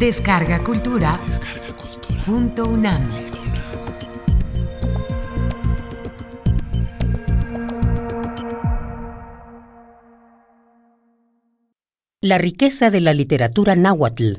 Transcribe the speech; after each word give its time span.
Descarga 0.00 0.64
Cultura. 0.64 1.20
Punto 2.24 2.66
UNAM. 2.66 3.10
La 12.22 12.38
riqueza 12.38 12.88
de 12.88 13.02
la 13.02 13.12
literatura 13.12 13.76
náhuatl. 13.76 14.38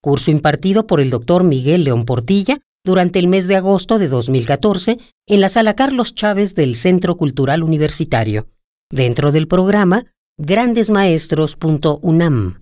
Curso 0.00 0.30
impartido 0.30 0.86
por 0.86 1.02
el 1.02 1.10
doctor 1.10 1.44
Miguel 1.44 1.84
León 1.84 2.06
Portilla 2.06 2.56
durante 2.82 3.18
el 3.18 3.28
mes 3.28 3.48
de 3.48 3.56
agosto 3.56 3.98
de 3.98 4.08
2014 4.08 4.96
en 5.26 5.40
la 5.42 5.50
sala 5.50 5.74
Carlos 5.74 6.14
Chávez 6.14 6.54
del 6.54 6.76
Centro 6.76 7.18
Cultural 7.18 7.62
Universitario, 7.62 8.48
dentro 8.90 9.32
del 9.32 9.48
programa 9.48 10.06
grandesmaestros.unam. 10.38 12.61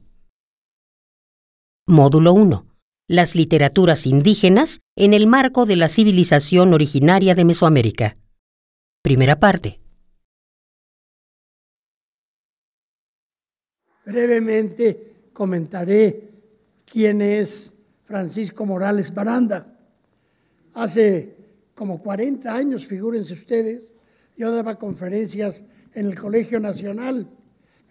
Módulo 1.90 2.32
1. 2.32 2.66
Las 3.08 3.34
literaturas 3.34 4.06
indígenas 4.06 4.78
en 4.96 5.12
el 5.12 5.26
marco 5.26 5.66
de 5.66 5.74
la 5.74 5.88
civilización 5.88 6.72
originaria 6.72 7.34
de 7.34 7.44
Mesoamérica. 7.44 8.16
Primera 9.02 9.40
parte. 9.40 9.80
Brevemente 14.06 15.30
comentaré 15.32 16.30
quién 16.86 17.22
es 17.22 17.72
Francisco 18.04 18.64
Morales 18.64 19.12
Baranda. 19.12 19.66
Hace 20.74 21.34
como 21.74 22.00
40 22.00 22.54
años, 22.54 22.86
figúrense 22.86 23.34
ustedes, 23.34 23.96
yo 24.36 24.52
daba 24.52 24.78
conferencias 24.78 25.64
en 25.94 26.06
el 26.06 26.14
Colegio 26.14 26.60
Nacional 26.60 27.28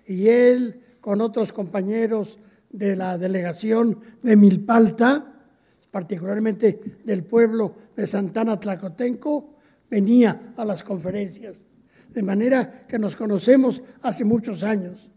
y 0.08 0.30
él 0.30 0.80
con 1.02 1.20
otros 1.20 1.52
compañeros 1.52 2.40
de 2.70 2.96
la 2.96 3.18
delegación 3.18 4.00
de 4.22 4.36
Milpalta, 4.36 5.34
particularmente 5.92 6.80
del 7.04 7.24
pueblo 7.24 7.76
de 7.96 8.06
Santana 8.06 8.60
Tlacotenco, 8.60 9.56
venía 9.90 10.54
a 10.56 10.66
las 10.66 10.84
conferencias. 10.84 11.66
De 12.14 12.24
manera 12.24 12.86
que 12.88 13.00
nos 13.00 13.16
conocemos 13.16 13.82
hace 14.02 14.26
muchos 14.26 14.64
años. 14.64 15.12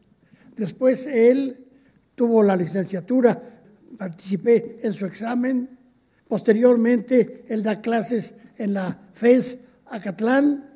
Después 0.56 1.06
él 1.06 1.67
tuvo 2.14 2.42
la 2.42 2.56
licenciatura, 2.56 3.41
participé 3.98 4.78
en 4.83 4.92
su 4.92 5.06
examen. 5.06 5.69
Posteriormente 6.28 7.44
él 7.48 7.62
da 7.62 7.81
clases 7.81 8.34
en 8.59 8.75
la 8.75 8.98
FES 9.12 9.64
Acatlán. 9.87 10.70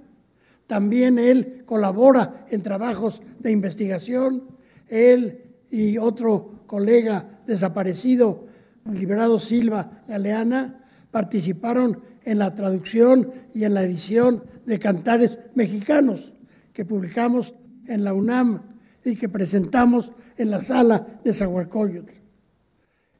También 0.66 1.18
él 1.18 1.62
colabora 1.64 2.46
en 2.50 2.62
trabajos 2.62 3.22
de 3.38 3.50
investigación. 3.50 4.44
Él 4.88 5.42
y 5.70 5.98
otro 5.98 6.55
colega 6.66 7.28
desaparecido, 7.46 8.44
Liberado 8.86 9.38
Silva 9.38 10.02
Galeana, 10.06 10.80
participaron 11.10 12.00
en 12.24 12.38
la 12.38 12.54
traducción 12.54 13.30
y 13.54 13.64
en 13.64 13.74
la 13.74 13.82
edición 13.82 14.42
de 14.66 14.78
cantares 14.78 15.38
mexicanos 15.54 16.34
que 16.72 16.84
publicamos 16.84 17.54
en 17.86 18.04
la 18.04 18.12
UNAM 18.12 18.62
y 19.04 19.16
que 19.16 19.28
presentamos 19.28 20.12
en 20.36 20.50
la 20.50 20.60
sala 20.60 21.06
de 21.24 21.32
Zahualcoyotl. 21.32 22.12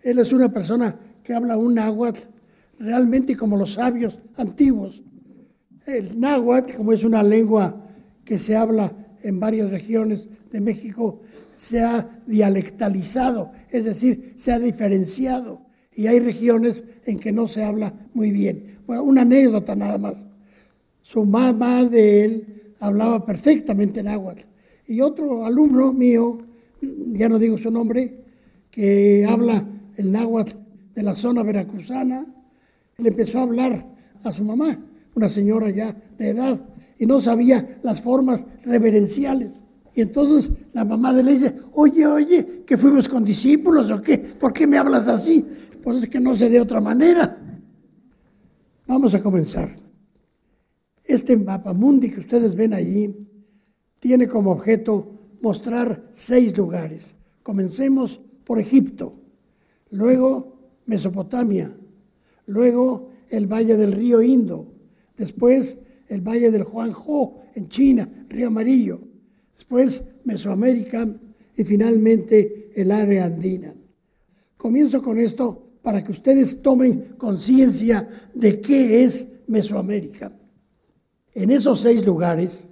Él 0.03 0.19
es 0.19 0.33
una 0.33 0.53
persona 0.53 0.97
que 1.23 1.35
habla 1.35 1.57
un 1.57 1.75
náhuatl 1.75 2.21
realmente 2.79 3.37
como 3.37 3.57
los 3.57 3.75
sabios 3.75 4.19
antiguos. 4.37 5.03
El 5.87 6.21
náhuatl, 6.21 6.75
como 6.77 6.93
es 6.93 7.05
una 7.05 7.23
lengua 7.23 7.83
que 8.25 8.39
se 8.39 8.57
habla 8.57 8.93
en 9.23 9.41
varias 9.41 9.71
regiones 9.71 10.29
de 10.51 10.61
México, 10.61 11.23
se 11.57 11.81
ha 11.81 12.09
dialectalizado, 12.27 13.51
es 13.71 13.85
decir, 13.85 14.35
se 14.37 14.53
ha 14.53 14.59
diferenciado. 14.59 15.63
Y 15.95 16.09
hay 16.09 16.21
regiones 16.21 16.85
en 17.07 17.19
que 17.19 17.33
no 17.33 17.47
se 17.47 17.65
habla 17.65 17.95
muy 18.13 18.31
bien. 18.31 18.65
Bueno, 18.87 19.03
una 19.03 19.23
anécdota 19.23 19.75
nada 19.75 19.97
más. 19.97 20.27
Su 21.01 21.25
mamá 21.25 21.85
de 21.85 22.25
él 22.25 22.75
hablaba 22.81 23.25
perfectamente 23.25 24.03
náhuatl. 24.03 24.43
Y 24.87 25.01
otro 25.01 25.47
alumno 25.47 25.93
mío, 25.93 26.39
ya 26.81 27.29
no 27.29 27.39
digo 27.39 27.57
su 27.57 27.71
nombre, 27.71 28.25
que 28.71 29.25
habla 29.27 29.67
el 29.97 30.13
náhuatl 30.13 30.59
de 30.95 31.03
la 31.03 31.15
zona 31.15 31.43
veracruzana, 31.43 32.27
le 32.99 33.09
empezó 33.09 33.39
a 33.39 33.43
hablar 33.43 33.97
a 34.23 34.33
su 34.33 34.45
mamá, 34.45 34.79
una 35.15 35.29
señora 35.29 35.71
ya 35.71 35.97
de 36.19 36.31
edad, 36.31 36.63
y 36.99 37.07
no 37.07 37.21
sabía 37.21 37.79
las 37.83 38.03
formas 38.03 38.47
reverenciales. 38.65 39.63
Y 39.97 40.03
entonces 40.03 40.53
la 40.75 40.85
mamá 40.85 41.15
de 41.15 41.23
él 41.23 41.29
dice, 41.29 41.57
oye, 41.73 42.07
oye, 42.07 42.65
que 42.67 42.77
fuimos 42.77 43.09
con 43.09 43.25
discípulos 43.25 43.91
o 43.91 44.03
qué, 44.03 44.19
¿por 44.19 44.53
qué 44.53 44.67
me 44.67 44.77
hablas 44.77 45.09
así? 45.09 45.43
Pues 45.83 46.03
es 46.03 46.09
que 46.11 46.21
no 46.21 46.37
sé 46.37 46.51
de 46.51 46.61
otra 46.61 46.83
manera. 46.83 47.35
Vamos 48.87 49.15
a 49.15 49.23
comenzar. 49.23 49.71
Este 51.03 51.35
mapa 51.39 51.73
mundi 51.73 52.11
que 52.11 52.21
ustedes 52.21 52.55
ven 52.55 52.75
allí 52.75 53.27
tiene 53.99 54.29
como 54.29 54.51
objeto 54.51 55.37
mostrar 55.41 56.11
seis 56.13 56.55
lugares. 56.59 57.15
Comencemos 57.43 58.21
por 58.45 58.61
Egipto, 58.61 59.15
luego 59.93 60.59
Mesopotamia, 60.85 61.75
luego 62.45 63.09
el 63.31 63.47
valle 63.47 63.79
del 63.79 63.93
río 63.93 64.21
Indo, 64.21 64.75
después 65.17 65.79
el 66.09 66.21
valle 66.21 66.51
del 66.51 66.65
Juanjo 66.65 67.37
en 67.55 67.71
China, 67.71 68.07
río 68.29 68.49
Amarillo, 68.49 69.01
después 69.57 70.03
Mesoamérica 70.25 71.09
y 71.57 71.65
finalmente 71.65 72.71
el 72.77 72.91
área 72.93 73.25
andina. 73.25 73.73
Comienzo 74.57 75.03
con 75.03 75.19
esto 75.19 75.79
para 75.83 76.05
que 76.05 76.13
ustedes 76.13 76.63
tomen 76.63 77.15
conciencia 77.17 78.09
de 78.35 78.61
qué 78.61 79.05
es 79.05 79.45
Mesoamérica. 79.47 80.31
En 81.35 81.51
esos 81.51 81.81
seis 81.81 82.05
lugares 82.05 82.69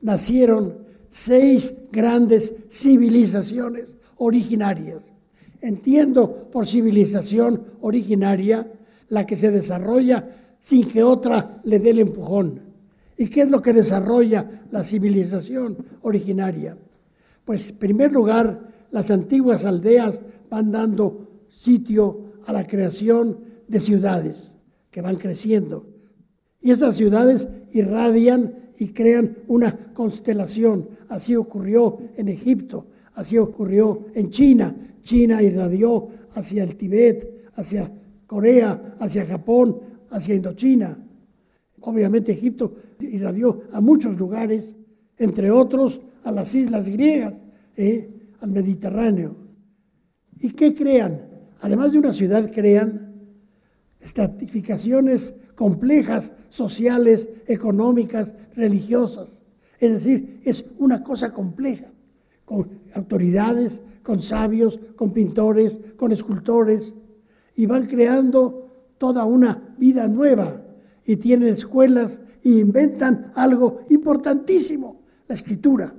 nacieron 0.00 0.86
seis 1.08 1.88
grandes 1.90 2.54
civilizaciones 2.70 3.96
originarias. 4.18 5.12
Entiendo 5.60 6.50
por 6.52 6.66
civilización 6.66 7.62
originaria 7.80 8.70
la 9.08 9.26
que 9.26 9.36
se 9.36 9.50
desarrolla 9.50 10.28
sin 10.60 10.86
que 10.88 11.02
otra 11.02 11.60
le 11.64 11.78
dé 11.78 11.90
el 11.90 12.00
empujón. 12.00 12.69
¿Y 13.20 13.28
qué 13.28 13.42
es 13.42 13.50
lo 13.50 13.60
que 13.60 13.74
desarrolla 13.74 14.48
la 14.70 14.82
civilización 14.82 15.76
originaria? 16.00 16.74
Pues, 17.44 17.68
en 17.68 17.76
primer 17.76 18.12
lugar, 18.12 18.66
las 18.92 19.10
antiguas 19.10 19.66
aldeas 19.66 20.22
van 20.48 20.72
dando 20.72 21.44
sitio 21.50 22.32
a 22.46 22.52
la 22.54 22.66
creación 22.66 23.38
de 23.68 23.78
ciudades 23.78 24.56
que 24.90 25.02
van 25.02 25.16
creciendo. 25.16 25.86
Y 26.62 26.70
esas 26.70 26.96
ciudades 26.96 27.46
irradian 27.72 28.54
y 28.78 28.88
crean 28.94 29.36
una 29.48 29.92
constelación. 29.92 30.88
Así 31.10 31.36
ocurrió 31.36 31.98
en 32.16 32.28
Egipto, 32.28 32.86
así 33.12 33.36
ocurrió 33.36 34.06
en 34.14 34.30
China. 34.30 34.74
China 35.02 35.42
irradió 35.42 36.08
hacia 36.36 36.64
el 36.64 36.74
Tíbet, 36.74 37.50
hacia 37.56 37.92
Corea, 38.26 38.94
hacia 38.98 39.26
Japón, 39.26 39.78
hacia 40.08 40.34
Indochina. 40.34 41.06
Obviamente 41.82 42.32
Egipto 42.32 42.74
irradió 43.00 43.62
a 43.72 43.80
muchos 43.80 44.18
lugares, 44.18 44.76
entre 45.16 45.50
otros 45.50 46.00
a 46.24 46.30
las 46.30 46.54
islas 46.54 46.88
griegas, 46.88 47.42
¿eh? 47.76 48.08
al 48.40 48.52
Mediterráneo. 48.52 49.36
¿Y 50.38 50.52
qué 50.52 50.74
crean? 50.74 51.28
Además 51.60 51.92
de 51.92 51.98
una 51.98 52.12
ciudad, 52.12 52.50
crean 52.52 53.10
estratificaciones 54.00 55.34
complejas, 55.54 56.32
sociales, 56.48 57.28
económicas, 57.46 58.34
religiosas. 58.54 59.42
Es 59.78 59.92
decir, 59.92 60.40
es 60.44 60.72
una 60.78 61.02
cosa 61.02 61.32
compleja, 61.32 61.88
con 62.44 62.68
autoridades, 62.94 63.82
con 64.02 64.20
sabios, 64.20 64.78
con 64.96 65.12
pintores, 65.12 65.78
con 65.96 66.12
escultores, 66.12 66.94
y 67.56 67.66
van 67.66 67.86
creando 67.86 68.94
toda 68.98 69.24
una 69.24 69.74
vida 69.78 70.08
nueva 70.08 70.64
y 71.10 71.16
tienen 71.16 71.48
escuelas 71.48 72.20
y 72.44 72.60
inventan 72.60 73.32
algo 73.34 73.80
importantísimo, 73.90 75.02
la 75.26 75.34
escritura. 75.34 75.92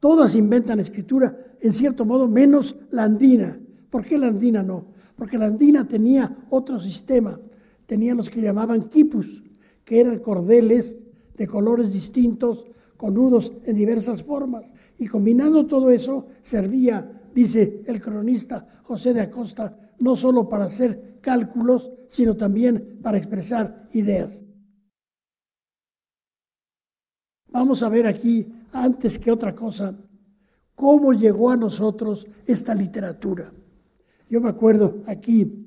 Todas 0.00 0.34
inventan 0.34 0.80
escritura, 0.80 1.54
en 1.60 1.72
cierto 1.72 2.04
modo, 2.04 2.26
menos 2.26 2.74
la 2.90 3.04
andina. 3.04 3.56
¿Por 3.90 4.04
qué 4.04 4.18
la 4.18 4.26
andina 4.26 4.64
no? 4.64 4.88
Porque 5.14 5.38
la 5.38 5.46
andina 5.46 5.86
tenía 5.86 6.44
otro 6.50 6.80
sistema, 6.80 7.40
tenía 7.86 8.16
los 8.16 8.28
que 8.30 8.42
llamaban 8.42 8.88
quipus, 8.88 9.44
que 9.84 10.00
eran 10.00 10.18
cordeles 10.18 11.06
de 11.36 11.46
colores 11.46 11.92
distintos, 11.92 12.66
con 12.96 13.14
nudos 13.14 13.52
en 13.64 13.76
diversas 13.76 14.24
formas. 14.24 14.74
Y 14.98 15.06
combinando 15.06 15.66
todo 15.66 15.90
eso, 15.90 16.26
servía, 16.42 17.28
dice 17.32 17.82
el 17.86 18.00
cronista 18.00 18.66
José 18.82 19.14
de 19.14 19.20
Acosta, 19.20 19.78
no 20.00 20.16
solo 20.16 20.48
para 20.48 20.64
hacer 20.64 21.13
cálculos, 21.24 21.90
sino 22.08 22.36
también 22.36 23.00
para 23.02 23.18
expresar 23.18 23.88
ideas. 23.92 24.42
Vamos 27.48 27.82
a 27.82 27.88
ver 27.88 28.06
aquí, 28.06 28.46
antes 28.72 29.18
que 29.18 29.32
otra 29.32 29.54
cosa, 29.54 29.96
cómo 30.74 31.12
llegó 31.12 31.50
a 31.50 31.56
nosotros 31.56 32.26
esta 32.46 32.74
literatura. 32.74 33.50
Yo 34.28 34.40
me 34.40 34.50
acuerdo 34.50 35.02
aquí, 35.06 35.66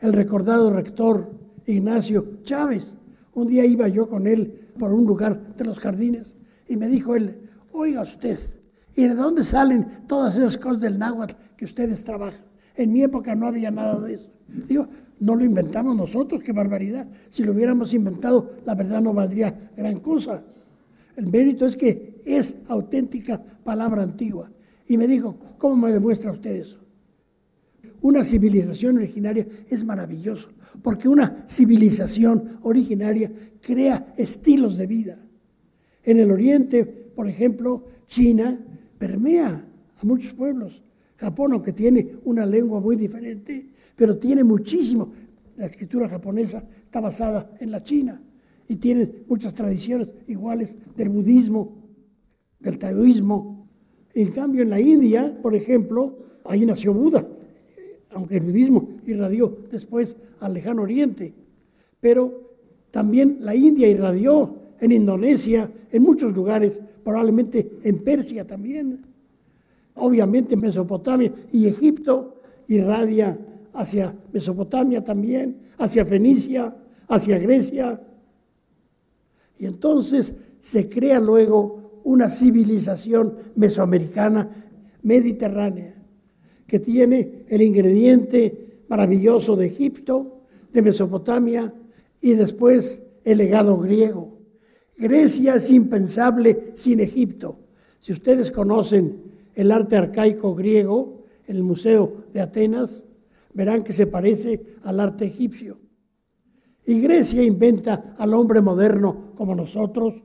el 0.00 0.12
recordado 0.12 0.70
rector 0.70 1.32
Ignacio 1.66 2.42
Chávez. 2.42 2.94
Un 3.34 3.46
día 3.46 3.64
iba 3.64 3.88
yo 3.88 4.08
con 4.08 4.26
él 4.26 4.72
por 4.78 4.92
un 4.92 5.04
lugar 5.04 5.56
de 5.56 5.64
los 5.64 5.78
jardines 5.78 6.36
y 6.66 6.76
me 6.76 6.88
dijo 6.88 7.14
él, 7.14 7.48
oiga 7.72 8.02
usted, 8.02 8.38
¿y 8.94 9.04
de 9.04 9.14
dónde 9.14 9.44
salen 9.44 10.06
todas 10.06 10.36
esas 10.36 10.58
cosas 10.58 10.80
del 10.80 10.98
náhuatl 10.98 11.34
que 11.56 11.64
ustedes 11.64 12.04
trabajan? 12.04 12.44
En 12.74 12.92
mi 12.92 13.02
época 13.02 13.34
no 13.34 13.46
había 13.46 13.70
nada 13.70 13.98
de 14.00 14.14
eso. 14.14 14.30
Digo, 14.48 14.88
no 15.20 15.36
lo 15.36 15.44
inventamos 15.44 15.94
nosotros, 15.94 16.42
qué 16.42 16.52
barbaridad. 16.52 17.08
Si 17.28 17.44
lo 17.44 17.52
hubiéramos 17.52 17.92
inventado, 17.92 18.50
la 18.64 18.74
verdad 18.74 19.00
no 19.00 19.12
valdría 19.12 19.72
gran 19.76 20.00
cosa. 20.00 20.44
El 21.16 21.26
mérito 21.26 21.66
es 21.66 21.76
que 21.76 22.20
es 22.24 22.56
auténtica 22.68 23.42
palabra 23.64 24.02
antigua. 24.02 24.50
Y 24.86 24.96
me 24.96 25.06
dijo, 25.06 25.36
¿cómo 25.58 25.76
me 25.76 25.92
demuestra 25.92 26.30
usted 26.30 26.52
eso? 26.52 26.78
Una 28.00 28.22
civilización 28.22 28.96
originaria 28.96 29.46
es 29.68 29.84
maravilloso, 29.84 30.50
porque 30.82 31.08
una 31.08 31.44
civilización 31.48 32.58
originaria 32.62 33.30
crea 33.60 34.14
estilos 34.16 34.76
de 34.76 34.86
vida. 34.86 35.18
En 36.04 36.20
el 36.20 36.30
Oriente, 36.30 36.84
por 36.84 37.28
ejemplo, 37.28 37.84
China 38.06 38.64
permea 38.98 39.66
a 40.00 40.06
muchos 40.06 40.32
pueblos. 40.34 40.84
Japón, 41.16 41.52
aunque 41.52 41.72
tiene 41.72 42.20
una 42.24 42.46
lengua 42.46 42.80
muy 42.80 42.94
diferente, 42.94 43.72
pero 43.98 44.16
tiene 44.16 44.44
muchísimo. 44.44 45.10
La 45.56 45.66
escritura 45.66 46.08
japonesa 46.08 46.62
está 46.84 47.00
basada 47.00 47.52
en 47.58 47.72
la 47.72 47.82
China 47.82 48.22
y 48.68 48.76
tiene 48.76 49.10
muchas 49.26 49.56
tradiciones 49.56 50.14
iguales 50.28 50.76
del 50.96 51.08
budismo, 51.08 51.82
del 52.60 52.78
taoísmo. 52.78 53.68
En 54.14 54.30
cambio, 54.30 54.62
en 54.62 54.70
la 54.70 54.80
India, 54.80 55.36
por 55.42 55.56
ejemplo, 55.56 56.16
ahí 56.44 56.64
nació 56.64 56.94
Buda, 56.94 57.26
aunque 58.10 58.36
el 58.36 58.44
budismo 58.44 58.88
irradió 59.04 59.64
después 59.68 60.14
al 60.38 60.54
lejano 60.54 60.82
oriente. 60.82 61.34
Pero 62.00 62.52
también 62.92 63.38
la 63.40 63.56
India 63.56 63.88
irradió 63.88 64.54
en 64.78 64.92
Indonesia, 64.92 65.72
en 65.90 66.02
muchos 66.04 66.36
lugares, 66.36 66.80
probablemente 67.02 67.78
en 67.82 67.98
Persia 68.04 68.46
también. 68.46 69.04
Obviamente 69.96 70.56
Mesopotamia 70.56 71.32
y 71.50 71.66
Egipto 71.66 72.40
irradia 72.68 73.36
hacia 73.78 74.12
Mesopotamia 74.32 75.04
también, 75.04 75.60
hacia 75.78 76.04
Fenicia, 76.04 76.76
hacia 77.06 77.38
Grecia. 77.38 78.02
Y 79.56 79.66
entonces 79.66 80.34
se 80.58 80.88
crea 80.88 81.20
luego 81.20 82.00
una 82.04 82.28
civilización 82.28 83.36
mesoamericana 83.54 84.48
mediterránea 85.02 85.94
que 86.66 86.80
tiene 86.80 87.44
el 87.48 87.62
ingrediente 87.62 88.84
maravilloso 88.88 89.54
de 89.54 89.66
Egipto, 89.66 90.42
de 90.72 90.82
Mesopotamia 90.82 91.72
y 92.20 92.34
después 92.34 93.02
el 93.24 93.38
legado 93.38 93.78
griego. 93.78 94.38
Grecia 94.98 95.54
es 95.54 95.70
impensable 95.70 96.72
sin 96.74 96.98
Egipto. 96.98 97.60
Si 98.00 98.12
ustedes 98.12 98.50
conocen 98.50 99.22
el 99.54 99.70
arte 99.70 99.96
arcaico 99.96 100.56
griego 100.56 101.22
el 101.46 101.62
Museo 101.62 102.24
de 102.32 102.40
Atenas, 102.40 103.04
verán 103.54 103.82
que 103.82 103.92
se 103.92 104.06
parece 104.06 104.64
al 104.82 105.00
arte 105.00 105.26
egipcio. 105.26 105.78
Y 106.86 107.00
Grecia 107.00 107.42
inventa 107.42 108.14
al 108.16 108.32
hombre 108.34 108.60
moderno 108.60 109.32
como 109.34 109.54
nosotros, 109.54 110.22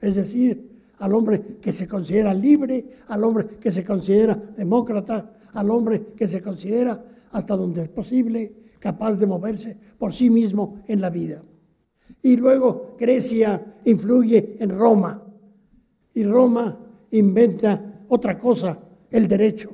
es 0.00 0.14
decir, 0.14 0.78
al 0.98 1.14
hombre 1.14 1.58
que 1.60 1.72
se 1.72 1.86
considera 1.86 2.32
libre, 2.32 2.88
al 3.08 3.24
hombre 3.24 3.46
que 3.60 3.70
se 3.70 3.84
considera 3.84 4.34
demócrata, 4.34 5.34
al 5.54 5.70
hombre 5.70 6.12
que 6.16 6.26
se 6.26 6.40
considera, 6.40 7.04
hasta 7.32 7.56
donde 7.56 7.82
es 7.82 7.88
posible, 7.88 8.54
capaz 8.78 9.16
de 9.16 9.26
moverse 9.26 9.76
por 9.98 10.12
sí 10.12 10.30
mismo 10.30 10.82
en 10.88 11.00
la 11.00 11.10
vida. 11.10 11.42
Y 12.22 12.36
luego 12.36 12.96
Grecia 12.98 13.64
influye 13.84 14.56
en 14.58 14.70
Roma. 14.70 15.22
Y 16.14 16.24
Roma 16.24 16.78
inventa 17.12 18.04
otra 18.08 18.36
cosa, 18.38 18.78
el 19.10 19.28
derecho. 19.28 19.70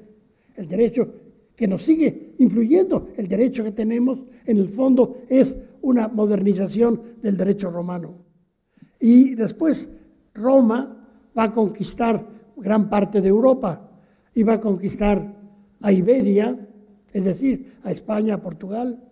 El 0.55 0.67
derecho 0.67 1.13
que 1.55 1.67
nos 1.67 1.83
sigue 1.83 2.26
influyendo. 2.39 3.09
El 3.17 3.29
derecho 3.29 3.65
que 3.65 3.73
tenemos, 3.73 4.21
en 4.45 4.59
el 4.59 4.69
fondo, 4.69 5.17
es 5.29 5.57
una 5.83 6.09
modernización 6.09 7.01
del 7.21 7.37
derecho 7.37 7.71
romano. 7.71 8.15
Y 9.01 9.35
después 9.35 9.91
Roma 10.35 11.07
va 11.37 11.45
a 11.45 11.53
conquistar 11.53 12.27
gran 12.57 12.89
parte 12.89 13.21
de 13.21 13.29
Europa 13.29 13.91
y 14.35 14.43
va 14.43 14.55
a 14.55 14.61
conquistar 14.61 15.35
a 15.83 15.93
Iberia, 15.93 16.59
es 17.13 17.25
decir, 17.25 17.75
a 17.83 17.91
España, 17.91 18.35
a 18.35 18.43
Portugal, 18.43 19.03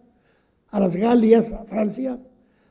a 0.71 0.81
las 0.81 0.97
Galias, 0.97 1.53
a 1.53 1.65
Francia, 1.65 2.19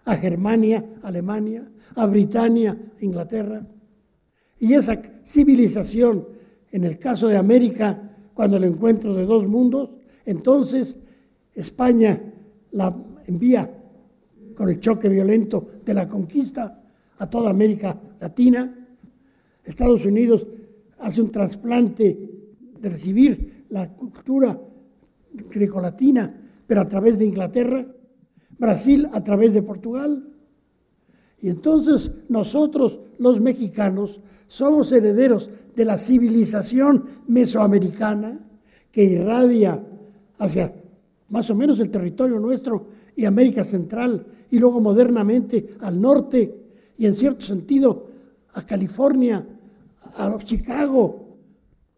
a 0.05 0.15
Germania, 0.15 0.83
Alemania, 1.03 1.63
a 1.95 2.05
Britania, 2.05 2.77
Inglaterra. 3.01 3.65
Y 4.59 4.73
esa 4.73 5.01
civilización, 5.25 6.27
en 6.71 6.83
el 6.83 6.97
caso 6.99 7.27
de 7.27 7.37
América, 7.37 8.11
cuando 8.33 8.57
el 8.57 8.65
encuentro 8.65 9.13
de 9.13 9.25
dos 9.25 9.47
mundos, 9.47 9.89
entonces 10.25 10.97
España 11.53 12.19
la 12.71 12.95
envía 13.27 13.69
con 14.55 14.69
el 14.69 14.79
choque 14.79 15.09
violento 15.09 15.65
de 15.83 15.93
la 15.93 16.07
conquista 16.07 16.83
a 17.17 17.29
toda 17.29 17.49
América 17.49 17.99
Latina. 18.19 18.87
Estados 19.63 20.05
Unidos 20.05 20.45
hace 20.99 21.21
un 21.21 21.31
trasplante 21.31 22.29
de 22.79 22.89
recibir 22.89 23.65
la 23.69 23.93
cultura 23.93 24.59
grecolatina, 25.49 26.41
pero 26.67 26.81
a 26.81 26.85
través 26.85 27.19
de 27.19 27.25
Inglaterra. 27.25 27.85
Brasil 28.57 29.09
a 29.11 29.23
través 29.23 29.53
de 29.53 29.63
Portugal. 29.63 30.29
Y 31.41 31.49
entonces 31.49 32.23
nosotros, 32.29 32.99
los 33.17 33.41
mexicanos, 33.41 34.21
somos 34.47 34.91
herederos 34.91 35.49
de 35.75 35.85
la 35.85 35.97
civilización 35.97 37.03
mesoamericana 37.27 38.39
que 38.91 39.03
irradia 39.03 39.83
hacia 40.43 40.73
más 41.29 41.49
o 41.49 41.55
menos 41.55 41.79
el 41.79 41.89
territorio 41.89 42.39
nuestro 42.39 42.87
y 43.15 43.25
América 43.25 43.63
Central, 43.63 44.25
y 44.51 44.59
luego 44.59 44.79
modernamente 44.81 45.67
al 45.81 45.99
norte, 45.99 46.63
y 46.97 47.05
en 47.05 47.13
cierto 47.13 47.41
sentido 47.41 48.07
a 48.53 48.63
California, 48.63 49.47
a 50.15 50.37
Chicago. 50.37 51.37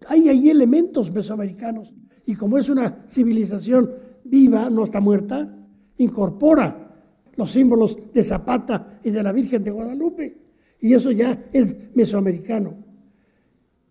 Hay 0.08 0.30
ahí 0.30 0.50
elementos 0.50 1.12
mesoamericanos. 1.12 1.94
Y 2.26 2.36
como 2.36 2.58
es 2.58 2.70
una 2.70 3.06
civilización 3.10 3.92
viva, 4.24 4.70
no 4.70 4.84
está 4.84 5.02
muerta, 5.02 5.54
incorpora 5.98 6.82
los 7.36 7.52
símbolos 7.52 7.98
de 8.14 8.24
Zapata 8.24 9.00
y 9.04 9.12
de 9.12 9.22
la 9.22 9.32
Virgen 9.32 9.64
de 9.64 9.72
Guadalupe. 9.72 10.38
Y 10.80 10.94
eso 10.94 11.12
ya 11.12 11.38
es 11.52 11.96
mesoamericano. 11.96 12.74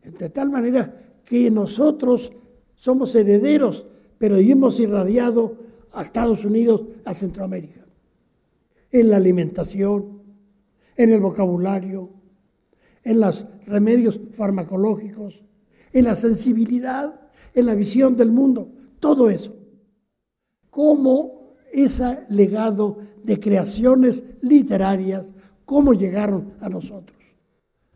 De 0.03 0.31
tal 0.31 0.51
manera 0.51 0.95
que 1.25 1.51
nosotros 1.51 2.33
somos 2.77 3.15
herederos, 3.15 3.87
pero 4.25 4.37
hemos 4.37 4.81
irradiado 4.81 5.59
a 5.93 6.01
Estados 6.01 6.47
Unidos, 6.47 6.81
a 7.05 7.13
Centroamérica. 7.13 7.85
En 8.91 9.11
la 9.11 9.19
alimentación, 9.19 10.23
en 10.97 11.13
el 11.13 11.21
vocabulario, 11.21 12.09
en 13.03 13.21
los 13.21 13.45
remedios 13.67 14.19
farmacológicos, 14.33 15.45
en 15.93 16.07
la 16.07 16.17
sensibilidad, 16.17 17.29
en 17.53 17.67
la 17.67 17.75
visión 17.75 18.17
del 18.17 18.33
mundo, 18.33 18.73
todo 18.99 19.29
eso. 19.29 19.55
¿Cómo 20.71 21.57
ese 21.71 22.25
legado 22.31 22.97
de 23.25 23.39
creaciones 23.39 24.25
literarias, 24.41 25.35
cómo 25.67 25.93
llegaron 25.93 26.55
a 26.61 26.71
nosotros. 26.71 27.21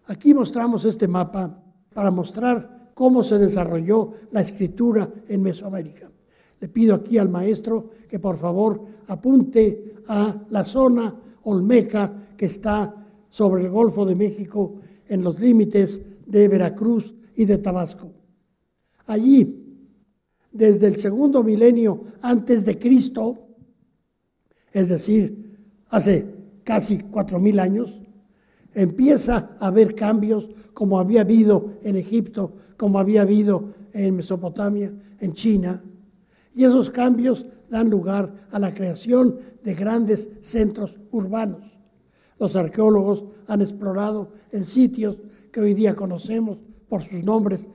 Aquí 0.05 0.35
mostramos 0.35 0.85
este 0.85 1.09
mapa 1.09 1.65
para 1.95 2.11
mostrar 2.11 2.93
cómo 2.93 3.23
se 3.23 3.39
desarrolló 3.39 4.13
la 4.31 4.43
escritura 4.43 5.09
en 5.27 5.43
Mesoamérica. 5.43 6.11
Le 6.61 6.69
pido 6.69 6.95
aquí 6.95 7.19
al 7.19 7.29
maestro 7.29 7.91
que 8.09 8.19
por 8.19 8.37
favor 8.37 8.83
apunte 9.07 9.95
a 10.09 10.47
la 10.51 10.65
zona 10.65 11.15
olmeca 11.45 12.35
que 12.37 12.47
está 12.47 12.95
sobre 13.29 13.65
el 13.65 13.71
Golfo 13.71 14.05
de 14.05 14.17
México 14.17 14.77
en 15.07 15.23
los 15.23 15.41
límites 15.41 16.01
de 16.27 16.49
Veracruz 16.49 17.15
y 17.37 17.45
de 17.45 17.59
Tabasco. 17.59 18.13
Allí, 19.07 19.65
desde 20.53 20.89
el 20.89 20.97
segundo 20.97 21.43
milenio 21.43 22.03
antes 22.23 22.65
de 22.65 22.79
Cristo, 22.79 23.49
es 24.73 24.89
decir, 24.89 25.57
hace 25.89 26.35
casi 26.65 26.99
cuatro 26.99 27.41
mil 27.41 27.59
años, 27.61 28.03
empieza 28.75 29.57
a 29.59 29.69
haber 29.69 29.95
cambios 29.95 30.51
como 30.75 31.01
había 31.01 31.23
habido 31.23 31.79
en 31.83 31.97
Egipto, 31.97 32.55
como 32.77 32.99
había 32.99 33.23
habido 33.23 33.69
en 33.93 34.17
Mesopotamia, 34.17 34.93
en 35.21 35.33
China. 35.33 35.83
Y 36.59 36.65
esos 36.65 36.91
cambios 36.91 37.47
dan 37.71 37.89
lugar 37.89 38.35
a 38.51 38.59
la 38.59 38.75
creación 38.75 39.39
de 39.63 39.77
grandes 39.77 40.29
centros 40.41 40.99
urbanos. 41.13 41.79
Los 42.37 42.57
arqueólogos 42.57 43.27
han 43.47 43.63
explorado 43.63 44.33
en 44.51 44.65
sitios 44.65 45.23
que 45.53 45.61
hoy 45.61 45.73
día 45.73 45.95
conocemos 45.95 46.59
por 46.89 47.05
sus 47.05 47.23
nombres 47.23 47.69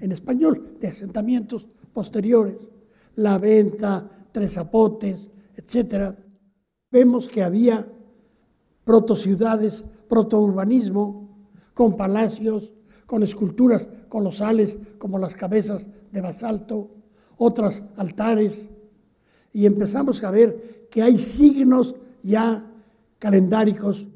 en 0.00 0.10
español, 0.10 0.78
de 0.80 0.88
asentamientos 0.88 1.68
posteriores. 1.92 2.70
La 3.14 3.38
Venta, 3.38 4.10
Tres 4.32 4.54
Zapotes, 4.54 5.30
etc., 5.54 6.16
vemos 6.90 7.28
que 7.28 7.44
había 7.44 7.86
protociudades, 8.84 9.84
protourbanismo, 10.08 11.48
con 11.72 11.96
palacios, 11.96 12.72
con 13.06 13.22
esculturas 13.22 13.88
colosales 14.08 14.76
como 14.98 15.20
las 15.20 15.36
cabezas 15.36 15.86
de 16.10 16.20
basalto, 16.20 17.03
otras 17.36 17.84
altares, 17.96 18.70
y 19.52 19.66
empezamos 19.66 20.22
a 20.24 20.30
ver 20.30 20.88
que 20.90 21.02
hay 21.02 21.16
signos 21.16 21.94
ya 22.22 22.70
calendáricos. 23.18 24.08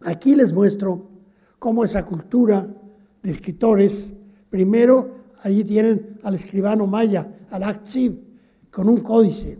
Aquí 0.00 0.36
les 0.36 0.52
muestro 0.52 1.10
cómo 1.58 1.84
esa 1.84 2.04
cultura 2.04 2.68
de 3.22 3.30
escritores, 3.30 4.12
primero 4.50 5.14
allí 5.42 5.64
tienen 5.64 6.18
al 6.22 6.34
escribano 6.34 6.86
maya, 6.86 7.32
al 7.50 7.62
Aktsib, 7.62 8.18
con 8.70 8.88
un 8.88 9.00
códice. 9.00 9.58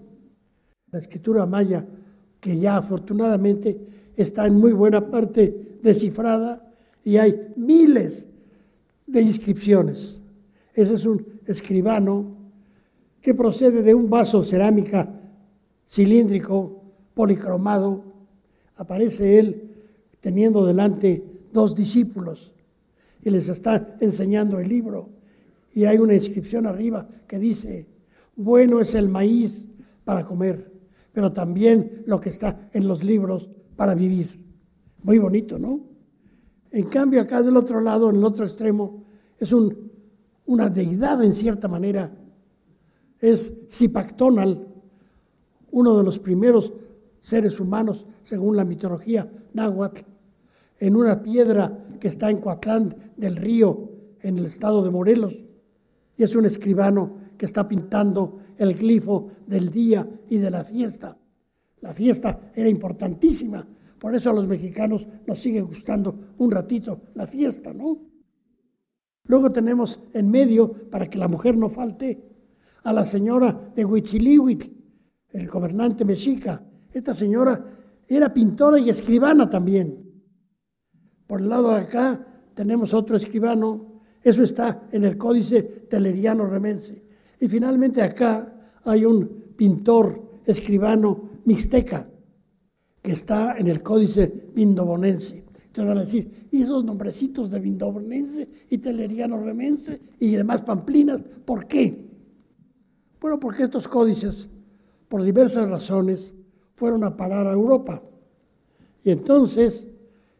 La 0.90 0.98
escritura 0.98 1.46
maya, 1.46 1.86
que 2.38 2.58
ya 2.58 2.76
afortunadamente 2.76 3.86
está 4.16 4.46
en 4.46 4.58
muy 4.58 4.72
buena 4.72 5.08
parte 5.08 5.78
descifrada 5.82 6.74
y 7.02 7.16
hay 7.16 7.54
miles 7.56 8.28
de 9.06 9.22
inscripciones. 9.22 10.22
Ese 10.74 10.94
es 10.94 11.06
un 11.06 11.24
escribano 11.46 12.41
que 13.22 13.34
procede 13.34 13.82
de 13.82 13.94
un 13.94 14.10
vaso 14.10 14.44
cerámica 14.44 15.08
cilíndrico, 15.88 16.82
policromado. 17.14 18.04
Aparece 18.76 19.38
él 19.38 19.70
teniendo 20.20 20.66
delante 20.66 21.22
dos 21.52 21.76
discípulos 21.76 22.54
y 23.22 23.30
les 23.30 23.48
está 23.48 23.96
enseñando 24.00 24.58
el 24.58 24.68
libro. 24.68 25.10
Y 25.72 25.84
hay 25.84 25.98
una 25.98 26.14
inscripción 26.14 26.66
arriba 26.66 27.08
que 27.26 27.38
dice, 27.38 27.86
bueno 28.36 28.80
es 28.80 28.94
el 28.94 29.08
maíz 29.08 29.68
para 30.04 30.24
comer, 30.24 30.72
pero 31.12 31.32
también 31.32 32.02
lo 32.06 32.20
que 32.20 32.30
está 32.30 32.68
en 32.72 32.88
los 32.88 33.04
libros 33.04 33.50
para 33.76 33.94
vivir. 33.94 34.42
Muy 35.02 35.18
bonito, 35.18 35.58
¿no? 35.58 35.80
En 36.70 36.84
cambio, 36.84 37.20
acá 37.20 37.42
del 37.42 37.56
otro 37.56 37.80
lado, 37.80 38.10
en 38.10 38.16
el 38.16 38.24
otro 38.24 38.46
extremo, 38.46 39.04
es 39.38 39.52
un, 39.52 39.92
una 40.46 40.68
deidad 40.68 41.22
en 41.22 41.32
cierta 41.32 41.68
manera. 41.68 42.10
Es 43.22 43.68
Zipactonal, 43.70 44.66
uno 45.70 45.96
de 45.96 46.04
los 46.04 46.18
primeros 46.18 46.72
seres 47.20 47.60
humanos, 47.60 48.08
según 48.24 48.56
la 48.56 48.64
mitología 48.64 49.30
náhuatl, 49.54 50.00
en 50.80 50.96
una 50.96 51.22
piedra 51.22 51.78
que 52.00 52.08
está 52.08 52.30
en 52.30 52.38
Coatlán 52.38 52.94
del 53.16 53.36
Río, 53.36 53.90
en 54.22 54.38
el 54.38 54.46
estado 54.46 54.82
de 54.82 54.90
Morelos. 54.90 55.44
Y 56.16 56.24
es 56.24 56.34
un 56.34 56.46
escribano 56.46 57.16
que 57.38 57.46
está 57.46 57.68
pintando 57.68 58.38
el 58.58 58.74
glifo 58.74 59.28
del 59.46 59.70
día 59.70 60.04
y 60.28 60.38
de 60.38 60.50
la 60.50 60.64
fiesta. 60.64 61.16
La 61.80 61.94
fiesta 61.94 62.50
era 62.56 62.68
importantísima, 62.68 63.64
por 64.00 64.16
eso 64.16 64.30
a 64.30 64.34
los 64.34 64.48
mexicanos 64.48 65.06
nos 65.28 65.38
sigue 65.38 65.60
gustando 65.60 66.34
un 66.38 66.50
ratito 66.50 67.02
la 67.14 67.28
fiesta, 67.28 67.72
¿no? 67.72 67.98
Luego 69.26 69.52
tenemos 69.52 70.00
en 70.12 70.28
medio, 70.28 70.72
para 70.90 71.08
que 71.08 71.18
la 71.18 71.28
mujer 71.28 71.56
no 71.56 71.68
falte, 71.68 72.31
a 72.84 72.92
la 72.92 73.04
señora 73.04 73.72
de 73.74 73.84
Huichilihuitl, 73.84 74.66
el 75.30 75.48
gobernante 75.48 76.04
mexica. 76.04 76.64
Esta 76.92 77.14
señora 77.14 77.64
era 78.08 78.32
pintora 78.32 78.78
y 78.78 78.90
escribana 78.90 79.48
también. 79.48 80.10
Por 81.26 81.40
el 81.40 81.48
lado 81.48 81.70
de 81.70 81.80
acá 81.80 82.26
tenemos 82.54 82.92
otro 82.92 83.16
escribano, 83.16 84.00
eso 84.22 84.42
está 84.42 84.88
en 84.92 85.04
el 85.04 85.16
códice 85.16 85.62
teleriano 85.62 86.46
remense. 86.46 87.02
Y 87.40 87.48
finalmente 87.48 88.02
acá 88.02 88.54
hay 88.84 89.04
un 89.04 89.54
pintor 89.56 90.40
escribano 90.44 91.28
mixteca 91.44 92.08
que 93.00 93.12
está 93.12 93.56
en 93.56 93.68
el 93.68 93.82
códice 93.82 94.50
vindobonense. 94.54 95.44
Entonces 95.66 95.88
van 95.88 95.98
a 95.98 96.02
decir, 96.02 96.48
¿y 96.50 96.62
esos 96.62 96.84
nombrecitos 96.84 97.50
de 97.50 97.58
vindobonense 97.58 98.46
y 98.68 98.78
teleriano 98.78 99.42
remense 99.42 99.98
y 100.18 100.32
demás 100.32 100.62
pamplinas, 100.62 101.22
por 101.44 101.66
qué? 101.66 102.01
Bueno, 103.22 103.40
porque 103.40 103.62
estos 103.62 103.88
códices 103.88 104.50
por 105.12 105.22
diversas 105.22 105.68
razones, 105.68 106.32
fueron 106.74 107.04
a 107.04 107.18
parar 107.18 107.46
a 107.46 107.52
Europa. 107.52 108.02
Y 109.04 109.10
entonces 109.10 109.86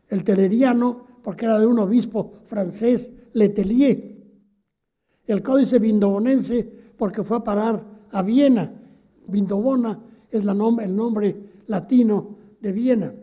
el 0.09 0.25
teleriano, 0.25 1.05
porque 1.23 1.45
era 1.45 1.59
de 1.59 1.67
un 1.67 1.79
obispo 1.79 2.33
francés, 2.47 3.13
Letelier, 3.35 4.17
el 5.27 5.43
códice 5.43 5.79
vindobonense, 5.79 6.73
porque 6.97 7.23
fue 7.23 7.37
a 7.37 7.45
parar 7.45 7.85
a 8.13 8.23
Viena. 8.23 8.73
Vindobona 9.27 10.03
es 10.31 10.47
la 10.47 10.53
el 10.53 10.97
nombre 10.97 11.37
latino 11.67 12.39
de 12.59 12.73
Viena. 12.73 13.15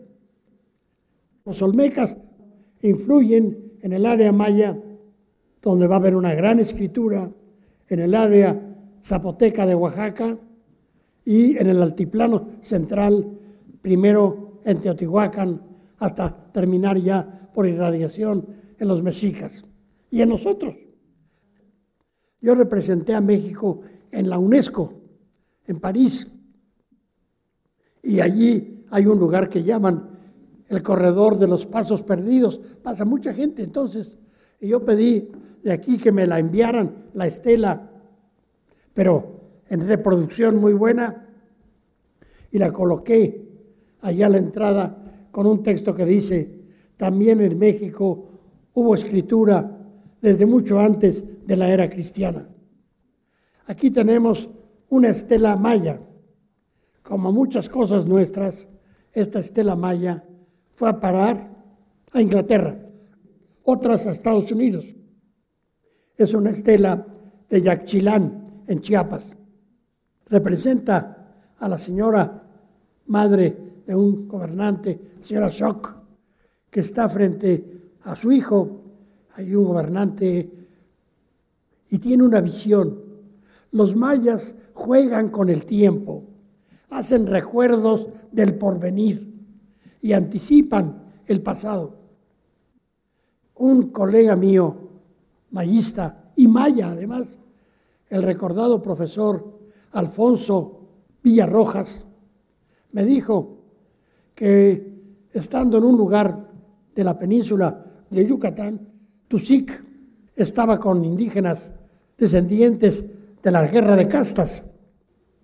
Los 1.44 1.60
olmecas 1.62 2.16
influyen 2.82 3.72
en 3.80 3.92
el 3.92 4.06
área 4.06 4.30
maya, 4.30 4.80
donde 5.60 5.88
va 5.88 5.96
a 5.96 5.98
haber 5.98 6.14
una 6.14 6.32
gran 6.32 6.60
escritura, 6.60 7.28
en 7.88 7.98
el 7.98 8.14
área 8.14 8.69
zapoteca 9.02 9.66
de 9.66 9.74
Oaxaca, 9.74 10.38
y 11.24 11.56
en 11.58 11.68
el 11.68 11.82
altiplano 11.82 12.46
central, 12.60 13.38
primero 13.82 14.60
en 14.64 14.80
Teotihuacán, 14.80 15.62
hasta 15.98 16.50
terminar 16.52 16.98
ya 16.98 17.50
por 17.54 17.68
irradiación 17.68 18.46
en 18.78 18.88
los 18.88 19.02
mexicas 19.02 19.64
y 20.10 20.22
en 20.22 20.30
nosotros. 20.30 20.74
Yo 22.40 22.54
representé 22.54 23.14
a 23.14 23.20
México 23.20 23.82
en 24.10 24.30
la 24.30 24.38
UNESCO, 24.38 24.94
en 25.66 25.78
París, 25.78 26.28
y 28.02 28.20
allí 28.20 28.86
hay 28.90 29.06
un 29.06 29.18
lugar 29.18 29.48
que 29.48 29.62
llaman 29.62 30.10
el 30.68 30.82
corredor 30.82 31.38
de 31.38 31.48
los 31.48 31.66
pasos 31.66 32.02
perdidos. 32.02 32.58
Pasa 32.82 33.04
mucha 33.04 33.34
gente, 33.34 33.62
entonces, 33.62 34.18
y 34.58 34.68
yo 34.68 34.84
pedí 34.84 35.28
de 35.62 35.72
aquí 35.72 35.98
que 35.98 36.12
me 36.12 36.26
la 36.26 36.38
enviaran, 36.38 37.10
la 37.12 37.26
estela, 37.26 37.89
pero 39.00 39.62
en 39.70 39.88
reproducción 39.88 40.58
muy 40.58 40.74
buena 40.74 41.26
y 42.50 42.58
la 42.58 42.70
coloqué 42.70 43.48
allá 44.02 44.26
a 44.26 44.28
la 44.28 44.36
entrada 44.36 45.02
con 45.30 45.46
un 45.46 45.62
texto 45.62 45.94
que 45.94 46.04
dice, 46.04 46.66
también 46.98 47.40
en 47.40 47.58
México 47.58 48.28
hubo 48.74 48.94
escritura 48.94 49.88
desde 50.20 50.44
mucho 50.44 50.78
antes 50.78 51.46
de 51.46 51.56
la 51.56 51.70
era 51.70 51.88
cristiana. 51.88 52.46
Aquí 53.68 53.90
tenemos 53.90 54.50
una 54.90 55.08
estela 55.08 55.56
maya. 55.56 55.98
Como 57.02 57.32
muchas 57.32 57.70
cosas 57.70 58.04
nuestras, 58.04 58.68
esta 59.14 59.40
estela 59.40 59.76
maya 59.76 60.22
fue 60.72 60.90
a 60.90 61.00
parar 61.00 61.56
a 62.12 62.20
Inglaterra, 62.20 62.78
otras 63.64 64.06
a 64.06 64.10
Estados 64.10 64.52
Unidos. 64.52 64.84
Es 66.18 66.34
una 66.34 66.50
estela 66.50 67.06
de 67.48 67.62
Yaxchilán, 67.62 68.49
en 68.66 68.80
Chiapas 68.80 69.36
representa 70.30 71.34
a 71.58 71.68
la 71.68 71.76
señora 71.76 72.42
madre 73.06 73.82
de 73.86 73.94
un 73.94 74.28
gobernante, 74.28 75.00
señora 75.20 75.50
Shock, 75.50 75.96
que 76.70 76.80
está 76.80 77.08
frente 77.08 77.92
a 78.02 78.16
su 78.16 78.32
hijo. 78.32 78.80
Hay 79.34 79.54
un 79.54 79.64
gobernante 79.64 80.50
y 81.90 81.98
tiene 81.98 82.22
una 82.22 82.40
visión. 82.40 83.02
Los 83.72 83.96
mayas 83.96 84.54
juegan 84.72 85.28
con 85.28 85.50
el 85.50 85.66
tiempo, 85.66 86.24
hacen 86.90 87.26
recuerdos 87.26 88.08
del 88.30 88.56
porvenir 88.56 89.34
y 90.00 90.12
anticipan 90.12 91.04
el 91.26 91.42
pasado. 91.42 91.98
Un 93.56 93.90
colega 93.90 94.36
mío, 94.36 94.76
mayista 95.50 96.32
y 96.36 96.48
maya 96.48 96.90
además, 96.90 97.38
el 98.10 98.22
recordado 98.24 98.82
profesor 98.82 99.60
Alfonso 99.92 100.80
Villarrojas, 101.22 102.06
me 102.92 103.04
dijo 103.04 103.58
que 104.34 105.26
estando 105.32 105.78
en 105.78 105.84
un 105.84 105.96
lugar 105.96 106.50
de 106.94 107.04
la 107.04 107.16
península 107.16 107.84
de 108.10 108.26
Yucatán, 108.26 108.88
Tusic 109.28 109.84
estaba 110.34 110.78
con 110.78 111.04
indígenas 111.04 111.72
descendientes 112.18 113.04
de 113.42 113.50
la 113.50 113.66
guerra 113.66 113.94
de 113.94 114.08
castas 114.08 114.64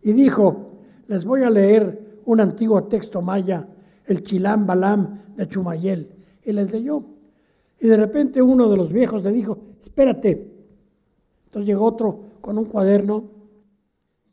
y 0.02 0.12
dijo, 0.12 0.80
les 1.06 1.24
voy 1.24 1.44
a 1.44 1.50
leer 1.50 2.20
un 2.24 2.40
antiguo 2.40 2.84
texto 2.84 3.22
maya, 3.22 3.68
el 4.06 4.22
Chilam 4.24 4.66
Balam 4.66 5.36
de 5.36 5.48
Chumayel, 5.48 6.10
y 6.44 6.52
les 6.52 6.72
leyó. 6.72 7.04
Y 7.78 7.86
de 7.86 7.96
repente 7.96 8.42
uno 8.42 8.68
de 8.68 8.76
los 8.76 8.92
viejos 8.92 9.22
le 9.22 9.30
dijo, 9.32 9.58
espérate. 9.80 10.55
Entonces 11.56 11.68
llegó 11.68 11.86
otro 11.86 12.20
con 12.42 12.58
un 12.58 12.66
cuaderno 12.66 13.30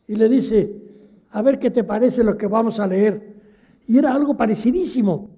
y 0.08 0.18
le 0.18 0.28
dice, 0.28 1.24
a 1.30 1.42
ver 1.42 1.58
qué 1.58 1.72
te 1.72 1.86
parece 1.86 2.22
lo 2.22 2.38
que 2.38 2.48
vamos 2.48 2.82
a 2.82 2.88
leer. 2.88 3.42
Y 3.88 3.98
era 3.98 4.14
algo 4.14 4.36
parecidísimo. 4.36 5.30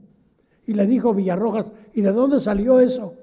Y 0.65 0.73
le 0.73 0.87
dijo 0.87 1.13
Villarrojas, 1.13 1.71
¿y 1.93 2.01
de 2.01 2.11
dónde 2.11 2.39
salió 2.39 2.79
eso? 2.79 3.13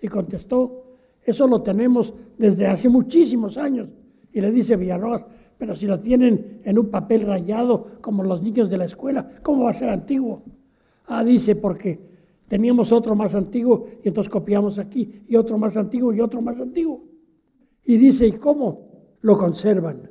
Y 0.00 0.08
contestó, 0.08 0.94
eso 1.22 1.46
lo 1.46 1.60
tenemos 1.60 2.14
desde 2.38 2.66
hace 2.66 2.88
muchísimos 2.88 3.58
años. 3.58 3.92
Y 4.32 4.40
le 4.40 4.50
dice 4.50 4.76
Villarroas, 4.76 5.26
pero 5.58 5.76
si 5.76 5.84
lo 5.84 6.00
tienen 6.00 6.62
en 6.64 6.78
un 6.78 6.88
papel 6.88 7.20
rayado 7.20 8.00
como 8.00 8.24
los 8.24 8.40
niños 8.40 8.70
de 8.70 8.78
la 8.78 8.86
escuela, 8.86 9.28
¿cómo 9.42 9.64
va 9.64 9.70
a 9.72 9.74
ser 9.74 9.90
antiguo? 9.90 10.42
Ah, 11.08 11.22
dice, 11.22 11.56
porque 11.56 12.00
teníamos 12.48 12.92
otro 12.92 13.14
más 13.14 13.34
antiguo 13.34 13.84
y 14.02 14.08
entonces 14.08 14.32
copiamos 14.32 14.78
aquí, 14.78 15.22
y 15.28 15.36
otro 15.36 15.58
más 15.58 15.76
antiguo 15.76 16.14
y 16.14 16.22
otro 16.22 16.40
más 16.40 16.58
antiguo. 16.62 17.15
Y 17.86 17.96
dice, 17.96 18.26
¿y 18.26 18.32
cómo 18.32 18.88
lo 19.22 19.36
conservan? 19.36 20.10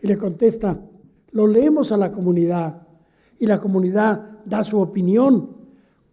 Y 0.00 0.06
le 0.06 0.16
contesta, 0.16 0.82
lo 1.32 1.46
leemos 1.46 1.92
a 1.92 1.96
la 1.96 2.10
comunidad 2.10 2.86
y 3.38 3.46
la 3.46 3.58
comunidad 3.58 4.40
da 4.44 4.64
su 4.64 4.80
opinión, 4.80 5.56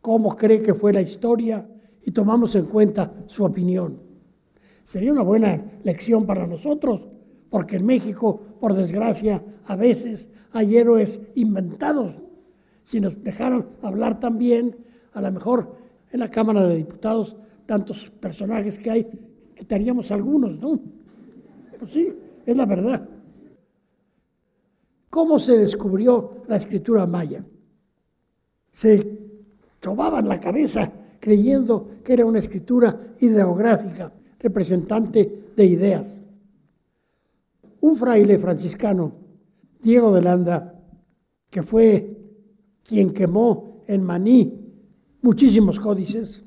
cómo 0.02 0.36
cree 0.36 0.62
que 0.62 0.74
fue 0.74 0.94
la 0.94 1.02
historia 1.02 1.70
y 2.06 2.12
tomamos 2.12 2.56
en 2.56 2.66
cuenta 2.66 3.12
su 3.28 3.44
opinión. 3.44 4.02
Sería 4.84 5.12
una 5.12 5.24
buena 5.24 5.66
lección 5.84 6.26
para 6.26 6.48
nosotros, 6.48 7.08
porque 7.50 7.78
en 7.78 7.86
México, 7.86 8.42
por 8.60 8.74
desgracia, 8.74 9.44
a 9.66 9.76
veces 9.76 10.30
hay 10.52 10.78
héroes 10.78 11.22
inventados. 11.36 12.22
Si 12.84 13.02
nos 13.02 13.22
dejaran 13.24 13.68
hablar 13.82 14.20
también, 14.20 14.78
a 15.14 15.22
lo 15.22 15.32
mejor 15.32 15.74
en 16.12 16.22
la 16.22 16.32
Cámara 16.32 16.66
de 16.66 16.78
Diputados, 16.78 17.36
tantos 17.66 18.12
personajes 18.12 18.80
que 18.80 18.90
hay, 18.90 19.08
quitaríamos 19.58 20.12
algunos, 20.12 20.60
¿no? 20.60 20.80
Pues 21.80 21.92
sí, 21.92 22.14
es 22.46 22.56
la 22.56 22.66
verdad. 22.66 23.08
¿Cómo 25.10 25.40
se 25.40 25.58
descubrió 25.58 26.44
la 26.48 26.58
escritura 26.58 27.08
maya? 27.08 27.44
Se 28.72 29.20
tomaban 29.80 30.28
la 30.28 30.40
cabeza 30.40 30.92
creyendo 31.20 31.88
que 32.04 32.14
era 32.14 32.26
una 32.26 32.40
escritura 32.40 33.16
ideográfica, 33.20 34.14
representante 34.40 35.52
de 35.56 35.66
ideas. 35.66 36.22
Un 37.82 37.96
fraile 37.96 38.38
franciscano, 38.38 39.16
Diego 39.82 40.14
de 40.14 40.22
Landa, 40.22 40.84
que 41.50 41.64
fue 41.64 42.16
quien 42.84 43.12
quemó 43.12 43.82
en 43.88 44.04
Maní 44.04 44.68
muchísimos 45.22 45.80
códices, 45.80 46.44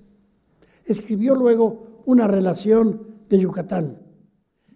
escribió 0.85 1.35
luego 1.35 1.90
una 2.07 2.27
relación 2.27 3.19
de 3.29 3.39
Yucatán. 3.39 3.99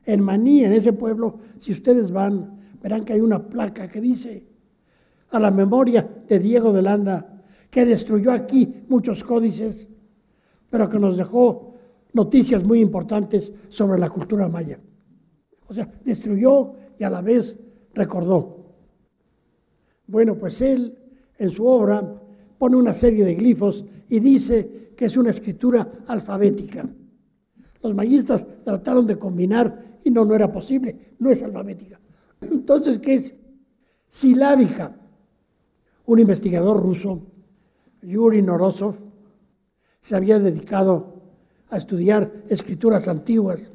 En 0.05 0.23
Maní, 0.23 0.65
en 0.65 0.73
ese 0.73 0.93
pueblo, 0.93 1.37
si 1.59 1.73
ustedes 1.73 2.11
van, 2.11 2.59
verán 2.83 3.05
que 3.05 3.15
hay 3.15 3.21
una 3.21 3.49
placa 3.49 3.89
que 3.89 4.01
dice 4.01 4.47
a 5.31 5.39
la 5.39 5.51
memoria 5.51 6.09
de 6.29 6.39
Diego 6.39 6.73
de 6.73 6.83
Landa, 6.83 7.43
que 7.71 7.85
destruyó 7.85 8.31
aquí 8.33 8.85
muchos 8.89 9.25
códices, 9.25 9.89
pero 10.71 10.89
que 10.89 10.99
nos 10.99 11.17
dejó 11.17 11.73
noticias 12.13 12.63
muy 12.63 12.81
importantes 12.81 13.53
sobre 13.69 13.99
la 13.99 14.09
cultura 14.09 14.49
maya. 14.49 14.81
O 15.67 15.75
sea, 15.75 15.89
destruyó 16.05 16.75
y 16.99 17.05
a 17.05 17.11
la 17.11 17.23
vez 17.23 17.59
recordó. 17.95 18.77
Bueno, 20.07 20.37
pues 20.37 20.61
él 20.61 20.99
en 21.39 21.51
su 21.51 21.67
obra 21.67 22.21
pone 22.59 22.77
una 22.77 22.95
serie 22.95 23.25
de 23.25 23.35
glifos 23.35 23.85
y 24.09 24.21
dice 24.21 24.93
que 24.97 25.07
es 25.07 25.17
una 25.17 25.31
escritura 25.31 25.91
alfabética. 26.07 26.89
Los 27.85 27.95
mayistas 27.95 28.47
trataron 28.65 29.07
de 29.07 29.19
combinar 29.19 29.79
y 30.03 30.11
no, 30.11 30.25
no 30.25 30.35
era 30.35 30.51
posible, 30.51 30.97
no 31.19 31.29
es 31.29 31.43
alfabética. 31.43 32.01
Entonces, 32.41 32.99
¿qué 32.99 33.13
es? 33.13 33.35
Silábica. 34.09 34.97
Un 36.07 36.19
investigador 36.19 36.83
ruso, 36.83 37.21
Yuri 38.01 38.41
Norosov, 38.41 38.95
se 40.01 40.17
había 40.17 40.39
dedicado 40.39 41.21
a 41.69 41.77
estudiar 41.77 42.33
escrituras 42.49 43.07
antiguas 43.07 43.71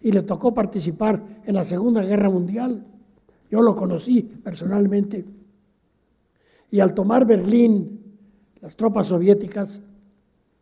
y 0.00 0.10
le 0.10 0.22
tocó 0.22 0.52
participar 0.52 1.22
en 1.44 1.54
la 1.54 1.64
Segunda 1.64 2.02
Guerra 2.02 2.30
Mundial. 2.30 2.84
Yo 3.48 3.62
lo 3.62 3.76
conocí 3.76 4.22
personalmente. 4.22 5.24
Y 6.72 6.80
al 6.80 6.94
tomar 6.94 7.28
Berlín, 7.28 8.18
las 8.60 8.74
tropas 8.74 9.06
soviéticas 9.06 9.82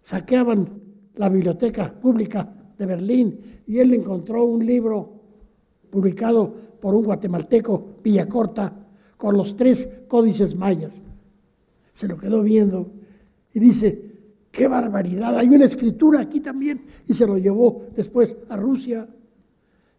saqueaban 0.02 0.82
la 1.14 1.30
biblioteca 1.30 1.98
pública 1.98 2.57
de 2.78 2.86
Berlín 2.86 3.38
y 3.66 3.78
él 3.78 3.92
encontró 3.92 4.44
un 4.44 4.64
libro 4.64 5.18
publicado 5.90 6.54
por 6.80 6.94
un 6.94 7.04
guatemalteco, 7.04 7.96
Villacorta, 8.02 8.86
con 9.16 9.36
los 9.36 9.56
tres 9.56 10.04
códices 10.06 10.54
mayas. 10.54 11.02
Se 11.92 12.06
lo 12.06 12.16
quedó 12.16 12.42
viendo 12.42 12.92
y 13.52 13.58
dice, 13.58 14.12
qué 14.52 14.68
barbaridad, 14.68 15.36
hay 15.36 15.48
una 15.48 15.64
escritura 15.64 16.20
aquí 16.20 16.40
también. 16.40 16.84
Y 17.06 17.14
se 17.14 17.26
lo 17.26 17.36
llevó 17.36 17.80
después 17.96 18.36
a 18.48 18.56
Rusia 18.56 19.08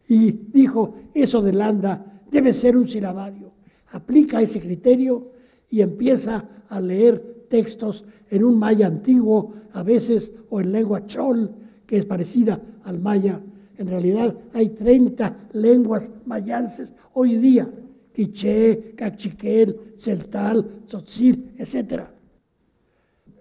y 0.07 0.31
dijo, 0.31 0.93
eso 1.13 1.41
de 1.41 1.53
Landa 1.53 2.03
debe 2.31 2.53
ser 2.53 2.77
un 2.77 2.87
silabario. 2.87 3.53
Aplica 3.91 4.41
ese 4.41 4.61
criterio 4.61 5.31
y 5.69 5.81
empieza 5.81 6.47
a 6.69 6.79
leer 6.79 7.45
textos 7.49 8.05
en 8.29 8.43
un 8.43 8.57
maya 8.57 8.87
antiguo, 8.87 9.51
a 9.73 9.83
veces, 9.83 10.31
o 10.49 10.61
en 10.61 10.71
lengua 10.71 11.05
chol, 11.05 11.55
que 11.89 11.97
es 11.97 12.05
parecida 12.05 12.61
al 12.83 12.99
maya. 12.99 13.41
En 13.79 13.87
realidad 13.87 14.37
hay 14.53 14.69
30 14.69 15.49
lenguas 15.53 16.11
mayanses 16.27 16.93
hoy 17.13 17.37
día, 17.37 17.67
quiché, 18.13 18.93
cachiquel, 18.95 19.75
celtal, 19.97 20.83
tzotzil, 20.85 21.53
etc. 21.57 22.03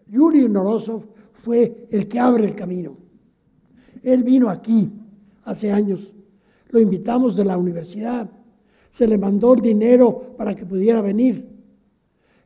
Yuri 0.07 0.49
Norosov 0.49 1.07
fue 1.35 1.89
el 1.91 2.09
que 2.09 2.19
abre 2.19 2.47
el 2.47 2.55
camino. 2.55 2.97
Él 4.03 4.25
vino 4.25 4.49
aquí 4.49 4.91
hace 5.45 5.71
años, 5.71 6.15
lo 6.71 6.81
invitamos 6.81 7.37
de 7.37 7.45
la 7.45 7.59
universidad, 7.59 8.31
se 8.91 9.07
le 9.07 9.19
mandó 9.19 9.53
el 9.53 9.61
dinero 9.61 10.35
para 10.39 10.55
que 10.55 10.65
pudiera 10.65 11.03
venir. 11.03 11.47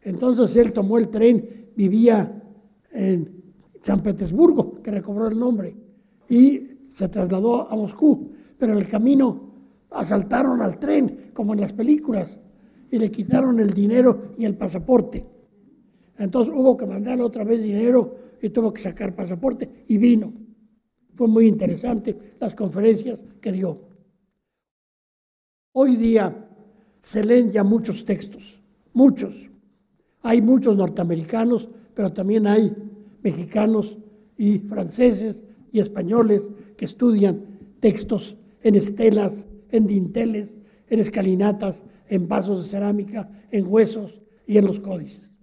Entonces 0.02 0.56
él 0.56 0.72
tomó 0.72 0.98
el 0.98 1.10
tren, 1.10 1.46
vivía 1.76 2.42
en 2.90 3.40
San 3.80 4.02
Petersburgo, 4.02 4.82
que 4.82 4.90
recobró 4.90 5.28
el 5.28 5.38
nombre, 5.38 5.81
y 6.32 6.88
se 6.88 7.10
trasladó 7.10 7.70
a 7.70 7.76
Moscú, 7.76 8.30
pero 8.56 8.72
en 8.72 8.78
el 8.78 8.88
camino 8.88 9.52
asaltaron 9.90 10.62
al 10.62 10.78
tren, 10.78 11.30
como 11.34 11.52
en 11.52 11.60
las 11.60 11.74
películas, 11.74 12.40
y 12.90 12.98
le 12.98 13.10
quitaron 13.10 13.60
el 13.60 13.74
dinero 13.74 14.32
y 14.38 14.46
el 14.46 14.56
pasaporte. 14.56 15.26
Entonces 16.16 16.54
hubo 16.56 16.74
que 16.74 16.86
mandarle 16.86 17.22
otra 17.22 17.44
vez 17.44 17.62
dinero 17.62 18.16
y 18.40 18.48
tuvo 18.48 18.72
que 18.72 18.80
sacar 18.80 19.14
pasaporte 19.14 19.84
y 19.88 19.98
vino. 19.98 20.32
Fue 21.14 21.28
muy 21.28 21.46
interesante 21.46 22.18
las 22.40 22.54
conferencias 22.54 23.22
que 23.38 23.52
dio. 23.52 23.78
Hoy 25.72 25.96
día 25.96 26.48
se 26.98 27.24
leen 27.24 27.52
ya 27.52 27.62
muchos 27.62 28.06
textos, 28.06 28.62
muchos. 28.94 29.50
Hay 30.22 30.40
muchos 30.40 30.78
norteamericanos, 30.78 31.68
pero 31.92 32.10
también 32.10 32.46
hay 32.46 32.74
mexicanos 33.22 33.98
y 34.38 34.60
franceses 34.60 35.44
y 35.72 35.80
españoles 35.80 36.50
que 36.76 36.84
estudian 36.84 37.42
textos 37.80 38.36
en 38.62 38.76
estelas, 38.76 39.46
en 39.70 39.86
dinteles, 39.86 40.56
en 40.88 41.00
escalinatas, 41.00 41.84
en 42.08 42.28
vasos 42.28 42.62
de 42.62 42.68
cerámica, 42.68 43.28
en 43.50 43.66
huesos 43.66 44.22
y 44.46 44.58
en 44.58 44.66
los 44.66 44.78
códices. 44.78 45.34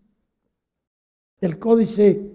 El 1.42 1.58
códice 1.58 2.32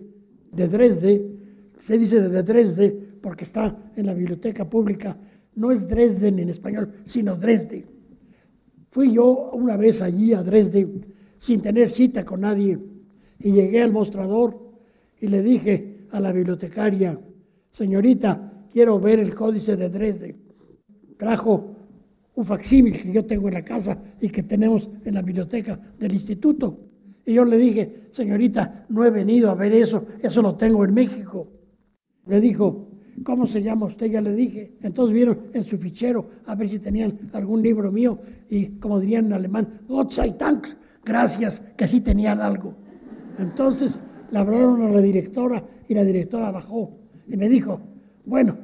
de 0.53 0.69
Dresde, 0.69 1.31
se 1.79 1.99
dice 1.99 2.29
de 2.29 2.43
Dresde 2.43 2.91
porque 3.21 3.45
está 3.45 3.93
en 3.97 4.07
la 4.07 4.15
biblioteca 4.15 4.69
pública, 4.69 5.19
no 5.55 5.71
es 5.71 5.89
Dresden 5.89 6.39
en 6.41 6.51
español, 6.51 6.91
sino 7.05 7.37
Dresde. 7.37 7.87
Fui 8.91 9.13
yo 9.13 9.51
una 9.53 9.77
vez 9.77 10.03
allí 10.03 10.33
a 10.33 10.43
Dresde 10.43 10.89
sin 11.39 11.61
tener 11.61 11.91
cita 11.91 12.25
con 12.25 12.41
nadie 12.41 12.79
y 13.39 13.53
llegué 13.53 13.83
al 13.83 13.93
mostrador 13.93 14.65
y 15.21 15.29
le 15.29 15.43
dije 15.43 16.07
a 16.11 16.21
la 16.21 16.33
bibliotecaria, 16.33 17.21
señorita, 17.75 18.69
quiero 18.73 19.01
ver 19.01 19.19
el 19.19 19.35
códice 19.35 19.77
de 19.77 19.89
Dresde. 19.89 20.37
Trajo 21.19 21.75
un 22.37 22.45
facsímil 22.45 22.93
que 22.93 23.13
yo 23.13 23.25
tengo 23.25 23.49
en 23.49 23.55
la 23.55 23.63
casa 23.63 24.01
y 24.21 24.29
que 24.29 24.45
tenemos 24.45 24.89
en 25.05 25.15
la 25.15 25.23
biblioteca 25.23 25.79
del 25.99 26.13
instituto. 26.13 26.79
Y 27.27 27.35
yo 27.35 27.45
le 27.45 27.59
dije, 27.59 28.09
señorita, 28.11 28.87
no 28.91 29.05
he 29.05 29.11
venido 29.11 29.51
a 29.51 29.55
ver 29.55 29.73
eso, 29.73 30.07
eso 30.23 30.41
lo 30.41 30.55
tengo 30.55 30.85
en 30.85 30.95
México. 30.95 31.49
Le 32.27 32.41
dijo, 32.41 32.91
¿cómo 33.25 33.45
se 33.45 33.61
llama 33.61 33.87
usted? 33.87 34.07
Ya 34.07 34.21
le 34.21 34.35
dije. 34.35 34.77
Entonces 34.83 35.13
vieron 35.13 35.41
en 35.53 35.65
su 35.65 35.77
fichero 35.77 36.29
a 36.47 36.55
ver 36.55 36.69
si 36.69 36.79
tenían 36.79 37.19
algún 37.33 37.61
libro 37.61 37.91
mío 37.91 38.21
y 38.49 38.79
como 38.79 39.01
dirían 39.01 39.27
en 39.27 39.33
alemán, 39.33 39.69
Gott 39.89 40.13
sei 40.13 40.37
Dank, 40.39 40.69
gracias, 41.05 41.61
que 41.77 41.89
sí 41.89 42.03
tenían 42.03 42.41
algo. 42.41 42.77
Entonces 43.39 44.01
le 44.31 44.39
hablaron 44.39 44.83
a 44.83 44.91
la 44.91 45.01
directora 45.01 45.65
y 45.89 45.95
la 45.95 46.05
directora 46.05 46.53
bajó 46.53 47.04
y 47.29 47.37
me 47.37 47.49
dijo, 47.49 47.81
bueno, 48.25 48.57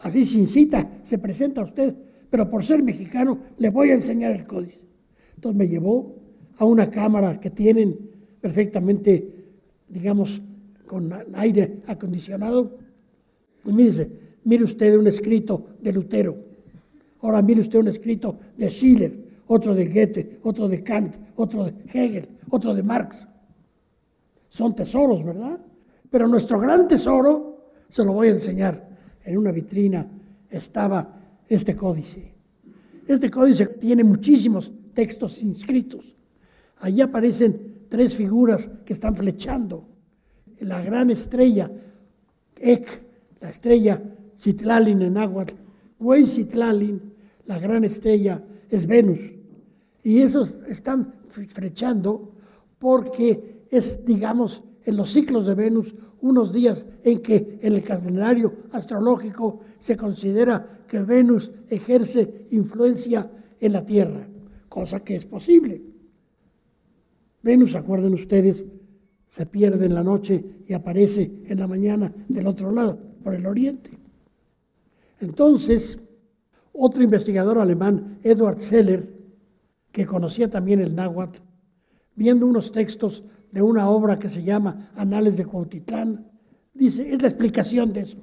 así 0.00 0.24
sin 0.24 0.46
cita 0.46 0.90
se 1.02 1.18
presenta 1.18 1.62
usted, 1.62 1.94
pero 2.30 2.48
por 2.48 2.64
ser 2.64 2.82
mexicano 2.82 3.38
le 3.58 3.70
voy 3.70 3.90
a 3.90 3.94
enseñar 3.94 4.32
el 4.32 4.46
códice. 4.46 4.84
Entonces 5.36 5.58
me 5.58 5.68
llevó 5.68 6.16
a 6.58 6.64
una 6.64 6.90
cámara 6.90 7.38
que 7.38 7.50
tienen 7.50 7.98
perfectamente, 8.40 9.32
digamos, 9.88 10.40
con 10.86 11.12
aire 11.34 11.80
acondicionado. 11.86 12.78
Y 13.66 13.72
mire 13.72 14.64
usted 14.64 14.96
un 14.96 15.06
escrito 15.06 15.76
de 15.80 15.92
Lutero. 15.92 16.36
Ahora 17.20 17.40
mire 17.40 17.62
usted 17.62 17.78
un 17.78 17.88
escrito 17.88 18.36
de 18.56 18.68
Schiller, 18.68 19.24
otro 19.46 19.74
de 19.74 19.86
Goethe, 19.86 20.40
otro 20.42 20.68
de 20.68 20.82
Kant, 20.82 21.16
otro 21.36 21.64
de 21.64 21.74
Hegel, 21.92 22.28
otro 22.50 22.74
de 22.74 22.82
Marx. 22.82 23.26
Son 24.48 24.76
tesoros, 24.76 25.24
¿verdad? 25.24 25.58
Pero 26.10 26.28
nuestro 26.28 26.60
gran 26.60 26.86
tesoro, 26.86 27.53
se 27.94 28.04
lo 28.04 28.12
voy 28.12 28.26
a 28.26 28.32
enseñar, 28.32 28.88
en 29.22 29.38
una 29.38 29.52
vitrina 29.52 30.10
estaba 30.50 31.14
este 31.46 31.76
códice. 31.76 32.34
Este 33.06 33.30
códice 33.30 33.66
tiene 33.66 34.02
muchísimos 34.02 34.72
textos 34.92 35.40
inscritos. 35.42 36.16
Allí 36.78 37.00
aparecen 37.02 37.86
tres 37.88 38.16
figuras 38.16 38.68
que 38.84 38.94
están 38.94 39.14
flechando. 39.14 39.86
La 40.58 40.82
gran 40.82 41.08
estrella, 41.10 41.70
Ek, 42.56 42.84
la 43.40 43.50
estrella 43.50 44.02
Citlalin 44.36 45.00
en 45.00 45.14
náhuatl, 45.14 45.54
Güey 45.96 46.26
Citlalin, 46.26 47.00
la 47.44 47.60
gran 47.60 47.84
estrella, 47.84 48.42
es 48.70 48.88
Venus. 48.88 49.20
Y 50.02 50.18
esos 50.18 50.62
están 50.66 51.14
flechando 51.28 52.34
porque 52.76 53.68
es, 53.70 54.04
digamos, 54.04 54.64
en 54.84 54.96
los 54.96 55.10
ciclos 55.10 55.46
de 55.46 55.54
Venus, 55.54 55.94
unos 56.20 56.52
días 56.52 56.86
en 57.02 57.20
que 57.20 57.58
en 57.62 57.72
el 57.72 57.84
calendario 57.84 58.54
astrológico 58.72 59.60
se 59.78 59.96
considera 59.96 60.64
que 60.86 61.00
Venus 61.00 61.50
ejerce 61.68 62.46
influencia 62.50 63.30
en 63.60 63.72
la 63.72 63.84
Tierra, 63.84 64.28
cosa 64.68 65.00
que 65.00 65.16
es 65.16 65.24
posible. 65.24 65.82
Venus, 67.42 67.74
acuerden 67.74 68.14
ustedes, 68.14 68.64
se 69.28 69.46
pierde 69.46 69.86
en 69.86 69.94
la 69.94 70.04
noche 70.04 70.44
y 70.66 70.72
aparece 70.72 71.42
en 71.46 71.58
la 71.58 71.66
mañana 71.66 72.12
del 72.28 72.46
otro 72.46 72.70
lado, 72.70 72.98
por 73.22 73.34
el 73.34 73.46
oriente. 73.46 73.90
Entonces, 75.20 76.00
otro 76.72 77.02
investigador 77.02 77.58
alemán, 77.58 78.18
Edward 78.22 78.60
Seller, 78.60 79.14
que 79.90 80.06
conocía 80.06 80.50
también 80.50 80.80
el 80.80 80.94
náhuatl, 80.94 81.40
viendo 82.16 82.46
unos 82.46 82.72
textos 82.72 83.24
de 83.54 83.62
una 83.62 83.88
obra 83.88 84.18
que 84.18 84.28
se 84.28 84.42
llama 84.42 84.90
Anales 84.96 85.36
de 85.36 85.46
Cuautitlán, 85.46 86.26
dice, 86.74 87.08
es 87.08 87.22
la 87.22 87.28
explicación 87.28 87.92
de 87.92 88.00
eso. 88.00 88.18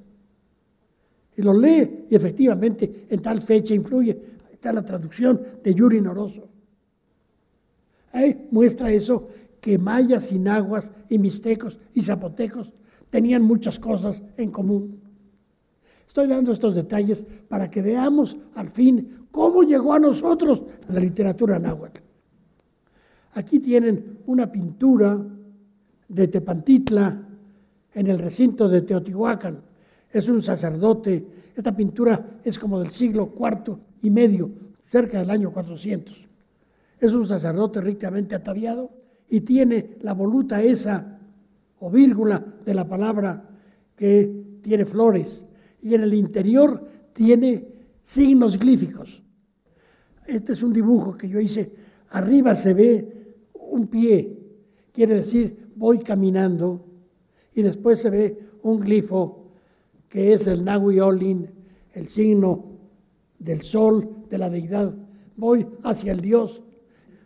Y 1.37 1.41
lo 1.41 1.53
lee 1.53 2.07
y 2.09 2.15
efectivamente 2.15 3.07
en 3.09 3.21
tal 3.21 3.41
fecha 3.41 3.73
influye. 3.73 4.21
Está 4.51 4.73
la 4.73 4.83
traducción 4.83 5.41
de 5.63 5.73
Yuri 5.73 6.01
Noroso. 6.01 6.49
Ahí 8.11 8.49
muestra 8.51 8.91
eso, 8.91 9.25
que 9.61 9.77
mayas 9.77 10.33
y 10.33 10.39
nahuas 10.39 10.91
y 11.07 11.17
mixtecos 11.17 11.79
y 11.93 12.01
zapotecos 12.01 12.73
tenían 13.09 13.41
muchas 13.41 13.79
cosas 13.79 14.21
en 14.35 14.51
común. 14.51 14.99
Estoy 16.05 16.27
dando 16.27 16.51
estos 16.51 16.75
detalles 16.75 17.23
para 17.47 17.71
que 17.71 17.81
veamos 17.81 18.35
al 18.55 18.67
fin 18.67 19.27
cómo 19.31 19.63
llegó 19.63 19.93
a 19.93 19.99
nosotros 19.99 20.63
la 20.89 20.99
literatura 20.99 21.57
náhuatl. 21.57 22.10
Aquí 23.33 23.59
tienen 23.59 24.19
una 24.25 24.51
pintura 24.51 25.25
de 26.07 26.27
Tepantitla 26.27 27.27
en 27.93 28.07
el 28.07 28.19
recinto 28.19 28.67
de 28.67 28.81
Teotihuacán. 28.81 29.61
Es 30.11 30.27
un 30.27 30.41
sacerdote. 30.41 31.27
Esta 31.55 31.75
pintura 31.75 32.39
es 32.43 32.59
como 32.59 32.79
del 32.79 32.89
siglo 32.89 33.33
IV 33.37 33.77
y 34.01 34.09
medio, 34.09 34.51
cerca 34.81 35.19
del 35.19 35.29
año 35.29 35.51
400. 35.51 36.27
Es 36.99 37.13
un 37.13 37.25
sacerdote 37.25 37.79
ricamente 37.81 38.35
ataviado 38.35 38.91
y 39.29 39.41
tiene 39.41 39.97
la 40.01 40.13
voluta 40.13 40.61
esa 40.61 41.19
o 41.79 41.89
vírgula 41.89 42.43
de 42.65 42.73
la 42.73 42.87
palabra 42.87 43.49
que 43.95 44.59
tiene 44.61 44.85
flores. 44.85 45.45
Y 45.81 45.95
en 45.95 46.01
el 46.03 46.13
interior 46.13 46.83
tiene 47.13 47.67
signos 48.03 48.59
glíficos. 48.59 49.23
Este 50.27 50.53
es 50.53 50.61
un 50.61 50.73
dibujo 50.73 51.15
que 51.15 51.29
yo 51.29 51.39
hice. 51.39 51.73
Arriba 52.09 52.55
se 52.55 52.73
ve 52.73 53.20
un 53.71 53.87
pie, 53.87 54.37
quiere 54.91 55.15
decir 55.15 55.71
voy 55.75 55.99
caminando, 55.99 56.85
y 57.55 57.63
después 57.63 57.99
se 57.99 58.09
ve 58.09 58.37
un 58.61 58.79
glifo 58.79 59.51
que 60.07 60.33
es 60.33 60.47
el 60.47 60.63
Nahui 60.63 60.99
el 61.93 62.07
signo 62.07 62.79
del 63.39 63.61
sol, 63.61 64.25
de 64.29 64.37
la 64.37 64.49
deidad. 64.49 64.95
Voy 65.35 65.65
hacia 65.83 66.11
el 66.11 66.21
Dios, 66.21 66.63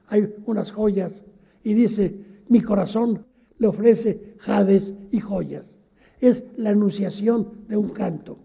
hay 0.07 0.33
unas 0.45 0.71
joyas, 0.71 1.25
y 1.63 1.73
dice, 1.73 2.19
mi 2.47 2.61
corazón 2.61 3.25
le 3.57 3.67
ofrece 3.67 4.35
jades 4.37 4.93
y 5.11 5.19
joyas. 5.19 5.79
Es 6.19 6.45
la 6.57 6.71
enunciación 6.71 7.65
de 7.67 7.77
un 7.77 7.89
canto. 7.89 8.37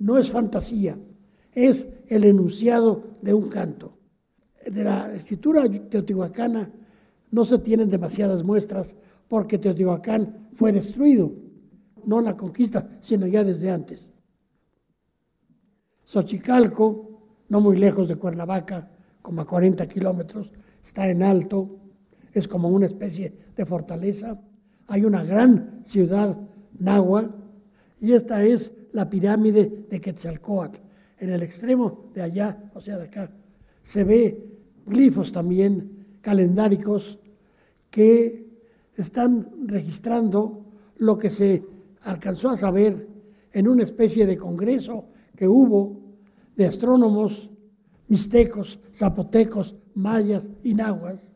No 0.00 0.18
es 0.18 0.30
fantasía, 0.30 0.98
es 1.52 1.88
el 2.08 2.24
enunciado 2.24 3.02
de 3.22 3.32
un 3.34 3.48
canto. 3.48 3.96
De 4.66 4.82
la 4.82 5.12
escritura 5.14 5.68
teotihuacana 5.68 6.72
no 7.34 7.44
se 7.44 7.58
tienen 7.58 7.90
demasiadas 7.90 8.44
muestras 8.44 8.94
porque 9.26 9.58
Teotihuacán 9.58 10.50
fue 10.52 10.70
destruido, 10.70 11.32
no 12.06 12.20
en 12.20 12.26
la 12.26 12.36
conquista, 12.36 12.88
sino 13.00 13.26
ya 13.26 13.42
desde 13.42 13.72
antes. 13.72 14.08
Xochicalco, 16.04 17.22
no 17.48 17.60
muy 17.60 17.76
lejos 17.76 18.06
de 18.06 18.14
Cuernavaca, 18.14 18.88
como 19.20 19.40
a 19.40 19.46
40 19.48 19.84
kilómetros, 19.88 20.52
está 20.80 21.08
en 21.08 21.24
alto, 21.24 21.76
es 22.32 22.46
como 22.46 22.68
una 22.68 22.86
especie 22.86 23.36
de 23.56 23.66
fortaleza. 23.66 24.40
Hay 24.86 25.04
una 25.04 25.24
gran 25.24 25.84
ciudad 25.84 26.38
nahua 26.78 27.34
y 27.98 28.12
esta 28.12 28.44
es 28.44 28.76
la 28.92 29.10
pirámide 29.10 29.86
de 29.90 30.00
Quetzalcoatl. 30.00 30.78
En 31.18 31.30
el 31.30 31.42
extremo 31.42 32.10
de 32.14 32.22
allá, 32.22 32.70
o 32.74 32.80
sea, 32.80 32.96
de 32.96 33.06
acá, 33.06 33.28
se 33.82 34.04
ve 34.04 34.56
glifos 34.86 35.32
también 35.32 36.18
calendáricos 36.20 37.18
que 37.94 38.58
están 38.96 39.68
registrando 39.68 40.64
lo 40.96 41.16
que 41.16 41.30
se 41.30 41.62
alcanzó 42.02 42.50
a 42.50 42.56
saber 42.56 43.06
en 43.52 43.68
una 43.68 43.84
especie 43.84 44.26
de 44.26 44.36
congreso 44.36 45.10
que 45.36 45.46
hubo 45.46 46.02
de 46.56 46.66
astrónomos 46.66 47.50
mixtecos, 48.08 48.80
zapotecos, 48.92 49.76
mayas 49.94 50.50
y 50.64 50.74
nahuas, 50.74 51.30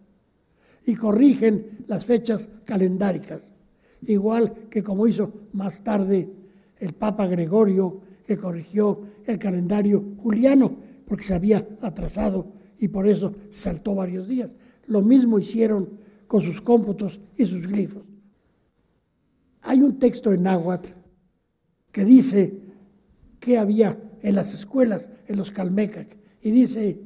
y 0.84 0.96
corrigen 0.96 1.64
las 1.86 2.04
fechas 2.04 2.48
calendáricas, 2.64 3.52
igual 4.02 4.52
que 4.68 4.82
como 4.82 5.06
hizo 5.06 5.32
más 5.52 5.84
tarde 5.84 6.28
el 6.80 6.92
Papa 6.92 7.28
Gregorio, 7.28 8.00
que 8.26 8.36
corrigió 8.36 9.00
el 9.26 9.38
calendario 9.38 10.04
juliano, 10.18 10.76
porque 11.06 11.22
se 11.22 11.34
había 11.34 11.68
atrasado 11.82 12.52
y 12.80 12.88
por 12.88 13.06
eso 13.06 13.32
saltó 13.48 13.94
varios 13.94 14.26
días. 14.26 14.56
Lo 14.88 15.02
mismo 15.02 15.38
hicieron 15.38 16.07
con 16.28 16.42
sus 16.42 16.60
cómputos 16.60 17.20
y 17.36 17.46
sus 17.46 17.66
glifos. 17.66 18.04
Hay 19.62 19.82
un 19.82 19.98
texto 19.98 20.32
en 20.32 20.44
náhuatl 20.44 20.90
que 21.90 22.04
dice 22.04 22.60
que 23.40 23.58
había 23.58 23.98
en 24.22 24.34
las 24.34 24.54
escuelas, 24.54 25.10
en 25.26 25.36
los 25.36 25.50
calmecac, 25.50 26.16
y 26.42 26.50
dice, 26.50 27.00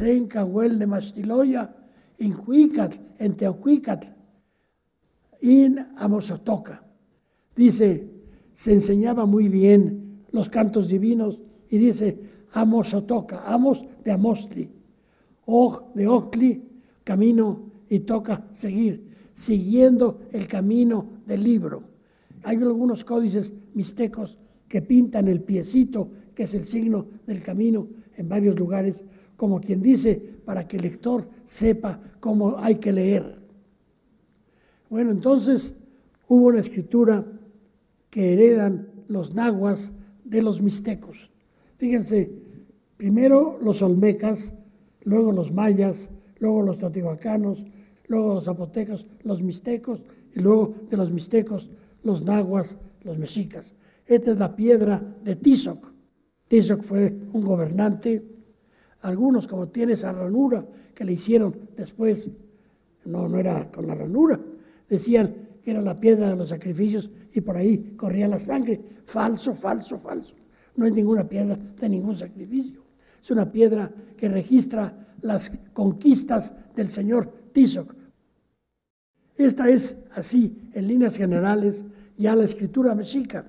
en 0.00 0.26
cahuel 0.26 0.78
de 0.78 0.86
Mastiloya, 0.86 1.76
en 2.18 2.32
Cuicat, 2.32 2.94
en 3.18 3.36
Teocuicat, 3.36 4.04
en 5.40 5.78
Amosotoca. 5.96 6.84
Dice, 7.54 8.10
se 8.52 8.72
enseñaba 8.72 9.26
muy 9.26 9.48
bien 9.48 10.24
los 10.32 10.48
cantos 10.48 10.88
divinos 10.88 11.42
y 11.68 11.78
dice, 11.78 12.20
Amosotoca, 12.52 13.44
Amos 13.46 13.84
de 14.04 14.12
Amostri, 14.12 14.70
Og 15.46 15.94
de 15.94 16.06
Ocli, 16.06 16.62
camino 17.04 17.69
y 17.90 18.00
toca 18.00 18.48
seguir, 18.52 19.06
siguiendo 19.34 20.20
el 20.32 20.46
camino 20.46 21.20
del 21.26 21.42
libro. 21.42 21.82
Hay 22.44 22.56
algunos 22.56 23.04
códices 23.04 23.52
mixtecos 23.74 24.38
que 24.68 24.80
pintan 24.80 25.26
el 25.26 25.42
piecito, 25.42 26.08
que 26.34 26.44
es 26.44 26.54
el 26.54 26.64
signo 26.64 27.08
del 27.26 27.42
camino, 27.42 27.88
en 28.16 28.28
varios 28.28 28.58
lugares, 28.58 29.04
como 29.36 29.60
quien 29.60 29.82
dice, 29.82 30.38
para 30.44 30.66
que 30.68 30.76
el 30.76 30.84
lector 30.84 31.28
sepa 31.44 32.00
cómo 32.20 32.56
hay 32.58 32.76
que 32.76 32.92
leer. 32.92 33.40
Bueno, 34.88 35.10
entonces 35.10 35.74
hubo 36.28 36.46
una 36.46 36.60
escritura 36.60 37.26
que 38.08 38.32
heredan 38.32 38.88
los 39.08 39.34
nahuas 39.34 39.92
de 40.24 40.42
los 40.42 40.62
mixtecos. 40.62 41.30
Fíjense, 41.76 42.30
primero 42.96 43.58
los 43.60 43.82
olmecas, 43.82 44.52
luego 45.02 45.32
los 45.32 45.52
mayas, 45.52 46.10
luego 46.40 46.62
los 46.62 46.78
teotihuacanos, 46.78 47.64
luego 48.08 48.34
los 48.34 48.44
zapotecos, 48.44 49.06
los 49.22 49.42
mixtecos, 49.42 50.04
y 50.34 50.40
luego 50.40 50.74
de 50.90 50.96
los 50.96 51.12
mixtecos, 51.12 51.70
los 52.02 52.24
nahuas, 52.24 52.76
los 53.02 53.18
mexicas. 53.18 53.74
Esta 54.06 54.32
es 54.32 54.38
la 54.38 54.56
piedra 54.56 55.00
de 55.22 55.36
Tizoc. 55.36 55.94
Tizoc 56.48 56.82
fue 56.82 57.16
un 57.32 57.44
gobernante. 57.44 58.26
Algunos, 59.02 59.46
como 59.46 59.68
tiene 59.68 59.92
esa 59.92 60.12
ranura 60.12 60.66
que 60.94 61.04
le 61.04 61.12
hicieron 61.12 61.56
después, 61.76 62.30
no, 63.04 63.28
no 63.28 63.38
era 63.38 63.70
con 63.70 63.86
la 63.86 63.94
ranura, 63.94 64.38
decían 64.88 65.34
que 65.62 65.70
era 65.70 65.80
la 65.80 66.00
piedra 66.00 66.28
de 66.28 66.36
los 66.36 66.48
sacrificios 66.48 67.10
y 67.32 67.40
por 67.40 67.56
ahí 67.56 67.94
corría 67.96 68.26
la 68.26 68.40
sangre. 68.40 68.82
Falso, 69.04 69.54
falso, 69.54 69.98
falso. 69.98 70.34
No 70.76 70.86
es 70.86 70.92
ninguna 70.92 71.28
piedra 71.28 71.56
de 71.56 71.88
ningún 71.88 72.16
sacrificio. 72.16 72.89
Es 73.22 73.30
una 73.30 73.50
piedra 73.50 73.90
que 74.16 74.28
registra 74.28 74.96
las 75.20 75.50
conquistas 75.72 76.74
del 76.74 76.88
señor 76.88 77.26
Tizoc. 77.52 77.94
Esta 79.36 79.68
es 79.68 80.04
así, 80.14 80.70
en 80.74 80.86
líneas 80.86 81.16
generales, 81.16 81.84
ya 82.16 82.34
la 82.36 82.44
escritura 82.44 82.94
mexica. 82.94 83.46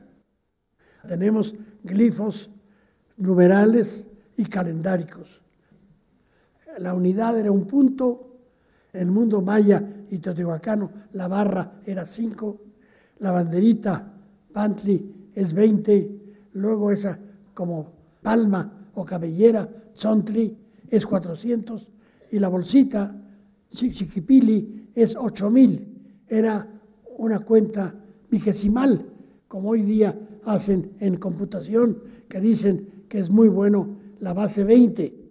Tenemos 1.08 1.54
glifos, 1.84 2.50
numerales 3.18 4.08
y 4.38 4.46
calendáricos. 4.46 5.42
La 6.78 6.94
unidad 6.94 7.38
era 7.38 7.52
un 7.52 7.66
punto, 7.66 8.40
en 8.94 9.02
el 9.02 9.12
mundo 9.12 9.42
maya 9.42 9.84
y 10.10 10.20
teotihuacano 10.20 10.92
la 11.14 11.28
barra 11.28 11.80
era 11.86 12.06
cinco, 12.06 12.60
la 13.20 13.32
banderita 13.32 14.14
pantli 14.52 15.30
es 15.34 15.54
20, 15.54 16.50
luego 16.54 16.92
esa 16.92 17.18
como 17.54 17.92
palma 18.22 18.81
o 18.96 19.06
cabellera, 19.06 19.70
tzontli, 19.94 20.58
es 20.90 21.06
400, 21.06 21.92
y 22.32 22.40
la 22.40 22.50
bolsita, 22.50 23.16
chiquipili, 23.70 24.92
es 24.94 25.16
8000. 25.16 26.24
Era 26.28 26.68
una 27.18 27.40
cuenta 27.40 27.96
vigesimal, 28.30 29.06
como 29.48 29.70
hoy 29.70 29.82
día 29.82 30.18
hacen 30.46 30.94
en 31.00 31.18
computación, 31.18 32.02
que 32.28 32.40
dicen 32.40 33.06
que 33.08 33.20
es 33.20 33.30
muy 33.30 33.50
bueno 33.50 33.98
la 34.20 34.34
base 34.34 34.64
20. 34.64 35.22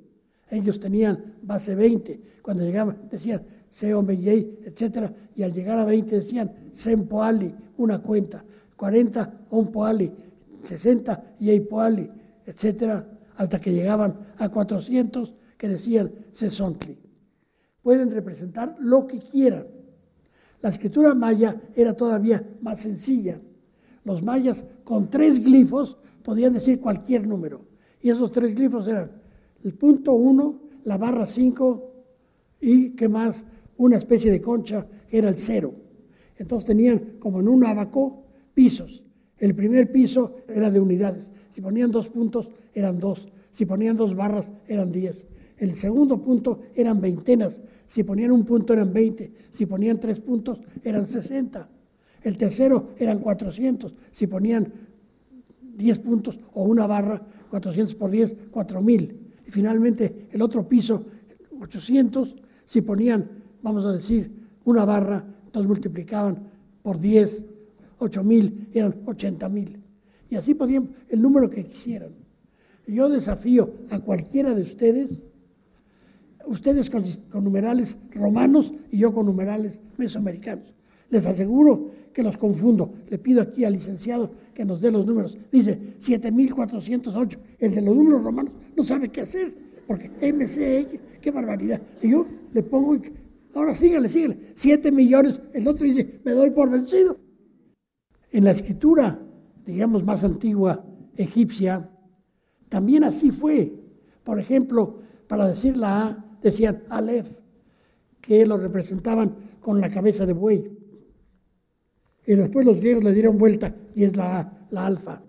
Ellos 0.51 0.81
tenían 0.81 1.37
base 1.43 1.75
20. 1.75 2.21
Cuando 2.43 2.65
llegaban 2.65 3.09
decían 3.11 3.43
Seo 3.69 4.03
Meyei, 4.03 4.61
etc. 4.65 5.11
Y 5.35 5.43
al 5.43 5.53
llegar 5.53 5.79
a 5.79 5.85
20 5.85 6.17
decían 6.17 6.53
Sempoali, 6.71 7.55
una 7.79 8.03
cuenta. 8.03 8.45
40 8.77 9.47
Poali, 9.73 10.11
60 10.63 11.25
Poali, 11.69 12.11
etc. 12.47 13.05
Hasta 13.41 13.59
que 13.59 13.73
llegaban 13.73 14.19
a 14.37 14.51
400 14.51 15.35
que 15.57 15.67
decían 15.67 16.13
Sesontli. 16.31 16.99
Pueden 17.81 18.11
representar 18.11 18.77
lo 18.81 19.07
que 19.07 19.19
quieran. 19.19 19.67
La 20.61 20.69
escritura 20.69 21.15
maya 21.15 21.59
era 21.75 21.95
todavía 21.95 22.47
más 22.61 22.81
sencilla. 22.81 23.41
Los 24.05 24.23
mayas 24.23 24.67
con 24.85 25.09
tres 25.09 25.43
glifos 25.43 25.97
podían 26.23 26.53
decir 26.53 26.83
cualquier 26.83 27.27
número. 27.27 27.67
Y 28.03 28.11
esos 28.11 28.31
tres 28.31 28.55
glifos 28.55 28.87
eran 28.87 29.11
el 29.63 29.73
punto 29.73 30.13
1, 30.13 30.61
la 30.85 30.99
barra 30.99 31.25
5 31.25 31.95
y, 32.61 32.91
¿qué 32.91 33.09
más? 33.09 33.47
Una 33.79 33.97
especie 33.97 34.31
de 34.31 34.43
concha 34.43 34.87
que 35.09 35.17
era 35.17 35.31
el 35.31 35.39
cero. 35.39 35.73
Entonces 36.37 36.67
tenían 36.67 37.17
como 37.19 37.41
en 37.41 37.49
un 37.49 37.65
abaco 37.65 38.27
pisos. 38.53 39.07
El 39.41 39.55
primer 39.55 39.91
piso 39.91 40.37
era 40.49 40.71
de 40.71 40.79
unidades. 40.79 41.31
Si 41.51 41.63
ponían 41.63 41.91
dos 41.91 42.11
puntos, 42.11 42.51
eran 42.75 43.01
dos. 43.01 43.29
Si 43.51 43.65
ponían 43.65 43.97
dos 43.97 44.15
barras, 44.15 44.53
eran 44.69 44.93
diez. 44.93 45.27
El 45.57 45.75
segundo 45.75 46.21
punto 46.21 46.61
eran 46.75 47.01
veintenas. 47.01 47.63
Si 47.87 48.05
ponían 48.05 48.33
un 48.33 48.45
punto, 48.45 48.75
eran 48.75 48.93
veinte. 48.93 49.33
Si 49.51 49.65
ponían 49.65 49.99
tres 49.99 50.21
puntos, 50.21 50.61
eran 50.85 51.07
sesenta. 51.07 51.69
El 52.23 52.37
tercero 52.37 52.89
eran 52.99 53.19
cuatrocientos. 53.19 53.95
Si 54.11 54.27
ponían 54.27 54.71
diez 55.75 55.99
puntos 55.99 56.39
o 56.53 56.65
una 56.65 56.87
barra, 56.87 57.27
cuatrocientos 57.49 57.95
por 57.95 58.11
diez, 58.11 58.37
cuatro 58.51 58.83
mil. 58.83 59.33
Y 59.47 59.51
finalmente 59.51 60.29
el 60.31 60.43
otro 60.43 60.69
piso, 60.69 61.05
800, 61.61 62.37
si 62.67 62.83
ponían, 62.83 63.29
vamos 63.63 63.87
a 63.87 63.93
decir, 63.93 64.31
una 64.65 64.85
barra, 64.85 65.25
entonces 65.47 65.67
multiplicaban 65.67 66.39
por 66.83 67.01
10, 67.01 67.45
8 68.01 68.25
mil, 68.25 68.69
eran 68.73 69.03
80 69.07 69.49
mil. 69.49 69.83
Y 70.29 70.37
así 70.37 70.55
podían 70.55 70.91
el 71.09 71.23
número 71.23 71.49
que 71.49 71.65
quisieran. 71.65 72.15
Yo 72.87 73.09
desafío 73.09 73.73
a 73.91 74.01
cualquiera 74.01 74.55
de 74.55 74.63
ustedes, 74.63 75.25
ustedes 76.47 76.91
con, 76.91 77.05
con 77.31 77.45
numerales 77.45 77.99
romanos 78.13 78.73
y 78.91 78.99
yo 78.99 79.13
con 79.13 79.27
numerales 79.27 79.81
mesoamericanos. 79.97 80.75
Les 81.11 81.27
aseguro 81.27 81.87
que 82.13 82.23
los 82.23 82.37
confundo. 82.39 82.93
Le 83.09 83.19
pido 83.19 83.43
aquí 83.43 83.65
al 83.65 83.73
licenciado 83.73 84.33
que 84.55 84.65
nos 84.65 84.81
dé 84.81 84.93
los 84.93 85.05
números. 85.05 85.37
Dice 85.51 85.79
7408. 85.99 87.39
El 87.59 87.75
de 87.75 87.83
los 87.83 87.97
números 87.97 88.23
romanos 88.23 88.53
no 88.77 88.85
sabe 88.85 89.11
qué 89.11 89.23
hacer, 89.23 89.55
porque 89.87 90.09
MCX, 90.09 91.21
qué 91.21 91.31
barbaridad. 91.33 91.83
Y 92.01 92.13
yo 92.13 92.27
le 92.53 92.63
pongo, 92.63 92.97
ahora 93.55 93.75
sígale, 93.75 94.09
sígale. 94.09 94.39
7 94.55 94.93
millones. 94.93 95.41
El 95.53 95.67
otro 95.67 95.85
dice, 95.85 96.21
me 96.25 96.31
doy 96.31 96.51
por 96.51 96.71
vencido. 96.71 97.30
En 98.31 98.45
la 98.45 98.53
escritura, 98.53 99.21
digamos, 99.65 100.05
más 100.05 100.25
antigua 100.25 100.85
egipcia, 101.17 101.91
también 102.69 103.05
así 103.05 103.31
fue. 103.33 103.75
Por 104.23 104.39
ejemplo, 104.39 104.99
para 105.27 105.47
decir 105.47 105.77
la 105.77 106.07
A, 106.07 106.39
decían 106.43 106.83
Aleph, 106.89 107.41
que 108.21 108.47
lo 108.47 108.57
representaban 108.57 109.37
con 109.61 109.81
la 109.81 109.91
cabeza 109.91 110.27
de 110.27 110.33
buey. 110.33 110.79
Y 112.27 112.35
después 112.35 112.65
los 112.65 112.81
griegos 112.81 113.03
le 113.03 113.13
dieron 113.13 113.39
vuelta 113.39 113.75
y 113.95 114.05
es 114.05 114.17
la, 114.17 114.67
la 114.71 114.87
alfa. 114.87 115.23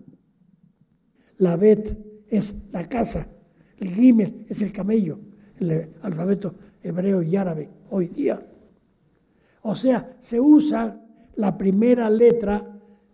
La 1.38 1.56
bet 1.56 1.98
es 2.28 2.68
la 2.72 2.88
casa. 2.88 3.26
El 3.78 3.90
gimel 3.90 4.46
es 4.48 4.62
el 4.62 4.72
camello, 4.72 5.18
el 5.58 5.94
alfabeto 6.02 6.54
hebreo 6.82 7.22
y 7.22 7.34
árabe 7.34 7.68
hoy 7.90 8.06
día. 8.06 8.46
O 9.62 9.74
sea, 9.74 10.16
se 10.20 10.40
usa 10.40 11.04
la 11.34 11.56
primera 11.56 12.08
letra 12.10 12.71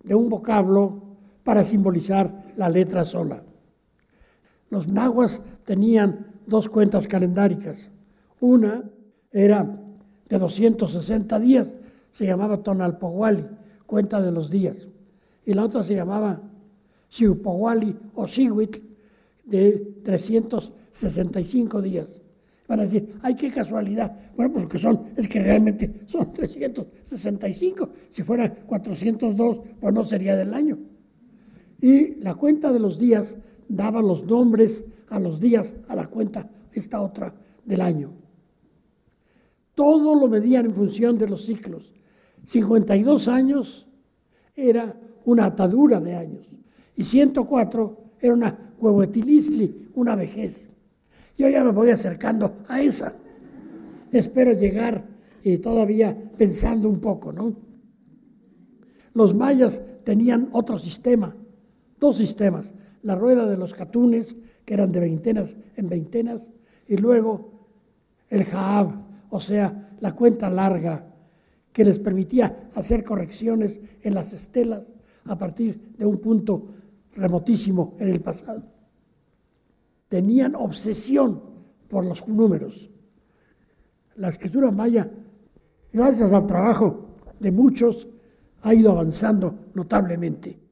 de 0.08 0.14
un 0.14 0.28
vocablo 0.28 1.02
para 1.44 1.64
simbolizar 1.64 2.52
la 2.56 2.68
letra 2.68 3.04
sola. 3.04 3.44
Los 4.70 4.88
nahuas 4.88 5.42
tenían 5.64 6.26
dos 6.46 6.68
cuentas 6.68 7.06
calendáricas. 7.06 7.90
Una 8.40 8.90
era 9.30 9.64
de 10.28 10.38
260 10.38 11.38
días, 11.38 11.76
se 12.10 12.26
llamaba 12.26 12.62
Tonalpohuali, 12.62 13.46
cuenta 13.86 14.20
de 14.20 14.32
los 14.32 14.50
días. 14.50 14.88
Y 15.44 15.54
la 15.54 15.64
otra 15.64 15.82
se 15.82 15.94
llamaba 15.94 16.42
Xiupowali 17.10 17.96
o 18.14 18.26
Xihuitl, 18.26 18.80
de 19.44 20.00
365 20.04 21.80
días. 21.80 22.20
Van 22.68 22.80
a 22.80 22.82
decir, 22.82 23.16
ay, 23.22 23.34
qué 23.34 23.50
casualidad. 23.50 24.14
Bueno, 24.36 24.52
porque 24.52 24.78
son, 24.78 25.00
es 25.16 25.26
que 25.26 25.42
realmente 25.42 25.90
son 26.06 26.30
365. 26.34 27.90
Si 28.10 28.22
fuera 28.22 28.52
402, 28.52 29.60
pues 29.80 29.94
no 29.94 30.04
sería 30.04 30.36
del 30.36 30.52
año. 30.52 30.78
Y 31.80 32.16
la 32.16 32.34
cuenta 32.34 32.70
de 32.70 32.78
los 32.78 32.98
días 32.98 33.36
daba 33.68 34.02
los 34.02 34.24
nombres 34.24 34.84
a 35.08 35.18
los 35.18 35.40
días, 35.40 35.76
a 35.88 35.94
la 35.94 36.06
cuenta, 36.08 36.50
esta 36.72 37.00
otra 37.00 37.34
del 37.64 37.80
año. 37.80 38.12
Todo 39.74 40.14
lo 40.14 40.28
medían 40.28 40.66
en 40.66 40.76
función 40.76 41.16
de 41.16 41.28
los 41.28 41.46
ciclos. 41.46 41.94
52 42.44 43.28
años 43.28 43.86
era 44.54 44.98
una 45.24 45.46
atadura 45.46 46.00
de 46.00 46.14
años 46.16 46.48
y 46.96 47.04
104 47.04 47.96
era 48.20 48.34
una 48.34 48.74
huehuetilistli, 48.78 49.90
una 49.94 50.16
vejez. 50.16 50.70
Yo 51.38 51.48
ya 51.48 51.62
me 51.62 51.70
voy 51.70 51.90
acercando 51.90 52.56
a 52.66 52.82
esa. 52.82 53.14
Espero 54.10 54.52
llegar 54.52 55.06
y 55.44 55.58
todavía 55.58 56.16
pensando 56.36 56.88
un 56.88 56.98
poco, 56.98 57.32
¿no? 57.32 57.54
Los 59.14 59.34
mayas 59.36 59.80
tenían 60.04 60.48
otro 60.52 60.78
sistema, 60.78 61.36
dos 61.98 62.16
sistemas, 62.16 62.74
la 63.02 63.14
rueda 63.14 63.46
de 63.46 63.56
los 63.56 63.72
catunes, 63.72 64.34
que 64.64 64.74
eran 64.74 64.90
de 64.90 65.00
veintenas 65.00 65.56
en 65.76 65.88
veintenas, 65.88 66.50
y 66.88 66.96
luego 66.96 67.68
el 68.28 68.44
jaab, 68.44 68.88
o 69.30 69.40
sea, 69.40 69.90
la 70.00 70.14
cuenta 70.16 70.50
larga 70.50 71.06
que 71.72 71.84
les 71.84 72.00
permitía 72.00 72.68
hacer 72.74 73.04
correcciones 73.04 73.80
en 74.02 74.14
las 74.14 74.32
estelas 74.32 74.92
a 75.26 75.38
partir 75.38 75.94
de 75.96 76.04
un 76.06 76.18
punto 76.18 76.66
remotísimo 77.14 77.96
en 78.00 78.08
el 78.08 78.20
pasado. 78.20 78.77
Tenían 80.08 80.54
obsesión 80.54 81.42
por 81.88 82.04
los 82.04 82.26
números. 82.28 82.90
La 84.16 84.28
escritura 84.28 84.70
maya, 84.70 85.10
gracias 85.92 86.32
al 86.32 86.46
trabajo 86.46 87.14
de 87.38 87.52
muchos, 87.52 88.08
ha 88.62 88.74
ido 88.74 88.90
avanzando 88.90 89.70
notablemente. 89.74 90.67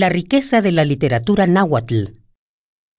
La 0.00 0.08
riqueza 0.08 0.62
de 0.62 0.72
la 0.72 0.86
literatura 0.86 1.46
náhuatl. 1.46 2.04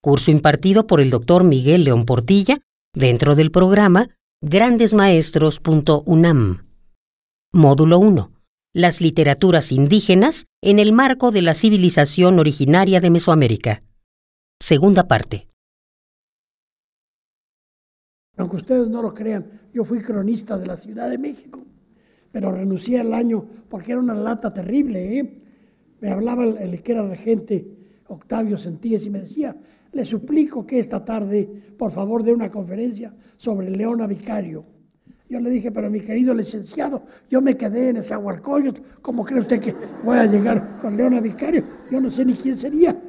Curso 0.04 0.30
impartido 0.30 0.86
por 0.86 1.02
el 1.02 1.10
doctor 1.10 1.44
Miguel 1.44 1.84
León 1.84 2.06
Portilla 2.06 2.60
dentro 2.94 3.34
del 3.34 3.50
programa 3.50 4.10
grandesmaestros.unam. 4.44 6.68
Módulo 7.54 7.98
1. 7.98 8.32
Las 8.76 9.02
literaturas 9.02 9.72
indígenas 9.72 10.46
en 10.62 10.78
el 10.78 10.94
marco 10.94 11.32
de 11.32 11.42
la 11.42 11.56
civilización 11.56 12.38
originaria 12.38 13.02
de 13.02 13.10
Mesoamérica. 13.10 13.82
Segunda 14.60 15.08
parte. 15.08 15.48
Aunque 18.38 18.58
ustedes 18.58 18.90
no 18.90 19.02
lo 19.02 19.12
crean, 19.12 19.50
yo 19.74 19.86
fui 19.86 20.04
cronista 20.04 20.56
de 20.56 20.68
la 20.68 20.78
Ciudad 20.78 21.10
de 21.10 21.18
México, 21.18 21.66
pero 22.32 22.52
renuncié 22.52 23.00
al 23.00 23.16
año 23.16 23.48
porque 23.70 23.94
era 23.94 24.02
una 24.02 24.14
lata 24.14 24.54
terrible. 24.54 25.18
¿eh? 25.18 25.42
Me 26.02 26.10
hablaba 26.10 26.44
el, 26.44 26.82
que 26.82 26.92
era 26.92 27.08
regente, 27.08 27.78
Octavio 28.08 28.58
Sentíes, 28.58 29.06
y 29.06 29.12
me 29.12 29.20
decía, 29.20 29.56
le 29.94 30.04
suplico 30.04 30.66
que 30.66 30.80
esta 30.80 31.06
tarde, 31.06 31.48
por 31.78 31.92
favor, 31.92 32.24
dé 32.24 32.34
una 32.34 32.50
conferencia 32.50 33.16
sobre 33.38 33.70
Leona 33.70 34.08
Vicario. 34.08 34.66
Yo 35.30 35.40
le 35.40 35.50
dije, 35.52 35.72
pero 35.72 35.90
mi 35.90 36.02
querido 36.02 36.34
licenciado, 36.34 37.04
yo 37.30 37.40
me 37.40 37.56
quedé 37.56 37.90
en 37.90 37.98
Agualcoyot, 37.98 39.02
¿cómo 39.02 39.24
cree 39.24 39.40
usted 39.40 39.60
que 39.60 39.74
voy 40.04 40.18
a 40.18 40.26
llegar 40.26 40.80
con 40.80 40.98
Leona 40.98 41.22
Vicario? 41.22 41.66
Yo 41.90 42.02
no 42.02 42.10
sé 42.10 42.26
ni 42.26 42.34
quién 42.34 42.58
sería. 42.58 43.00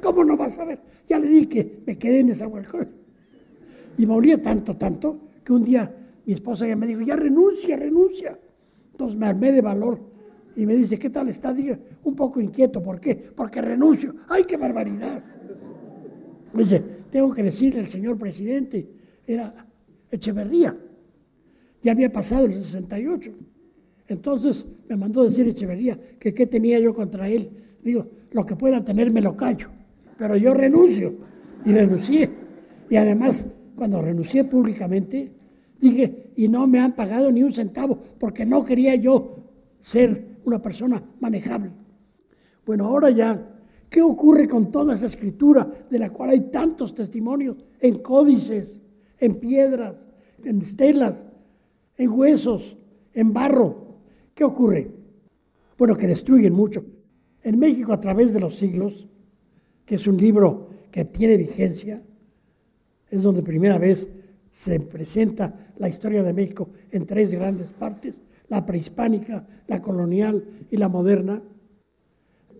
¿Cómo 0.00 0.22
no 0.22 0.36
va 0.36 0.46
a 0.46 0.50
saber? 0.50 0.80
Ya 1.08 1.18
le 1.18 1.26
dije 1.26 1.82
me 1.86 1.98
quedé 1.98 2.20
en 2.20 2.30
Agualcoyot. 2.30 2.90
Y 3.96 4.06
me 4.06 4.12
olía 4.12 4.40
tanto, 4.40 4.76
tanto, 4.76 5.18
que 5.42 5.52
un 5.52 5.64
día 5.64 5.92
mi 6.26 6.34
esposa 6.34 6.66
ya 6.68 6.76
me 6.76 6.86
dijo, 6.86 7.00
ya 7.00 7.16
renuncia, 7.16 7.76
renuncia. 7.76 8.38
Entonces 8.92 9.18
me 9.18 9.26
armé 9.26 9.50
de 9.50 9.62
valor 9.62 10.13
y 10.56 10.66
me 10.66 10.74
dice, 10.74 10.98
¿qué 10.98 11.10
tal 11.10 11.28
está? 11.28 11.52
Diga, 11.52 11.78
un 12.04 12.14
poco 12.14 12.40
inquieto, 12.40 12.82
¿por 12.82 13.00
qué? 13.00 13.14
Porque 13.14 13.60
renuncio. 13.60 14.14
¡Ay, 14.28 14.44
qué 14.44 14.56
barbaridad! 14.56 15.24
dice, 16.52 16.80
tengo 17.10 17.32
que 17.34 17.42
decirle 17.42 17.80
al 17.80 17.86
señor 17.86 18.16
presidente, 18.16 18.88
era 19.26 19.52
Echeverría 20.10 20.76
ya 21.84 21.92
había 21.92 22.10
pasado 22.10 22.46
el 22.46 22.52
68. 22.54 23.30
Entonces 24.08 24.66
me 24.88 24.96
mandó 24.96 25.22
decir 25.22 25.46
Echeverría 25.46 25.98
que 26.18 26.32
qué 26.32 26.46
tenía 26.46 26.80
yo 26.80 26.94
contra 26.94 27.28
él. 27.28 27.50
Digo, 27.82 28.06
lo 28.32 28.46
que 28.46 28.56
pueda 28.56 28.82
tener 28.82 29.12
me 29.12 29.20
lo 29.20 29.36
callo. 29.36 29.68
Pero 30.16 30.34
yo 30.36 30.54
renuncio. 30.54 31.14
Y 31.66 31.72
renuncié. 31.72 32.30
Y 32.88 32.96
además, 32.96 33.46
cuando 33.76 34.00
renuncié 34.00 34.44
públicamente, 34.44 35.30
dije, 35.78 36.32
y 36.36 36.48
no 36.48 36.66
me 36.66 36.80
han 36.80 36.96
pagado 36.96 37.30
ni 37.30 37.42
un 37.42 37.52
centavo, 37.52 37.98
porque 38.18 38.46
no 38.46 38.64
quería 38.64 38.94
yo 38.94 39.44
ser 39.78 40.33
una 40.44 40.60
persona 40.60 41.02
manejable. 41.20 41.72
Bueno, 42.64 42.86
ahora 42.86 43.10
ya, 43.10 43.60
¿qué 43.88 44.02
ocurre 44.02 44.48
con 44.48 44.70
toda 44.70 44.94
esa 44.94 45.06
escritura 45.06 45.68
de 45.90 45.98
la 45.98 46.10
cual 46.10 46.30
hay 46.30 46.40
tantos 46.50 46.94
testimonios 46.94 47.56
en 47.80 47.98
códices, 47.98 48.80
en 49.18 49.36
piedras, 49.36 50.08
en 50.42 50.58
estelas? 50.58 51.26
en 51.96 52.10
huesos, 52.10 52.76
en 53.12 53.32
barro. 53.32 54.00
¿Qué 54.34 54.44
ocurre? 54.44 54.90
Bueno, 55.78 55.96
que 55.96 56.06
destruyen 56.06 56.52
mucho. 56.52 56.84
En 57.42 57.58
México 57.58 57.92
a 57.92 58.00
través 58.00 58.32
de 58.32 58.40
los 58.40 58.56
siglos, 58.56 59.08
que 59.84 59.96
es 59.96 60.06
un 60.06 60.16
libro 60.16 60.68
que 60.90 61.04
tiene 61.04 61.36
vigencia, 61.36 62.02
es 63.10 63.22
donde 63.22 63.42
primera 63.42 63.78
vez 63.78 64.08
se 64.54 64.78
presenta 64.78 65.52
la 65.78 65.88
historia 65.88 66.22
de 66.22 66.32
México 66.32 66.70
en 66.92 67.04
tres 67.06 67.34
grandes 67.34 67.72
partes, 67.72 68.20
la 68.46 68.64
prehispánica, 68.64 69.44
la 69.66 69.82
colonial 69.82 70.46
y 70.70 70.76
la 70.76 70.88
moderna. 70.88 71.42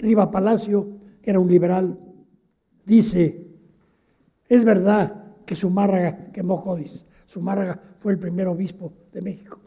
Riva 0.00 0.28
Palacio, 0.28 0.98
que 1.22 1.30
era 1.30 1.38
un 1.38 1.46
liberal, 1.46 1.96
dice, 2.84 3.46
es 4.48 4.64
verdad 4.64 5.36
que 5.46 5.54
Zumárraga 5.54 6.32
quemó 6.32 6.60
Códice, 6.60 7.06
Zumárraga 7.28 7.80
fue 8.00 8.10
el 8.10 8.18
primer 8.18 8.48
obispo 8.48 8.92
de 9.12 9.22
México. 9.22 9.60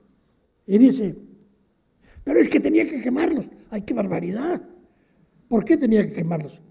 Y 0.66 0.78
dice, 0.78 1.18
pero 2.26 2.42
es 2.42 2.50
que 2.50 2.60
tenía 2.60 2.84
que 2.84 3.02
quemarlos. 3.02 3.50
¡Ay, 3.70 3.84
qué 3.84 3.94
barbaridad! 3.94 4.62
¿Por 5.48 5.64
qué 5.64 5.78
tenía 5.78 6.06
que 6.06 6.12
quemarlos? 6.12 6.62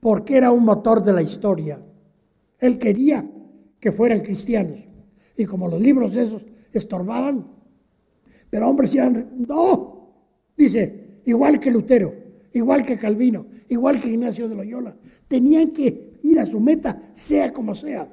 Porque 0.00 0.38
era 0.38 0.50
un 0.50 0.64
motor 0.64 1.02
de 1.02 1.12
la 1.12 1.20
historia. 1.20 1.84
Él 2.58 2.78
quería 2.78 3.34
que 3.80 3.92
fueran 3.92 4.20
cristianos. 4.20 4.78
Y 5.36 5.44
como 5.44 5.68
los 5.68 5.80
libros 5.80 6.16
esos 6.16 6.46
estorbaban, 6.72 7.46
pero 8.50 8.68
hombres 8.68 8.94
eran, 8.94 9.34
no, 9.36 10.14
dice, 10.56 11.20
igual 11.24 11.60
que 11.60 11.70
Lutero, 11.70 12.12
igual 12.52 12.84
que 12.84 12.96
Calvino, 12.96 13.46
igual 13.68 14.00
que 14.00 14.10
Ignacio 14.10 14.48
de 14.48 14.54
Loyola, 14.54 14.96
tenían 15.26 15.70
que 15.70 16.18
ir 16.22 16.40
a 16.40 16.46
su 16.46 16.60
meta, 16.60 17.00
sea 17.12 17.52
como 17.52 17.74
sea. 17.74 18.08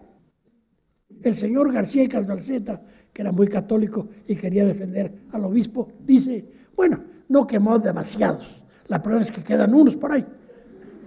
El 1.23 1.36
señor 1.36 1.71
García 1.71 2.08
Casbalceta, 2.08 2.84
que 3.12 3.21
era 3.21 3.32
muy 3.32 3.47
católico 3.47 4.08
y 4.28 4.36
quería 4.36 4.65
defender 4.65 5.12
al 5.32 5.45
obispo, 5.45 5.88
dice, 6.06 6.45
bueno, 6.75 7.04
no 7.30 7.47
quemó 7.47 7.80
demasiados, 7.80 8.63
la 8.88 9.01
prueba 9.01 9.21
es 9.21 9.32
que 9.32 9.41
quedan 9.41 9.73
unos 9.73 9.95
por 9.95 10.12
ahí. 10.12 10.25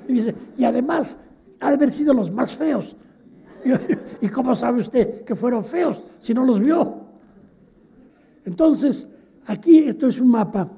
Y 0.08 0.14
dice, 0.14 0.34
y 0.56 0.64
además, 0.64 1.18
ha 1.60 1.68
de 1.68 1.74
haber 1.74 1.90
sido 1.90 2.14
los 2.14 2.30
más 2.30 2.56
feos. 2.56 2.96
¿Y 4.20 4.28
cómo 4.28 4.54
sabe 4.54 4.80
usted 4.80 5.24
que 5.24 5.34
fueron 5.34 5.64
feos 5.64 6.02
si 6.18 6.34
no 6.34 6.44
los 6.44 6.60
vio? 6.60 7.08
Entonces, 8.44 9.08
aquí 9.46 9.78
esto 9.78 10.06
es 10.06 10.20
un 10.20 10.28
mapa 10.30 10.70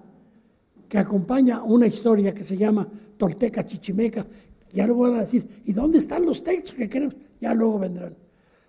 que 0.89 0.99
acompaña 0.99 1.63
una 1.63 1.87
historia 1.87 2.35
que 2.35 2.43
se 2.43 2.57
llama 2.57 2.87
Tolteca 3.17 3.65
Chichimeca. 3.65 4.27
Ya 4.73 4.87
luego 4.87 5.03
van 5.03 5.15
a 5.15 5.21
decir, 5.21 5.47
¿y 5.65 5.73
dónde 5.73 5.99
están 5.99 6.27
los 6.27 6.43
textos 6.43 6.75
que 6.75 6.89
queremos? 6.89 7.17
Ya 7.41 7.55
luego 7.55 7.79
vendrán. 7.79 8.17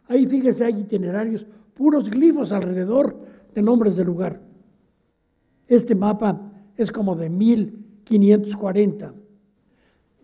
Ahí 0.08 0.26
fíjense, 0.26 0.66
hay 0.66 0.80
itinerarios, 0.80 1.46
puros 1.74 2.10
glifos 2.10 2.52
alrededor 2.52 3.20
de 3.54 3.62
nombres 3.62 3.96
de 3.96 4.06
lugar. 4.06 4.42
Este 5.68 5.96
mapa 5.96 6.52
es 6.76 6.92
como 6.92 7.16
de 7.16 7.30
1540. 7.30 9.14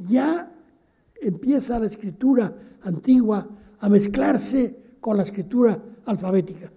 Ya 0.10 0.52
empieza 1.22 1.80
la 1.80 1.88
escritura 1.88 2.56
antigua 2.82 3.48
a 3.80 3.90
mezclarse 3.90 4.98
con 5.00 5.18
la 5.18 5.24
escritura 5.24 5.82
alfabética. 6.06 6.72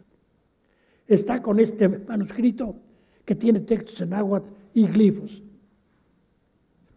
Está 1.07 1.43
con 1.43 1.59
este 1.59 1.89
manuscrito 1.89 2.77
que 3.25 3.35
tiene 3.35 3.61
textos 3.61 4.01
en 4.01 4.15
agua 4.15 4.43
y 4.75 4.87
glifos. 4.87 5.43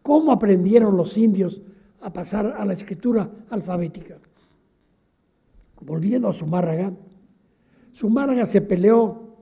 ¿Cómo 0.01 0.31
aprendieron 0.31 0.97
los 0.97 1.17
indios 1.17 1.61
a 2.01 2.11
pasar 2.11 2.55
a 2.57 2.65
la 2.65 2.73
escritura 2.73 3.29
alfabética? 3.49 4.19
volviendo 5.85 6.29
a 6.29 6.33
Zumárraga, 6.33 6.93
Zumárraga 7.95 8.45
se 8.45 8.61
peleó 8.61 9.35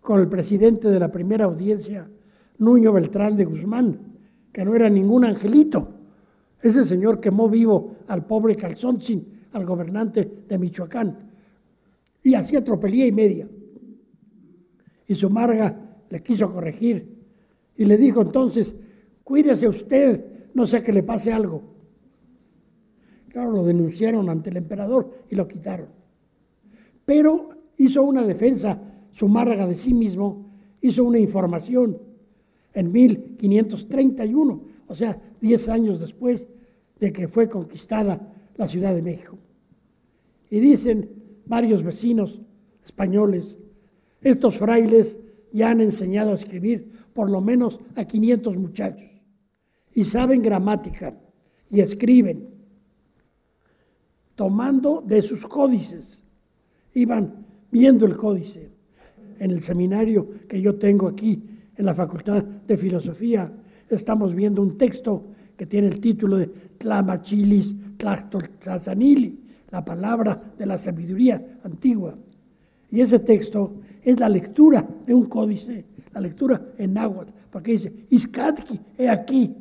con 0.00 0.20
el 0.20 0.28
presidente 0.28 0.88
de 0.88 0.98
la 0.98 1.12
primera 1.12 1.44
audiencia, 1.44 2.10
Nuño 2.58 2.92
Beltrán 2.92 3.36
de 3.36 3.44
Guzmán, 3.44 4.16
que 4.52 4.64
no 4.64 4.74
era 4.74 4.88
ningún 4.88 5.24
angelito. 5.24 5.88
Ese 6.60 6.84
señor 6.84 7.20
quemó 7.20 7.48
vivo 7.48 7.96
al 8.08 8.26
pobre 8.26 8.54
Calzoncin, 8.54 9.26
al 9.52 9.64
gobernante 9.64 10.44
de 10.48 10.58
Michoacán, 10.58 11.30
y 12.22 12.34
hacía 12.34 12.62
tropelía 12.62 13.06
y 13.06 13.12
media. 13.12 13.48
Y 15.06 15.14
Zumárraga 15.14 16.04
le 16.08 16.22
quiso 16.22 16.50
corregir 16.52 17.12
y 17.76 17.84
le 17.84 17.96
dijo 17.96 18.22
entonces, 18.22 18.74
cuídese 19.24 19.68
usted, 19.68 20.24
no 20.54 20.66
sea 20.66 20.82
que 20.82 20.92
le 20.92 21.02
pase 21.02 21.32
algo. 21.32 21.62
Claro, 23.28 23.50
lo 23.52 23.64
denunciaron 23.64 24.28
ante 24.28 24.50
el 24.50 24.58
emperador 24.58 25.10
y 25.30 25.34
lo 25.34 25.48
quitaron. 25.48 25.88
Pero 27.04 27.48
hizo 27.78 28.02
una 28.02 28.22
defensa 28.22 28.80
sumárraga 29.10 29.66
de 29.66 29.74
sí 29.74 29.94
mismo, 29.94 30.46
hizo 30.80 31.04
una 31.04 31.18
información 31.18 31.98
en 32.74 32.92
1531, 32.92 34.62
o 34.86 34.94
sea, 34.94 35.18
10 35.40 35.68
años 35.68 36.00
después 36.00 36.48
de 37.00 37.12
que 37.12 37.28
fue 37.28 37.48
conquistada 37.48 38.32
la 38.56 38.66
Ciudad 38.66 38.94
de 38.94 39.02
México. 39.02 39.38
Y 40.52 40.60
dicen 40.60 41.08
varios 41.46 41.82
vecinos 41.82 42.42
españoles, 42.84 43.58
estos 44.20 44.58
frailes 44.58 45.18
ya 45.50 45.70
han 45.70 45.80
enseñado 45.80 46.30
a 46.30 46.34
escribir 46.34 46.90
por 47.14 47.30
lo 47.30 47.40
menos 47.40 47.80
a 47.96 48.04
500 48.04 48.58
muchachos 48.58 49.22
y 49.94 50.04
saben 50.04 50.42
gramática 50.42 51.18
y 51.70 51.80
escriben 51.80 52.50
tomando 54.34 55.02
de 55.06 55.22
sus 55.22 55.46
códices. 55.46 56.22
Iban 56.92 57.46
viendo 57.70 58.04
el 58.04 58.14
códice. 58.14 58.72
En 59.38 59.52
el 59.52 59.62
seminario 59.62 60.28
que 60.46 60.60
yo 60.60 60.74
tengo 60.74 61.08
aquí, 61.08 61.42
en 61.74 61.86
la 61.86 61.94
Facultad 61.94 62.44
de 62.44 62.76
Filosofía, 62.76 63.50
estamos 63.88 64.34
viendo 64.34 64.60
un 64.60 64.76
texto 64.76 65.30
que 65.56 65.64
tiene 65.64 65.88
el 65.88 65.98
título 65.98 66.36
de 66.36 66.48
Tlamachilis 66.48 67.96
Tlachtotzazanili, 67.96 69.41
la 69.72 69.84
palabra 69.84 70.54
de 70.56 70.66
la 70.66 70.78
sabiduría 70.78 71.58
antigua. 71.64 72.16
Y 72.90 73.00
ese 73.00 73.18
texto 73.20 73.80
es 74.02 74.20
la 74.20 74.28
lectura 74.28 74.86
de 75.06 75.14
un 75.14 75.26
códice, 75.26 75.86
la 76.12 76.20
lectura 76.20 76.72
en 76.76 76.92
náhuatl, 76.92 77.32
porque 77.50 77.72
dice, 77.72 77.92
Iskatki, 78.10 78.78
he 78.98 79.08
aquí. 79.08 79.56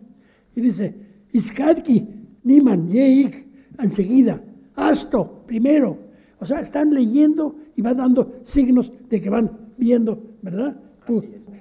Y 0.53 0.61
dice, 0.61 0.93
Iskatki, 1.31 2.07
Niman, 2.43 2.89
Yeik, 2.89 3.47
enseguida, 3.79 4.43
Asto, 4.75 5.43
primero. 5.47 5.97
O 6.39 6.45
sea, 6.45 6.59
están 6.59 6.93
leyendo 6.93 7.55
y 7.75 7.81
van 7.81 7.97
dando 7.97 8.41
signos 8.43 8.91
de 9.09 9.21
que 9.21 9.29
van 9.29 9.69
viendo, 9.77 10.37
¿verdad? 10.41 10.77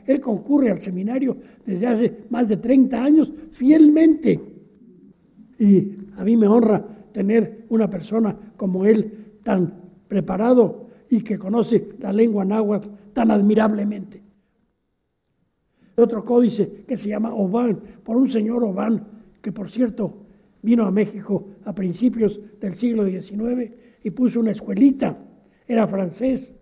él 0.07 0.21
concurre 0.21 0.71
al 0.71 0.81
seminario 0.81 1.37
desde 1.65 1.87
hace 1.87 2.17
más 2.31 2.49
de 2.49 2.57
30 2.57 3.03
años 3.03 3.33
fielmente. 3.51 4.41
Y 5.59 6.00
a 6.21 6.25
mí 6.25 6.37
me 6.37 6.47
honra 6.47 6.87
tener 7.13 7.65
una 7.71 7.89
persona 7.89 8.37
como 8.55 8.85
él 8.85 9.39
tan 9.43 10.03
preparado 10.07 10.87
y 11.09 11.23
que 11.23 11.39
conoce 11.39 11.97
la 11.99 12.13
lengua 12.13 12.45
náhuatl 12.45 12.91
tan 13.15 13.31
admirablemente. 13.31 14.23
Otro 15.97 16.23
códice 16.23 16.85
que 16.87 16.99
se 16.99 17.09
llama 17.09 17.33
Oban, 17.35 17.81
por 18.05 18.19
un 18.19 18.29
señor 18.29 18.63
Oban, 18.65 19.03
que 19.41 19.51
por 19.51 19.71
cierto 19.71 20.27
vino 20.61 20.85
a 20.85 20.91
México 20.91 21.47
a 21.65 21.75
principios 21.75 22.39
del 22.61 22.75
siglo 22.75 23.07
XIX 23.07 23.73
y 24.03 24.11
puso 24.11 24.41
una 24.41 24.51
escuelita. 24.51 25.25
Era 25.67 25.87
francés, 25.87 26.53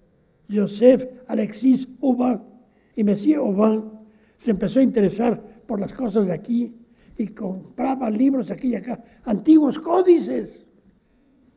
Joseph 0.48 1.04
Alexis 1.26 1.88
Aubin. 2.00 2.40
Y 2.94 3.02
Monsieur 3.02 3.38
Aubin 3.38 3.90
se 4.36 4.52
empezó 4.52 4.78
a 4.78 4.84
interesar 4.84 5.44
por 5.66 5.80
las 5.80 5.92
cosas 5.92 6.28
de 6.28 6.32
aquí 6.32 6.77
y 7.18 7.28
compraba 7.28 8.08
libros 8.08 8.50
aquí 8.52 8.68
y 8.68 8.76
acá, 8.76 9.02
antiguos 9.24 9.80
códices. 9.80 10.64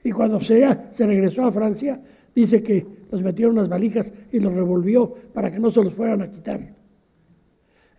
Y 0.04 0.12
cuando 0.12 0.40
se, 0.40 0.68
se 0.92 1.06
regresó 1.06 1.46
a 1.46 1.52
Francia, 1.52 2.02
dice 2.34 2.64
que 2.64 3.06
los 3.12 3.22
metió 3.22 3.48
en 3.48 3.54
unas 3.54 3.70
valijas 3.70 4.12
y 4.32 4.40
los 4.40 4.54
revolvió 4.54 5.14
para 5.34 5.52
que 5.52 5.60
no 5.60 5.70
se 5.70 5.84
los 5.84 5.94
fueran 5.94 6.24
a 6.24 6.32
quitar. 6.32 6.76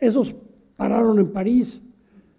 Esos 0.00 0.34
pararon 0.76 1.20
en 1.20 1.32
París. 1.32 1.82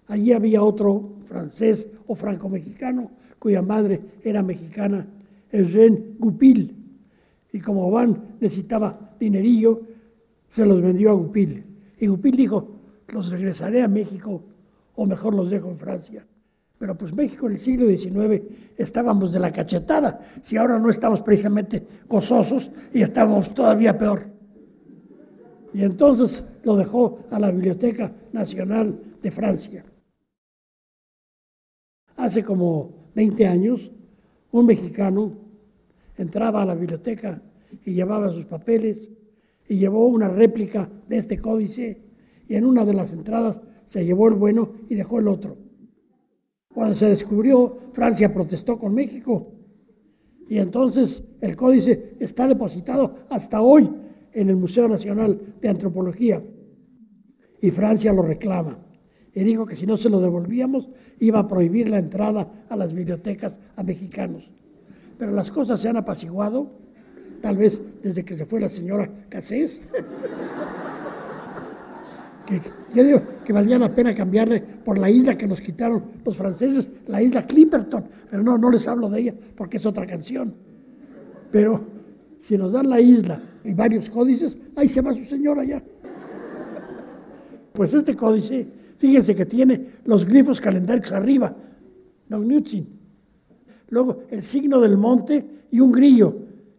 Allí 0.07 0.34
había 0.34 0.61
otro 0.61 1.15
francés 1.26 1.88
o 2.07 2.15
franco-mexicano 2.15 3.13
cuya 3.39 3.61
madre 3.61 4.01
era 4.21 4.43
mexicana, 4.43 5.07
Eugène 5.49 6.17
Goupil. 6.19 6.76
Y 7.53 7.61
como 7.61 7.89
Van 7.89 8.36
necesitaba 8.41 9.15
dinerillo, 9.17 9.84
se 10.49 10.65
los 10.65 10.82
vendió 10.82 11.11
a 11.11 11.13
Goupil. 11.13 11.63
Y 11.97 12.07
Goupil 12.07 12.36
dijo, 12.36 12.82
los 13.07 13.32
regresaré 13.32 13.82
a 13.82 13.88
México 13.88 14.43
o 14.96 15.06
mejor 15.06 15.36
los 15.36 15.50
dejo 15.50 15.70
en 15.70 15.78
Francia. 15.78 16.28
Pero 16.78 16.98
pues 16.98 17.14
México 17.14 17.48
en 17.48 17.54
el 17.54 17.60
siglo 17.60 17.88
XIX 17.88 18.41
estábamos 18.78 19.32
de 19.32 19.39
la 19.39 19.52
cachetada, 19.52 20.20
si 20.41 20.58
ahora 20.58 20.80
no 20.80 20.89
estamos 20.89 21.22
precisamente 21.22 21.86
gozosos 22.10 22.72
y 22.94 23.02
estamos 23.02 23.54
todavía 23.54 23.98
peor. 23.98 24.30
Y 25.74 25.84
entonces 25.84 26.60
lo 26.64 26.76
dejó 26.76 27.20
a 27.32 27.39
la 27.39 27.52
Biblioteca 27.52 28.14
Nacional 28.32 29.00
de 29.22 29.32
Francia. 29.32 29.86
Hace 32.18 32.44
como 32.44 32.94
20 33.16 33.48
años, 33.48 33.91
un 34.52 34.66
mexicano 34.66 35.36
entraba 36.18 36.62
a 36.62 36.66
la 36.66 36.76
biblioteca 36.76 37.41
y 37.86 37.94
llevaba 37.94 38.32
sus 38.32 38.46
papeles 38.46 39.10
y 39.68 39.78
llevó 39.78 40.08
una 40.08 40.28
réplica 40.28 40.89
de 41.08 41.18
este 41.18 41.38
códice 41.38 42.02
y 42.48 42.56
en 42.56 42.66
una 42.66 42.86
de 42.86 42.94
las 42.94 43.14
entradas 43.14 43.62
se 43.86 44.06
llevó 44.06 44.28
el 44.28 44.36
bueno 44.36 44.72
y 44.90 44.96
dejó 44.96 45.20
el 45.20 45.28
otro. 45.28 45.58
Cuando 46.74 46.96
se 46.96 47.10
descubrió, 47.10 47.76
Francia 47.94 48.34
protestó 48.34 48.78
con 48.78 48.94
México 48.94 49.54
y 50.48 50.58
entonces 50.58 51.24
el 51.42 51.56
códice 51.56 52.16
está 52.20 52.48
depositado 52.48 53.14
hasta 53.30 53.62
hoy 53.62 53.90
en 54.34 54.50
el 54.50 54.56
Museo 54.56 54.88
Nacional 54.88 55.40
de 55.62 55.70
Antropología 55.70 56.44
y 57.62 57.72
Francia 57.72 58.12
lo 58.12 58.24
reclama. 58.24 58.80
Y 59.36 59.44
dijo 59.44 59.66
que 59.66 59.76
si 59.76 59.88
no 59.88 59.98
se 59.98 60.10
lo 60.10 60.20
devolvíamos 60.20 60.90
iba 61.20 61.40
a 61.40 61.48
prohibir 61.48 61.90
la 61.90 61.98
entrada 61.98 62.52
a 62.70 62.76
las 62.76 62.94
bibliotecas 62.94 63.60
a 63.76 63.84
mexicanos. 63.84 64.52
Pero 65.18 65.32
las 65.32 65.50
cosas 65.50 65.80
se 65.80 65.90
han 65.90 65.98
apaciguado, 65.98 66.72
tal 67.42 67.58
vez 67.58 67.82
desde 68.02 68.26
que 68.26 68.36
se 68.36 68.46
fue 68.46 68.60
la 68.60 68.70
señora 68.70 69.10
Cassés. 69.30 69.84
que 72.46 72.60
yo 72.94 73.04
digo 73.04 73.22
que 73.44 73.54
valía 73.54 73.78
la 73.80 73.94
pena 73.94 74.14
cambiarle 74.14 74.62
por 74.62 74.98
la 74.98 75.10
isla 75.10 75.38
que 75.38 75.48
nos 75.48 75.62
quitaron 75.62 76.04
los 76.24 76.38
franceses, 76.38 77.04
la 77.08 77.22
isla 77.22 77.46
Clipperton, 77.46 78.06
pero 78.30 78.44
no, 78.44 78.58
no 78.58 78.70
les 78.70 78.88
hablo 78.88 79.10
de 79.10 79.22
ella 79.22 79.36
porque 79.56 79.78
es 79.78 79.86
otra 79.86 80.06
canción. 80.06 80.54
Pero 81.52 81.82
si 82.39 82.58
nos 82.58 82.74
dan 82.74 82.89
la 82.89 83.00
isla 83.00 83.41
y 83.64 83.74
varios 83.74 84.10
códices, 84.10 84.58
ahí 84.76 84.89
se 84.89 85.02
va 85.02 85.14
su 85.14 85.24
señora 85.24 85.64
ya. 85.64 85.82
Pues 87.74 87.94
este 87.94 88.16
códice, 88.16 88.68
fíjense 88.98 89.36
que 89.36 89.46
tiene 89.46 89.86
los 90.06 90.26
glifos 90.26 90.62
calendarios 90.62 91.12
arriba, 91.12 91.56
Luego 93.89 94.24
el 94.30 94.41
signo 94.41 94.82
del 94.82 94.98
monte 94.98 95.46
y 95.70 95.80
un 95.80 95.91
grillo, 95.91 96.36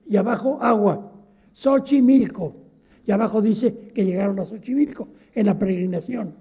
y 0.07 0.17
abajo 0.17 0.59
agua, 0.61 1.12
Xochimilco. 1.53 2.64
Y 3.07 3.13
abajo 3.13 3.43
dice 3.43 3.91
que 3.93 4.05
llegaron 4.05 4.39
a 4.39 4.45
Xochimilco 4.45 5.09
en 5.35 5.47
la 5.47 5.59
peregrinación. 5.59 6.35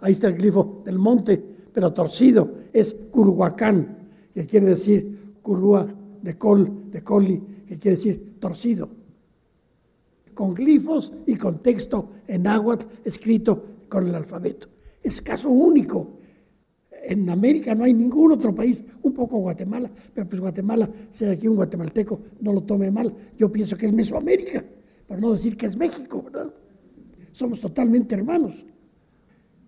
Ahí 0.00 0.12
está 0.12 0.28
el 0.28 0.34
glifo 0.34 0.82
del 0.84 0.98
monte, 0.98 1.42
pero 1.72 1.92
torcido, 1.92 2.54
es 2.72 2.94
Culhuacán, 3.10 4.08
que 4.32 4.46
quiere 4.46 4.66
decir 4.66 5.34
Culúa 5.42 5.86
de 6.22 6.38
col, 6.38 6.90
de 6.90 7.02
coli, 7.02 7.42
que 7.66 7.78
quiere 7.78 7.96
decir 7.96 8.38
torcido. 8.38 8.88
Con 10.34 10.54
glifos 10.54 11.12
y 11.26 11.36
con 11.36 11.60
texto 11.60 12.08
en 12.26 12.44
náhuatl 12.44 12.86
escrito 13.04 13.64
con 13.88 14.06
el 14.08 14.14
alfabeto. 14.14 14.68
Es 15.02 15.20
caso 15.20 15.50
único. 15.50 16.18
En 17.04 17.28
América 17.28 17.74
no 17.74 17.82
hay 17.82 17.92
ningún 17.92 18.32
otro 18.32 18.54
país, 18.54 18.84
un 19.02 19.12
poco 19.12 19.38
Guatemala, 19.38 19.90
pero 20.14 20.28
pues 20.28 20.40
Guatemala, 20.40 20.88
si 21.10 21.24
aquí 21.24 21.48
un 21.48 21.56
guatemalteco 21.56 22.20
no 22.40 22.52
lo 22.52 22.62
tome 22.62 22.92
mal, 22.92 23.12
yo 23.36 23.50
pienso 23.50 23.76
que 23.76 23.86
es 23.86 23.92
Mesoamérica 23.92 24.64
por 25.12 25.20
no 25.20 25.34
decir 25.34 25.58
que 25.58 25.66
es 25.66 25.76
México, 25.76 26.22
¿verdad? 26.22 26.50
Somos 27.32 27.60
totalmente 27.60 28.14
hermanos. 28.14 28.64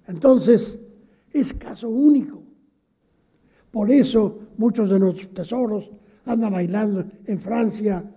Entonces, 0.07 0.79
es 1.31 1.53
caso 1.53 1.91
único. 1.91 2.43
Por 3.71 3.91
eso 3.91 4.39
muchos 4.57 4.89
de 4.89 4.99
nuestros 4.99 5.35
tesoros 5.35 5.93
andan 6.25 6.51
bailando 6.51 7.05
en 7.27 7.39
Francia, 7.39 8.11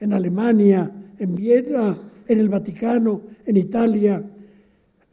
en 0.00 0.12
Alemania, 0.14 0.90
en 1.18 1.34
Viena, 1.34 1.98
en 2.26 2.40
el 2.40 2.48
Vaticano, 2.48 3.20
en 3.44 3.58
Italia, 3.58 4.24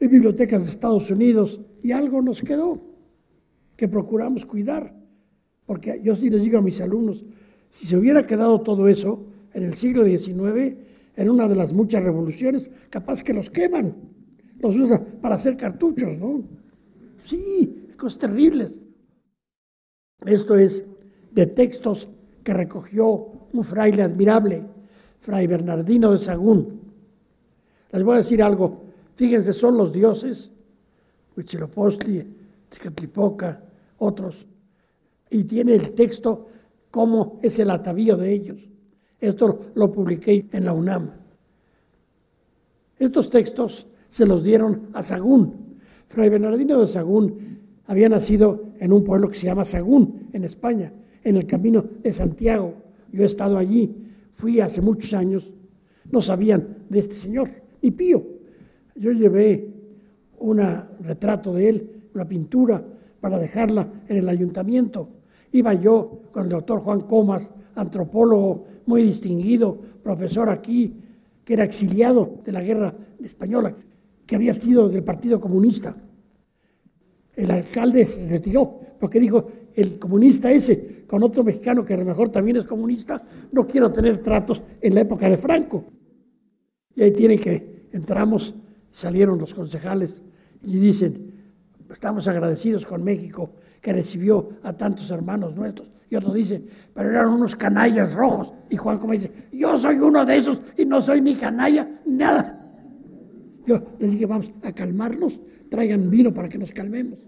en 0.00 0.10
bibliotecas 0.10 0.64
de 0.64 0.70
Estados 0.70 1.10
Unidos, 1.10 1.60
y 1.82 1.92
algo 1.92 2.22
nos 2.22 2.40
quedó 2.40 2.82
que 3.76 3.88
procuramos 3.88 4.46
cuidar. 4.46 4.98
Porque 5.66 6.00
yo 6.02 6.16
sí 6.16 6.30
les 6.30 6.44
digo 6.44 6.56
a 6.56 6.62
mis 6.62 6.80
alumnos, 6.80 7.22
si 7.68 7.84
se 7.84 7.98
hubiera 7.98 8.26
quedado 8.26 8.62
todo 8.62 8.88
eso 8.88 9.26
en 9.52 9.64
el 9.64 9.74
siglo 9.74 10.02
XIX, 10.06 10.91
en 11.16 11.30
una 11.30 11.48
de 11.48 11.56
las 11.56 11.72
muchas 11.72 12.02
revoluciones, 12.02 12.70
capaz 12.90 13.22
que 13.22 13.34
los 13.34 13.50
queman, 13.50 13.94
los 14.60 14.76
usan 14.76 15.04
para 15.20 15.34
hacer 15.34 15.56
cartuchos, 15.56 16.18
¿no? 16.18 16.42
Sí, 17.18 17.88
cosas 17.96 18.18
terribles. 18.18 18.80
Esto 20.24 20.56
es 20.56 20.84
de 21.32 21.46
textos 21.46 22.08
que 22.42 22.54
recogió 22.54 23.48
un 23.52 23.64
fraile 23.64 24.02
admirable, 24.02 24.64
Fray 25.20 25.46
Bernardino 25.46 26.12
de 26.12 26.18
Sagún. 26.18 26.80
Les 27.92 28.02
voy 28.02 28.14
a 28.14 28.18
decir 28.18 28.42
algo, 28.42 28.82
fíjense, 29.14 29.52
son 29.52 29.76
los 29.76 29.92
dioses, 29.92 30.50
Huitzilopochtli, 31.36 32.26
Tezcatlipoca, 32.68 33.62
otros, 33.98 34.46
y 35.30 35.44
tiene 35.44 35.74
el 35.74 35.92
texto 35.92 36.46
cómo 36.90 37.38
es 37.42 37.58
el 37.58 37.70
atavío 37.70 38.16
de 38.16 38.32
ellos. 38.32 38.68
Esto 39.22 39.56
lo 39.76 39.92
publiqué 39.92 40.48
en 40.50 40.64
la 40.64 40.72
UNAM. 40.72 41.08
Estos 42.98 43.30
textos 43.30 43.86
se 44.10 44.26
los 44.26 44.42
dieron 44.42 44.88
a 44.94 45.02
Sagún. 45.04 45.76
Fray 46.08 46.28
Bernardino 46.28 46.80
de 46.80 46.88
Sagún 46.88 47.36
había 47.86 48.08
nacido 48.08 48.72
en 48.80 48.92
un 48.92 49.04
pueblo 49.04 49.28
que 49.28 49.36
se 49.36 49.46
llama 49.46 49.64
Sagún, 49.64 50.28
en 50.32 50.42
España, 50.42 50.92
en 51.22 51.36
el 51.36 51.46
camino 51.46 51.82
de 52.02 52.12
Santiago. 52.12 52.74
Yo 53.12 53.22
he 53.22 53.26
estado 53.26 53.56
allí, 53.58 53.94
fui 54.32 54.58
hace 54.58 54.80
muchos 54.80 55.14
años, 55.14 55.54
no 56.10 56.20
sabían 56.20 56.78
de 56.88 56.98
este 56.98 57.14
señor, 57.14 57.48
ni 57.80 57.92
pío. 57.92 58.26
Yo 58.96 59.12
llevé 59.12 59.72
un 60.40 60.58
retrato 60.98 61.54
de 61.54 61.68
él, 61.68 62.08
una 62.12 62.26
pintura, 62.26 62.84
para 63.20 63.38
dejarla 63.38 63.88
en 64.08 64.16
el 64.16 64.28
ayuntamiento. 64.28 65.08
Iba 65.52 65.74
yo 65.74 66.22
con 66.32 66.44
el 66.44 66.48
doctor 66.48 66.80
Juan 66.80 67.02
Comas, 67.02 67.50
antropólogo 67.74 68.64
muy 68.86 69.02
distinguido, 69.02 69.78
profesor 70.02 70.48
aquí, 70.48 70.96
que 71.44 71.54
era 71.54 71.64
exiliado 71.64 72.38
de 72.42 72.52
la 72.52 72.62
guerra 72.62 72.94
española, 73.22 73.76
que 74.26 74.34
había 74.34 74.54
sido 74.54 74.88
del 74.88 75.04
Partido 75.04 75.38
Comunista. 75.38 75.94
El 77.34 77.50
alcalde 77.50 78.06
se 78.06 78.28
retiró 78.28 78.78
porque 78.98 79.20
dijo, 79.20 79.46
el 79.74 79.98
comunista 79.98 80.50
ese, 80.50 81.04
con 81.06 81.22
otro 81.22 81.42
mexicano 81.42 81.84
que 81.84 81.94
a 81.94 81.98
lo 81.98 82.04
mejor 82.04 82.28
también 82.28 82.56
es 82.56 82.64
comunista, 82.64 83.22
no 83.52 83.66
quiero 83.66 83.90
tener 83.90 84.18
tratos 84.18 84.62
en 84.80 84.94
la 84.94 85.00
época 85.00 85.28
de 85.28 85.36
Franco. 85.36 85.84
Y 86.94 87.02
ahí 87.02 87.12
tienen 87.12 87.38
que, 87.38 87.88
entramos, 87.92 88.54
salieron 88.90 89.38
los 89.38 89.54
concejales 89.54 90.22
y 90.62 90.78
dicen, 90.78 91.31
estamos 91.92 92.26
agradecidos 92.28 92.86
con 92.86 93.02
México 93.04 93.52
que 93.80 93.92
recibió 93.92 94.48
a 94.62 94.72
tantos 94.72 95.10
hermanos 95.10 95.56
nuestros. 95.56 95.90
Y 96.08 96.16
otros 96.16 96.34
dicen, 96.34 96.64
pero 96.94 97.10
eran 97.10 97.28
unos 97.28 97.56
canallas 97.56 98.14
rojos. 98.14 98.52
Y 98.70 98.76
Juan 98.76 98.98
como 98.98 99.12
dice, 99.12 99.30
yo 99.52 99.76
soy 99.78 99.96
uno 99.96 100.24
de 100.24 100.36
esos 100.36 100.60
y 100.76 100.84
no 100.84 101.00
soy 101.00 101.20
ni 101.20 101.34
canalla, 101.34 101.88
nada. 102.06 102.58
Yo 103.64 103.80
les 103.98 104.12
dije, 104.12 104.26
vamos 104.26 104.52
a 104.62 104.72
calmarnos, 104.72 105.40
traigan 105.70 106.10
vino 106.10 106.34
para 106.34 106.48
que 106.48 106.58
nos 106.58 106.72
calmemos. 106.72 107.18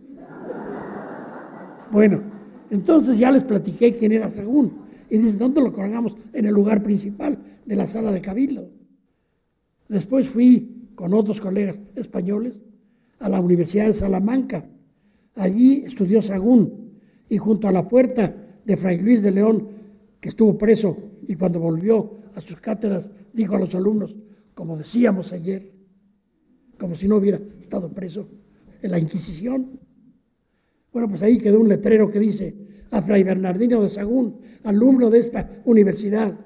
Bueno, 1.93 2.23
entonces 2.71 3.19
ya 3.19 3.31
les 3.31 3.45
platiqué 3.45 3.95
quién 3.95 4.13
era 4.13 4.31
Sagún. 4.31 4.83
Y 5.09 5.19
dice, 5.19 5.37
¿dónde 5.37 5.61
lo 5.61 5.73
colgamos? 5.73 6.17
En 6.33 6.47
el 6.47 6.55
lugar 6.55 6.83
principal 6.83 7.39
de 7.65 7.77
la 7.77 7.87
sala 7.87 8.11
de 8.11 8.21
cabildo. 8.21 8.69
Después 9.89 10.29
fui 10.29 10.91
con 10.95 11.15
otros 11.15 11.41
colegas 11.41 11.81
españoles 11.95 12.63
a 13.19 13.29
la 13.29 13.41
Universidad 13.41 13.87
de 13.87 13.95
Salamanca. 13.95 14.69
Allí 15.37 15.83
estudió 15.85 16.23
Sagún 16.23 16.99
y 17.29 17.39
junto 17.39 17.69
a 17.69 17.73
la 17.73 17.87
puerta 17.89 18.35
de 18.65 18.77
Fray 18.77 18.99
Luis 18.99 19.23
de 19.23 19.31
León, 19.31 19.67
que 20.21 20.29
estuvo 20.29 20.57
preso 20.57 20.97
y 21.27 21.37
cuando 21.37 21.61
volvió 21.61 22.11
a 22.35 22.41
sus 22.41 22.61
cátedras 22.61 23.11
dijo 23.33 23.57
a 23.57 23.59
los 23.59 23.75
alumnos, 23.75 24.17
como 24.55 24.77
decíamos 24.77 25.33
ayer, 25.33 25.63
como 26.79 26.95
si 26.95 27.09
no 27.09 27.17
hubiera 27.17 27.41
estado 27.61 27.93
preso 27.93 28.29
en 28.83 28.91
la 28.91 28.99
Inquisición. 28.99 29.81
Bueno, 30.93 31.09
pues 31.09 31.23
ahí 31.23 31.39
quedó 31.39 31.61
un 31.61 31.69
letrero 31.69 32.11
que 32.11 32.21
dice 32.21 32.55
a 32.91 33.03
Fray 33.03 33.25
Bernardino 33.25 33.83
de 33.83 33.89
Sagún, 33.89 34.39
alumno 34.63 35.11
de 35.11 35.19
esta 35.19 35.49
universidad, 35.65 36.39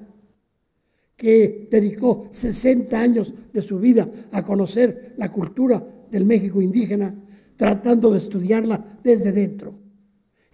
que 1.15 1.67
dedicó 1.69 2.27
60 2.31 2.99
años 2.99 3.33
de 3.53 3.61
su 3.61 3.79
vida 3.79 4.09
a 4.31 4.43
conocer 4.43 5.13
la 5.17 5.29
cultura 5.29 5.85
del 6.11 6.25
México 6.25 6.61
indígena, 6.61 7.15
tratando 7.55 8.11
de 8.11 8.19
estudiarla 8.19 8.83
desde 9.03 9.31
dentro. 9.31 9.73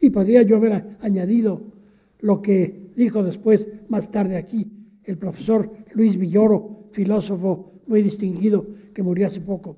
Y 0.02 0.10
podría 0.10 0.42
yo 0.42 0.58
haber 0.58 0.86
añadido 1.02 1.74
lo 2.20 2.42
que 2.42 2.92
dijo 2.96 3.24
después, 3.24 3.68
más 3.90 4.12
tarde 4.12 4.38
aquí, 4.38 5.00
el 5.04 5.18
profesor 5.18 5.70
Luis 5.94 6.18
Villoro, 6.18 6.88
filósofo 6.92 7.72
muy 7.88 8.02
distinguido 8.02 8.66
que 8.94 9.04
murió 9.04 9.28
hace 9.28 9.42
poco. 9.42 9.78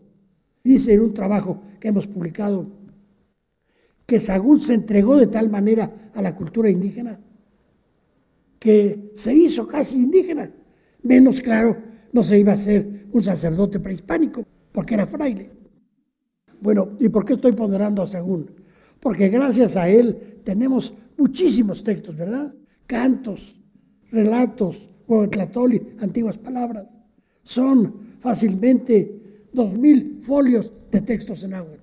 Dice 0.64 0.94
en 0.94 1.02
un 1.02 1.14
trabajo 1.14 1.62
que 1.80 1.90
hemos 1.90 2.08
publicado 2.08 2.68
que 4.06 4.20
Sagún 4.20 4.60
se 4.60 4.74
entregó 4.74 5.18
de 5.18 5.28
tal 5.28 5.50
manera 5.50 5.94
a 6.14 6.22
la 6.22 6.34
cultura 6.34 6.70
indígena 6.70 7.20
que 8.60 9.12
se 9.16 9.34
hizo 9.34 9.68
casi 9.68 9.98
indígena. 9.98 10.52
Menos 11.04 11.42
claro, 11.42 11.78
no 12.12 12.24
se 12.24 12.40
iba 12.40 12.54
a 12.54 12.58
ser 12.58 13.08
un 13.12 13.24
sacerdote 13.24 13.80
prehispánico, 13.80 14.44
porque 14.72 14.96
era 14.96 15.06
fraile. 15.06 15.52
Bueno, 16.62 16.90
¿y 17.00 17.10
por 17.10 17.26
qué 17.26 17.34
estoy 17.34 17.54
ponderando 17.54 18.02
a 18.02 18.08
Sagún? 18.08 18.52
Porque 19.00 19.30
gracias 19.30 19.76
a 19.76 19.90
él 19.90 20.42
tenemos 20.44 20.94
muchísimos 21.18 21.84
textos, 21.84 22.16
¿verdad? 22.16 22.54
Cantos, 22.86 23.60
relatos, 24.12 24.90
antiguas 26.00 26.38
palabras. 26.38 26.98
Son 27.44 27.96
fácilmente 28.20 29.48
dos 29.54 29.78
mil 29.78 30.20
folios 30.22 30.72
de 30.92 31.02
textos 31.02 31.44
en 31.44 31.54
agua. 31.54 31.78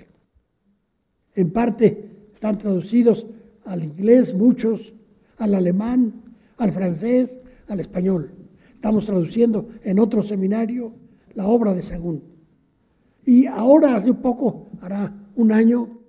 En 1.35 1.53
parte 1.53 2.29
están 2.33 2.59
traducidos 2.59 3.27
al 3.65 3.83
inglés, 3.83 4.35
muchos, 4.35 4.95
al 5.39 5.55
alemán, 5.55 6.23
al 6.59 6.71
francés, 6.71 7.39
al 7.69 7.81
español. 7.81 8.31
Estamos 8.75 9.07
traduciendo 9.07 9.67
en 9.83 9.99
otro 9.99 10.23
seminario 10.23 10.95
la 11.35 11.47
obra 11.47 11.73
de 11.73 11.83
Sagún. 11.83 12.34
Y 13.25 13.47
ahora, 13.47 13.97
hace 13.97 14.15
poco, 14.15 14.67
hará 14.81 15.15
un 15.37 15.53
año, 15.53 16.01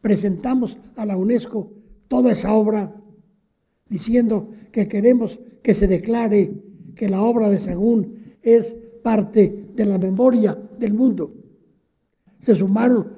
presentamos 0.00 0.78
a 0.96 1.04
la 1.04 1.16
UNESCO 1.16 1.72
toda 2.08 2.32
esa 2.32 2.52
obra 2.54 2.94
diciendo 3.88 4.48
que 4.72 4.88
queremos 4.88 5.40
que 5.62 5.74
se 5.74 5.86
declare 5.86 6.52
que 6.94 7.08
la 7.08 7.22
obra 7.22 7.48
de 7.48 7.58
Sagún 7.58 8.14
es 8.42 8.76
parte 9.02 9.70
de 9.74 9.84
la 9.84 9.98
memoria 9.98 10.58
del 10.78 10.94
mundo. 10.94 11.32
Se 12.38 12.54
sumaron 12.54 13.12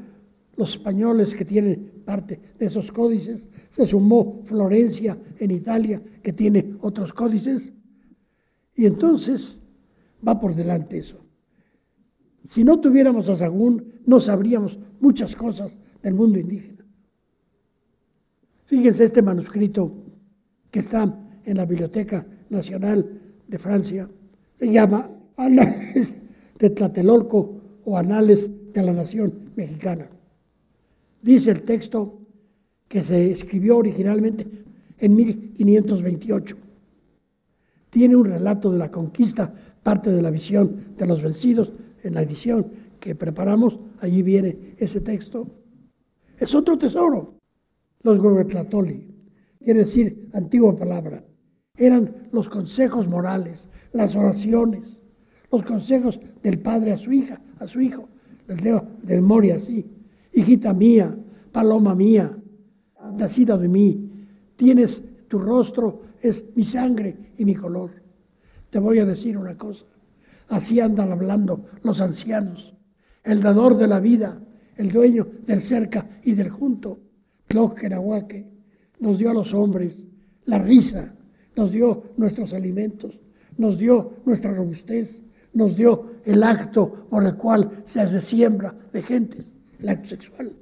los 0.56 0.74
españoles 0.74 1.34
que 1.34 1.44
tienen 1.44 2.02
parte 2.04 2.38
de 2.58 2.66
esos 2.66 2.92
códices, 2.92 3.48
se 3.70 3.86
sumó 3.86 4.40
Florencia 4.42 5.16
en 5.38 5.50
Italia 5.50 6.02
que 6.22 6.32
tiene 6.32 6.76
otros 6.80 7.12
códices, 7.12 7.72
y 8.74 8.86
entonces 8.86 9.60
va 10.26 10.38
por 10.38 10.54
delante 10.54 10.98
eso. 10.98 11.19
Si 12.44 12.64
no 12.64 12.80
tuviéramos 12.80 13.28
a 13.28 13.36
Sagún, 13.36 13.84
no 14.06 14.20
sabríamos 14.20 14.78
muchas 15.00 15.36
cosas 15.36 15.76
del 16.02 16.14
mundo 16.14 16.38
indígena. 16.38 16.84
Fíjense 18.64 19.04
este 19.04 19.22
manuscrito 19.22 19.92
que 20.70 20.78
está 20.78 21.02
en 21.44 21.56
la 21.56 21.66
Biblioteca 21.66 22.26
Nacional 22.48 23.20
de 23.46 23.58
Francia, 23.58 24.08
se 24.54 24.70
llama 24.70 25.10
Anales 25.36 26.14
de 26.58 26.70
Tlatelolco 26.70 27.80
o 27.84 27.98
Anales 27.98 28.72
de 28.72 28.82
la 28.82 28.92
Nación 28.92 29.34
Mexicana. 29.56 30.08
Dice 31.22 31.50
el 31.50 31.62
texto 31.62 32.20
que 32.86 33.02
se 33.02 33.30
escribió 33.30 33.78
originalmente 33.78 34.46
en 34.98 35.14
1528. 35.14 36.56
Tiene 37.88 38.16
un 38.16 38.24
relato 38.24 38.70
de 38.70 38.78
la 38.78 38.90
conquista, 38.90 39.52
parte 39.82 40.10
de 40.10 40.22
la 40.22 40.30
visión 40.30 40.76
de 40.96 41.06
los 41.06 41.22
vencidos 41.22 41.72
en 42.02 42.14
la 42.14 42.22
edición 42.22 42.70
que 42.98 43.14
preparamos. 43.14 43.80
Allí 44.00 44.22
viene 44.22 44.74
ese 44.78 45.00
texto. 45.00 45.46
Es 46.38 46.54
otro 46.54 46.76
tesoro. 46.76 47.38
Los 48.02 48.18
Gobetlatoli, 48.18 49.06
quiere 49.58 49.80
decir 49.80 50.28
antigua 50.32 50.74
palabra, 50.74 51.22
eran 51.76 52.28
los 52.32 52.48
consejos 52.48 53.08
morales, 53.08 53.68
las 53.92 54.16
oraciones, 54.16 55.02
los 55.52 55.62
consejos 55.64 56.18
del 56.42 56.60
padre 56.60 56.92
a 56.92 56.98
su 56.98 57.12
hija, 57.12 57.40
a 57.58 57.66
su 57.66 57.80
hijo. 57.80 58.08
Les 58.46 58.62
leo 58.62 58.84
de 59.02 59.16
memoria 59.16 59.56
así 59.56 59.86
hijita 60.32 60.72
mía, 60.72 61.16
paloma 61.52 61.94
mía, 61.94 62.36
nacida 63.16 63.56
de 63.56 63.68
mí, 63.68 64.26
tienes 64.56 65.26
tu 65.28 65.38
rostro, 65.38 66.00
es 66.20 66.44
mi 66.54 66.64
sangre 66.64 67.16
y 67.38 67.44
mi 67.44 67.54
color. 67.54 67.90
Te 68.68 68.78
voy 68.78 68.98
a 68.98 69.04
decir 69.04 69.36
una 69.36 69.56
cosa, 69.56 69.86
así 70.50 70.80
andan 70.80 71.10
hablando 71.12 71.64
los 71.82 72.00
ancianos, 72.00 72.76
el 73.24 73.40
dador 73.42 73.76
de 73.76 73.88
la 73.88 74.00
vida, 74.00 74.42
el 74.76 74.92
dueño 74.92 75.26
del 75.46 75.60
cerca 75.62 76.06
y 76.22 76.32
del 76.32 76.50
junto, 76.50 77.00
Tloquenahuaque, 77.46 78.48
nos 79.00 79.18
dio 79.18 79.30
a 79.30 79.34
los 79.34 79.54
hombres 79.54 80.08
la 80.44 80.58
risa, 80.58 81.16
nos 81.56 81.72
dio 81.72 82.02
nuestros 82.16 82.52
alimentos, 82.52 83.20
nos 83.56 83.78
dio 83.78 84.22
nuestra 84.24 84.52
robustez, 84.52 85.22
nos 85.52 85.76
dio 85.76 86.04
el 86.24 86.42
acto 86.42 86.92
por 87.08 87.24
el 87.24 87.36
cual 87.36 87.68
se 87.84 88.00
hace 88.00 88.20
siembra 88.20 88.76
de 88.92 89.02
gentes 89.02 89.54
el 89.78 89.88
acto 89.88 90.10
sexual, 90.10 90.56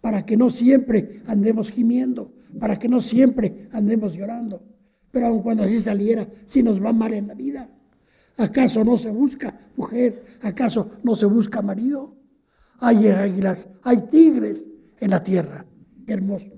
para 0.00 0.24
que 0.24 0.36
no 0.36 0.48
siempre 0.50 1.20
andemos 1.26 1.70
gimiendo, 1.70 2.32
para 2.58 2.78
que 2.78 2.88
no 2.88 3.00
siempre 3.00 3.68
andemos 3.72 4.14
llorando. 4.14 4.62
Pero 5.10 5.26
aun 5.26 5.42
cuando 5.42 5.64
así 5.64 5.80
saliera, 5.80 6.26
si 6.46 6.62
nos 6.62 6.82
va 6.82 6.92
mal 6.92 7.12
en 7.12 7.28
la 7.28 7.34
vida, 7.34 7.68
¿acaso 8.36 8.84
no 8.84 8.96
se 8.96 9.10
busca 9.10 9.58
mujer? 9.76 10.22
¿Acaso 10.42 10.90
no 11.02 11.16
se 11.16 11.26
busca 11.26 11.62
marido? 11.62 12.16
Hay 12.78 13.06
águilas, 13.08 13.68
hay 13.82 14.02
tigres 14.10 14.68
en 14.98 15.10
la 15.10 15.22
tierra. 15.22 15.64
Qué 16.06 16.14
hermoso. 16.14 16.52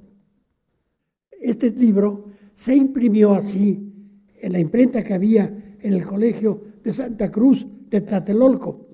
Este 1.41 1.71
libro 1.71 2.27
se 2.55 2.75
imprimió 2.75 3.33
así 3.33 3.93
en 4.41 4.53
la 4.53 4.61
imprenta 4.61 5.03
que 5.03 5.15
había 5.15 5.45
en 5.81 5.93
el 5.93 6.05
colegio 6.05 6.63
de 6.83 6.93
Santa 6.93 7.31
Cruz 7.31 7.67
de 7.91 8.01
Tlatelolco, 8.01 8.89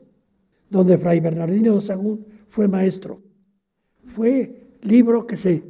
donde 0.69 0.99
Fray 0.99 1.21
Bernardino 1.21 1.77
de 1.77 1.81
Sagún 1.81 2.27
fue 2.49 2.67
maestro. 2.67 3.23
Fue 4.05 4.79
libro 4.83 5.27
que 5.27 5.37
se 5.37 5.63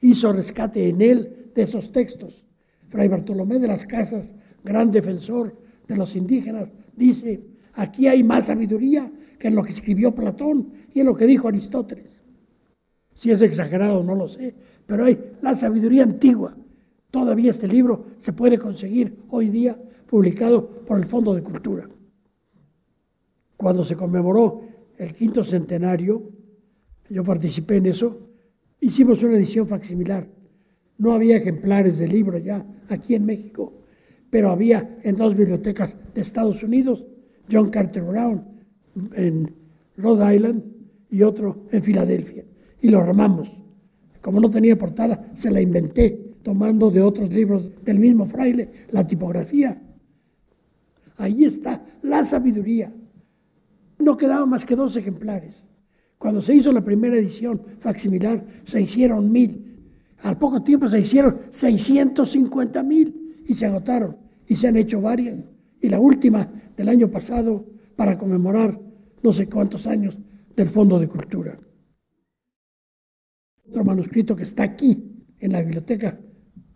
hizo 0.00 0.32
rescate 0.32 0.88
en 0.88 1.02
él 1.02 1.50
de 1.54 1.62
esos 1.62 1.92
textos. 1.92 2.46
Fray 2.88 3.08
Bartolomé 3.08 3.58
de 3.58 3.68
las 3.68 3.86
Casas, 3.86 4.34
gran 4.62 4.90
defensor 4.90 5.58
de 5.92 5.98
los 5.98 6.16
indígenas, 6.16 6.70
dice, 6.96 7.46
aquí 7.74 8.06
hay 8.08 8.22
más 8.22 8.46
sabiduría 8.46 9.10
que 9.38 9.48
en 9.48 9.54
lo 9.54 9.62
que 9.62 9.72
escribió 9.72 10.14
Platón 10.14 10.70
y 10.92 11.00
en 11.00 11.06
lo 11.06 11.14
que 11.14 11.26
dijo 11.26 11.48
Aristóteles. 11.48 12.22
Si 13.14 13.30
es 13.30 13.42
exagerado, 13.42 14.02
no 14.02 14.14
lo 14.14 14.26
sé, 14.26 14.54
pero 14.86 15.04
hay 15.04 15.18
la 15.42 15.54
sabiduría 15.54 16.02
antigua. 16.02 16.56
Todavía 17.10 17.50
este 17.50 17.68
libro 17.68 18.04
se 18.18 18.32
puede 18.32 18.58
conseguir 18.58 19.24
hoy 19.28 19.48
día 19.48 19.80
publicado 20.06 20.84
por 20.84 20.98
el 20.98 21.04
Fondo 21.04 21.34
de 21.34 21.42
Cultura 21.42 21.88
cuando 23.62 23.84
se 23.84 23.94
conmemoró 23.94 24.60
el 24.98 25.12
quinto 25.12 25.44
centenario, 25.44 26.32
yo 27.08 27.22
participé 27.22 27.76
en 27.76 27.86
eso, 27.86 28.28
hicimos 28.80 29.22
una 29.22 29.36
edición 29.36 29.68
facsimilar. 29.68 30.28
No 30.98 31.12
había 31.12 31.36
ejemplares 31.36 31.98
del 31.98 32.10
libro 32.10 32.38
ya 32.38 32.66
aquí 32.88 33.14
en 33.14 33.24
México, 33.24 33.81
pero 34.32 34.48
había 34.48 34.98
en 35.02 35.14
dos 35.14 35.36
bibliotecas 35.36 35.94
de 36.14 36.22
Estados 36.22 36.62
Unidos, 36.62 37.06
John 37.52 37.68
Carter 37.68 38.02
Brown 38.02 38.42
en 39.14 39.54
Rhode 39.98 40.34
Island 40.34 40.64
y 41.10 41.20
otro 41.20 41.66
en 41.70 41.82
Filadelfia. 41.82 42.46
y 42.80 42.88
lo 42.88 43.00
armamos. 43.00 43.62
Como 44.22 44.40
no 44.40 44.48
tenía 44.48 44.78
portada, 44.78 45.22
se 45.34 45.50
la 45.50 45.60
inventé 45.60 46.32
tomando 46.42 46.90
de 46.90 47.02
otros 47.02 47.30
libros 47.30 47.84
del 47.84 47.98
mismo 47.98 48.24
fraile 48.24 48.72
la 48.88 49.06
tipografía. 49.06 49.82
Ahí 51.18 51.44
está 51.44 51.84
la 52.00 52.24
sabiduría. 52.24 52.90
No 53.98 54.16
quedaban 54.16 54.48
más 54.48 54.64
que 54.64 54.76
dos 54.76 54.96
ejemplares. 54.96 55.68
Cuando 56.16 56.40
se 56.40 56.54
hizo 56.54 56.72
la 56.72 56.82
primera 56.82 57.16
edición 57.16 57.62
facsimilar, 57.78 58.42
se 58.64 58.80
hicieron 58.80 59.30
mil. 59.30 59.92
Al 60.22 60.38
poco 60.38 60.62
tiempo 60.62 60.88
se 60.88 61.00
hicieron 61.00 61.36
650 61.50 62.82
mil 62.82 63.44
y 63.46 63.54
se 63.54 63.66
agotaron. 63.66 64.21
Y 64.46 64.56
se 64.56 64.68
han 64.68 64.76
hecho 64.76 65.00
varias. 65.00 65.46
Y 65.80 65.88
la 65.88 66.00
última 66.00 66.52
del 66.76 66.88
año 66.88 67.10
pasado 67.10 67.66
para 67.96 68.16
conmemorar 68.16 68.80
no 69.22 69.32
sé 69.32 69.48
cuántos 69.48 69.86
años 69.86 70.18
del 70.56 70.68
Fondo 70.68 70.98
de 70.98 71.08
Cultura. 71.08 71.58
Otro 73.68 73.84
manuscrito 73.84 74.36
que 74.36 74.42
está 74.42 74.64
aquí 74.64 75.24
en 75.38 75.52
la 75.52 75.62
Biblioteca 75.62 76.20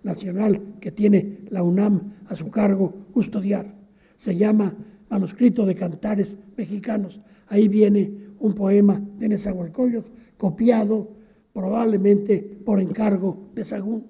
Nacional 0.03 0.79
que 0.81 0.93
tiene 0.93 1.45
la 1.51 1.63
UNAM 1.63 2.11
a 2.27 2.37
su 2.37 2.51
cargo 2.51 3.09
custodiar. 3.13 3.77
Se 4.17 4.37
llama 4.37 4.75
Manuscrito 5.11 5.67
de 5.67 5.75
Cantares 5.75 6.39
Mexicanos. 6.57 7.21
Ahí 7.49 7.69
viene 7.69 8.35
un 8.39 8.55
poema 8.55 8.99
de 9.19 9.29
Nezahualcóyotl 9.29 10.11
copiado 10.37 11.13
probablemente 11.53 12.43
por 12.65 12.81
encargo 12.81 13.51
de 13.55 13.65
Sagún. 13.65 14.07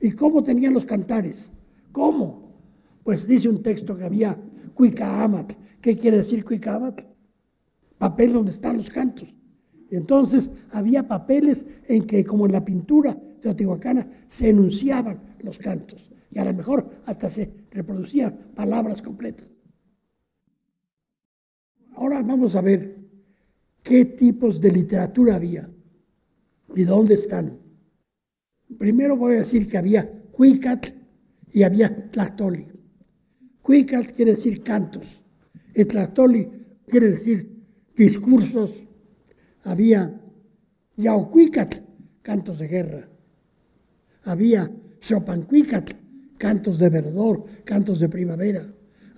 ¿Y 0.00 0.12
cómo 0.12 0.42
tenían 0.42 0.74
los 0.74 0.84
cantares? 0.84 1.50
¿Cómo? 1.92 2.47
Pues 3.08 3.26
dice 3.26 3.48
un 3.48 3.62
texto 3.62 3.96
que 3.96 4.04
había 4.04 4.38
Cuicaamatl. 4.74 5.54
¿Qué 5.80 5.96
quiere 5.96 6.18
decir 6.18 6.44
Cuicaamatl? 6.44 7.06
Papel 7.96 8.34
donde 8.34 8.50
están 8.50 8.76
los 8.76 8.90
cantos. 8.90 9.34
Entonces 9.88 10.50
había 10.72 11.08
papeles 11.08 11.80
en 11.88 12.06
que, 12.06 12.22
como 12.22 12.44
en 12.44 12.52
la 12.52 12.66
pintura 12.66 13.18
teotihuacana, 13.40 14.06
se 14.26 14.50
enunciaban 14.50 15.22
los 15.40 15.56
cantos 15.56 16.12
y 16.30 16.38
a 16.38 16.44
lo 16.44 16.52
mejor 16.52 16.86
hasta 17.06 17.30
se 17.30 17.50
reproducían 17.70 18.36
palabras 18.54 19.00
completas. 19.00 19.56
Ahora 21.94 22.22
vamos 22.22 22.56
a 22.56 22.60
ver 22.60 22.94
qué 23.82 24.04
tipos 24.04 24.60
de 24.60 24.70
literatura 24.70 25.36
había 25.36 25.66
y 26.76 26.84
dónde 26.84 27.14
están. 27.14 27.58
Primero 28.76 29.16
voy 29.16 29.36
a 29.36 29.38
decir 29.38 29.66
que 29.66 29.78
había 29.78 30.24
Cuicatl 30.30 30.90
y 31.50 31.62
había 31.62 32.10
Tlactoli. 32.10 32.77
Cuicatl 33.68 34.12
quiere 34.12 34.30
decir 34.30 34.62
cantos, 34.62 35.22
y 35.74 35.84
Tlactoli 35.84 36.48
quiere 36.86 37.10
decir 37.10 37.66
discursos 37.94 38.84
había 39.64 40.22
Yaocuicatl, 40.96 41.76
cantos 42.22 42.60
de 42.60 42.66
guerra. 42.66 43.08
Había 44.22 44.72
Chopancuicatl, 45.00 45.92
cantos 46.38 46.78
de 46.78 46.88
verdor, 46.88 47.44
cantos 47.66 48.00
de 48.00 48.08
primavera. 48.08 48.64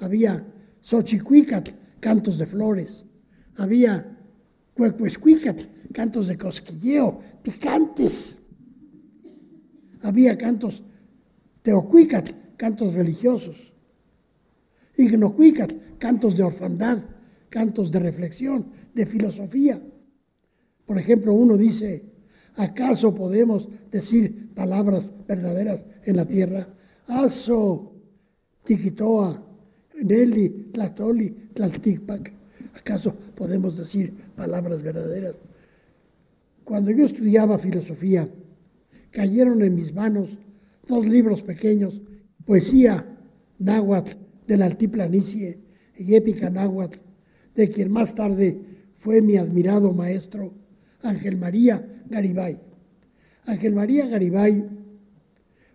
Había 0.00 0.44
Xochicuicatl, 0.80 1.70
cantos 2.00 2.38
de 2.38 2.46
flores. 2.46 3.06
Había 3.54 4.18
Cuecuescuicatl, 4.74 5.62
cantos 5.92 6.26
de 6.26 6.36
cosquilleo, 6.36 7.20
picantes. 7.44 8.36
Había 10.02 10.36
cantos 10.36 10.82
Teocuicatl, 11.62 12.32
cantos 12.56 12.94
religiosos. 12.94 13.69
Ignocuicatl, 15.00 15.74
cantos 15.98 16.36
de 16.36 16.42
orfandad, 16.42 16.98
cantos 17.48 17.90
de 17.90 18.00
reflexión, 18.00 18.70
de 18.94 19.06
filosofía. 19.06 19.82
Por 20.84 20.98
ejemplo, 20.98 21.32
uno 21.32 21.56
dice, 21.56 22.04
¿acaso 22.56 23.14
podemos 23.14 23.68
decir 23.90 24.52
palabras 24.54 25.12
verdaderas 25.26 25.86
en 26.04 26.16
la 26.16 26.26
tierra? 26.26 26.68
Aso, 27.06 27.94
tiquitoa, 28.64 29.46
Nelly, 30.02 30.70
Tlatoli, 30.72 31.30
Tlalticpac. 31.54 32.32
¿Acaso 32.74 33.14
podemos 33.34 33.78
decir 33.78 34.14
palabras 34.36 34.82
verdaderas? 34.82 35.40
Cuando 36.62 36.90
yo 36.90 37.04
estudiaba 37.06 37.58
filosofía, 37.58 38.30
cayeron 39.10 39.62
en 39.62 39.74
mis 39.74 39.94
manos 39.94 40.38
dos 40.86 41.06
libros 41.06 41.42
pequeños, 41.42 42.02
poesía 42.44 43.18
náhuatl 43.58 44.19
de 44.50 44.56
la 44.56 44.66
altiplanicie 44.66 45.60
y 45.96 46.16
épica 46.16 46.50
náhuatl, 46.50 46.98
de 47.54 47.70
quien 47.70 47.88
más 47.92 48.16
tarde 48.16 48.60
fue 48.94 49.22
mi 49.22 49.36
admirado 49.36 49.92
maestro 49.92 50.52
Ángel 51.02 51.36
María 51.36 52.02
Garibay. 52.08 52.60
Ángel 53.46 53.76
María 53.76 54.08
Garibay 54.08 54.68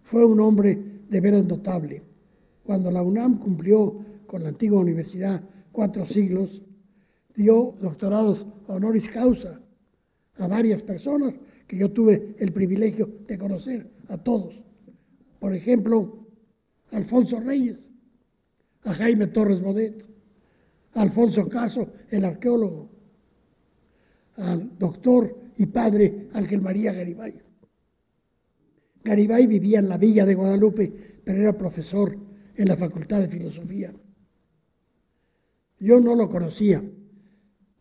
fue 0.03 0.25
un 0.25 0.41
hombre 0.41 0.77
de 1.07 1.21
veras 1.21 1.45
notable. 1.45 2.03
Cuando 2.65 2.91
la 2.91 3.01
UNAM 3.01 3.37
cumplió 3.39 3.97
con 4.27 4.43
la 4.43 4.49
antigua 4.49 4.81
universidad 4.81 5.41
cuatro 5.71 6.05
siglos, 6.05 6.61
dio 7.33 7.75
doctorados 7.79 8.45
honoris 8.67 9.07
causa 9.07 9.61
a 10.35 10.49
varias 10.49 10.83
personas 10.83 11.39
que 11.65 11.77
yo 11.77 11.93
tuve 11.93 12.35
el 12.39 12.51
privilegio 12.51 13.09
de 13.25 13.37
conocer, 13.37 13.89
a 14.09 14.17
todos. 14.17 14.65
Por 15.39 15.53
ejemplo, 15.53 16.27
Alfonso 16.91 17.39
Reyes, 17.39 17.89
a 18.85 18.93
Jaime 18.93 19.27
Torres 19.27 19.61
Bodet, 19.61 20.07
a 20.93 21.01
Alfonso 21.01 21.47
Caso, 21.49 21.89
el 22.09 22.25
arqueólogo, 22.25 22.89
al 24.37 24.77
doctor 24.77 25.35
y 25.57 25.65
padre 25.67 26.29
Ángel 26.33 26.61
María 26.61 26.93
Garibay. 26.93 27.41
Garibay 29.03 29.47
vivía 29.47 29.79
en 29.79 29.89
la 29.89 29.97
villa 29.97 30.25
de 30.25 30.35
Guadalupe, 30.35 30.91
pero 31.23 31.41
era 31.41 31.57
profesor 31.57 32.17
en 32.55 32.67
la 32.67 32.75
Facultad 32.75 33.21
de 33.21 33.29
Filosofía. 33.29 33.93
Yo 35.79 35.99
no 35.99 36.15
lo 36.15 36.29
conocía. 36.29 36.83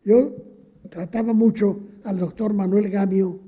Yo 0.03 0.35
trataba 0.89 1.33
mucho 1.33 1.87
al 2.03 2.19
doctor 2.19 2.53
Manuel 2.53 2.89
Gamio, 2.89 3.39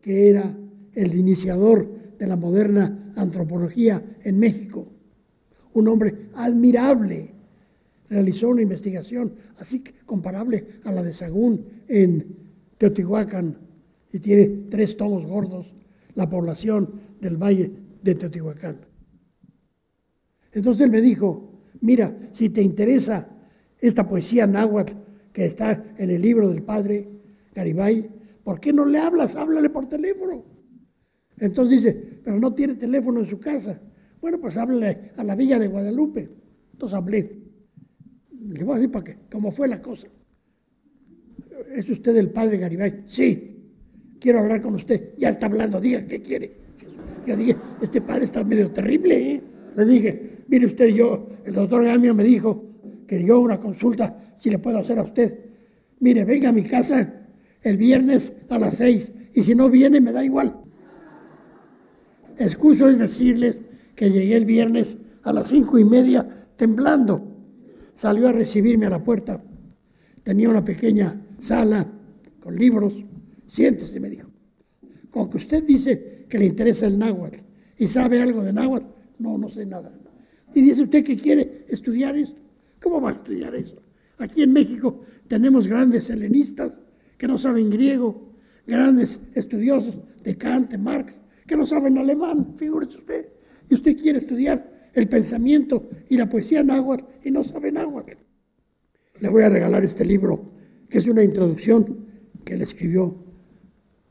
que 0.00 0.30
era 0.30 0.56
el 0.94 1.14
iniciador 1.14 2.16
de 2.16 2.26
la 2.26 2.36
moderna 2.36 3.12
antropología 3.16 4.02
en 4.22 4.38
México. 4.38 4.86
Un 5.74 5.88
hombre 5.88 6.30
admirable. 6.34 7.34
Realizó 8.08 8.48
una 8.48 8.62
investigación 8.62 9.32
así 9.58 9.84
comparable 10.04 10.66
a 10.84 10.92
la 10.92 11.02
de 11.02 11.12
Sagún 11.12 11.64
en 11.86 12.36
Teotihuacán 12.76 13.58
y 14.12 14.18
tiene 14.18 14.66
tres 14.68 14.96
tomos 14.96 15.26
gordos, 15.26 15.76
la 16.14 16.28
población 16.28 16.92
del 17.20 17.36
valle 17.36 17.70
de 18.02 18.14
Teotihuacán. 18.16 18.78
Entonces 20.52 20.82
él 20.82 20.90
me 20.90 21.00
dijo, 21.00 21.60
mira, 21.80 22.16
si 22.32 22.50
te 22.50 22.62
interesa 22.62 23.28
esta 23.78 24.08
poesía 24.08 24.46
náhuatl 24.46 24.94
que 25.32 25.46
está 25.46 25.82
en 25.96 26.10
el 26.10 26.20
libro 26.20 26.48
del 26.48 26.62
padre 26.62 27.08
Garibay, 27.54 28.10
¿por 28.42 28.58
qué 28.58 28.72
no 28.72 28.84
le 28.84 28.98
hablas? 28.98 29.36
Háblale 29.36 29.70
por 29.70 29.88
teléfono. 29.88 30.44
Entonces 31.38 31.82
dice, 31.82 32.20
pero 32.22 32.38
no 32.38 32.52
tiene 32.52 32.74
teléfono 32.74 33.20
en 33.20 33.26
su 33.26 33.38
casa. 33.38 33.80
Bueno, 34.20 34.40
pues 34.40 34.56
háblale 34.56 35.12
a 35.16 35.24
la 35.24 35.34
villa 35.34 35.58
de 35.58 35.68
Guadalupe. 35.68 36.28
Entonces 36.72 36.96
hablé. 36.96 37.40
Le 38.40 38.64
voy 38.64 38.74
a 38.74 38.76
decir 38.76 38.90
para 38.90 39.04
qué, 39.04 39.16
cómo 39.30 39.50
fue 39.50 39.68
la 39.68 39.80
cosa. 39.80 40.08
¿Es 41.74 41.88
usted 41.88 42.16
el 42.16 42.30
padre 42.30 42.58
Garibay? 42.58 43.02
Sí, 43.04 43.60
quiero 44.18 44.40
hablar 44.40 44.60
con 44.60 44.74
usted. 44.74 45.14
Ya 45.18 45.28
está 45.28 45.46
hablando, 45.46 45.80
diga 45.80 46.04
qué 46.04 46.20
quiere. 46.20 46.52
Yo 47.26 47.36
dije, 47.36 47.56
este 47.80 48.00
padre 48.00 48.24
está 48.24 48.44
medio 48.44 48.70
terrible. 48.70 49.34
¿eh? 49.34 49.42
Le 49.76 49.84
dije, 49.84 50.44
mire 50.48 50.66
usted, 50.66 50.88
yo, 50.88 51.28
el 51.44 51.54
doctor 51.54 51.84
Gamio 51.84 52.14
me 52.14 52.24
dijo 52.24 52.64
que 53.06 53.24
yo 53.24 53.40
una 53.40 53.58
consulta, 53.58 54.16
si 54.36 54.50
le 54.50 54.58
puedo 54.58 54.78
hacer 54.78 54.98
a 54.98 55.02
usted. 55.02 55.38
Mire, 56.00 56.24
venga 56.24 56.48
a 56.48 56.52
mi 56.52 56.62
casa 56.62 57.28
el 57.62 57.76
viernes 57.76 58.32
a 58.48 58.58
las 58.58 58.74
seis 58.74 59.12
y 59.34 59.42
si 59.42 59.54
no 59.54 59.68
viene 59.68 60.00
me 60.00 60.12
da 60.12 60.24
igual. 60.24 60.60
Excuso 62.38 62.88
es 62.88 62.98
decirles 62.98 63.60
que 64.00 64.10
llegué 64.10 64.34
el 64.34 64.46
viernes 64.46 64.96
a 65.24 65.30
las 65.30 65.48
cinco 65.48 65.78
y 65.78 65.84
media 65.84 66.26
temblando. 66.56 67.36
Salió 67.94 68.28
a 68.28 68.32
recibirme 68.32 68.86
a 68.86 68.88
la 68.88 69.04
puerta. 69.04 69.44
Tenía 70.22 70.48
una 70.48 70.64
pequeña 70.64 71.20
sala 71.38 71.86
con 72.42 72.56
libros. 72.56 73.04
Siéntese, 73.46 74.00
me 74.00 74.08
dijo. 74.08 74.30
Con 75.10 75.28
que 75.28 75.36
usted 75.36 75.64
dice 75.64 76.24
que 76.30 76.38
le 76.38 76.46
interesa 76.46 76.86
el 76.86 76.98
náhuatl 76.98 77.40
y 77.76 77.88
sabe 77.88 78.22
algo 78.22 78.42
de 78.42 78.54
náhuatl, 78.54 78.86
no, 79.18 79.36
no 79.36 79.50
sé 79.50 79.66
nada. 79.66 79.92
Y 80.54 80.62
dice 80.62 80.84
usted 80.84 81.04
que 81.04 81.18
quiere 81.18 81.66
estudiar 81.68 82.16
esto. 82.16 82.40
¿Cómo 82.80 83.02
va 83.02 83.10
a 83.10 83.12
estudiar 83.12 83.54
eso? 83.54 83.82
Aquí 84.16 84.40
en 84.40 84.54
México 84.54 85.02
tenemos 85.28 85.66
grandes 85.66 86.08
helenistas 86.08 86.80
que 87.18 87.28
no 87.28 87.36
saben 87.36 87.68
griego, 87.68 88.32
grandes 88.66 89.20
estudiosos 89.34 89.98
de 90.24 90.38
Kant, 90.38 90.74
Marx, 90.78 91.20
que 91.46 91.54
no 91.54 91.66
saben 91.66 91.98
alemán, 91.98 92.54
figúrese 92.56 92.96
usted. 92.96 93.39
Y 93.70 93.74
usted 93.74 93.96
quiere 93.96 94.18
estudiar 94.18 94.70
el 94.92 95.08
pensamiento 95.08 95.88
y 96.08 96.16
la 96.16 96.28
poesía 96.28 96.62
náhuatl 96.62 97.04
y 97.24 97.30
no 97.30 97.42
sabe 97.44 97.72
náhuatl. 97.72 98.12
Le 99.20 99.28
voy 99.28 99.42
a 99.44 99.48
regalar 99.48 99.84
este 99.84 100.04
libro 100.04 100.44
que 100.88 100.98
es 100.98 101.06
una 101.06 101.22
introducción 101.22 102.06
que 102.44 102.54
él 102.54 102.62
escribió 102.62 103.30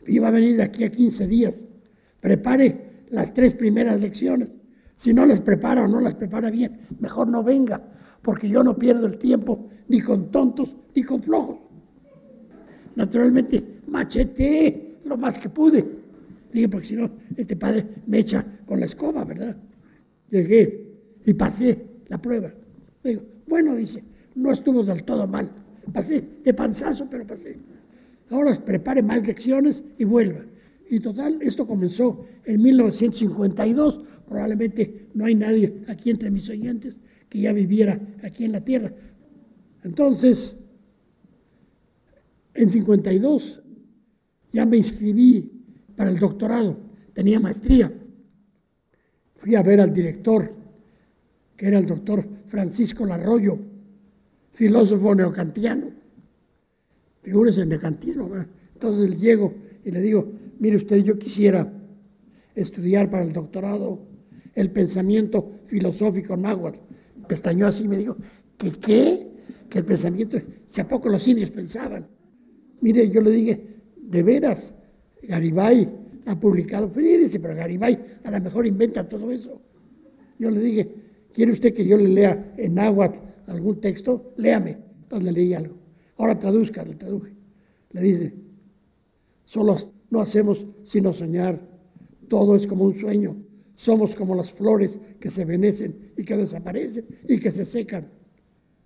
Iba 0.07 0.29
a 0.29 0.31
venir 0.31 0.57
de 0.57 0.63
aquí 0.63 0.83
a 0.83 0.91
15 0.91 1.27
días. 1.27 1.65
Prepare 2.19 3.05
las 3.09 3.33
tres 3.33 3.53
primeras 3.53 4.01
lecciones. 4.01 4.57
Si 4.95 5.13
no 5.13 5.25
las 5.25 5.41
prepara 5.41 5.83
o 5.83 5.87
no 5.87 5.99
las 5.99 6.15
prepara 6.15 6.49
bien, 6.49 6.77
mejor 6.99 7.27
no 7.27 7.43
venga, 7.43 7.81
porque 8.21 8.49
yo 8.49 8.63
no 8.63 8.77
pierdo 8.77 9.05
el 9.05 9.17
tiempo 9.17 9.67
ni 9.87 10.01
con 10.01 10.31
tontos 10.31 10.75
ni 10.95 11.03
con 11.03 11.21
flojos. 11.21 11.57
Naturalmente, 12.95 13.81
macheteé 13.87 14.99
lo 15.05 15.15
más 15.15 15.37
que 15.37 15.49
pude. 15.49 15.98
Dije, 16.51 16.69
porque 16.69 16.87
si 16.87 16.95
no, 16.95 17.09
este 17.35 17.55
padre 17.55 17.85
me 18.07 18.19
echa 18.19 18.45
con 18.65 18.79
la 18.79 18.85
escoba, 18.85 19.23
¿verdad? 19.23 19.55
Llegué 20.29 20.89
y 21.25 21.33
pasé 21.33 21.77
la 22.07 22.21
prueba. 22.21 22.51
Digo, 23.03 23.21
bueno, 23.47 23.75
dice, 23.75 24.03
no 24.35 24.51
estuvo 24.51 24.83
del 24.83 25.03
todo 25.03 25.27
mal. 25.27 25.51
Pasé 25.93 26.21
de 26.43 26.53
panzazo, 26.53 27.07
pero 27.09 27.25
pasé. 27.25 27.57
Ahora 28.29 28.53
prepare 28.55 29.01
más 29.01 29.25
lecciones 29.25 29.83
y 29.97 30.03
vuelva. 30.05 30.45
Y 30.91 30.99
total, 30.99 31.39
esto 31.41 31.67
comenzó 31.67 32.19
en 32.45 32.61
1952. 32.61 34.01
Probablemente 34.27 35.09
no 35.13 35.25
hay 35.25 35.35
nadie 35.35 35.81
aquí 35.87 36.09
entre 36.09 36.31
mis 36.31 36.49
oyentes 36.49 36.99
que 37.27 37.41
ya 37.41 37.53
viviera 37.53 37.99
aquí 38.23 38.45
en 38.45 38.51
la 38.51 38.61
tierra. 38.61 38.91
Entonces, 39.83 40.57
en 42.55 42.71
52 42.71 43.61
ya 44.51 44.65
me 44.65 44.77
inscribí 44.77 45.58
para 45.99 46.11
el 46.11 46.17
doctorado, 46.17 46.77
tenía 47.11 47.41
maestría. 47.41 47.91
Fui 49.35 49.53
a 49.55 49.61
ver 49.61 49.81
al 49.81 49.93
director, 49.93 50.49
que 51.57 51.67
era 51.67 51.77
el 51.77 51.85
doctor 51.85 52.25
Francisco 52.45 53.05
Larroyo, 53.05 53.59
filósofo 54.49 55.13
neocantiano. 55.13 55.87
Figúrese 57.21 57.63
en 57.63 57.69
neocantismo. 57.69 58.29
Entonces 58.73 59.19
llego 59.19 59.53
y 59.83 59.91
le 59.91 59.99
digo, 59.99 60.31
mire 60.59 60.77
usted, 60.77 61.03
yo 61.03 61.19
quisiera 61.19 61.69
estudiar 62.55 63.09
para 63.09 63.23
el 63.23 63.33
doctorado 63.33 64.07
el 64.55 64.71
pensamiento 64.71 65.51
filosófico 65.65 66.37
náhuatl. 66.37 66.79
Pestañó 67.27 67.67
así 67.67 67.83
y 67.83 67.87
me 67.89 67.97
dijo, 67.97 68.15
¿que 68.57 68.71
qué? 68.71 69.31
Que 69.69 69.79
el 69.79 69.85
pensamiento, 69.85 70.37
si 70.65 70.79
a 70.79 70.87
poco 70.87 71.09
los 71.09 71.27
indios 71.27 71.51
pensaban. 71.51 72.07
Mire, 72.79 73.09
yo 73.09 73.19
le 73.19 73.31
dije, 73.31 73.67
de 73.97 74.23
veras, 74.23 74.75
Garibay 75.23 75.89
ha 76.25 76.39
publicado, 76.39 76.89
pues 76.89 77.05
dice, 77.05 77.39
pero 77.39 77.55
Garibay 77.55 77.99
a 78.23 78.31
lo 78.31 78.39
mejor 78.41 78.67
inventa 78.67 79.07
todo 79.07 79.31
eso. 79.31 79.61
Yo 80.37 80.49
le 80.49 80.59
dije, 80.59 80.89
¿quiere 81.33 81.51
usted 81.51 81.73
que 81.73 81.85
yo 81.85 81.97
le 81.97 82.07
lea 82.07 82.53
en 82.57 82.75
náhuatl 82.75 83.19
algún 83.47 83.81
texto? 83.81 84.33
Léame. 84.37 84.77
Entonces 85.03 85.25
le 85.25 85.31
leí 85.31 85.53
algo. 85.53 85.75
Ahora 86.17 86.37
traduzca, 86.37 86.83
le 86.85 86.95
traduje. 86.95 87.33
Le 87.91 88.01
dice, 88.01 88.33
solo 89.43 89.75
no 90.09 90.21
hacemos 90.21 90.65
sino 90.83 91.13
soñar. 91.13 91.59
Todo 92.27 92.55
es 92.55 92.67
como 92.67 92.85
un 92.85 92.93
sueño. 92.93 93.35
Somos 93.75 94.15
como 94.15 94.35
las 94.35 94.51
flores 94.51 94.99
que 95.19 95.29
se 95.29 95.45
venecen 95.45 95.97
y 96.15 96.23
que 96.23 96.37
desaparecen 96.37 97.05
y 97.27 97.39
que 97.39 97.51
se 97.51 97.65
secan. 97.65 98.07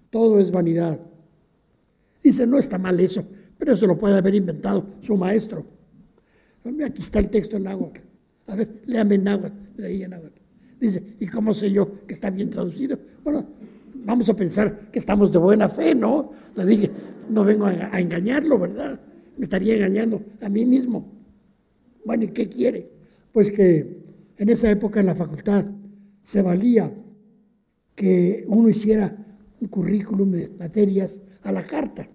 Todo 0.09 0.39
es 0.39 0.51
vanidad. 0.51 0.99
Dice, 2.23 2.47
no 2.47 2.57
está 2.57 2.77
mal 2.77 2.99
eso, 2.99 3.27
pero 3.57 3.73
eso 3.73 3.85
lo 3.85 3.97
puede 3.97 4.17
haber 4.17 4.35
inventado 4.35 4.85
su 5.01 5.17
maestro. 5.17 5.65
Aquí 6.85 7.01
está 7.01 7.19
el 7.19 7.29
texto 7.29 7.57
en 7.57 7.63
náhuatl. 7.63 8.01
A 8.47 8.55
ver, 8.55 8.81
léame 8.85 9.15
en 9.15 9.23
náhuatl. 9.23 9.55
Leí 9.77 10.03
en 10.03 10.11
náhuatl. 10.11 10.39
Dice, 10.79 11.03
¿y 11.19 11.27
cómo 11.27 11.53
sé 11.53 11.71
yo 11.71 12.05
que 12.05 12.13
está 12.13 12.29
bien 12.29 12.49
traducido? 12.49 12.97
Bueno, 13.23 13.45
vamos 13.95 14.29
a 14.29 14.35
pensar 14.35 14.91
que 14.91 14.99
estamos 14.99 15.31
de 15.31 15.37
buena 15.37 15.69
fe, 15.69 15.95
¿no? 15.95 16.31
Le 16.55 16.65
dije, 16.65 16.91
no 17.29 17.43
vengo 17.43 17.65
a 17.65 17.99
engañarlo, 17.99 18.59
¿verdad? 18.59 18.99
Me 19.37 19.43
estaría 19.43 19.75
engañando 19.75 20.21
a 20.41 20.49
mí 20.49 20.65
mismo. 20.65 21.11
Bueno, 22.05 22.25
¿y 22.25 22.29
qué 22.29 22.49
quiere? 22.49 22.89
Pues 23.31 23.49
que 23.49 24.03
en 24.37 24.49
esa 24.49 24.69
época 24.69 24.99
en 24.99 25.05
la 25.05 25.15
facultad 25.15 25.65
se 26.23 26.41
valía 26.41 26.93
que 27.95 28.43
uno 28.47 28.69
hiciera 28.69 29.15
un 29.59 29.67
currículum 29.67 30.31
de 30.31 30.49
materias 30.49 31.21
a 31.43 31.51
la 31.51 31.63
carta. 31.63 32.09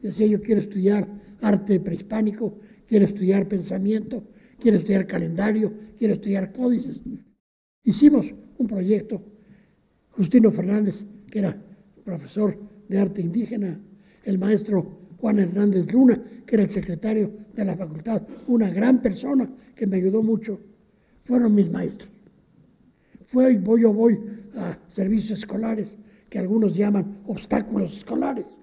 Decía, 0.00 0.26
yo 0.26 0.40
quiero 0.40 0.60
estudiar 0.60 1.08
arte 1.40 1.80
prehispánico, 1.80 2.58
quiero 2.92 3.06
estudiar 3.06 3.48
pensamiento, 3.48 4.22
quiero 4.60 4.76
estudiar 4.76 5.06
calendario, 5.06 5.72
quiero 5.96 6.12
estudiar 6.12 6.52
códices. 6.52 7.00
Hicimos 7.82 8.34
un 8.58 8.66
proyecto. 8.66 9.24
Justino 10.10 10.50
Fernández, 10.50 11.06
que 11.30 11.38
era 11.38 11.56
profesor 12.04 12.54
de 12.86 12.98
arte 12.98 13.22
indígena, 13.22 13.80
el 14.24 14.38
maestro 14.38 14.98
Juan 15.16 15.38
Hernández 15.38 15.90
Luna, 15.90 16.22
que 16.44 16.54
era 16.54 16.64
el 16.64 16.68
secretario 16.68 17.32
de 17.54 17.64
la 17.64 17.78
facultad, 17.78 18.26
una 18.48 18.68
gran 18.68 19.00
persona 19.00 19.50
que 19.74 19.86
me 19.86 19.96
ayudó 19.96 20.22
mucho, 20.22 20.60
fueron 21.22 21.54
mis 21.54 21.70
maestros. 21.70 22.10
Fue, 23.22 23.56
voy 23.56 23.80
yo 23.80 23.94
voy 23.94 24.20
a 24.56 24.78
servicios 24.86 25.38
escolares, 25.38 25.96
que 26.28 26.38
algunos 26.38 26.76
llaman 26.76 27.22
obstáculos 27.24 27.96
escolares, 27.96 28.60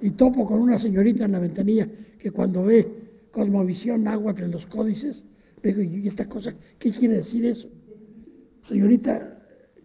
y 0.00 0.12
topo 0.12 0.46
con 0.46 0.58
una 0.58 0.78
señorita 0.78 1.26
en 1.26 1.32
la 1.32 1.38
ventanilla 1.38 1.86
que 2.18 2.30
cuando 2.30 2.64
ve 2.64 3.07
cosmovisión 3.38 4.02
náhuatl 4.02 4.42
en 4.42 4.50
los 4.50 4.66
códices, 4.66 5.24
digo, 5.62 5.80
¿y 5.80 6.08
esta 6.08 6.28
cosa 6.28 6.50
qué 6.76 6.90
quiere 6.90 7.18
decir 7.18 7.46
eso? 7.46 7.70
Señorita, 8.62 9.38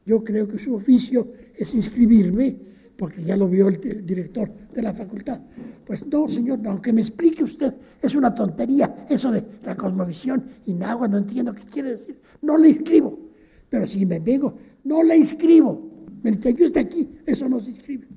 yo 0.03 0.23
creo 0.23 0.47
que 0.47 0.57
su 0.57 0.73
oficio 0.73 1.31
es 1.55 1.75
inscribirme 1.75 2.57
porque 2.97 3.23
ya 3.23 3.37
lo 3.37 3.47
vio 3.47 3.67
el 3.67 3.79
director 4.03 4.51
de 4.73 4.81
la 4.81 4.91
facultad. 4.91 5.39
Pues 5.85 6.07
no, 6.07 6.27
señor, 6.27 6.61
aunque 6.65 6.91
me 6.91 7.01
explique 7.01 7.43
usted, 7.43 7.75
es 8.01 8.15
una 8.15 8.33
tontería 8.33 9.05
eso 9.07 9.31
de 9.31 9.43
la 9.63 9.75
cosmovisión 9.75 10.43
y 10.65 10.73
nada, 10.73 11.07
no 11.07 11.19
entiendo 11.19 11.53
qué 11.53 11.65
quiere 11.65 11.91
decir. 11.91 12.19
No 12.41 12.57
le 12.57 12.69
inscribo. 12.69 13.29
Pero 13.69 13.85
si 13.85 14.03
me 14.07 14.19
vengo, 14.19 14.55
no 14.83 15.03
le 15.03 15.15
inscribo. 15.15 16.07
Mientras 16.23 16.55
yo 16.55 16.65
esté 16.65 16.79
aquí, 16.79 17.07
eso 17.25 17.47
no 17.47 17.59
se 17.59 17.69
inscribe. 17.69 18.07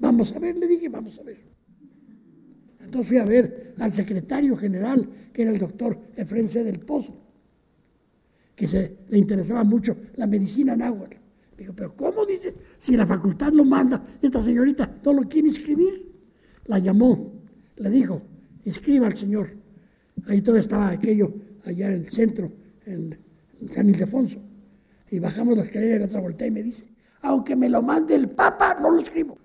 Vamos 0.00 0.34
a 0.34 0.40
ver, 0.40 0.58
le 0.58 0.66
dije, 0.66 0.88
vamos 0.88 1.18
a 1.20 1.22
ver. 1.22 1.49
Entonces 2.90 3.08
fui 3.08 3.18
a 3.18 3.24
ver 3.24 3.74
al 3.78 3.92
secretario 3.92 4.56
general, 4.56 5.08
que 5.32 5.42
era 5.42 5.52
el 5.52 5.58
doctor 5.58 5.96
Efren 6.16 6.48
del 6.48 6.80
Pozo, 6.80 7.16
que 8.56 8.66
se, 8.66 8.96
le 9.08 9.16
interesaba 9.16 9.62
mucho 9.62 9.96
la 10.16 10.26
medicina 10.26 10.74
náhuatl. 10.74 11.16
Digo, 11.56 11.72
pero 11.72 11.94
¿cómo 11.94 12.26
dice? 12.26 12.52
Si 12.78 12.96
la 12.96 13.06
facultad 13.06 13.52
lo 13.52 13.64
manda, 13.64 14.02
esta 14.20 14.42
señorita 14.42 14.92
no 15.04 15.12
lo 15.12 15.22
quiere 15.28 15.46
inscribir. 15.46 16.10
La 16.64 16.80
llamó, 16.80 17.32
le 17.76 17.90
dijo, 17.90 18.22
inscriba 18.64 19.06
al 19.06 19.14
señor. 19.14 19.46
Ahí 20.26 20.40
todavía 20.40 20.62
estaba 20.62 20.88
aquello, 20.88 21.32
allá 21.66 21.92
en 21.92 22.00
el 22.00 22.10
centro, 22.10 22.50
en 22.86 23.16
San 23.70 23.88
Ildefonso. 23.88 24.40
Y 25.12 25.20
bajamos 25.20 25.56
la 25.56 25.62
escalera 25.62 25.94
y 25.94 25.98
la 26.00 26.06
otra 26.06 26.20
voltea 26.20 26.48
y 26.48 26.50
me 26.50 26.64
dice, 26.64 26.86
aunque 27.22 27.54
me 27.54 27.68
lo 27.68 27.82
mande 27.82 28.16
el 28.16 28.30
Papa, 28.30 28.76
no 28.82 28.90
lo 28.90 28.98
escribo. 28.98 29.38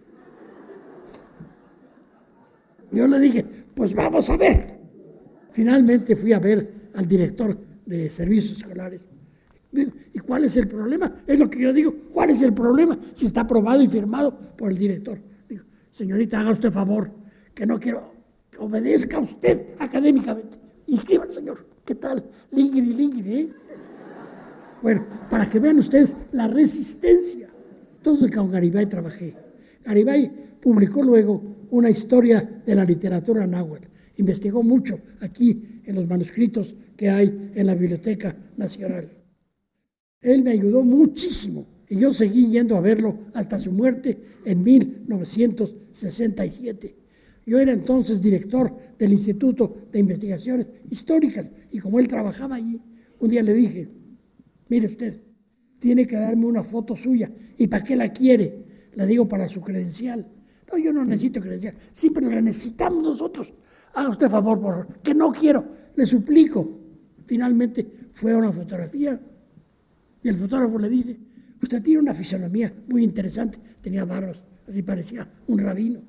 Yo 2.91 3.07
le 3.07 3.19
dije, 3.19 3.45
pues 3.75 3.93
vamos 3.93 4.29
a 4.29 4.37
ver. 4.37 4.79
Finalmente 5.51 6.15
fui 6.15 6.33
a 6.33 6.39
ver 6.39 6.89
al 6.95 7.07
director 7.07 7.57
de 7.85 8.09
servicios 8.09 8.57
escolares 8.57 9.07
¿Y 10.13 10.19
cuál 10.19 10.45
es 10.45 10.55
el 10.57 10.67
problema? 10.67 11.13
Es 11.27 11.37
lo 11.39 11.49
que 11.49 11.59
yo 11.59 11.73
digo. 11.73 11.93
¿Cuál 12.13 12.29
es 12.29 12.41
el 12.41 12.53
problema? 12.53 12.97
Si 13.13 13.25
está 13.25 13.41
aprobado 13.41 13.81
y 13.81 13.87
firmado 13.87 14.37
por 14.57 14.71
el 14.71 14.77
director. 14.77 15.19
Digo, 15.47 15.63
señorita, 15.91 16.39
haga 16.39 16.51
usted 16.51 16.71
favor, 16.71 17.11
que 17.53 17.65
no 17.65 17.79
quiero 17.79 18.13
que 18.49 18.59
obedezca 18.59 19.19
usted 19.19 19.67
académicamente. 19.79 20.59
Inscriba 20.87 21.23
al 21.23 21.31
señor. 21.31 21.65
¿Qué 21.83 21.95
tal? 21.95 22.23
Lingiri, 22.51 22.93
lingiri, 22.93 23.33
¿eh? 23.33 23.53
Bueno, 24.81 25.05
para 25.29 25.49
que 25.49 25.59
vean 25.59 25.79
ustedes 25.79 26.15
la 26.31 26.47
resistencia. 26.47 27.49
Entonces 27.97 28.31
con 28.35 28.51
Garibay 28.51 28.87
trabajé. 28.87 29.35
Garibay 29.83 30.31
publicó 30.61 31.03
luego 31.03 31.41
una 31.71 31.89
historia 31.89 32.61
de 32.65 32.75
la 32.75 32.85
literatura 32.85 33.47
náhuatl. 33.47 33.87
Investigó 34.17 34.63
mucho 34.63 34.97
aquí 35.21 35.81
en 35.85 35.95
los 35.95 36.07
manuscritos 36.07 36.75
que 36.95 37.09
hay 37.09 37.51
en 37.53 37.67
la 37.67 37.75
Biblioteca 37.75 38.37
Nacional. 38.57 39.09
Él 40.21 40.43
me 40.43 40.51
ayudó 40.51 40.83
muchísimo 40.83 41.65
y 41.87 41.99
yo 41.99 42.11
seguí 42.13 42.49
yendo 42.49 42.77
a 42.77 42.81
verlo 42.81 43.17
hasta 43.33 43.59
su 43.59 43.71
muerte 43.71 44.19
en 44.45 44.63
1967. 44.63 46.95
Yo 47.45 47.59
era 47.59 47.73
entonces 47.73 48.21
director 48.21 48.75
del 48.97 49.11
Instituto 49.13 49.71
de 49.91 49.99
Investigaciones 49.99 50.67
Históricas 50.89 51.51
y 51.71 51.77
como 51.79 51.99
él 51.99 52.07
trabajaba 52.07 52.55
allí, 52.55 52.81
un 53.19 53.29
día 53.29 53.43
le 53.43 53.53
dije, 53.53 53.87
mire 54.67 54.87
usted, 54.87 55.21
tiene 55.79 56.07
que 56.07 56.15
darme 56.15 56.47
una 56.47 56.63
foto 56.63 56.95
suya. 56.95 57.31
¿Y 57.57 57.67
para 57.67 57.83
qué 57.83 57.95
la 57.95 58.11
quiere? 58.11 58.65
Le 58.95 59.05
digo 59.05 59.27
para 59.27 59.47
su 59.47 59.61
credencial. 59.61 60.27
No, 60.71 60.77
yo 60.77 60.91
no 60.91 61.05
necesito 61.05 61.41
credencial. 61.41 61.75
Sí, 61.91 62.09
pero 62.09 62.29
la 62.29 62.41
necesitamos 62.41 63.03
nosotros. 63.03 63.53
Haga 63.93 64.09
usted 64.09 64.29
favor, 64.29 64.59
por 64.59 64.87
que 65.01 65.13
no 65.13 65.31
quiero. 65.31 65.65
Le 65.95 66.05
suplico. 66.05 66.81
Finalmente 67.25 67.89
fue 68.11 68.35
una 68.35 68.51
fotografía 68.51 69.19
y 70.21 70.29
el 70.29 70.35
fotógrafo 70.35 70.77
le 70.79 70.89
dice, 70.89 71.19
usted 71.61 71.81
tiene 71.81 71.99
una 71.99 72.13
fisonomía 72.13 72.71
muy 72.87 73.03
interesante, 73.03 73.59
tenía 73.81 74.05
barbas, 74.05 74.45
así 74.67 74.83
parecía 74.83 75.27
un 75.47 75.59
rabino. 75.59 76.01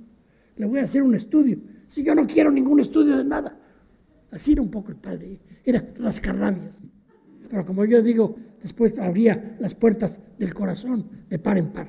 Le 0.57 0.67
voy 0.67 0.81
a 0.81 0.85
hacer 0.85 1.03
un 1.03 1.15
estudio. 1.15 1.59
Si 1.87 2.03
yo 2.03 2.15
no 2.15 2.27
quiero 2.27 2.51
ningún 2.51 2.81
estudio 2.81 3.17
de 3.17 3.25
nada, 3.25 3.59
Así 4.31 4.53
era 4.53 4.63
un 4.63 4.71
poco 4.71 4.91
el 4.91 4.97
padre, 4.97 5.41
era 5.65 5.85
rascarrabias. 5.99 6.83
Pero 7.49 7.65
como 7.65 7.85
yo 7.85 8.03
digo, 8.03 8.35
después 8.61 8.99
abría 8.99 9.57
las 9.61 9.75
puertas 9.75 10.21
del 10.39 10.53
corazón 10.53 11.09
de 11.29 11.39
par 11.39 11.59
en 11.59 11.73
par. 11.73 11.87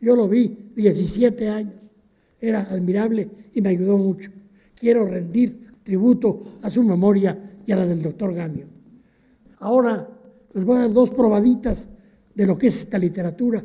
Yo 0.00 0.14
lo 0.14 0.28
vi 0.28 0.72
17 0.74 1.48
años, 1.48 1.74
era 2.40 2.62
admirable 2.62 3.28
y 3.54 3.60
me 3.60 3.70
ayudó 3.70 3.98
mucho. 3.98 4.30
Quiero 4.74 5.06
rendir 5.06 5.68
tributo 5.82 6.58
a 6.62 6.70
su 6.70 6.84
memoria 6.84 7.36
y 7.66 7.72
a 7.72 7.76
la 7.76 7.86
del 7.86 8.02
doctor 8.02 8.34
Gamio. 8.34 8.66
Ahora 9.58 10.08
les 10.54 10.64
voy 10.64 10.76
a 10.76 10.80
dar 10.80 10.92
dos 10.92 11.10
probaditas 11.10 11.88
de 12.34 12.46
lo 12.46 12.56
que 12.56 12.68
es 12.68 12.80
esta 12.80 12.98
literatura. 12.98 13.64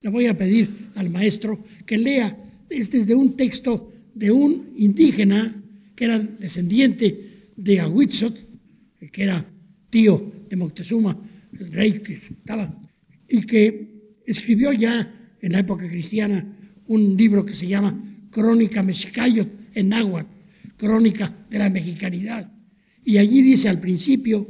Le 0.00 0.10
voy 0.10 0.26
a 0.26 0.36
pedir 0.36 0.90
al 0.94 1.10
maestro 1.10 1.58
que 1.84 1.98
lea, 1.98 2.38
este 2.68 2.98
es 2.98 3.06
de 3.06 3.14
un 3.14 3.36
texto 3.36 3.90
de 4.14 4.30
un 4.30 4.72
indígena 4.76 5.62
que 5.96 6.04
era 6.04 6.18
descendiente 6.18 7.50
de 7.56 7.80
Ahuitzot, 7.80 8.36
que 9.10 9.22
era 9.22 9.44
tío 9.90 10.32
de 10.48 10.56
Moctezuma, 10.56 11.18
el 11.58 11.72
rey 11.72 12.00
que 12.00 12.14
estaba, 12.14 12.80
y 13.28 13.42
que 13.42 14.20
escribió 14.26 14.72
ya 14.72 15.23
en 15.44 15.52
la 15.52 15.58
época 15.58 15.86
cristiana 15.86 16.56
un 16.86 17.16
libro 17.18 17.44
que 17.44 17.54
se 17.54 17.66
llama 17.66 17.94
Crónica 18.30 18.82
Mexicayot 18.82 19.48
en 19.74 19.90
náhuatl, 19.90 20.30
Crónica 20.78 21.46
de 21.50 21.58
la 21.58 21.68
Mexicanidad. 21.68 22.50
Y 23.04 23.18
allí 23.18 23.42
dice 23.42 23.68
al 23.68 23.78
principio 23.78 24.48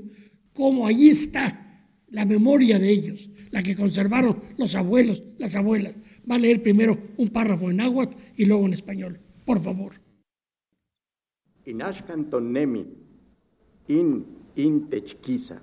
cómo 0.53 0.87
allí 0.87 1.09
está 1.09 1.91
la 2.11 2.25
memoria 2.25 2.79
de 2.79 2.91
ellos, 2.91 3.29
la 3.51 3.65
que 3.65 3.75
conservaron 3.75 4.41
los 4.57 4.77
abuelos, 4.77 5.21
las 5.37 5.57
abuelas. 5.57 5.95
Va 6.31 6.37
a 6.37 6.39
leer 6.39 6.63
primero 6.63 6.97
un 7.17 7.31
párrafo 7.31 7.71
en 7.71 7.79
náhuatl 7.79 8.17
y 8.37 8.45
luego 8.45 8.65
en 8.67 8.75
español, 8.75 9.19
por 9.45 9.61
favor. 9.61 9.95
Inashkantonemi 11.67 12.87
in 13.89 14.25
intechkisa 14.55 15.61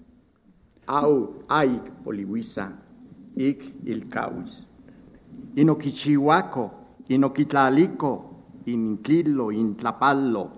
au 0.87 1.41
aik 1.47 2.03
poliwisa 2.03 2.67
ik 3.35 3.63
ilkawis. 3.85 4.70
Inokichihuaco, 5.55 6.71
inoquitlaliko, 7.07 8.11
intlilo, 8.65 9.51
intlapalo, 9.51 10.49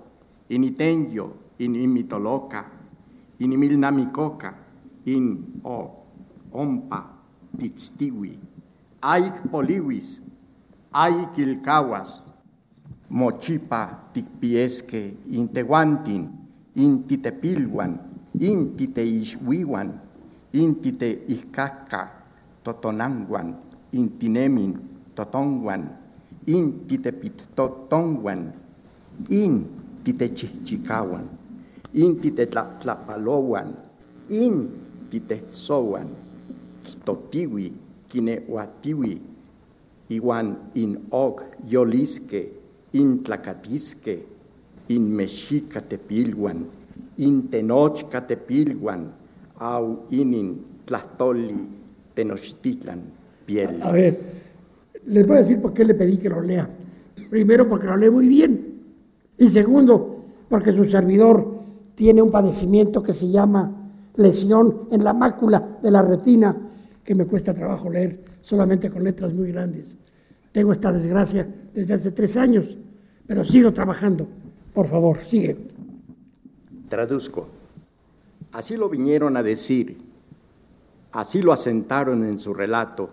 initenyo, 0.50 1.34
inimitoloca, 1.60 2.66
inimilnamicoca, 3.40 4.54
in 5.06 5.60
o 5.64 5.92
ompa, 6.54 7.00
pitztiwi, 7.58 8.38
aik 9.02 9.50
poliwis, 9.52 10.22
aik 10.92 11.36
mochipa 13.10 14.10
tikpiesque, 14.14 15.18
integuantin, 15.32 16.30
intitepilwan, 16.76 18.00
intite 18.40 19.04
ixwiwan, 19.06 19.94
intite 20.54 21.26
ihkaka, 21.28 22.10
totonanguan, 22.64 23.54
intinemin, 23.94 24.74
totonguan, 25.16 25.86
intitepit 26.48 27.56
totonguan, 27.56 28.54
in 29.30 29.70
titechichikawan, 30.04 31.30
in 31.94 32.18
titetlapalowan, 32.18 33.78
in 34.30 34.70
titesowan, 35.10 36.10
totiwi, 37.06 37.72
kinewatiwi, 38.10 39.14
iwan 40.10 40.58
in 40.76 40.98
og 41.14 41.42
yolisque, 41.70 42.42
in 42.94 43.24
tlacatisque, 43.24 44.18
in 44.90 45.10
mexicatepilwan, 45.16 46.66
in 47.18 47.48
tenochcatepilwan, 47.50 49.06
au 49.64 50.08
inin 50.12 50.58
tlastoli 50.86 51.56
tenochtitlan 52.16 53.02
piel. 53.54 53.80
A 53.84 53.92
ver, 53.92 54.20
les 55.06 55.28
voy 55.28 55.38
a 55.38 55.40
decir 55.40 55.62
por 55.62 55.74
qué 55.74 55.86
le 55.86 55.94
pedí 55.94 56.18
que 56.18 56.30
lo 56.30 56.42
lea. 56.42 56.68
Primero, 57.30 57.68
porque 57.68 57.88
lo 57.88 57.96
lee 57.96 58.10
muy 58.10 58.28
bien. 58.28 58.82
Y 59.38 59.50
segundo, 59.50 60.24
porque 60.50 60.72
su 60.72 60.84
servidor 60.86 61.62
tiene 61.96 62.22
un 62.22 62.32
padecimiento 62.32 63.04
que 63.04 63.14
se 63.14 63.30
llama 63.30 63.92
lesión 64.16 64.88
en 64.92 65.04
la 65.04 65.14
mácula 65.14 65.80
de 65.82 65.92
la 65.92 66.02
retina, 66.02 66.56
que 67.04 67.16
me 67.16 67.26
cuesta 67.26 67.54
trabajo 67.54 67.90
leer 67.90 68.24
solamente 68.42 68.90
con 68.90 69.04
letras 69.04 69.34
muy 69.34 69.52
grandes. 69.52 69.98
Tengo 70.52 70.72
esta 70.72 70.92
desgracia 70.92 71.48
desde 71.74 71.96
hace 71.96 72.12
tres 72.12 72.38
años, 72.38 72.78
pero 73.28 73.44
sigo 73.44 73.74
trabajando. 73.74 74.28
Por 74.74 74.88
favor, 74.88 75.18
sigue. 75.18 75.58
Traduzco. 76.90 77.48
Así 78.52 78.78
lo 78.78 78.90
vinieron 78.90 79.36
a 79.36 79.44
decir, 79.44 79.98
así 81.12 81.42
lo 81.42 81.52
asentaron 81.52 82.24
en 82.24 82.38
su 82.38 82.54
relato, 82.54 83.10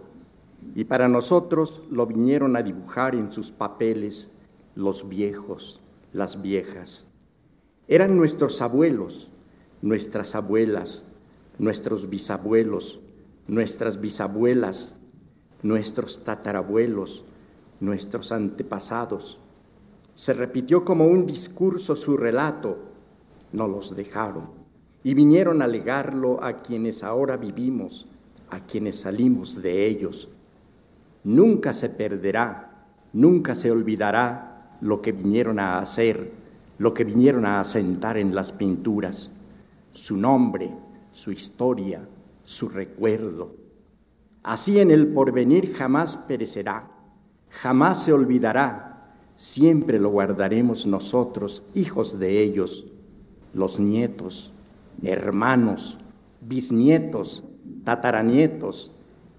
y 0.74 0.84
para 0.84 1.08
nosotros 1.08 1.82
lo 1.90 2.06
vinieron 2.06 2.56
a 2.56 2.62
dibujar 2.62 3.14
en 3.14 3.32
sus 3.32 3.50
papeles 3.50 4.32
los 4.74 5.08
viejos, 5.08 5.80
las 6.12 6.42
viejas. 6.42 7.08
Eran 7.88 8.16
nuestros 8.16 8.62
abuelos, 8.62 9.30
nuestras 9.82 10.34
abuelas, 10.34 11.06
nuestros 11.58 12.08
bisabuelos, 12.08 13.00
nuestras 13.46 14.00
bisabuelas, 14.00 15.00
nuestros 15.62 16.24
tatarabuelos, 16.24 17.24
nuestros 17.80 18.32
antepasados. 18.32 19.38
Se 20.14 20.32
repitió 20.32 20.84
como 20.84 21.06
un 21.06 21.26
discurso 21.26 21.96
su 21.96 22.16
relato, 22.16 22.78
no 23.52 23.66
los 23.66 23.96
dejaron 23.96 24.60
y 25.02 25.14
vinieron 25.14 25.62
a 25.62 25.66
legarlo 25.66 26.42
a 26.42 26.62
quienes 26.62 27.02
ahora 27.02 27.36
vivimos, 27.36 28.06
a 28.50 28.60
quienes 28.60 29.00
salimos 29.00 29.62
de 29.62 29.86
ellos. 29.86 30.28
Nunca 31.24 31.72
se 31.72 31.90
perderá, 31.90 32.86
nunca 33.12 33.54
se 33.54 33.70
olvidará 33.70 34.78
lo 34.80 35.02
que 35.02 35.12
vinieron 35.12 35.58
a 35.58 35.78
hacer, 35.78 36.32
lo 36.78 36.94
que 36.94 37.04
vinieron 37.04 37.44
a 37.44 37.60
asentar 37.60 38.16
en 38.16 38.34
las 38.34 38.52
pinturas, 38.52 39.32
su 39.92 40.16
nombre, 40.16 40.74
su 41.10 41.30
historia, 41.30 42.06
su 42.42 42.68
recuerdo. 42.68 43.54
Así 44.42 44.80
en 44.80 44.90
el 44.90 45.08
porvenir 45.08 45.74
jamás 45.74 46.16
perecerá, 46.16 46.90
jamás 47.50 48.04
se 48.04 48.12
olvidará, 48.14 49.14
siempre 49.34 49.98
lo 49.98 50.08
guardaremos 50.08 50.86
nosotros, 50.86 51.64
hijos 51.74 52.18
de 52.18 52.42
ellos, 52.42 52.86
los 53.52 53.78
nietos, 53.78 54.52
hermanos, 55.02 55.98
bisnietos, 56.40 57.44
tataranietos, 57.84 58.92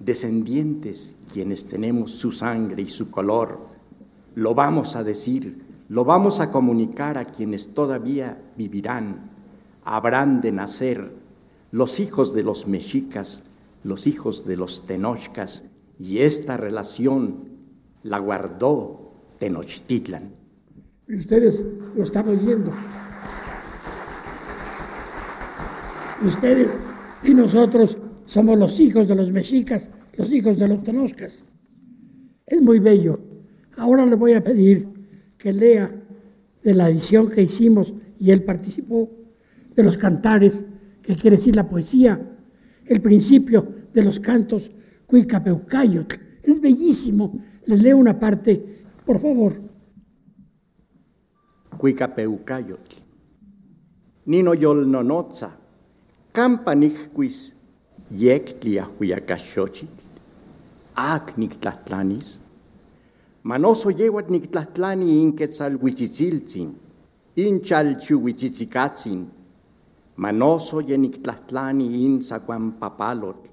descendientes, 0.06 1.18
quienes 1.32 1.66
tenemos 1.66 2.12
su 2.12 2.32
sangre 2.32 2.84
y 2.84 2.90
su 2.90 3.12
color. 3.12 3.60
Lo 4.36 4.56
vamos 4.56 4.96
a 4.96 5.04
decir, 5.04 5.64
lo 5.90 6.06
vamos 6.06 6.40
a 6.40 6.52
comunicar 6.52 7.18
a 7.18 7.26
quienes 7.26 7.74
todavía 7.74 8.42
vivirán, 8.58 9.30
habrán 9.84 10.42
de 10.42 10.52
nacer 10.52 11.12
los 11.72 12.00
hijos 12.00 12.34
de 12.34 12.44
los 12.44 12.68
mexicas, 12.68 13.44
los 13.84 14.08
hijos 14.08 14.46
de 14.46 14.58
los 14.58 14.86
tenochcas, 14.86 15.66
y 15.98 16.20
esta 16.20 16.58
relación 16.58 17.50
la 18.04 18.20
guardó 18.20 19.12
Tenochtitlan. 19.38 20.34
Y 21.08 21.18
ustedes 21.18 21.66
lo 21.96 22.04
están 22.04 22.28
oyendo. 22.30 22.72
Ustedes 26.24 26.78
y 27.24 27.34
nosotros 27.34 27.98
somos 28.32 28.58
los 28.58 28.80
hijos 28.80 29.10
de 29.10 29.16
los 29.16 29.30
mexicas, 29.34 29.90
los 30.16 30.32
hijos 30.32 30.58
de 30.58 30.66
los 30.66 30.86
tenochcas. 30.86 31.40
Es 32.46 32.62
muy 32.62 32.80
bello. 32.80 33.20
Ahora 33.76 34.06
le 34.06 34.16
voy 34.16 34.32
a 34.32 34.42
pedir 34.42 34.88
que 35.38 35.52
lea 35.52 35.92
de 36.64 36.74
la 36.74 36.90
edición 36.90 37.30
que 37.30 37.42
hicimos 37.42 37.94
y 38.18 38.32
él 38.32 38.46
participó, 38.46 39.10
de 39.76 39.84
los 39.84 39.98
cantares, 39.98 40.64
que 41.04 41.18
quiere 41.18 41.36
decir 41.36 41.58
la 41.58 41.68
poesía, 41.68 42.38
el 42.86 43.02
principio 43.02 43.68
de 43.94 44.02
los 44.02 44.22
cantos 44.22 44.72
Cuicapeucayot. 45.08 46.18
Es 46.44 46.62
bellísimo. 46.62 47.38
Les 47.66 47.82
leo 47.82 47.98
una 47.98 48.18
parte, 48.18 48.64
por 49.06 49.20
favor. 49.20 49.60
Cuicapeucayot. 51.78 52.80
Nino 54.28 54.54
yol 54.54 54.90
nonotza 54.90 55.58
campanihquis 56.32 57.61
Yectlia 58.12 58.84
huyacachxochitl, 58.84 60.04
ac 60.96 61.38
nictlahtlanis, 61.38 62.42
manoso 63.44 63.90
yewat 63.90 64.28
nictlahtlani 64.30 65.22
in 65.22 65.32
quetzalhuitzitziltzin, 65.32 66.74
in 67.36 67.62
chalchiuitzitzicatzin, 67.62 69.26
manoso 70.18 70.82
ye 70.82 70.98
nictlahtlani 70.98 72.04
in 72.04 72.20
zacuanpapalotl, 72.20 73.48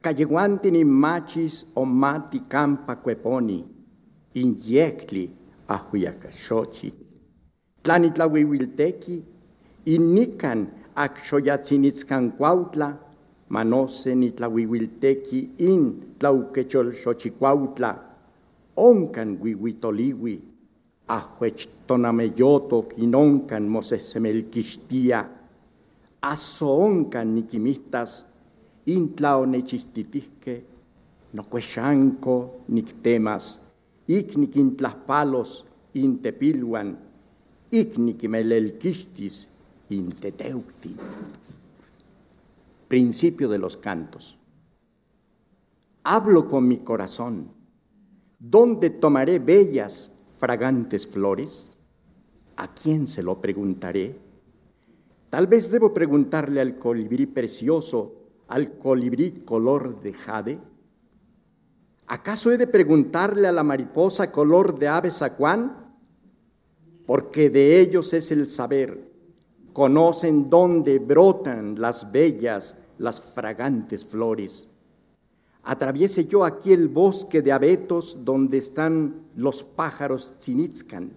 cayeguantin 0.00 0.76
in 0.76 0.88
machis 0.88 1.66
omati 1.74 2.46
campa 2.48 2.94
cueponi, 2.94 3.64
in 4.34 4.54
yectli 4.54 5.28
ahuiacachxochitl, 5.66 7.04
tlanitlahuihuiltequi, 7.82 9.22
in 9.86 10.14
nican 10.14 10.68
acxoyatzinitzcan 10.94 12.36
cuautla, 12.38 13.09
manose 13.54 14.14
nitlawiuiltequi 14.14 15.40
in 15.70 15.82
tlauquecholxochicuautla 16.18 17.90
oncan 18.88 19.30
uiuitoliui 19.42 20.36
ahuechtonameyotoc 21.16 22.86
in 23.04 23.14
oncan 23.14 23.64
mosehsemelquixtia 23.74 25.20
aso 26.32 26.68
oncan 26.86 27.28
niquimihtas 27.34 28.12
in 28.94 29.04
tlaonechijtitihque 29.16 30.54
nocuexanco 31.36 32.34
nictemas 32.68 33.44
ic 34.08 34.28
niquintlahpalos 34.40 35.52
in 36.02 36.12
tepiluan 36.22 36.88
ic 37.80 37.90
niquimelelquixtis 38.04 39.36
in 39.96 40.06
teteutin 40.20 40.96
Principio 42.90 43.48
de 43.48 43.58
los 43.58 43.76
cantos. 43.76 44.40
Hablo 46.02 46.48
con 46.48 46.66
mi 46.66 46.78
corazón. 46.78 47.52
¿Dónde 48.40 48.90
tomaré 48.90 49.38
bellas, 49.38 50.10
fragantes 50.38 51.06
flores? 51.06 51.76
¿A 52.56 52.74
quién 52.74 53.06
se 53.06 53.22
lo 53.22 53.40
preguntaré? 53.40 54.18
Tal 55.30 55.46
vez 55.46 55.70
debo 55.70 55.94
preguntarle 55.94 56.60
al 56.60 56.74
colibrí 56.78 57.26
precioso, 57.26 58.24
al 58.48 58.76
colibrí 58.76 59.44
color 59.44 60.00
de 60.00 60.12
jade. 60.12 60.58
¿Acaso 62.08 62.50
he 62.50 62.58
de 62.58 62.66
preguntarle 62.66 63.46
a 63.46 63.52
la 63.52 63.62
mariposa 63.62 64.32
color 64.32 64.76
de 64.80 64.88
ave 64.88 65.12
sacuán? 65.12 65.94
Porque 67.06 67.50
de 67.50 67.80
ellos 67.80 68.12
es 68.14 68.32
el 68.32 68.48
saber. 68.48 69.08
Conocen 69.72 70.50
dónde 70.50 70.98
brotan 70.98 71.80
las 71.80 72.10
bellas, 72.10 72.78
las 73.00 73.20
fragantes 73.22 74.04
flores. 74.04 74.68
Atraviese 75.62 76.26
yo 76.26 76.44
aquí 76.44 76.72
el 76.72 76.88
bosque 76.88 77.40
de 77.40 77.50
abetos 77.50 78.26
donde 78.26 78.58
están 78.58 79.26
los 79.36 79.64
pájaros 79.64 80.34
tzinitzcan, 80.38 81.10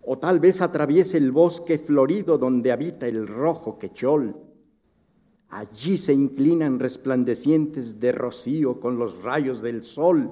o 0.00 0.18
tal 0.18 0.40
vez 0.40 0.62
atraviese 0.62 1.18
el 1.18 1.30
bosque 1.30 1.78
florido 1.78 2.38
donde 2.38 2.72
habita 2.72 3.06
el 3.06 3.28
rojo 3.28 3.78
quechol. 3.78 4.34
Allí 5.50 5.98
se 5.98 6.14
inclinan 6.14 6.80
resplandecientes 6.80 8.00
de 8.00 8.10
rocío 8.12 8.80
con 8.80 8.98
los 8.98 9.22
rayos 9.22 9.60
del 9.60 9.84
sol. 9.84 10.30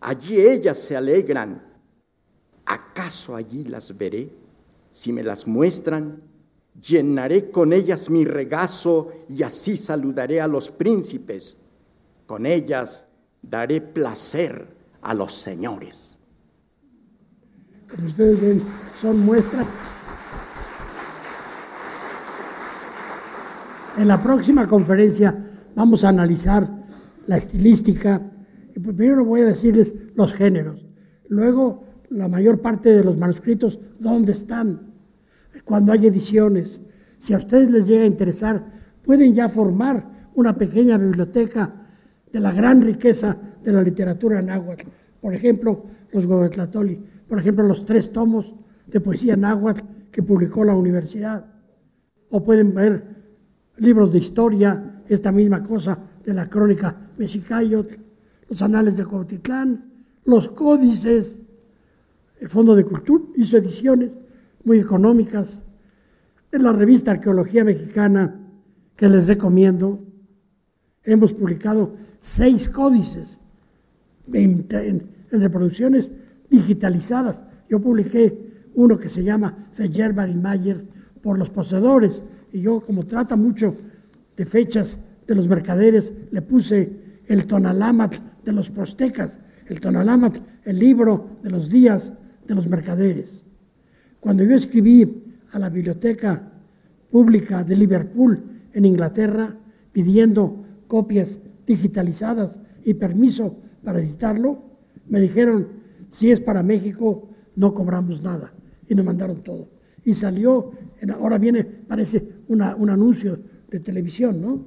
Allí 0.00 0.40
ellas 0.40 0.78
se 0.78 0.96
alegran. 0.96 1.62
¿Acaso 2.64 3.34
allí 3.34 3.64
las 3.64 3.98
veré? 3.98 4.30
Si 4.92 5.12
me 5.12 5.24
las 5.24 5.46
muestran, 5.46 6.22
llenaré 6.80 7.50
con 7.50 7.72
ellas 7.72 8.10
mi 8.10 8.24
regazo 8.24 9.12
y 9.28 9.42
así 9.42 9.76
saludaré 9.76 10.40
a 10.40 10.48
los 10.48 10.70
príncipes. 10.70 11.58
Con 12.26 12.46
ellas 12.46 13.06
daré 13.42 13.80
placer 13.80 14.66
a 15.02 15.14
los 15.14 15.32
señores. 15.32 16.16
Como 17.88 18.08
ustedes 18.08 18.40
ven, 18.40 18.62
son 19.00 19.20
muestras. 19.24 19.68
En 23.96 24.08
la 24.08 24.22
próxima 24.22 24.66
conferencia 24.66 25.34
vamos 25.74 26.04
a 26.04 26.10
analizar 26.10 26.68
la 27.26 27.36
estilística. 27.36 28.20
Primero 28.74 29.24
voy 29.24 29.40
a 29.40 29.46
decirles 29.46 29.94
los 30.14 30.34
géneros. 30.34 30.84
Luego, 31.28 31.84
la 32.10 32.28
mayor 32.28 32.60
parte 32.60 32.92
de 32.92 33.04
los 33.04 33.16
manuscritos, 33.16 33.78
¿dónde 33.98 34.32
están? 34.32 34.95
Cuando 35.64 35.92
hay 35.92 36.06
ediciones. 36.06 36.80
Si 37.18 37.32
a 37.34 37.38
ustedes 37.38 37.70
les 37.70 37.86
llega 37.86 38.04
a 38.04 38.06
interesar, 38.06 38.66
pueden 39.02 39.34
ya 39.34 39.48
formar 39.48 40.30
una 40.34 40.56
pequeña 40.56 40.98
biblioteca 40.98 41.86
de 42.32 42.40
la 42.40 42.52
gran 42.52 42.82
riqueza 42.82 43.36
de 43.62 43.72
la 43.72 43.82
literatura 43.82 44.42
náhuatl. 44.42 44.86
Por 45.20 45.34
ejemplo, 45.34 45.84
los 46.12 46.26
Gobetlatoli, 46.26 47.02
por 47.28 47.38
ejemplo, 47.38 47.66
los 47.66 47.84
tres 47.84 48.12
tomos 48.12 48.54
de 48.86 49.00
poesía 49.00 49.36
náhuatl 49.36 49.82
que 50.10 50.22
publicó 50.22 50.64
la 50.64 50.74
universidad. 50.74 51.46
O 52.30 52.42
pueden 52.42 52.74
ver 52.74 53.16
libros 53.78 54.12
de 54.12 54.18
historia, 54.18 55.02
esta 55.08 55.32
misma 55.32 55.62
cosa 55.62 55.98
de 56.24 56.34
la 56.34 56.46
crónica 56.46 57.10
mexicayot, 57.16 57.88
los 58.48 58.62
anales 58.62 58.96
de 58.96 59.04
Cuautitlán, 59.04 59.92
los 60.24 60.48
códices, 60.48 61.42
el 62.40 62.48
Fondo 62.48 62.74
de 62.74 62.84
Cultura 62.84 63.24
hizo 63.36 63.56
ediciones 63.56 64.18
muy 64.66 64.80
económicas. 64.80 65.62
En 66.50 66.64
la 66.64 66.72
revista 66.72 67.12
Arqueología 67.12 67.64
Mexicana, 67.64 68.50
que 68.96 69.08
les 69.08 69.28
recomiendo, 69.28 70.04
hemos 71.04 71.32
publicado 71.32 71.94
seis 72.18 72.68
códices 72.68 73.38
en, 74.32 74.66
reproducciones 75.30 76.10
digitalizadas. 76.50 77.44
Yo 77.70 77.80
publiqué 77.80 78.68
uno 78.74 78.98
que 78.98 79.08
se 79.08 79.22
llama 79.22 79.56
Feyer 79.72 80.12
Mayer 80.12 80.84
por 81.22 81.38
los 81.38 81.50
poseedores, 81.50 82.24
y 82.52 82.60
yo 82.60 82.80
como 82.80 83.04
trata 83.04 83.36
mucho 83.36 83.74
de 84.36 84.46
fechas 84.46 84.98
de 85.28 85.36
los 85.36 85.46
mercaderes, 85.46 86.12
le 86.32 86.42
puse 86.42 87.22
el 87.26 87.46
Tonalámatl 87.46 88.18
de 88.44 88.52
los 88.52 88.70
postecas, 88.70 89.38
el 89.66 89.78
Tonalámatl, 89.80 90.40
el 90.64 90.78
libro 90.78 91.38
de 91.42 91.50
los 91.50 91.70
días 91.70 92.14
de 92.48 92.54
los 92.54 92.68
mercaderes. 92.68 93.45
Cuando 94.20 94.44
yo 94.44 94.54
escribí 94.54 95.24
a 95.52 95.58
la 95.58 95.70
biblioteca 95.70 96.52
pública 97.10 97.64
de 97.64 97.76
Liverpool 97.76 98.42
en 98.72 98.84
Inglaterra 98.84 99.56
pidiendo 99.92 100.64
copias 100.88 101.38
digitalizadas 101.66 102.60
y 102.84 102.94
permiso 102.94 103.58
para 103.82 104.00
editarlo, 104.00 104.64
me 105.08 105.20
dijeron, 105.20 105.68
si 106.10 106.30
es 106.30 106.40
para 106.40 106.62
México, 106.62 107.28
no 107.54 107.74
cobramos 107.74 108.22
nada. 108.22 108.52
Y 108.88 108.94
nos 108.94 109.04
mandaron 109.04 109.42
todo. 109.42 109.68
Y 110.04 110.14
salió, 110.14 110.70
ahora 111.18 111.38
viene, 111.38 111.64
parece 111.64 112.42
una, 112.48 112.76
un 112.76 112.90
anuncio 112.90 113.40
de 113.68 113.80
televisión, 113.80 114.40
¿no? 114.40 114.66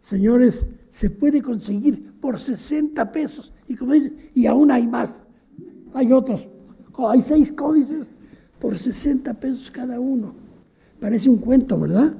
Señores, 0.00 0.66
se 0.90 1.10
puede 1.10 1.40
conseguir 1.40 2.18
por 2.20 2.38
60 2.38 3.12
pesos. 3.12 3.52
Y 3.68 3.76
como 3.76 3.92
dicen, 3.92 4.16
y 4.34 4.46
aún 4.46 4.70
hay 4.72 4.86
más. 4.86 5.22
Hay 5.94 6.12
otros, 6.12 6.48
hay 7.08 7.20
seis 7.20 7.52
códices 7.52 8.08
por 8.58 8.78
60 8.78 9.34
pesos 9.34 9.70
cada 9.70 9.98
uno. 9.98 10.34
Parece 11.00 11.30
un 11.30 11.38
cuento, 11.38 11.78
¿verdad? 11.78 12.14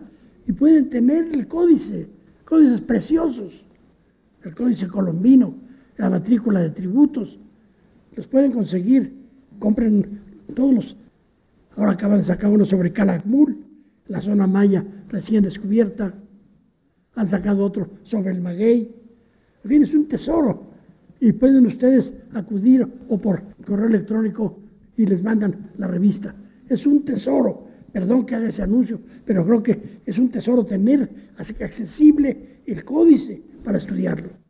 Y 0.47 0.53
pueden 0.53 0.89
tener 0.89 1.29
el 1.33 1.47
códice, 1.47 2.09
códices 2.45 2.81
preciosos, 2.81 3.65
el 4.43 4.55
códice 4.55 4.89
colombino, 4.89 5.55
la 5.99 6.11
matrícula 6.11 6.61
de 6.61 6.71
tributos. 6.71 7.39
Los 8.17 8.27
pueden 8.27 8.51
conseguir, 8.51 9.15
compren 9.59 10.21
todos 10.55 10.75
los. 10.75 10.97
Ahora 11.77 11.93
acaban 11.93 12.19
de 12.19 12.25
sacar 12.25 12.51
uno 12.51 12.65
sobre 12.65 12.93
Calakmul, 12.93 13.65
la 14.09 14.21
zona 14.21 14.47
maya 14.47 14.85
recién 15.09 15.45
descubierta. 15.45 16.13
Han 17.15 17.29
sacado 17.29 17.65
otro 17.65 17.89
sobre 18.03 18.33
el 18.33 18.41
maguey. 18.41 18.95
En 19.63 19.71
fin, 19.71 19.83
es 19.83 19.95
un 19.95 20.09
tesoro. 20.09 20.73
Y 21.21 21.33
pueden 21.35 21.67
ustedes 21.67 22.15
acudir 22.33 22.85
o 23.09 23.19
por 23.19 23.45
correo 23.65 23.87
electrónico 23.87 24.62
y 24.97 25.07
les 25.07 25.23
mandan 25.23 25.73
la 25.77 25.89
revista. 25.89 26.35
Es 26.69 26.87
un 26.87 27.05
tesoro. 27.05 27.67
Perdón 27.93 28.25
que 28.25 28.35
haga 28.35 28.49
ese 28.49 28.63
anuncio, 28.63 29.03
pero 29.25 29.45
creo 29.45 29.63
que 29.63 30.01
es 30.05 30.19
un 30.19 30.31
tesoro 30.31 30.65
tener 30.65 31.11
accesible 31.37 32.63
el 32.65 32.85
códice 32.85 33.43
para 33.63 33.79
estudiarlo. 33.79 34.42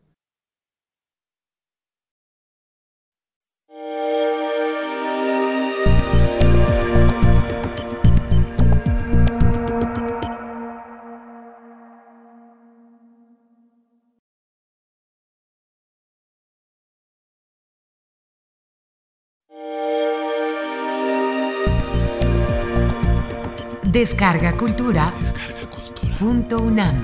Descarga 23.93 24.57
Cultura. 24.57 25.15
Descarga 25.21 25.69
Cultura. 25.69 26.17
Punto 26.17 26.63
UNAM. 26.63 27.03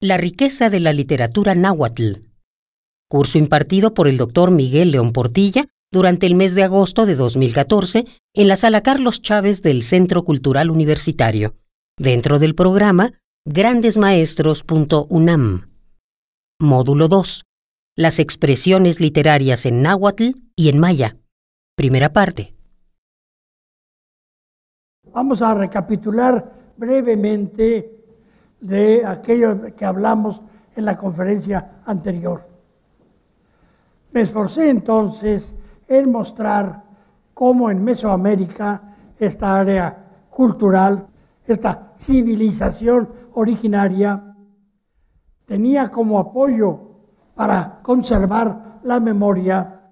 La 0.00 0.16
riqueza 0.16 0.70
de 0.70 0.80
la 0.80 0.92
literatura 0.92 1.54
náhuatl. 1.54 2.14
Curso 3.08 3.38
impartido 3.38 3.94
por 3.94 4.08
el 4.08 4.16
doctor 4.16 4.50
Miguel 4.50 4.90
León 4.90 5.12
Portilla 5.12 5.66
durante 5.92 6.26
el 6.26 6.34
mes 6.34 6.56
de 6.56 6.64
agosto 6.64 7.06
de 7.06 7.14
2014 7.14 8.06
en 8.34 8.48
la 8.48 8.56
sala 8.56 8.82
Carlos 8.82 9.22
Chávez 9.22 9.62
del 9.62 9.84
Centro 9.84 10.24
Cultural 10.24 10.68
Universitario, 10.68 11.54
dentro 11.96 12.40
del 12.40 12.56
programa 12.56 13.12
grandesmaestros.unam. 13.44 15.68
Módulo 16.58 17.06
2 17.06 17.44
las 17.94 18.18
expresiones 18.18 19.00
literarias 19.00 19.66
en 19.66 19.82
náhuatl 19.82 20.30
y 20.56 20.70
en 20.70 20.78
maya. 20.78 21.18
Primera 21.76 22.12
parte. 22.12 22.54
Vamos 25.12 25.42
a 25.42 25.54
recapitular 25.54 26.72
brevemente 26.76 28.02
de 28.60 29.04
aquello 29.04 29.74
que 29.76 29.84
hablamos 29.84 30.40
en 30.74 30.86
la 30.86 30.96
conferencia 30.96 31.82
anterior. 31.84 32.48
Me 34.12 34.22
esforcé 34.22 34.70
entonces 34.70 35.56
en 35.86 36.10
mostrar 36.10 36.84
cómo 37.34 37.70
en 37.70 37.84
Mesoamérica 37.84 38.94
esta 39.18 39.60
área 39.60 40.26
cultural, 40.30 41.06
esta 41.44 41.92
civilización 41.96 43.10
originaria, 43.34 44.34
tenía 45.44 45.90
como 45.90 46.18
apoyo 46.18 46.91
para 47.34 47.80
conservar 47.82 48.78
la 48.82 49.00
memoria, 49.00 49.90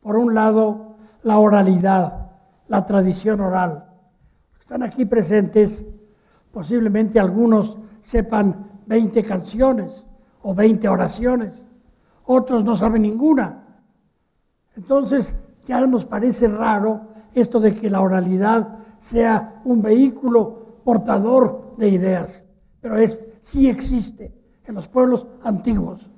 por 0.00 0.16
un 0.16 0.34
lado, 0.34 0.96
la 1.22 1.38
oralidad, 1.38 2.30
la 2.68 2.86
tradición 2.86 3.40
oral. 3.40 3.84
Están 4.58 4.82
aquí 4.82 5.04
presentes, 5.04 5.84
posiblemente 6.50 7.20
algunos 7.20 7.78
sepan 8.00 8.82
20 8.86 9.22
canciones 9.24 10.06
o 10.42 10.54
20 10.54 10.88
oraciones, 10.88 11.64
otros 12.24 12.64
no 12.64 12.76
saben 12.76 13.02
ninguna. 13.02 13.82
Entonces, 14.76 15.36
ya 15.66 15.86
nos 15.86 16.06
parece 16.06 16.48
raro 16.48 17.08
esto 17.34 17.60
de 17.60 17.74
que 17.74 17.90
la 17.90 18.00
oralidad 18.00 18.78
sea 18.98 19.60
un 19.64 19.82
vehículo 19.82 20.80
portador 20.84 21.74
de 21.76 21.88
ideas, 21.88 22.44
pero 22.80 22.96
es, 22.96 23.18
sí 23.40 23.68
existe 23.68 24.34
en 24.64 24.74
los 24.74 24.88
pueblos 24.88 25.26
antiguos 25.42 26.10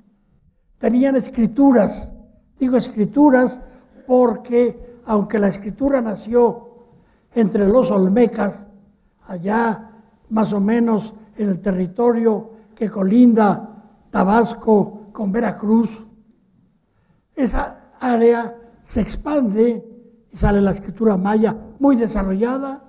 tenían 0.81 1.15
escrituras. 1.15 2.11
Digo 2.59 2.75
escrituras 2.75 3.61
porque 4.07 4.99
aunque 5.05 5.39
la 5.39 5.47
escritura 5.47 6.01
nació 6.01 6.69
entre 7.33 7.67
los 7.67 7.91
olmecas, 7.91 8.67
allá 9.27 9.91
más 10.29 10.51
o 10.53 10.59
menos 10.59 11.13
en 11.37 11.49
el 11.49 11.59
territorio 11.59 12.49
que 12.75 12.89
colinda 12.89 14.07
Tabasco 14.09 15.09
con 15.13 15.31
Veracruz, 15.31 16.03
esa 17.35 17.91
área 17.99 18.57
se 18.81 19.01
expande 19.01 19.85
y 20.31 20.35
sale 20.35 20.61
la 20.61 20.71
escritura 20.71 21.15
maya 21.15 21.55
muy 21.79 21.95
desarrollada, 21.95 22.83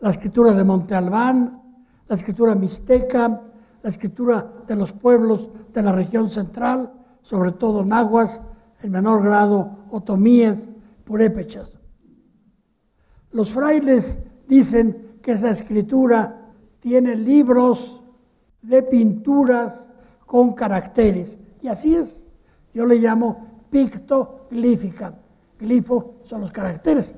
la 0.00 0.10
escritura 0.10 0.52
de 0.52 0.64
Monte 0.64 0.94
Albán, 0.94 1.62
la 2.06 2.14
escritura 2.14 2.54
mixteca, 2.54 3.42
la 3.82 3.90
escritura 3.90 4.52
de 4.66 4.76
los 4.76 4.92
pueblos 4.92 5.48
de 5.72 5.82
la 5.82 5.92
región 5.92 6.28
central, 6.28 6.92
sobre 7.28 7.52
todo 7.52 7.84
nahuas, 7.84 8.40
en 8.80 8.90
menor 8.90 9.22
grado 9.22 9.84
otomíes, 9.90 10.66
purépechas. 11.04 11.78
Los 13.32 13.52
frailes 13.52 14.20
dicen 14.48 15.18
que 15.20 15.32
esa 15.32 15.50
escritura 15.50 16.54
tiene 16.80 17.16
libros 17.16 18.00
de 18.62 18.82
pinturas 18.82 19.92
con 20.24 20.54
caracteres, 20.54 21.38
y 21.60 21.68
así 21.68 21.94
es. 21.94 22.30
Yo 22.72 22.86
le 22.86 22.98
llamo 22.98 23.66
pictoglífica. 23.68 25.20
Glifo 25.58 26.20
son 26.24 26.40
los 26.40 26.50
caracteres, 26.50 27.14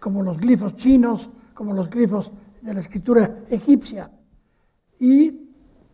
como 0.00 0.22
los 0.22 0.38
glifos 0.38 0.74
chinos, 0.74 1.28
como 1.52 1.74
los 1.74 1.90
glifos 1.90 2.32
de 2.62 2.72
la 2.72 2.80
escritura 2.80 3.42
egipcia. 3.50 4.10
Y 4.98 5.50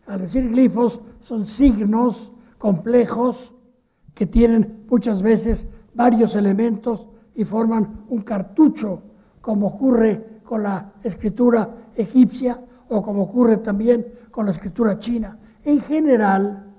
al 0.07 0.21
decir 0.21 0.49
glifos 0.49 1.01
son 1.19 1.45
signos 1.45 2.31
complejos 2.61 3.55
que 4.13 4.27
tienen 4.27 4.85
muchas 4.87 5.23
veces 5.23 5.65
varios 5.95 6.35
elementos 6.35 7.09
y 7.33 7.43
forman 7.43 8.05
un 8.09 8.21
cartucho, 8.21 9.01
como 9.41 9.65
ocurre 9.65 10.41
con 10.43 10.61
la 10.61 10.93
escritura 11.01 11.89
egipcia 11.95 12.63
o 12.89 13.01
como 13.01 13.23
ocurre 13.23 13.57
también 13.57 14.05
con 14.29 14.45
la 14.45 14.51
escritura 14.51 14.99
china. 14.99 15.39
En 15.63 15.81
general, 15.81 16.71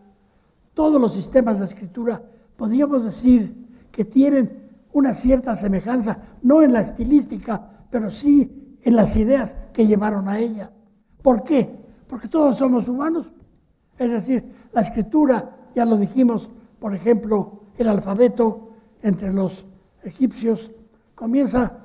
todos 0.72 1.00
los 1.00 1.14
sistemas 1.14 1.58
de 1.58 1.64
escritura 1.64 2.22
podríamos 2.56 3.02
decir 3.02 3.88
que 3.90 4.04
tienen 4.04 4.70
una 4.92 5.14
cierta 5.14 5.56
semejanza, 5.56 6.16
no 6.42 6.62
en 6.62 6.74
la 6.74 6.80
estilística, 6.80 7.86
pero 7.90 8.08
sí 8.08 8.78
en 8.82 8.94
las 8.94 9.16
ideas 9.16 9.56
que 9.72 9.88
llevaron 9.88 10.28
a 10.28 10.38
ella. 10.38 10.70
¿Por 11.22 11.42
qué? 11.42 11.76
Porque 12.06 12.28
todos 12.28 12.56
somos 12.56 12.86
humanos. 12.86 13.32
Es 13.98 14.12
decir, 14.12 14.48
la 14.72 14.82
escritura 14.82 15.58
ya 15.74 15.84
lo 15.84 15.96
dijimos, 15.96 16.50
por 16.78 16.94
ejemplo, 16.94 17.60
el 17.76 17.88
alfabeto 17.88 18.70
entre 19.02 19.32
los 19.32 19.64
egipcios. 20.02 20.70
Comienza 21.14 21.78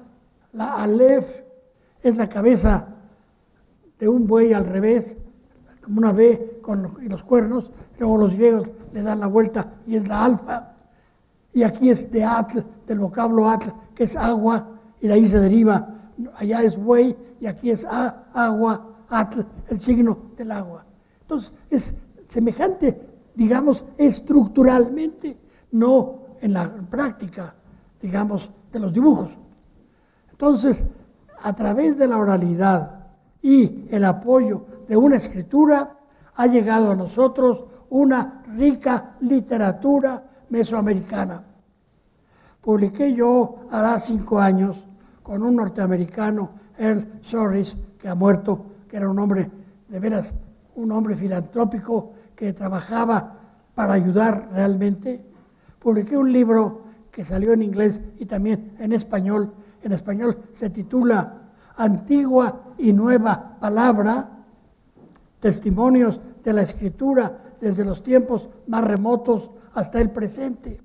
la 0.54 0.76
Aleph, 0.76 1.44
es 2.02 2.18
la 2.18 2.28
cabeza 2.28 2.88
de 4.00 4.08
un 4.08 4.28
buey 4.28 4.54
al 4.54 4.66
revés, 4.66 5.18
como 5.82 6.00
una 6.00 6.12
B 6.12 6.60
con 6.62 6.98
los 7.08 7.24
cuernos. 7.24 7.72
Luego 8.00 8.18
los 8.18 8.36
griegos 8.36 8.72
le 8.94 9.02
dan 9.02 9.20
la 9.20 9.28
vuelta 9.28 9.76
y 9.86 9.96
es 9.96 10.08
la 10.08 10.26
alfa. 10.26 10.74
Y 11.54 11.64
aquí 11.64 11.90
es 11.90 12.12
de 12.12 12.24
atl, 12.24 12.60
del 12.86 13.00
vocablo 13.00 13.50
atl, 13.50 13.70
que 13.96 14.04
es 14.04 14.16
agua, 14.16 14.80
y 15.00 15.08
de 15.08 15.14
ahí 15.14 15.28
se 15.28 15.40
deriva. 15.40 15.96
Allá 16.36 16.62
es 16.64 16.78
buey 16.78 17.16
y 17.40 17.46
aquí 17.46 17.72
es 17.72 17.86
agua, 17.86 19.06
atl, 19.10 19.42
el 19.70 19.80
signo 19.80 20.18
del 20.36 20.52
agua. 20.52 20.86
Entonces 21.22 21.54
es 21.70 21.96
semejante 22.28 23.16
digamos, 23.38 23.86
estructuralmente, 24.00 25.38
no 25.74 26.22
en 26.42 26.54
la 26.54 26.68
práctica, 26.90 27.54
digamos, 28.02 28.50
de 28.72 28.80
los 28.80 28.92
dibujos. 28.92 29.38
Entonces, 30.32 30.84
a 31.44 31.54
través 31.54 32.00
de 32.00 32.08
la 32.08 32.18
oralidad 32.18 33.10
y 33.44 33.86
el 33.92 34.06
apoyo 34.06 34.66
de 34.88 34.98
una 34.98 35.18
escritura, 35.18 36.00
ha 36.34 36.48
llegado 36.48 36.92
a 36.92 36.96
nosotros 36.96 37.66
una 37.92 38.44
rica 38.56 39.16
literatura 39.20 40.24
mesoamericana. 40.50 41.44
Publiqué 42.60 43.14
yo 43.14 43.68
hará 43.70 44.00
cinco 44.00 44.40
años 44.40 44.84
con 45.22 45.44
un 45.44 45.58
norteamericano, 45.58 46.50
Earl 46.76 47.20
Sorris, 47.22 47.78
que 48.00 48.10
ha 48.10 48.16
muerto, 48.16 48.66
que 48.90 48.98
era 48.98 49.08
un 49.08 49.20
hombre 49.20 49.52
de 49.88 49.99
veras, 49.99 50.34
un 50.76 50.91
hombre 50.91 51.16
filantrópico 51.16 52.14
que 52.38 52.53
trabajaba 52.53 53.36
para 53.78 53.94
ayudar 53.94 54.49
realmente. 54.54 55.24
Publiqué 55.78 56.18
un 56.18 56.32
libro 56.32 56.82
que 57.12 57.24
salió 57.24 57.54
en 57.54 57.62
inglés 57.62 58.02
y 58.18 58.26
también 58.26 58.74
en 58.80 58.91
español. 58.91 59.54
En 59.84 59.91
español 59.91 60.36
se 60.52 60.72
titula 60.72 61.52
Antigua 61.76 62.72
y 62.80 62.91
Nueva 62.91 63.60
Palabra, 63.60 64.45
Testimonios 65.40 66.20
de 66.44 66.54
la 66.54 66.64
Escritura 66.64 67.38
desde 67.62 67.86
los 67.86 68.02
tiempos 68.02 68.49
más 68.66 68.84
remotos 68.84 69.52
hasta 69.76 70.02
el 70.02 70.10
presente. 70.10 70.82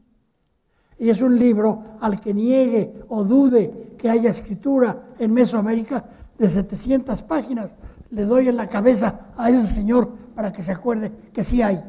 Y 0.99 1.09
es 1.09 1.23
un 1.23 1.39
libro 1.39 1.97
al 1.99 2.21
que 2.21 2.35
niegue 2.35 3.07
o 3.09 3.25
dude 3.25 3.95
que 3.97 4.11
haya 4.11 4.29
escritura 4.29 5.15
en 5.19 5.33
Mesoamérica 5.33 6.05
de 6.37 6.51
700 6.51 7.23
páginas. 7.23 7.75
Le 8.11 8.27
doy 8.27 8.49
en 8.49 8.59
la 8.59 8.69
cabeza 8.69 9.31
a 9.35 9.49
ese 9.49 9.67
señor 9.67 10.11
para 10.35 10.53
que 10.53 10.63
se 10.63 10.73
acuerde 10.73 11.11
que 11.33 11.43
sí 11.43 11.63
hay. 11.63 11.83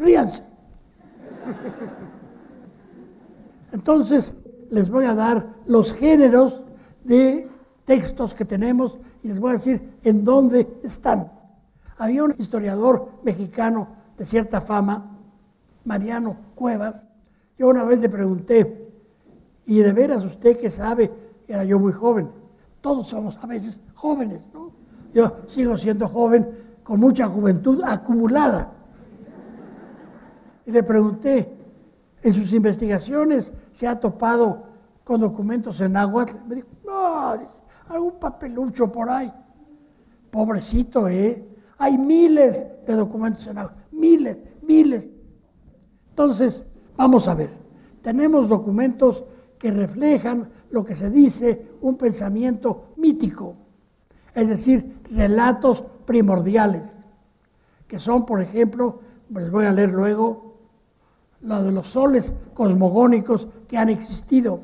Ríanse. 0.00 0.42
Entonces, 3.72 4.34
les 4.70 4.90
voy 4.90 5.04
a 5.04 5.14
dar 5.14 5.46
los 5.66 5.92
géneros 5.92 6.64
de 7.04 7.46
textos 7.84 8.34
que 8.34 8.44
tenemos 8.44 8.98
y 9.22 9.28
les 9.28 9.38
voy 9.38 9.50
a 9.50 9.54
decir 9.54 9.98
en 10.02 10.24
dónde 10.24 10.78
están. 10.82 11.30
Había 11.98 12.24
un 12.24 12.34
historiador 12.38 13.08
mexicano 13.22 13.88
de 14.16 14.24
cierta 14.24 14.60
fama, 14.60 15.18
Mariano 15.84 16.36
Cuevas. 16.54 17.04
Yo 17.58 17.68
una 17.68 17.84
vez 17.84 18.00
le 18.00 18.08
pregunté, 18.08 18.92
¿y 19.66 19.80
de 19.80 19.92
veras 19.92 20.24
usted 20.24 20.58
que 20.58 20.70
sabe? 20.70 21.12
Era 21.46 21.64
yo 21.64 21.78
muy 21.78 21.92
joven. 21.92 22.30
Todos 22.80 23.08
somos 23.08 23.38
a 23.42 23.46
veces 23.46 23.80
jóvenes, 23.94 24.50
¿no? 24.54 24.72
Yo 25.12 25.42
sigo 25.46 25.76
siendo 25.76 26.08
joven 26.08 26.48
con 26.82 27.00
mucha 27.00 27.28
juventud 27.28 27.82
acumulada. 27.84 28.79
Y 30.66 30.70
le 30.70 30.82
pregunté, 30.82 31.56
¿en 32.22 32.34
sus 32.34 32.52
investigaciones 32.52 33.52
se 33.72 33.86
ha 33.86 33.98
topado 33.98 34.64
con 35.04 35.20
documentos 35.20 35.80
en 35.80 35.96
agua? 35.96 36.26
Me 36.46 36.56
dijo, 36.56 36.68
no, 36.84 37.38
algún 37.88 38.18
papelucho 38.20 38.90
por 38.90 39.08
ahí. 39.10 39.32
Pobrecito, 40.30 41.08
¿eh? 41.08 41.46
Hay 41.78 41.96
miles 41.96 42.64
de 42.86 42.94
documentos 42.94 43.46
en 43.46 43.58
agua, 43.58 43.74
miles, 43.92 44.38
miles. 44.62 45.10
Entonces, 46.10 46.64
vamos 46.96 47.26
a 47.26 47.34
ver, 47.34 47.50
tenemos 48.02 48.48
documentos 48.48 49.24
que 49.58 49.70
reflejan 49.70 50.48
lo 50.70 50.84
que 50.84 50.94
se 50.94 51.10
dice 51.10 51.76
un 51.80 51.96
pensamiento 51.96 52.92
mítico 52.96 53.56
es 54.34 54.48
decir, 54.48 55.00
relatos 55.12 55.84
primordiales, 56.04 56.98
que 57.86 57.98
son, 57.98 58.26
por 58.26 58.40
ejemplo, 58.40 59.00
les 59.30 59.50
voy 59.50 59.66
a 59.66 59.72
leer 59.72 59.90
luego, 59.90 60.49
la 61.42 61.62
de 61.62 61.72
los 61.72 61.88
soles 61.88 62.32
cosmogónicos 62.54 63.48
que 63.66 63.78
han 63.78 63.88
existido 63.88 64.60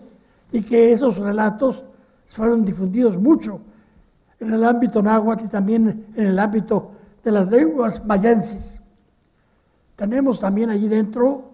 y 0.52 0.62
que 0.62 0.92
esos 0.92 1.16
relatos 1.18 1.82
fueron 2.26 2.64
difundidos 2.64 3.16
mucho 3.16 3.60
en 4.38 4.52
el 4.52 4.62
ámbito 4.64 5.02
náhuatl 5.02 5.44
y 5.44 5.48
también 5.48 6.06
en 6.14 6.26
el 6.26 6.38
ámbito 6.38 6.90
de 7.24 7.32
las 7.32 7.50
lenguas 7.50 8.04
mayenses. 8.04 8.78
Tenemos 9.96 10.38
también 10.40 10.70
allí 10.70 10.88
dentro 10.88 11.50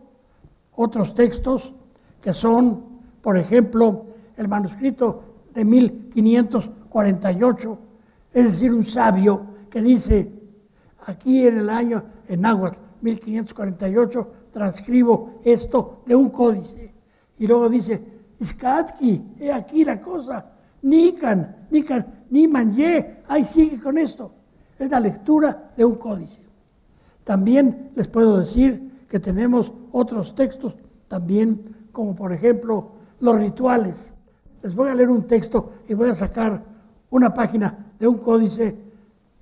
otros 0.74 1.14
textos 1.14 1.72
que 2.20 2.32
son, 2.32 2.84
por 3.20 3.36
ejemplo, 3.36 4.06
el 4.36 4.48
manuscrito 4.48 5.22
de 5.54 5.64
1548, 5.64 7.78
es 8.32 8.44
decir, 8.44 8.72
un 8.72 8.84
sabio 8.84 9.46
que 9.70 9.80
dice, 9.80 10.32
aquí 11.06 11.46
en 11.46 11.58
el 11.58 11.70
año, 11.70 12.02
en 12.28 12.40
náhuatl, 12.40 12.78
1548, 13.02 14.30
transcribo 14.50 15.40
esto 15.44 16.02
de 16.06 16.16
un 16.16 16.30
códice. 16.30 16.94
Y 17.38 17.46
luego 17.46 17.68
dice, 17.68 18.02
Iskatki, 18.38 19.34
he 19.40 19.52
aquí 19.52 19.84
la 19.84 20.00
cosa, 20.00 20.52
Nikan, 20.82 21.66
Nikan, 21.70 22.24
ni 22.30 22.48
Manye, 22.48 23.22
ahí 23.28 23.44
sigue 23.44 23.78
con 23.80 23.98
esto. 23.98 24.32
Es 24.78 24.90
la 24.90 25.00
lectura 25.00 25.72
de 25.76 25.84
un 25.84 25.96
códice. 25.96 26.40
También 27.24 27.90
les 27.94 28.08
puedo 28.08 28.38
decir 28.38 29.06
que 29.08 29.20
tenemos 29.20 29.72
otros 29.92 30.34
textos, 30.34 30.76
también 31.08 31.88
como 31.92 32.14
por 32.14 32.32
ejemplo 32.32 32.92
los 33.20 33.36
rituales. 33.36 34.12
Les 34.62 34.74
voy 34.74 34.90
a 34.90 34.94
leer 34.94 35.10
un 35.10 35.26
texto 35.26 35.70
y 35.88 35.94
voy 35.94 36.10
a 36.10 36.14
sacar 36.14 36.64
una 37.10 37.32
página 37.32 37.92
de 37.98 38.08
un 38.08 38.18
códice 38.18 38.76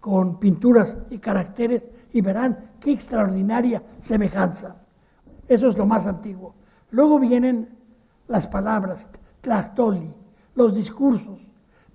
con 0.01 0.41
pinturas 0.41 0.97
y 1.11 1.19
caracteres 1.19 1.85
y 2.13 2.21
verán 2.23 2.73
qué 2.81 2.93
extraordinaria 2.93 3.83
semejanza. 4.01 4.77
Eso 5.47 5.69
es 5.69 5.77
lo 5.77 5.87
más 5.87 6.07
antiguo. 6.07 6.55
Luego 6.91 7.21
vienen 7.21 7.79
las 8.27 8.47
palabras, 8.47 9.09
tlactoli, 9.41 10.15
los 10.55 10.75
discursos. 10.75 11.41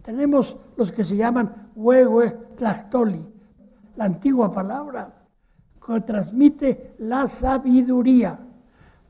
Tenemos 0.01 0.55
los 0.77 0.91
que 0.91 1.03
se 1.03 1.17
llaman 1.17 1.71
huehue 1.75 2.31
tlactoli, 2.55 3.33
la 3.95 4.05
antigua 4.05 4.51
palabra 4.51 5.25
que 5.85 6.01
transmite 6.01 6.95
la 6.99 7.27
sabiduría. 7.27 8.39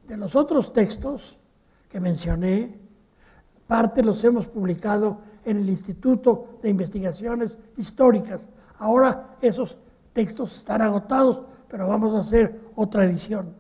De 0.07 0.17
los 0.17 0.35
otros 0.35 0.71
textos 0.71 1.37
que 1.89 1.99
mencioné, 1.99 2.84
parte 3.67 4.03
los 4.03 4.23
hemos 4.23 4.47
publicado 4.47 5.19
en 5.43 5.57
el 5.57 5.69
Instituto 5.69 6.59
de 6.61 6.69
Investigaciones 6.69 7.57
Históricas. 7.77 8.49
Ahora 8.79 9.37
esos 9.41 9.77
textos 10.13 10.57
están 10.57 10.81
agotados, 10.81 11.41
pero 11.67 11.87
vamos 11.87 12.13
a 12.13 12.19
hacer 12.19 12.71
otra 12.75 13.03
edición. 13.03 13.55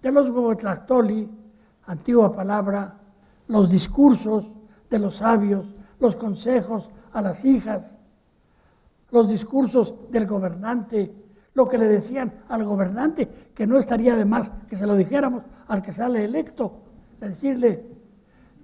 De 0.00 0.10
los 0.10 0.30
Huehuetlactoli, 0.30 1.30
antigua 1.86 2.32
palabra, 2.32 2.98
los 3.48 3.70
discursos 3.70 4.46
de 4.88 4.98
los 4.98 5.16
sabios, 5.16 5.74
los 6.00 6.16
consejos 6.16 6.90
a 7.12 7.22
las 7.22 7.44
hijas, 7.44 7.96
los 9.10 9.28
discursos 9.28 9.94
del 10.10 10.26
gobernante, 10.26 11.14
lo 11.54 11.68
que 11.68 11.78
le 11.78 11.86
decían 11.86 12.42
al 12.48 12.64
gobernante, 12.64 13.28
que 13.54 13.66
no 13.66 13.78
estaría 13.78 14.16
de 14.16 14.24
más 14.24 14.50
que 14.68 14.76
se 14.76 14.86
lo 14.86 14.96
dijéramos 14.96 15.44
al 15.66 15.82
que 15.82 15.92
sale 15.92 16.24
electo, 16.24 16.80
de 17.20 17.28
decirle, 17.28 17.91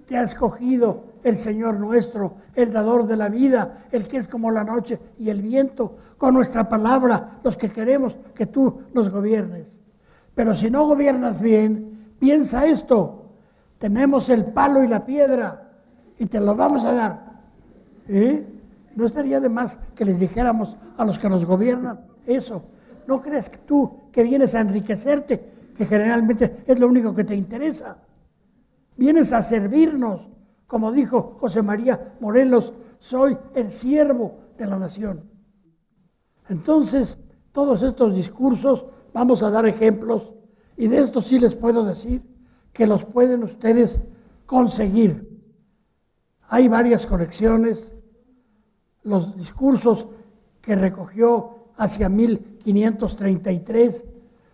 te 0.09 0.17
ha 0.17 0.23
escogido 0.23 1.03
el 1.23 1.37
Señor 1.37 1.79
nuestro, 1.79 2.33
el 2.55 2.73
dador 2.73 3.05
de 3.05 3.15
la 3.15 3.29
vida, 3.29 3.85
el 3.91 4.07
que 4.07 4.17
es 4.17 4.27
como 4.27 4.49
la 4.49 4.63
noche 4.63 4.99
y 5.19 5.29
el 5.29 5.39
viento, 5.39 5.95
con 6.17 6.33
nuestra 6.33 6.67
palabra, 6.67 7.39
los 7.43 7.55
que 7.55 7.69
queremos 7.69 8.17
que 8.33 8.47
tú 8.47 8.81
nos 8.95 9.11
gobiernes. 9.11 9.81
Pero 10.33 10.55
si 10.55 10.71
no 10.71 10.87
gobiernas 10.87 11.41
bien, 11.41 12.15
piensa 12.17 12.65
esto, 12.65 13.25
tenemos 13.77 14.29
el 14.29 14.45
palo 14.45 14.83
y 14.83 14.87
la 14.87 15.05
piedra 15.05 15.73
y 16.17 16.25
te 16.25 16.39
lo 16.39 16.55
vamos 16.55 16.85
a 16.85 16.93
dar. 16.93 17.41
¿Eh? 18.07 18.47
No 18.95 19.05
estaría 19.05 19.39
de 19.39 19.49
más 19.49 19.77
que 19.93 20.05
les 20.05 20.19
dijéramos 20.19 20.75
a 20.97 21.05
los 21.05 21.19
que 21.19 21.29
nos 21.29 21.45
gobiernan 21.45 21.99
eso. 22.25 22.63
No 23.05 23.21
crees 23.21 23.51
tú 23.67 24.09
que 24.11 24.23
vienes 24.23 24.55
a 24.55 24.61
enriquecerte, 24.61 25.51
que 25.77 25.85
generalmente 25.85 26.63
es 26.65 26.79
lo 26.79 26.87
único 26.87 27.13
que 27.13 27.25
te 27.25 27.35
interesa. 27.35 27.95
Vienes 28.99 29.31
a 29.31 29.41
servirnos, 29.41 30.27
como 30.67 30.91
dijo 30.91 31.37
José 31.39 31.61
María 31.61 32.17
Morelos, 32.19 32.73
soy 32.99 33.37
el 33.55 33.71
siervo 33.71 34.39
de 34.57 34.65
la 34.65 34.77
nación. 34.77 35.23
Entonces, 36.49 37.17
todos 37.53 37.81
estos 37.81 38.13
discursos, 38.13 38.87
vamos 39.13 39.41
a 39.41 39.51
dar 39.51 39.65
ejemplos, 39.65 40.33
y 40.75 40.87
de 40.87 40.97
esto 40.97 41.21
sí 41.21 41.39
les 41.39 41.55
puedo 41.55 41.85
decir 41.85 42.23
que 42.73 42.85
los 42.87 43.05
pueden 43.05 43.41
ustedes 43.45 44.01
conseguir. 44.45 45.41
Hay 46.49 46.67
varias 46.67 47.05
colecciones, 47.05 47.93
los 49.03 49.37
discursos 49.37 50.07
que 50.59 50.75
recogió 50.75 51.69
hacia 51.77 52.09
1533, 52.09 54.03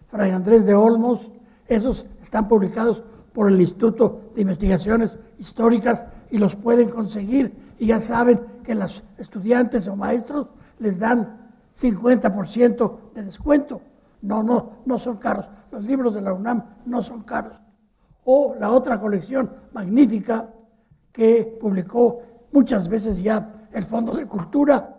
Fray 0.06 0.30
Andrés 0.30 0.68
de 0.68 0.76
Olmos, 0.76 1.32
esos 1.68 2.06
están 2.22 2.48
publicados 2.48 3.02
por 3.36 3.52
el 3.52 3.60
Instituto 3.60 4.32
de 4.34 4.44
Investigaciones 4.44 5.18
Históricas 5.38 6.06
y 6.32 6.38
los 6.38 6.56
pueden 6.56 6.88
conseguir. 6.88 7.54
Y 7.78 7.88
ya 7.88 8.00
saben 8.00 8.40
que 8.64 8.74
los 8.74 9.04
estudiantes 9.18 9.90
o 9.90 9.96
maestros 9.98 10.48
les 10.80 10.98
dan 11.00 11.52
50% 11.76 13.14
de 13.14 13.24
descuento. 13.24 13.82
No, 14.22 14.42
no, 14.42 14.78
no 14.86 14.98
son 14.98 15.18
caros. 15.18 15.50
Los 15.70 15.84
libros 15.84 16.14
de 16.14 16.22
la 16.22 16.32
UNAM 16.32 16.64
no 16.86 17.04
son 17.04 17.24
caros. 17.24 17.60
O 18.24 18.56
la 18.58 18.72
otra 18.72 18.98
colección 18.98 19.52
magnífica 19.74 20.50
que 21.12 21.58
publicó 21.60 22.22
muchas 22.54 22.88
veces 22.88 23.22
ya 23.22 23.52
el 23.74 23.84
Fondo 23.84 24.16
de 24.16 24.26
Cultura, 24.26 24.96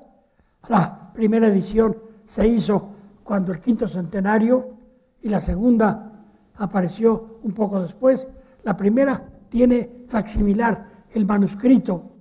la 0.68 1.10
primera 1.14 1.48
edición 1.48 1.96
se 2.26 2.46
hizo 2.46 2.90
cuando 3.24 3.50
el 3.52 3.60
quinto 3.60 3.88
centenario 3.88 4.76
y 5.22 5.30
la 5.30 5.40
segunda 5.40 6.15
apareció 6.57 7.39
un 7.43 7.53
poco 7.53 7.81
después. 7.81 8.27
La 8.62 8.77
primera 8.77 9.23
tiene 9.49 10.05
facsimilar 10.07 10.85
el 11.12 11.27
manuscrito 11.27 12.16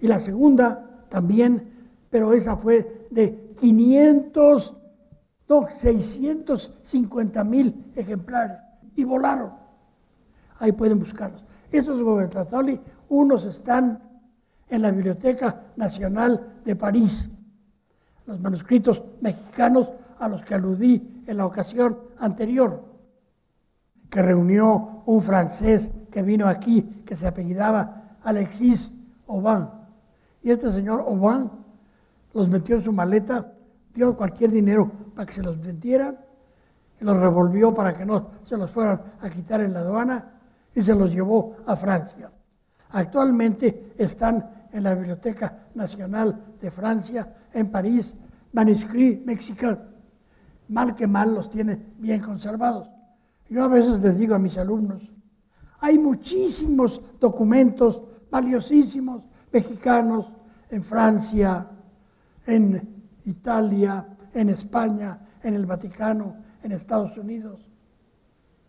y 0.00 0.06
la 0.06 0.20
segunda 0.20 1.06
también, 1.08 1.96
pero 2.10 2.32
esa 2.32 2.56
fue 2.56 3.08
de 3.10 3.54
500, 3.60 4.76
no, 5.48 5.66
650 5.70 7.44
mil 7.44 7.92
ejemplares 7.94 8.58
y 8.96 9.04
volaron. 9.04 9.52
Ahí 10.58 10.72
pueden 10.72 10.98
buscarlos. 10.98 11.44
Estos 11.70 12.02
gobernatoli, 12.02 12.80
unos 13.08 13.44
están 13.44 14.02
en 14.68 14.82
la 14.82 14.90
Biblioteca 14.90 15.72
Nacional 15.76 16.60
de 16.64 16.76
París 16.76 17.28
los 18.26 18.40
manuscritos 18.40 19.02
mexicanos 19.20 19.90
a 20.18 20.28
los 20.28 20.42
que 20.42 20.54
aludí 20.54 21.22
en 21.26 21.36
la 21.36 21.46
ocasión 21.46 21.98
anterior, 22.18 22.82
que 24.10 24.22
reunió 24.22 25.02
un 25.06 25.22
francés 25.22 25.90
que 26.10 26.22
vino 26.22 26.46
aquí, 26.46 27.02
que 27.04 27.16
se 27.16 27.26
apellidaba 27.26 28.16
Alexis 28.22 28.92
Aubin. 29.28 29.68
Y 30.42 30.50
este 30.50 30.70
señor 30.70 31.00
Aubin 31.00 31.50
los 32.32 32.48
metió 32.48 32.76
en 32.76 32.82
su 32.82 32.92
maleta, 32.92 33.52
dio 33.94 34.16
cualquier 34.16 34.50
dinero 34.50 34.90
para 35.14 35.26
que 35.26 35.32
se 35.32 35.42
los 35.42 35.60
vendieran, 35.60 36.18
y 37.00 37.04
los 37.04 37.16
revolvió 37.16 37.74
para 37.74 37.92
que 37.94 38.04
no 38.04 38.28
se 38.44 38.56
los 38.56 38.70
fueran 38.70 39.00
a 39.20 39.28
quitar 39.28 39.60
en 39.60 39.72
la 39.72 39.80
aduana 39.80 40.32
y 40.74 40.82
se 40.82 40.94
los 40.94 41.12
llevó 41.12 41.56
a 41.66 41.76
Francia. 41.76 42.30
Actualmente 42.90 43.92
están 43.96 44.66
en 44.72 44.82
la 44.82 44.94
Biblioteca 44.94 45.66
Nacional 45.74 46.56
de 46.60 46.70
Francia, 46.70 47.32
en 47.52 47.70
París, 47.70 48.14
manuscritos 48.52 49.26
mexicanos. 49.26 49.78
Mal 50.68 50.94
que 50.94 51.06
mal 51.06 51.34
los 51.34 51.50
tiene 51.50 51.94
bien 51.98 52.20
conservados. 52.20 52.90
Yo 53.54 53.62
a 53.62 53.68
veces 53.68 54.00
les 54.00 54.18
digo 54.18 54.34
a 54.34 54.38
mis 54.40 54.58
alumnos, 54.58 55.12
hay 55.78 55.96
muchísimos 55.96 57.00
documentos 57.20 58.02
valiosísimos 58.28 59.22
mexicanos 59.52 60.26
en 60.70 60.82
Francia, 60.82 61.70
en 62.46 63.04
Italia, 63.22 64.08
en 64.32 64.48
España, 64.48 65.20
en 65.40 65.54
el 65.54 65.66
Vaticano, 65.66 66.34
en 66.64 66.72
Estados 66.72 67.16
Unidos. 67.16 67.60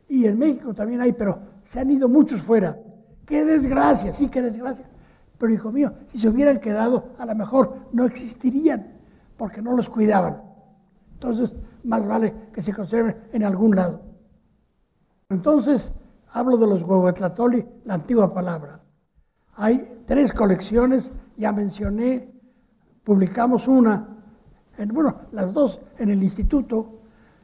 Y 0.07 0.27
en 0.27 0.37
México 0.37 0.71
también 0.75 1.01
hay, 1.01 1.13
pero 1.13 1.39
se 1.63 1.79
han 1.79 1.89
ido 1.89 2.07
muchos 2.07 2.43
fuera. 2.43 2.79
Qué 3.25 3.43
desgracia, 3.43 4.13
sí, 4.13 4.29
qué 4.29 4.43
desgracia. 4.43 4.87
Pero 5.39 5.51
hijo 5.51 5.71
mío, 5.71 5.91
si 6.05 6.19
se 6.19 6.29
hubieran 6.29 6.59
quedado, 6.59 7.15
a 7.17 7.25
lo 7.25 7.33
mejor 7.33 7.87
no 7.91 8.05
existirían, 8.05 8.99
porque 9.35 9.63
no 9.63 9.75
los 9.75 9.89
cuidaban. 9.89 10.43
Entonces, 11.13 11.55
más 11.85 12.05
vale 12.05 12.35
que 12.53 12.61
se 12.61 12.71
conserven 12.71 13.17
en 13.33 13.43
algún 13.43 13.75
lado. 13.75 14.14
Entonces, 15.29 15.93
hablo 16.33 16.57
de 16.57 16.67
los 16.67 16.83
huehuetlatoli, 16.83 17.65
la 17.85 17.95
antigua 17.95 18.33
palabra. 18.33 18.83
Hay 19.53 20.03
tres 20.05 20.33
colecciones, 20.33 21.11
ya 21.35 21.51
mencioné, 21.51 22.31
publicamos 23.03 23.67
una, 23.67 24.23
en, 24.77 24.89
bueno, 24.89 25.15
las 25.31 25.53
dos 25.53 25.79
en 25.97 26.09
el 26.09 26.21
instituto, 26.21 27.01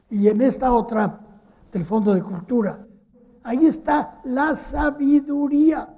y 0.09 0.27
en 0.27 0.41
esta 0.41 0.73
otra 0.73 1.19
del 1.71 1.85
Fondo 1.85 2.13
de 2.13 2.21
Cultura. 2.21 2.85
Ahí 3.43 3.65
está 3.65 4.19
la 4.25 4.55
sabiduría. 4.55 5.97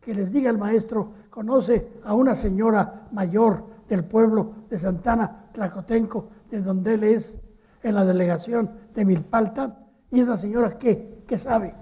Que 0.00 0.14
les 0.14 0.32
diga 0.32 0.48
el 0.48 0.56
maestro, 0.56 1.12
conoce 1.28 2.00
a 2.04 2.14
una 2.14 2.34
señora 2.34 3.08
mayor 3.12 3.66
del 3.88 4.04
pueblo 4.04 4.52
de 4.70 4.78
Santana, 4.78 5.50
Tlacotenco, 5.52 6.28
de 6.48 6.62
donde 6.62 6.94
él 6.94 7.02
es, 7.02 7.36
en 7.82 7.94
la 7.94 8.04
delegación 8.04 8.70
de 8.94 9.04
Milpalta, 9.04 9.86
y 10.10 10.20
esa 10.20 10.36
señora, 10.36 10.78
¿qué? 10.78 11.17
¿Qué 11.28 11.36
sabe? 11.36 11.74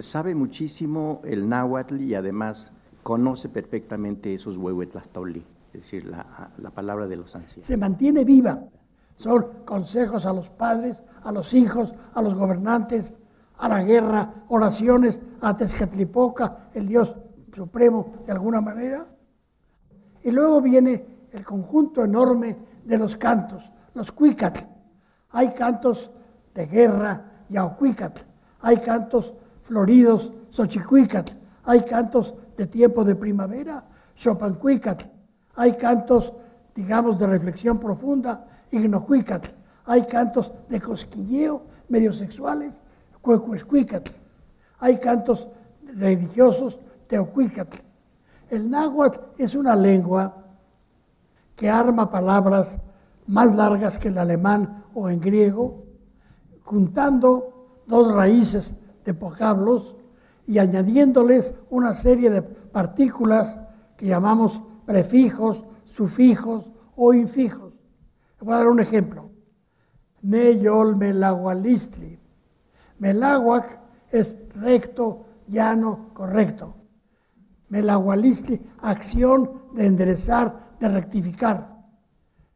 Sabe 0.00 0.34
muchísimo 0.34 1.20
el 1.24 1.46
náhuatl 1.46 2.00
y 2.00 2.14
además 2.14 2.72
conoce 3.02 3.50
perfectamente 3.50 4.32
esos 4.32 4.56
huehuetlastoli, 4.56 5.44
es 5.66 5.72
decir, 5.72 6.06
la, 6.06 6.50
la 6.56 6.70
palabra 6.70 7.06
de 7.06 7.16
los 7.16 7.36
ancianos. 7.36 7.66
Se 7.66 7.76
mantiene 7.76 8.24
viva. 8.24 8.64
Son 9.16 9.64
consejos 9.66 10.24
a 10.24 10.32
los 10.32 10.48
padres, 10.48 11.02
a 11.22 11.30
los 11.32 11.52
hijos, 11.52 11.94
a 12.14 12.22
los 12.22 12.34
gobernantes, 12.34 13.12
a 13.58 13.68
la 13.68 13.84
guerra, 13.84 14.46
oraciones 14.48 15.20
a 15.42 15.54
Tezcatlipoca, 15.54 16.70
el 16.72 16.88
Dios 16.88 17.14
supremo 17.54 18.14
de 18.24 18.32
alguna 18.32 18.62
manera. 18.62 19.06
Y 20.22 20.30
luego 20.30 20.62
viene 20.62 21.26
el 21.30 21.44
conjunto 21.44 22.02
enorme 22.02 22.56
de 22.84 22.96
los 22.96 23.18
cantos, 23.18 23.70
los 23.92 24.12
cuicatl. 24.12 24.64
Hay 25.28 25.52
cantos 25.52 26.10
de 26.54 26.66
guerra 26.66 27.31
y 27.52 27.56
aucuicatl. 27.56 28.22
Hay 28.62 28.78
cantos 28.78 29.34
floridos, 29.62 30.32
xochicuicatl. 30.50 31.32
Hay 31.64 31.82
cantos 31.82 32.34
de 32.56 32.66
tiempo 32.66 33.04
de 33.04 33.14
primavera, 33.14 33.84
chopancuicatl. 34.16 35.04
Hay 35.56 35.72
cantos, 35.74 36.32
digamos, 36.74 37.18
de 37.18 37.26
reflexión 37.26 37.78
profunda, 37.78 38.46
ignocuicatl. 38.70 39.50
Hay 39.84 40.06
cantos 40.06 40.52
de 40.68 40.80
cosquilleo, 40.80 41.66
medio 41.88 42.12
sexuales. 42.12 42.80
Hay 44.80 44.98
cantos 44.98 45.48
religiosos, 45.94 46.80
teocuicatl. 47.06 47.78
El 48.48 48.70
náhuatl 48.70 49.20
es 49.38 49.54
una 49.54 49.76
lengua 49.76 50.36
que 51.54 51.68
arma 51.70 52.10
palabras 52.10 52.78
más 53.26 53.54
largas 53.54 53.98
que 53.98 54.08
el 54.08 54.18
alemán 54.18 54.84
o 54.94 55.08
en 55.08 55.20
griego, 55.20 55.81
juntando 56.72 57.82
dos 57.86 58.14
raíces 58.14 58.72
de 59.04 59.12
vocablos 59.12 59.94
y 60.46 60.58
añadiéndoles 60.58 61.54
una 61.68 61.92
serie 61.94 62.30
de 62.30 62.40
partículas 62.40 63.60
que 63.98 64.06
llamamos 64.06 64.62
prefijos, 64.86 65.64
sufijos 65.84 66.72
o 66.96 67.12
infijos. 67.12 67.74
Voy 68.40 68.54
a 68.54 68.56
dar 68.56 68.68
un 68.68 68.80
ejemplo. 68.80 69.28
Neyol 70.22 70.96
melagualistri. 70.96 72.18
Melaguac 73.00 73.78
es 74.10 74.34
recto, 74.54 75.26
llano, 75.48 76.08
correcto. 76.14 76.74
Melagualistli, 77.68 78.58
acción 78.80 79.64
de 79.74 79.86
enderezar, 79.88 80.78
de 80.80 80.88
rectificar. 80.88 81.84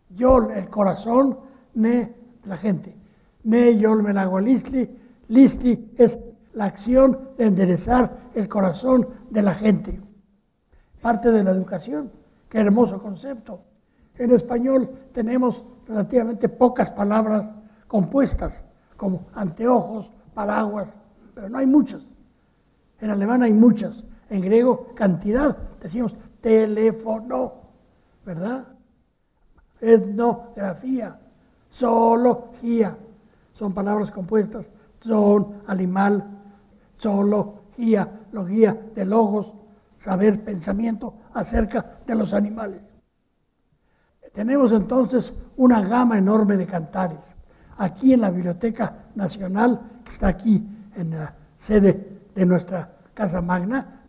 Yol, 0.08 0.52
el 0.52 0.70
corazón, 0.70 1.38
ne, 1.74 2.16
la 2.44 2.56
gente. 2.56 3.05
Ne 3.46 3.78
yol 3.78 4.02
listli 5.28 5.92
es 5.96 6.18
la 6.54 6.64
acción 6.64 7.30
de 7.38 7.46
enderezar 7.46 8.30
el 8.34 8.48
corazón 8.48 9.08
de 9.30 9.42
la 9.42 9.54
gente. 9.54 10.02
Parte 11.00 11.30
de 11.30 11.44
la 11.44 11.52
educación. 11.52 12.10
Qué 12.48 12.58
hermoso 12.58 13.00
concepto. 13.00 13.60
En 14.16 14.32
español 14.32 14.90
tenemos 15.12 15.62
relativamente 15.86 16.48
pocas 16.48 16.90
palabras 16.90 17.52
compuestas, 17.86 18.64
como 18.96 19.26
anteojos, 19.34 20.10
paraguas, 20.34 20.96
pero 21.34 21.48
no 21.48 21.58
hay 21.58 21.66
muchas. 21.66 22.02
En 22.98 23.10
alemán 23.10 23.44
hay 23.44 23.52
muchas. 23.52 24.04
En 24.28 24.40
griego, 24.40 24.88
cantidad. 24.94 25.56
Decimos 25.80 26.16
teléfono, 26.40 27.52
¿verdad? 28.24 28.66
Etnografía, 29.80 31.20
zoología. 31.70 32.96
Son 33.56 33.72
palabras 33.72 34.10
compuestas. 34.10 34.68
Son, 35.00 35.62
animal, 35.66 36.42
zoología, 37.00 38.26
logía 38.30 38.78
de 38.94 39.06
logos, 39.06 39.54
saber, 39.98 40.44
pensamiento 40.44 41.14
acerca 41.32 42.00
de 42.06 42.14
los 42.14 42.34
animales. 42.34 42.82
Tenemos 44.34 44.72
entonces 44.72 45.32
una 45.56 45.80
gama 45.80 46.18
enorme 46.18 46.58
de 46.58 46.66
cantares. 46.66 47.34
Aquí 47.78 48.12
en 48.12 48.20
la 48.20 48.30
Biblioteca 48.30 49.06
Nacional, 49.14 49.80
que 50.04 50.12
está 50.12 50.28
aquí 50.28 50.68
en 50.94 51.12
la 51.12 51.34
sede 51.56 52.28
de 52.34 52.44
nuestra 52.44 52.98
Casa 53.14 53.40
Magna, 53.40 54.06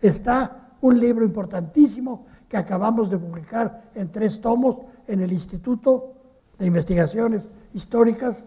está 0.00 0.70
un 0.80 0.98
libro 0.98 1.22
importantísimo 1.22 2.24
que 2.48 2.56
acabamos 2.56 3.10
de 3.10 3.18
publicar 3.18 3.90
en 3.94 4.10
tres 4.10 4.40
tomos 4.40 4.78
en 5.06 5.20
el 5.20 5.32
Instituto 5.32 6.14
de 6.58 6.64
Investigaciones 6.64 7.50
Históricas. 7.74 8.46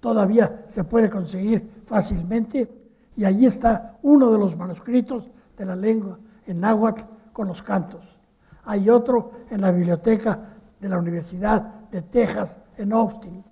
Todavía 0.00 0.64
se 0.66 0.84
puede 0.84 1.10
conseguir 1.10 1.82
fácilmente 1.84 2.80
y 3.16 3.24
allí 3.24 3.46
está 3.46 3.98
uno 4.02 4.30
de 4.30 4.38
los 4.38 4.56
manuscritos 4.56 5.28
de 5.56 5.66
la 5.66 5.76
lengua 5.76 6.18
en 6.46 6.60
náhuatl 6.60 7.02
con 7.32 7.48
los 7.48 7.62
cantos. 7.62 8.18
Hay 8.64 8.88
otro 8.88 9.30
en 9.50 9.60
la 9.60 9.70
biblioteca 9.70 10.40
de 10.80 10.88
la 10.88 10.98
Universidad 10.98 11.88
de 11.90 12.02
Texas 12.02 12.58
en 12.76 12.92
Austin. 12.92 13.44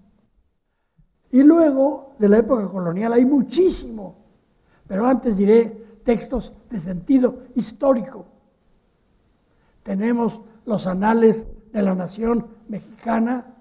Y 1.31 1.43
luego, 1.43 2.15
de 2.19 2.29
la 2.29 2.39
época 2.39 2.67
colonial, 2.69 3.13
hay 3.13 3.27
muchísimo. 3.27 4.17
Pero 4.87 5.07
antes 5.07 5.37
diré 5.37 6.01
textos 6.03 6.55
de 6.71 6.81
sentido 6.81 7.41
histórico. 7.55 8.25
Tenemos 9.83 10.41
los 10.65 10.87
anales 10.87 11.47
de 11.73 11.83
la 11.83 11.95
nación 11.95 12.47
mexicana, 12.69 13.55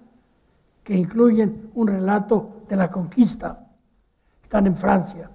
que 0.82 0.96
incluyen 0.96 1.70
un 1.74 1.88
relato 1.88 2.57
de 2.68 2.76
la 2.76 2.88
conquista. 2.88 3.66
Están 4.42 4.66
en 4.66 4.76
Francia. 4.76 5.30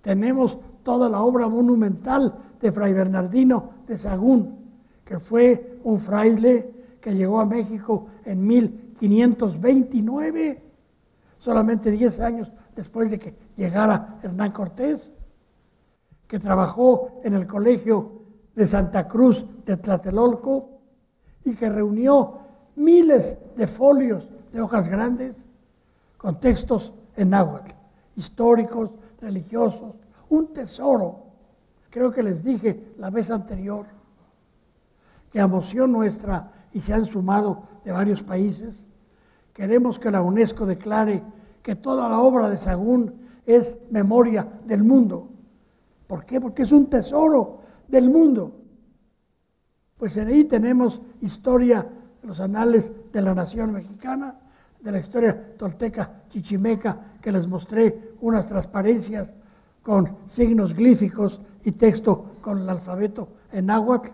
Tenemos 0.00 0.58
toda 0.82 1.08
la 1.08 1.22
obra 1.22 1.48
monumental 1.48 2.34
de 2.60 2.72
Fray 2.72 2.92
Bernardino 2.92 3.70
de 3.86 3.96
Sagún, 3.96 4.72
que 5.04 5.18
fue 5.18 5.78
un 5.84 5.98
fraile 5.98 6.98
que 7.00 7.14
llegó 7.14 7.40
a 7.40 7.46
México 7.46 8.06
en 8.24 8.46
1529, 8.46 10.62
solamente 11.38 11.90
10 11.90 12.20
años 12.20 12.52
después 12.74 13.10
de 13.10 13.18
que 13.18 13.34
llegara 13.56 14.18
Hernán 14.22 14.52
Cortés, 14.52 15.10
que 16.26 16.38
trabajó 16.38 17.20
en 17.24 17.34
el 17.34 17.46
colegio 17.46 18.22
de 18.54 18.66
Santa 18.66 19.08
Cruz 19.08 19.44
de 19.64 19.76
Tlatelolco 19.76 20.70
y 21.44 21.54
que 21.54 21.68
reunió 21.68 22.38
miles 22.76 23.38
de 23.56 23.66
folios 23.66 24.30
de 24.52 24.60
hojas 24.60 24.88
grandes 24.88 25.44
con 26.22 26.38
textos 26.38 26.92
en 27.16 27.30
náhuatl, 27.30 27.72
históricos, 28.14 28.92
religiosos, 29.20 29.96
un 30.28 30.52
tesoro. 30.52 31.24
Creo 31.90 32.12
que 32.12 32.22
les 32.22 32.44
dije 32.44 32.94
la 32.98 33.10
vez 33.10 33.28
anterior 33.32 33.86
que 35.28 35.40
a 35.40 35.48
moción 35.48 35.90
nuestra 35.90 36.52
y 36.72 36.80
se 36.80 36.94
han 36.94 37.06
sumado 37.06 37.64
de 37.84 37.90
varios 37.90 38.22
países, 38.22 38.86
queremos 39.52 39.98
que 39.98 40.12
la 40.12 40.22
UNESCO 40.22 40.64
declare 40.64 41.24
que 41.60 41.74
toda 41.74 42.08
la 42.08 42.20
obra 42.20 42.48
de 42.48 42.56
Sagún 42.56 43.20
es 43.44 43.78
memoria 43.90 44.46
del 44.64 44.84
mundo. 44.84 45.28
¿Por 46.06 46.24
qué? 46.24 46.40
Porque 46.40 46.62
es 46.62 46.70
un 46.70 46.88
tesoro 46.88 47.58
del 47.88 48.08
mundo. 48.08 48.60
Pues 49.96 50.16
en 50.18 50.28
ahí 50.28 50.44
tenemos 50.44 51.00
historia, 51.20 51.88
los 52.22 52.38
anales 52.38 52.92
de 53.12 53.22
la 53.22 53.34
nación 53.34 53.72
mexicana, 53.72 54.38
de 54.82 54.92
la 54.92 54.98
historia 54.98 55.56
tolteca 55.56 56.24
chichimeca, 56.28 57.16
que 57.22 57.32
les 57.32 57.46
mostré 57.46 58.14
unas 58.20 58.48
transparencias 58.48 59.32
con 59.82 60.18
signos 60.26 60.74
glíficos 60.74 61.40
y 61.64 61.72
texto 61.72 62.36
con 62.40 62.60
el 62.60 62.68
alfabeto 62.68 63.28
en 63.52 63.66
náhuatl. 63.66 64.10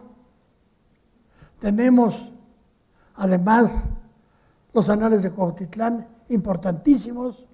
Tenemos 1.59 2.31
además 3.17 3.87
los 4.73 4.89
anales 4.89 5.23
de 5.23 5.31
Cuautitlán, 5.31 6.07
importantísimos. 6.29 7.47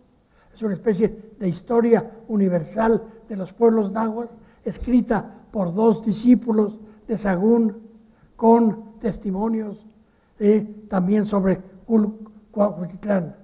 Es 0.53 0.63
una 0.63 0.75
especie 0.75 1.35
de 1.39 1.49
historia 1.49 2.23
universal 2.29 3.03
de 3.29 3.37
los 3.37 3.53
pueblos 3.53 3.93
náhuatl, 3.93 4.35
escrita 4.65 5.47
por 5.51 5.73
dos 5.73 6.05
discípulos 6.05 6.79
de 7.07 7.17
Sagún, 7.17 7.83
con 8.37 8.99
testimonios 8.99 9.87
también 10.89 11.27
sobre 11.27 11.63
Cuautitlán, 12.55 13.35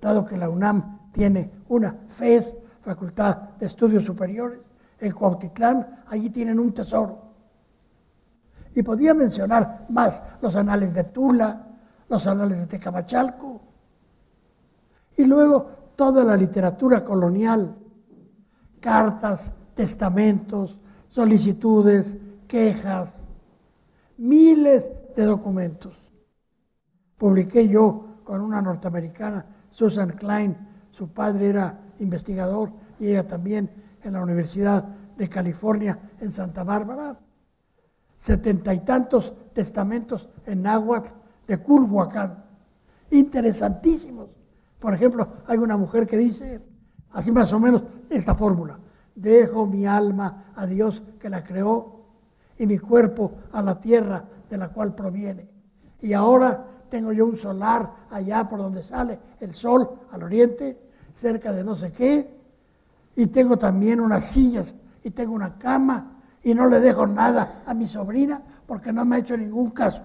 dado 0.00 0.24
que 0.24 0.36
la 0.36 0.48
UNAM 0.48 1.12
tiene 1.12 1.64
una 1.68 1.94
FES, 2.08 2.56
Facultad 2.80 3.36
de 3.58 3.66
Estudios 3.66 4.04
Superiores, 4.04 4.60
en 4.98 5.12
Cuautitlán, 5.12 6.04
allí 6.06 6.30
tienen 6.30 6.58
un 6.58 6.72
tesoro. 6.72 7.18
Y 8.74 8.82
podría 8.82 9.12
mencionar 9.12 9.86
más 9.90 10.22
los 10.40 10.56
anales 10.56 10.94
de 10.94 11.04
Tula, 11.04 11.66
los 12.08 12.26
anales 12.26 12.60
de 12.60 12.66
Tecamachalco. 12.66 13.60
Y 15.18 15.24
luego 15.24 15.66
toda 15.94 16.24
la 16.24 16.36
literatura 16.36 17.04
colonial, 17.04 17.76
cartas, 18.80 19.52
testamentos, 19.74 20.80
solicitudes, 21.08 22.16
quejas, 22.48 23.24
miles 24.16 24.90
de 25.14 25.24
documentos. 25.24 25.96
Publiqué 27.16 27.68
yo 27.68 28.05
con 28.26 28.40
una 28.40 28.60
norteamericana, 28.60 29.46
Susan 29.70 30.10
Klein, 30.10 30.56
su 30.90 31.10
padre 31.10 31.48
era 31.48 31.78
investigador 32.00 32.72
y 32.98 33.06
ella 33.06 33.24
también 33.24 33.70
en 34.02 34.14
la 34.14 34.20
Universidad 34.20 34.82
de 35.16 35.28
California 35.28 35.96
en 36.18 36.32
Santa 36.32 36.64
Bárbara, 36.64 37.16
setenta 38.18 38.74
y 38.74 38.80
tantos 38.80 39.32
testamentos 39.52 40.28
en 40.44 40.62
náhuatl 40.62 41.10
de 41.46 41.58
Culhuacán, 41.58 42.44
interesantísimos. 43.10 44.36
Por 44.80 44.92
ejemplo, 44.92 45.28
hay 45.46 45.58
una 45.58 45.76
mujer 45.76 46.04
que 46.04 46.16
dice, 46.16 46.60
así 47.12 47.30
más 47.30 47.52
o 47.52 47.60
menos, 47.60 47.84
esta 48.10 48.34
fórmula, 48.34 48.76
dejo 49.14 49.68
mi 49.68 49.86
alma 49.86 50.50
a 50.56 50.66
Dios 50.66 51.04
que 51.20 51.30
la 51.30 51.44
creó 51.44 52.06
y 52.58 52.66
mi 52.66 52.78
cuerpo 52.78 53.34
a 53.52 53.62
la 53.62 53.78
tierra 53.78 54.24
de 54.50 54.58
la 54.58 54.70
cual 54.70 54.96
proviene. 54.96 55.48
Y 56.00 56.12
ahora 56.12 56.75
tengo 56.88 57.12
yo 57.12 57.26
un 57.26 57.36
solar 57.36 57.90
allá 58.10 58.48
por 58.48 58.58
donde 58.58 58.82
sale 58.82 59.18
el 59.40 59.54
sol 59.54 59.88
al 60.10 60.22
oriente, 60.22 60.78
cerca 61.14 61.52
de 61.52 61.64
no 61.64 61.74
sé 61.74 61.92
qué, 61.92 62.36
y 63.16 63.26
tengo 63.26 63.56
también 63.56 64.00
unas 64.00 64.24
sillas 64.24 64.74
y 65.02 65.10
tengo 65.10 65.34
una 65.34 65.58
cama 65.58 66.20
y 66.42 66.54
no 66.54 66.68
le 66.68 66.80
dejo 66.80 67.06
nada 67.06 67.62
a 67.66 67.74
mi 67.74 67.88
sobrina 67.88 68.42
porque 68.66 68.92
no 68.92 69.04
me 69.04 69.16
ha 69.16 69.18
hecho 69.20 69.36
ningún 69.36 69.70
caso. 69.70 70.02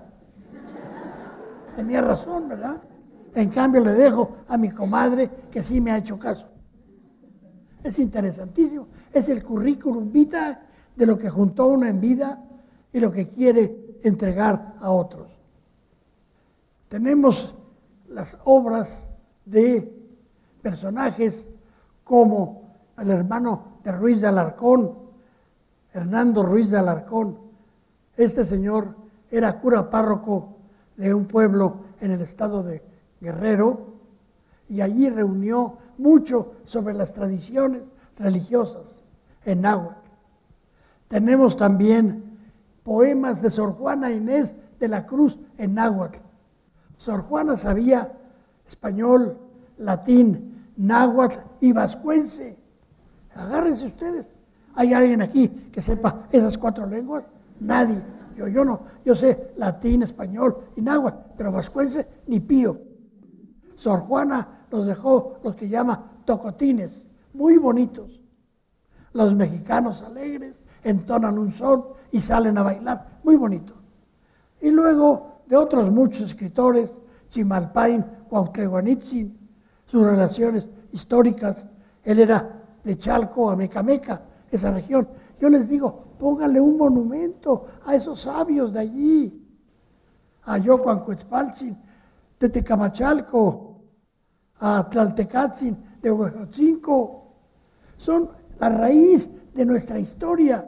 Tenía 1.76 2.02
razón, 2.02 2.50
¿verdad? 2.50 2.82
En 3.34 3.50
cambio 3.50 3.82
le 3.82 3.94
dejo 3.94 4.38
a 4.48 4.58
mi 4.58 4.70
comadre 4.72 5.30
que 5.50 5.64
sí 5.64 5.80
me 5.80 5.92
ha 5.92 5.98
hecho 5.98 6.20
caso. 6.20 6.48
Es 7.84 7.98
interesantísimo. 8.00 8.88
Es 9.12 9.30
el 9.30 9.44
currículum 9.44 10.12
vitae 10.12 10.58
de 10.96 11.06
lo 11.06 11.18
que 11.18 11.30
juntó 11.30 11.68
uno 11.68 11.88
en 11.88 12.00
vida 12.00 12.44
y 12.92 13.00
lo 13.00 13.12
que 13.12 13.30
quiere 13.30 13.98
entregar 14.04 14.76
a 14.80 14.92
otros. 14.92 15.31
Tenemos 16.92 17.56
las 18.10 18.38
obras 18.44 19.08
de 19.46 19.98
personajes 20.62 21.48
como 22.04 22.76
el 22.98 23.10
hermano 23.12 23.78
de 23.82 23.94
Ruiz 23.94 24.20
de 24.20 24.28
Alarcón, 24.28 25.00
Hernando 25.94 26.44
Ruiz 26.44 26.70
de 26.70 26.80
Alarcón. 26.80 27.40
Este 28.18 28.44
señor 28.44 28.94
era 29.30 29.58
cura 29.58 29.90
párroco 29.90 30.58
de 30.98 31.14
un 31.14 31.28
pueblo 31.28 31.78
en 32.02 32.12
el 32.12 32.20
estado 32.20 32.62
de 32.62 32.84
Guerrero 33.22 33.94
y 34.68 34.82
allí 34.82 35.10
reunió 35.10 35.78
mucho 35.98 36.56
sobre 36.66 36.94
las 36.94 37.14
tradiciones 37.14 37.84
religiosas 38.18 39.00
en 39.46 39.62
náhuatl. 39.62 39.96
Tenemos 41.08 41.56
también 41.56 42.38
poemas 42.84 43.42
de 43.42 43.50
Sor 43.50 43.72
Juana 43.76 44.12
Inés 44.12 44.56
de 44.78 44.90
la 44.90 45.06
Cruz 45.06 45.40
en 45.58 45.76
náhuatl. 45.76 46.31
Sor 47.02 47.24
Juana 47.24 47.56
sabía 47.56 48.12
español, 48.64 49.36
latín, 49.78 50.72
náhuatl 50.78 51.36
y 51.60 51.74
vascuense. 51.74 52.60
Agárrense 53.34 53.88
ustedes. 53.88 54.30
¿Hay 54.76 54.94
alguien 54.94 55.24
aquí 55.24 55.50
que 55.50 55.82
sepa 55.82 56.28
esas 56.32 56.60
cuatro 56.60 56.86
lenguas? 56.86 57.24
Nadie. 57.60 58.04
Yo, 58.38 58.48
yo 58.48 58.64
no. 58.64 58.82
Yo 59.04 59.16
sé 59.16 59.52
latín, 59.58 60.04
español 60.04 60.56
y 60.76 60.82
náhuatl, 60.82 61.32
pero 61.36 61.52
vascuense 61.52 62.08
ni 62.28 62.40
pío. 62.40 62.80
Sor 63.76 64.02
Juana 64.02 64.68
nos 64.72 64.86
dejó 64.86 65.40
los 65.44 65.56
que 65.56 65.68
llama 65.68 66.22
tocotines, 66.24 67.08
muy 67.34 67.58
bonitos. 67.58 68.22
Los 69.14 69.34
mexicanos 69.34 70.04
alegres 70.04 70.54
entonan 70.84 71.40
un 71.40 71.52
son 71.52 71.84
y 72.12 72.22
salen 72.22 72.60
a 72.60 72.62
bailar, 72.62 73.22
muy 73.24 73.38
bonito. 73.38 73.74
Y 74.62 74.70
luego 74.70 75.31
de 75.52 75.58
otros 75.58 75.92
muchos 75.92 76.22
escritores, 76.22 77.02
Chimalpain, 77.28 78.06
Cuauhtleguanitzin, 78.30 79.38
sus 79.86 80.02
relaciones 80.02 80.70
históricas. 80.94 81.68
Él 82.06 82.20
era 82.20 82.80
de 82.82 82.98
Chalco 82.98 83.52
a 83.52 83.58
Mecameca, 83.58 84.24
esa 84.50 84.72
región. 84.72 85.10
Yo 85.42 85.50
les 85.50 85.68
digo, 85.68 86.16
póngale 86.18 86.62
un 86.62 86.78
monumento 86.78 87.66
a 87.86 87.94
esos 87.96 88.22
sabios 88.22 88.72
de 88.72 88.80
allí. 88.80 89.46
A 90.44 90.58
Yocuancuetzpaltzin, 90.58 91.78
de 92.40 92.48
Tecamachalco, 92.48 93.82
a 94.62 94.88
Tlaltecatzin, 94.90 95.78
de 96.02 96.12
Huejotzinco. 96.12 97.34
Son 97.98 98.30
la 98.58 98.70
raíz 98.70 99.54
de 99.54 99.66
nuestra 99.66 100.00
historia. 100.00 100.66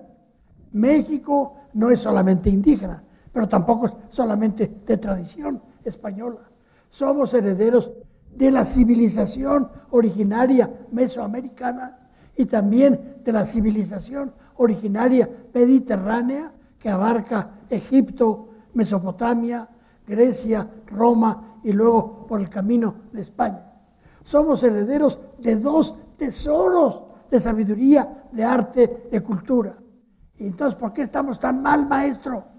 México 0.74 1.56
no 1.72 1.90
es 1.90 2.02
solamente 2.02 2.50
indígena, 2.50 3.02
pero 3.34 3.50
tampoco 3.50 3.88
es 3.88 3.98
solamente 4.10 4.82
de 4.86 4.98
tradición 4.98 5.62
española. 5.84 6.40
Somos 6.88 7.34
herederos 7.34 7.92
de 8.36 8.52
la 8.52 8.64
civilización 8.64 9.70
originaria 9.90 10.72
mesoamericana 10.92 12.10
y 12.38 12.46
también 12.46 13.22
de 13.24 13.32
la 13.32 13.46
civilización 13.46 14.34
originaria 14.58 15.30
mediterránea 15.54 16.54
que 16.80 16.90
abarca 16.90 17.62
Egipto, 17.70 18.50
Mesopotamia, 18.74 19.68
Grecia, 20.06 20.68
Roma 20.88 21.60
y 21.64 21.74
luego 21.74 22.28
por 22.28 22.40
el 22.40 22.50
camino 22.50 22.96
de 23.12 23.22
España. 23.22 23.66
Somos 24.22 24.64
herederos 24.64 25.20
de 25.40 25.56
dos 25.56 25.96
tesoros 26.18 27.04
de 27.30 27.40
sabiduría, 27.40 28.28
de 28.32 28.44
arte, 28.44 29.08
de 29.12 29.22
cultura. 29.22 29.76
Y 30.38 30.48
entonces, 30.48 30.80
¿por 30.80 30.94
qué 30.94 31.02
estamos 31.02 31.40
tan 31.40 31.62
mal, 31.62 31.88
maestro? 31.88 32.53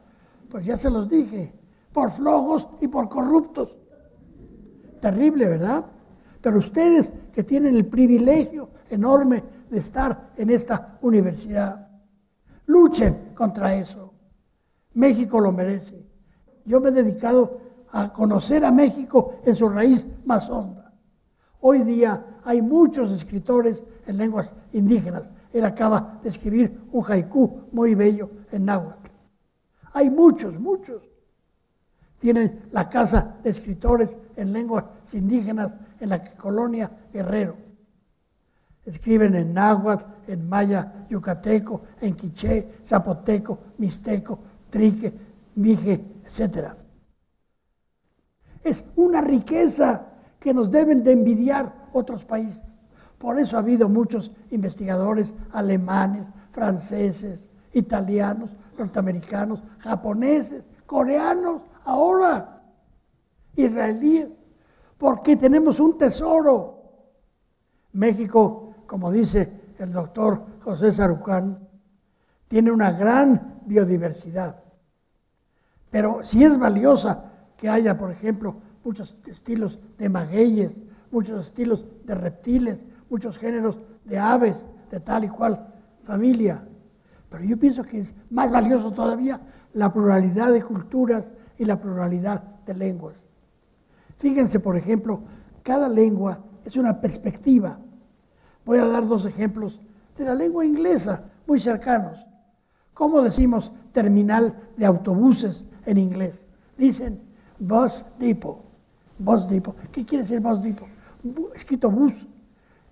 Pues 0.55 0.67
ya 0.67 0.79
se 0.79 0.89
los 0.89 1.09
dije, 1.09 1.53
por 1.93 2.13
flojos 2.13 2.69
y 2.81 2.87
por 2.87 3.09
corruptos. 3.09 3.77
Terrible, 5.01 5.49
¿verdad? 5.49 5.85
Pero 6.41 6.59
ustedes 6.59 7.13
que 7.33 7.43
tienen 7.43 7.75
el 7.75 7.87
privilegio 7.87 8.71
enorme 8.89 9.43
de 9.69 9.79
estar 9.79 10.31
en 10.37 10.51
esta 10.51 10.97
universidad, 11.03 11.91
luchen 12.67 13.33
contra 13.35 13.75
eso. 13.75 14.15
México 14.93 15.41
lo 15.41 15.51
merece. 15.51 16.09
Yo 16.65 16.81
me 16.81 16.91
he 16.91 16.93
dedicado 16.93 17.59
a 17.91 18.13
conocer 18.13 18.65
a 18.65 18.71
México 18.71 19.41
en 19.45 19.57
su 19.57 19.69
raíz 19.69 20.07
más 20.25 20.49
honda. 20.51 20.95
Hoy 21.63 21.81
día 21.81 22.39
hay 22.45 22.63
muchos 22.63 23.11
escritores 23.11 23.83
en 24.07 24.19
lenguas 24.19 24.55
indígenas. 24.73 25.29
Él 25.53 25.65
acaba 25.65 26.21
de 26.23 26.29
escribir 26.29 26.87
un 26.93 27.05
haiku 27.05 27.65
muy 27.73 27.97
bello 27.97 28.31
en 28.53 28.67
náhuatl. 28.67 29.14
Hay 29.95 30.11
muchos, 30.11 30.59
muchos 30.61 31.09
tienen 32.19 32.69
la 32.73 32.89
casa 32.89 33.37
de 33.43 33.51
escritores 33.51 34.17
en 34.37 34.53
lenguas 34.53 34.85
indígenas 35.13 35.75
en 36.01 36.09
la 36.09 36.25
colonia 36.37 36.91
Guerrero. 37.13 37.57
Escriben 38.85 39.35
en 39.35 39.55
náhuatl, 39.55 40.05
en 40.29 40.49
maya 40.49 41.07
yucateco, 41.09 41.83
en 42.01 42.15
quiché, 42.15 42.71
zapoteco, 42.85 43.59
mixteco, 43.79 44.39
trique, 44.69 45.13
mije, 45.57 46.23
etc. 46.25 46.75
Es 48.63 48.85
una 48.97 49.21
riqueza 49.21 50.07
que 50.41 50.53
nos 50.53 50.71
deben 50.71 51.05
de 51.05 51.13
envidiar 51.13 51.89
otros 51.93 52.25
países. 52.25 52.63
Por 53.19 53.39
eso 53.39 53.57
ha 53.57 53.61
habido 53.61 53.89
muchos 53.89 54.33
investigadores 54.51 55.35
alemanes, 55.53 56.27
franceses, 56.51 57.49
italianos, 57.75 58.57
norteamericanos, 58.79 59.63
japoneses, 59.79 60.67
coreanos, 60.87 61.63
ahora, 61.85 62.63
israelíes, 63.55 64.39
porque 64.97 65.37
tenemos 65.37 65.81
un 65.81 65.99
tesoro. 65.99 66.83
México, 67.93 68.75
como 68.87 69.11
dice 69.13 69.75
el 69.79 69.93
doctor 69.93 70.45
José 70.61 70.93
Sarucán, 70.93 71.69
tiene 72.49 72.71
una 72.71 72.93
gran 72.93 73.61
biodiversidad. 73.67 74.63
Pero 75.91 76.25
si 76.25 76.43
es 76.43 76.59
valiosa 76.59 77.33
que 77.57 77.69
haya, 77.69 77.97
por 77.97 78.11
ejemplo, 78.11 78.57
muchos 78.85 79.17
estilos 79.27 79.79
de 79.99 80.09
magueyes, 80.09 80.81
muchos 81.11 81.47
estilos 81.47 81.87
de 82.05 82.15
reptiles, 82.15 82.85
muchos 83.09 83.39
géneros 83.39 83.79
de 84.05 84.19
aves 84.19 84.67
de 84.91 85.01
tal 85.01 85.25
y 85.25 85.29
cual 85.29 85.73
familia. 86.03 86.67
Pero 87.35 87.47
yo 87.47 87.59
pienso 87.59 87.83
que 87.83 87.99
es 87.99 88.15
más 88.31 88.53
valioso 88.53 88.93
todavía 88.93 89.41
la 89.73 89.93
pluralidad 89.93 90.53
de 90.53 90.63
culturas 90.63 91.33
y 91.59 91.65
la 91.65 91.81
pluralidad 91.81 92.41
de 92.65 92.75
lenguas. 92.75 93.25
Fíjense, 94.19 94.61
por 94.61 94.77
ejemplo, 94.77 95.21
cada 95.65 95.89
lengua 95.89 96.39
es 96.65 96.77
una 96.77 97.01
perspectiva. 97.01 97.77
Voy 98.65 98.79
a 98.79 98.87
dar 98.87 99.09
dos 99.09 99.27
ejemplos 99.27 99.81
de 100.17 100.27
la 100.27 100.37
lengua 100.37 100.65
inglesa, 100.65 101.25
muy 101.45 101.59
cercanos. 101.59 102.25
¿Cómo 102.93 103.21
decimos 103.21 103.73
terminal 103.91 104.57
de 104.77 104.87
autobuses 104.87 105.65
en 105.87 105.99
inglés? 105.99 106.47
Dicen 106.79 107.21
bus 107.59 108.05
depot. 108.17 108.63
Bus 109.19 109.49
depot. 109.49 109.75
¿Qué 109.91 110.07
quiere 110.07 110.23
decir 110.23 110.39
bus 110.39 110.63
depot? 110.63 110.87
Escrito 111.53 111.91
bus. 111.91 112.29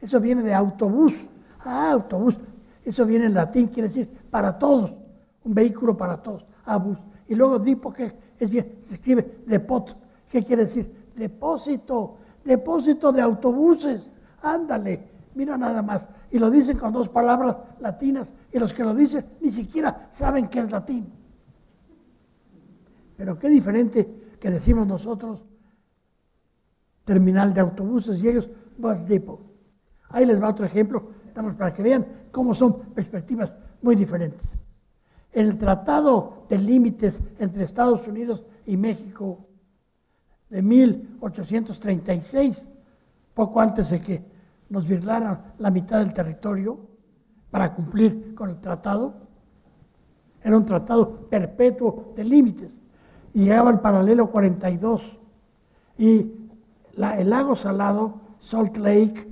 Eso 0.01 0.19
viene 0.19 0.43
de 0.43 0.53
autobús. 0.53 1.27
Ah, 1.61 1.93
autobús. 1.93 2.37
Eso 2.85 3.07
viene 3.07 3.27
en 3.27 3.35
latín, 3.35 3.69
quiere 3.69 3.89
decir 3.89 4.09
para 4.31 4.59
todos. 4.59 4.99
Un 5.45 5.55
vehículo 5.55 5.97
para 5.97 6.23
todos. 6.23 6.45
Abus. 6.65 6.99
Y 7.29 7.35
luego 7.35 7.59
dipo, 7.59 7.93
que 7.93 8.13
es 8.39 8.51
bien, 8.51 8.77
se 8.81 8.95
escribe 8.95 9.43
depot. 9.47 9.97
¿Qué 10.31 10.45
quiere 10.45 10.65
decir? 10.65 11.11
Depósito. 11.15 12.17
Depósito 12.45 13.13
de 13.13 13.21
autobuses. 13.21 14.13
Ándale. 14.43 15.11
Mira 15.35 15.57
nada 15.57 15.83
más. 15.83 16.09
Y 16.31 16.39
lo 16.39 16.51
dicen 16.51 16.77
con 16.77 16.93
dos 16.93 17.09
palabras 17.09 17.57
latinas. 17.81 18.35
Y 18.53 18.59
los 18.59 18.73
que 18.73 18.85
lo 18.85 18.95
dicen 18.95 19.25
ni 19.41 19.51
siquiera 19.51 20.09
saben 20.11 20.49
qué 20.49 20.61
es 20.61 20.71
latín. 20.71 21.13
Pero 23.17 23.39
qué 23.39 23.49
diferente 23.49 24.37
que 24.41 24.51
decimos 24.51 24.87
nosotros 24.87 25.45
terminal 27.05 27.53
de 27.53 27.61
autobuses 27.61 28.23
y 28.23 28.29
ellos 28.29 28.51
bus 28.79 29.07
depot. 29.07 29.41
Ahí 30.11 30.27
les 30.27 30.43
va 30.43 30.51
otro 30.51 30.67
ejemplo, 30.67 31.09
damos 31.35 31.55
para 31.55 31.73
que 31.73 31.83
vean 31.83 32.07
cómo 32.31 32.55
son 32.55 32.81
perspectivas 32.95 33.55
muy 33.83 33.97
diferentes. 33.97 34.59
En 35.33 35.49
el 35.49 35.59
Tratado 35.59 36.47
de 36.49 36.59
Límites 36.59 37.23
entre 37.39 37.65
Estados 37.65 38.07
Unidos 38.07 38.45
y 38.67 38.77
México 38.77 39.47
de 40.51 40.63
1836, 40.63 42.69
poco 43.35 43.61
antes 43.61 43.91
de 43.91 44.01
que 44.01 44.33
nos 44.69 44.87
virlaran 44.87 45.55
la 45.59 45.71
mitad 45.71 45.99
del 45.99 46.13
territorio 46.13 46.79
para 47.51 47.73
cumplir 47.73 48.35
con 48.35 48.51
el 48.51 48.61
tratado, 48.61 49.15
era 50.43 50.57
un 50.57 50.67
tratado 50.67 51.29
perpetuo 51.29 52.13
de 52.17 52.25
límites 52.25 52.79
y 53.33 53.45
llegaba 53.45 53.71
al 53.71 53.81
paralelo 53.81 54.31
42 54.31 55.19
y 55.99 56.35
el 56.95 57.31
lago 57.31 57.57
salado, 57.57 58.21
Salt 58.39 58.77
Lake, 58.79 59.29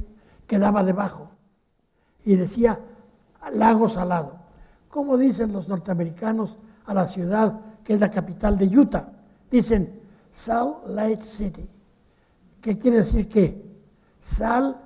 quedaba 0.46 0.82
debajo 0.82 1.29
y 2.24 2.36
decía 2.36 2.78
lago 3.52 3.88
salado. 3.88 4.38
¿Cómo 4.88 5.16
dicen 5.16 5.52
los 5.52 5.68
norteamericanos 5.68 6.56
a 6.86 6.94
la 6.94 7.06
ciudad 7.06 7.60
que 7.84 7.94
es 7.94 8.00
la 8.00 8.10
capital 8.10 8.58
de 8.58 8.66
Utah? 8.66 9.08
Dicen 9.50 10.00
Salt 10.30 10.86
Lake 10.86 11.22
City. 11.22 11.68
¿Qué 12.60 12.78
quiere 12.78 12.98
decir 12.98 13.28
qué? 13.28 13.70
Sal, 14.20 14.80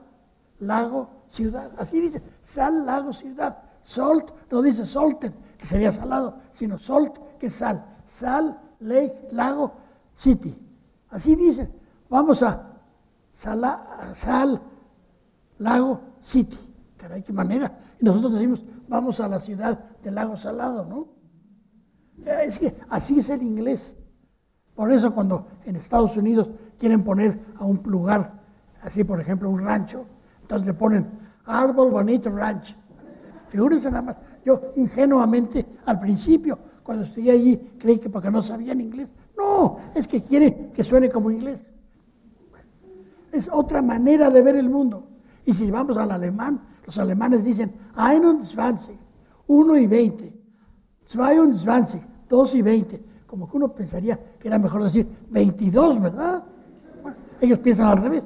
lago, 0.61 1.25
ciudad. 1.29 1.71
Así 1.79 2.01
dice, 2.01 2.23
sal, 2.41 2.87
lago, 2.87 3.13
ciudad. 3.13 3.59
Salt 3.83 4.31
no 4.51 4.63
dice 4.63 4.87
salted, 4.87 5.33
que 5.59 5.67
sería 5.67 5.93
salado, 5.93 6.39
sino 6.53 6.79
salt, 6.79 7.19
que 7.39 7.49
es 7.49 7.55
sal. 7.55 7.85
Sal, 8.07 8.59
lake, 8.81 9.29
lago, 9.33 9.73
city. 10.15 10.57
Así 11.11 11.35
dice. 11.35 11.71
Vamos 12.09 12.43
a 12.43 12.75
Sal, 13.33 14.63
Lago 15.59 16.01
City. 16.21 16.59
Caray, 17.05 17.23
qué 17.23 17.35
manera. 17.35 17.79
Y 18.01 18.05
nosotros 18.07 18.33
decimos, 18.33 18.65
vamos 18.89 19.21
a 19.21 19.29
la 19.29 19.39
ciudad 19.39 19.79
del 20.01 20.15
lago 20.15 20.39
salado, 20.39 20.87
¿no? 20.87 21.09
Es 22.43 22.59
que 22.59 22.75
así 22.89 23.19
es 23.19 23.29
el 23.29 23.43
inglés. 23.43 23.99
Por 24.75 24.91
eso 24.91 25.15
cuando 25.15 25.47
en 25.67 25.77
Estados 25.77 26.17
Unidos 26.17 26.51
quieren 26.79 27.05
poner 27.05 27.39
a 27.57 27.67
un 27.67 27.83
lugar, 27.85 28.43
así 28.81 29.05
por 29.05 29.21
ejemplo 29.21 29.51
un 29.51 29.61
rancho, 29.61 30.07
entonces 30.41 30.67
le 30.67 30.73
ponen 30.73 31.11
Árbol 31.45 31.91
Bonito 31.91 32.31
Ranch. 32.31 32.75
Figúrense 33.49 33.91
nada 33.91 34.01
más. 34.01 34.17
Yo 34.43 34.73
ingenuamente 34.77 35.77
al 35.85 35.99
principio, 35.99 36.59
cuando 36.83 37.05
estuve 37.05 37.33
allí, 37.33 37.77
creí 37.79 37.99
que 37.99 38.09
porque 38.09 38.31
no 38.31 38.41
sabían 38.41 38.81
inglés. 38.81 39.13
No, 39.37 39.77
es 39.95 40.09
que 40.09 40.23
quiere 40.23 40.71
que 40.73 40.83
suene 40.83 41.11
como 41.11 41.31
inglés. 41.31 41.71
Es 43.31 43.51
otra 43.53 43.83
manera 43.83 44.31
de 44.31 44.41
ver 44.41 44.57
el 44.57 44.71
mundo. 44.71 45.11
Y 45.47 45.53
si 45.53 45.71
vamos 45.71 45.97
al 45.97 46.11
alemán, 46.11 46.61
los 46.87 46.99
alemanes 46.99 47.45
dicen 47.45 47.73
21, 47.97 48.39
1 49.47 49.77
y 49.77 49.87
20, 49.87 50.41
22, 51.17 51.67
2 52.29 52.55
y 52.55 52.63
20. 52.63 53.05
Como 53.27 53.49
que 53.49 53.57
uno 53.57 53.75
pensaría 53.75 54.19
que 54.39 54.49
era 54.49 54.59
mejor 54.59 54.85
decir 54.85 55.07
22, 55.31 56.01
¿verdad? 56.01 56.45
ellos 57.41 57.59
piensan 57.59 57.89
al 57.89 57.99
revés. 57.99 58.25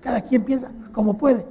Cada 0.00 0.20
quien 0.20 0.44
piensa 0.44 0.70
como 0.92 1.16
puede. 1.16 1.46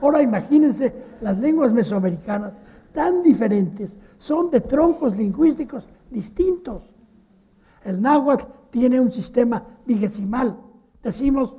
Ahora 0.00 0.22
imagínense 0.22 1.16
las 1.20 1.38
lenguas 1.38 1.72
mesoamericanas 1.72 2.52
tan 2.92 3.22
diferentes, 3.22 3.96
son 4.18 4.50
de 4.50 4.60
troncos 4.60 5.16
lingüísticos 5.16 5.88
distintos. 6.10 6.82
El 7.82 8.00
náhuatl 8.00 8.44
tiene 8.70 9.00
un 9.00 9.10
sistema 9.10 9.64
vigesimal 9.84 10.56
Decimos 11.04 11.54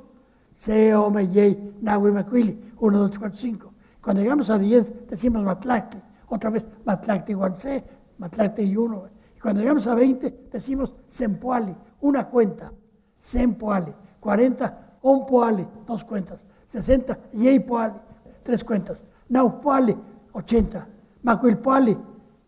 C, 0.56 0.95
O, 0.95 1.10
M, 1.10 1.22
Y, 1.22 1.76
Nahui, 1.82 2.11
Macuili, 2.11 2.73
1, 2.80 2.98
2, 2.98 3.19
4, 3.19 3.38
5. 3.38 3.73
Cuando 4.02 4.22
llegamos 4.22 4.49
a 4.49 4.57
10, 4.57 5.07
decimos 5.10 5.44
Matlacti, 5.44 5.98
otra 6.27 6.49
vez 6.49 6.65
Matlacti 6.86 7.34
1C, 7.34 7.84
Matlacti 8.19 8.76
1. 8.76 9.10
Y 9.36 9.40
cuando 9.40 9.60
llegamos 9.60 9.86
a 9.88 9.95
20, 9.95 10.48
decimos 10.52 10.95
Sempoali, 11.07 11.76
una 11.99 12.27
cuenta, 12.30 12.72
Sempoali. 13.18 13.94
40, 14.19 14.99
Ompoali, 15.02 15.68
dos 15.86 16.03
cuentas. 16.03 16.45
60, 16.65 17.30
Yeipoali, 17.34 17.94
tres 18.41 18.64
cuentas. 18.64 19.03
Naupoali, 19.30 19.95
80. 20.32 20.88
Macuilpoali, 21.22 21.95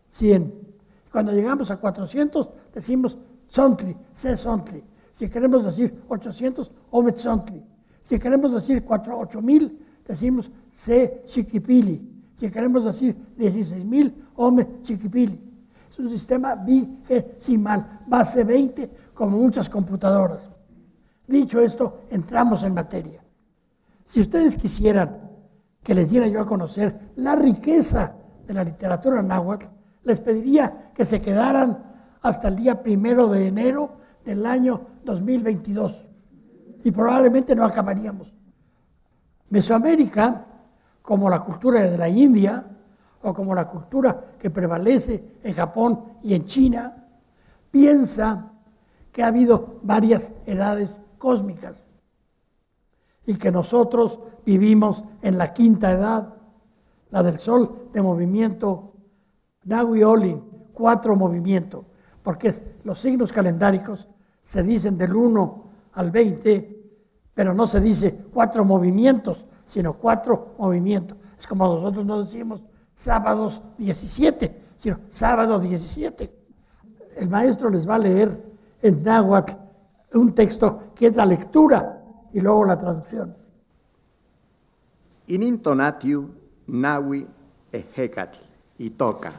100. 0.08 0.78
Cuando 1.12 1.32
llegamos 1.32 1.70
a 1.70 1.76
400, 1.76 2.50
decimos 2.74 3.18
Sontli, 3.46 3.96
C 4.12 4.36
Sontli. 4.36 4.84
Si 5.12 5.28
queremos 5.28 5.64
decir 5.64 6.02
800, 6.08 6.72
Ometzontli. 6.90 7.64
Si 8.02 8.18
queremos 8.18 8.52
decir 8.52 8.84
8000, 8.86 9.78
decimos 10.06 10.50
C 10.70 11.24
Chiquipili. 11.26 12.32
Si 12.34 12.50
queremos 12.50 12.84
decir 12.84 13.16
16000, 13.36 14.28
Ome 14.36 14.80
Chiquipili. 14.82 15.46
Es 15.90 15.98
un 15.98 16.08
sistema 16.08 16.54
vigesimal, 16.54 18.02
base 18.06 18.44
20, 18.44 18.90
como 19.12 19.36
muchas 19.36 19.68
computadoras. 19.68 20.48
Dicho 21.26 21.60
esto, 21.60 22.02
entramos 22.10 22.62
en 22.62 22.74
materia. 22.74 23.22
Si 24.06 24.20
ustedes 24.20 24.56
quisieran 24.56 25.28
que 25.82 25.94
les 25.94 26.10
diera 26.10 26.26
yo 26.28 26.40
a 26.40 26.46
conocer 26.46 27.12
la 27.16 27.36
riqueza 27.36 28.14
de 28.46 28.54
la 28.54 28.64
literatura 28.64 29.22
náhuatl, 29.22 29.66
les 30.04 30.20
pediría 30.20 30.92
que 30.94 31.04
se 31.04 31.20
quedaran 31.20 31.84
hasta 32.22 32.48
el 32.48 32.56
día 32.56 32.82
primero 32.82 33.28
de 33.28 33.46
enero 33.46 33.98
del 34.24 34.46
año 34.46 34.80
2022 35.04 36.07
y 36.88 36.90
probablemente 36.90 37.54
no 37.54 37.66
acabaríamos. 37.66 38.34
Mesoamérica, 39.50 40.46
como 41.02 41.28
la 41.28 41.40
cultura 41.40 41.82
de 41.82 41.98
la 41.98 42.08
India 42.08 42.64
o 43.20 43.34
como 43.34 43.54
la 43.54 43.66
cultura 43.66 44.18
que 44.38 44.48
prevalece 44.48 45.34
en 45.42 45.52
Japón 45.52 46.02
y 46.22 46.32
en 46.32 46.46
China, 46.46 47.06
piensa 47.70 48.52
que 49.12 49.22
ha 49.22 49.26
habido 49.26 49.80
varias 49.82 50.32
edades 50.46 51.02
cósmicas 51.18 51.84
y 53.26 53.34
que 53.34 53.52
nosotros 53.52 54.20
vivimos 54.46 55.04
en 55.20 55.36
la 55.36 55.52
quinta 55.52 55.92
edad, 55.92 56.36
la 57.10 57.22
del 57.22 57.38
sol 57.38 57.90
de 57.92 58.00
movimiento 58.00 58.94
Nahui 59.64 60.02
Olin, 60.04 60.42
cuatro 60.72 61.16
movimientos, 61.16 61.84
porque 62.22 62.78
los 62.84 62.98
signos 62.98 63.30
calendáricos 63.30 64.08
se 64.42 64.62
dicen 64.62 64.96
del 64.96 65.14
1 65.14 65.68
al 65.92 66.10
20, 66.12 66.77
pero 67.38 67.54
no 67.54 67.68
se 67.68 67.80
dice 67.80 68.24
cuatro 68.34 68.64
movimientos, 68.64 69.46
sino 69.64 69.92
cuatro 69.92 70.56
movimientos. 70.58 71.16
Es 71.38 71.46
como 71.46 71.72
nosotros 71.72 72.04
no 72.04 72.20
decimos 72.20 72.66
sábados 72.96 73.62
17, 73.78 74.60
sino 74.76 74.98
sábado 75.08 75.60
17. 75.60 76.34
El 77.14 77.28
maestro 77.28 77.70
les 77.70 77.88
va 77.88 77.94
a 77.94 77.98
leer 77.98 78.44
en 78.82 79.04
náhuatl 79.04 79.52
un 80.14 80.34
texto 80.34 80.90
que 80.96 81.06
es 81.06 81.14
la 81.14 81.24
lectura 81.24 82.02
y 82.32 82.40
luego 82.40 82.64
la 82.64 82.76
traducción. 82.76 83.36
Inintonatiu 85.28 86.34
nawi 86.66 87.24
ehekatl 87.70 88.38
y 88.78 88.90
toca. 88.90 89.30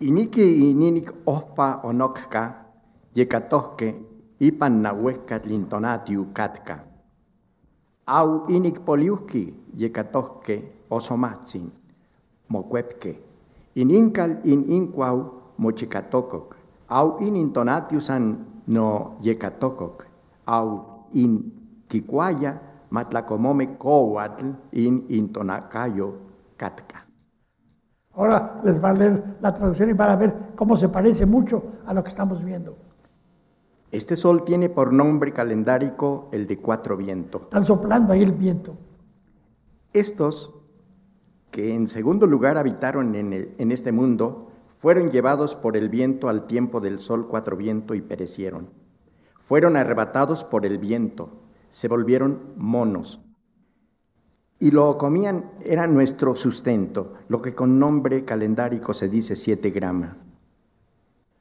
Iniki 0.00 0.70
ininik 0.70 1.12
ospa 1.24 1.82
onokka 1.84 2.66
yekatohke 3.14 4.07
ipan 4.40 4.82
nahuesca 4.82 5.40
lintonatiu 5.44 6.26
katka. 6.32 6.78
Au 8.06 8.46
inik 8.48 8.80
poliuski 8.84 9.54
yekatohke 9.74 10.86
osomatsin 10.90 11.72
mocuepke. 12.48 13.18
In 13.74 13.90
inkal 13.90 14.40
in 14.44 14.64
inquau 14.68 15.32
mochikatokok. 15.58 16.56
Au 16.88 17.18
in 17.20 17.36
intonatiusan 17.36 18.46
no 18.66 19.16
yekatokok. 19.20 20.06
Au 20.46 20.68
in 21.12 21.52
kikuaya 21.88 22.58
matlacomome 22.90 23.66
coatl 23.78 24.46
in 24.72 25.04
intonacayo 25.08 26.14
katka. 26.56 26.98
Ahora 28.16 28.60
les 28.64 28.80
va 28.80 28.88
a 28.90 28.92
leer 28.94 29.36
la 29.40 29.52
traducción 29.54 29.90
y 29.90 29.92
van 29.92 30.10
a 30.10 30.16
ver 30.16 30.54
cómo 30.56 30.76
se 30.76 30.88
parece 30.88 31.26
mucho 31.26 31.62
a 31.86 31.92
lo 31.92 32.02
que 32.02 32.10
estamos 32.10 32.42
viendo. 32.42 32.87
Este 33.90 34.16
sol 34.16 34.44
tiene 34.44 34.68
por 34.68 34.92
nombre 34.92 35.32
calendárico 35.32 36.28
el 36.32 36.46
de 36.46 36.58
cuatro 36.58 36.96
vientos. 36.96 37.42
Están 37.44 37.64
soplando 37.64 38.12
ahí 38.12 38.22
el 38.22 38.32
viento. 38.32 38.76
Estos, 39.94 40.54
que 41.50 41.74
en 41.74 41.88
segundo 41.88 42.26
lugar 42.26 42.58
habitaron 42.58 43.14
en, 43.14 43.32
el- 43.32 43.54
en 43.58 43.72
este 43.72 43.92
mundo, 43.92 44.50
fueron 44.68 45.10
llevados 45.10 45.56
por 45.56 45.76
el 45.76 45.88
viento 45.88 46.28
al 46.28 46.46
tiempo 46.46 46.80
del 46.80 46.98
sol 46.98 47.26
cuatro 47.28 47.56
viento 47.56 47.94
y 47.94 48.02
perecieron. 48.02 48.70
Fueron 49.40 49.76
arrebatados 49.76 50.44
por 50.44 50.66
el 50.66 50.78
viento, 50.78 51.40
se 51.70 51.88
volvieron 51.88 52.52
monos. 52.56 53.22
Y 54.60 54.72
lo 54.72 54.98
comían, 54.98 55.50
era 55.64 55.86
nuestro 55.86 56.34
sustento, 56.34 57.14
lo 57.28 57.40
que 57.40 57.54
con 57.54 57.78
nombre 57.78 58.24
calendárico 58.24 58.92
se 58.92 59.08
dice 59.08 59.36
siete 59.36 59.70
grama. 59.70 60.18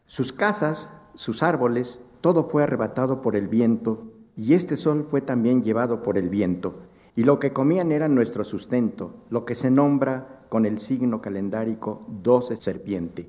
Sus 0.06 0.32
casas, 0.32 0.94
sus 1.16 1.44
árboles, 1.44 2.02
todo 2.22 2.44
fue 2.44 2.64
arrebatado 2.64 3.22
por 3.22 3.36
el 3.36 3.48
viento, 3.48 4.12
y 4.36 4.54
este 4.54 4.78
sol 4.78 5.06
fue 5.10 5.22
también 5.22 5.64
llevado 5.64 6.02
por 6.02 6.18
el 6.18 6.30
viento. 6.30 6.74
Y 7.16 7.24
lo 7.24 7.40
que 7.40 7.52
comían 7.52 7.92
era 7.92 8.08
nuestro 8.08 8.44
sustento, 8.44 9.16
lo 9.30 9.46
que 9.46 9.56
se 9.56 9.72
nombra 9.72 10.44
con 10.50 10.66
el 10.66 10.80
signo 10.80 11.22
calendárico 11.22 12.06
doce 12.08 12.56
serpiente. 12.58 13.28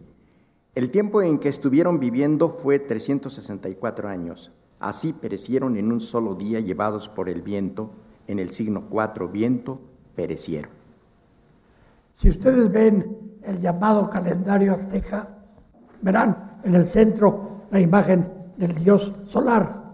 El 0.74 0.90
tiempo 0.90 1.22
en 1.22 1.38
que 1.38 1.48
estuvieron 1.48 1.98
viviendo 1.98 2.50
fue 2.50 2.78
364 2.78 4.08
años. 4.08 4.52
Así 4.78 5.12
perecieron 5.12 5.76
en 5.76 5.90
un 5.90 6.00
solo 6.00 6.34
día 6.34 6.60
llevados 6.60 7.08
por 7.08 7.28
el 7.28 7.42
viento, 7.42 7.90
en 8.26 8.38
el 8.38 8.52
signo 8.52 8.86
cuatro 8.88 9.28
viento, 9.28 9.80
perecieron. 10.14 10.70
Si 12.12 12.28
ustedes 12.30 12.70
ven 12.70 13.38
el 13.42 13.60
llamado 13.60 14.08
calendario 14.10 14.74
azteca, 14.74 15.38
verán 16.02 16.58
en 16.62 16.74
el 16.74 16.86
centro 16.86 17.62
la 17.70 17.80
imagen 17.80 18.37
del 18.58 18.74
dios 18.74 19.12
solar 19.26 19.88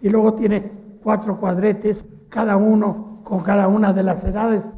y 0.00 0.08
luego 0.08 0.34
tiene 0.34 0.98
cuatro 1.02 1.36
cuadretes, 1.36 2.04
cada 2.28 2.56
uno 2.56 3.20
con 3.22 3.42
cada 3.42 3.68
una 3.68 3.92
de 3.92 4.02
las 4.02 4.24
edades 4.24 4.70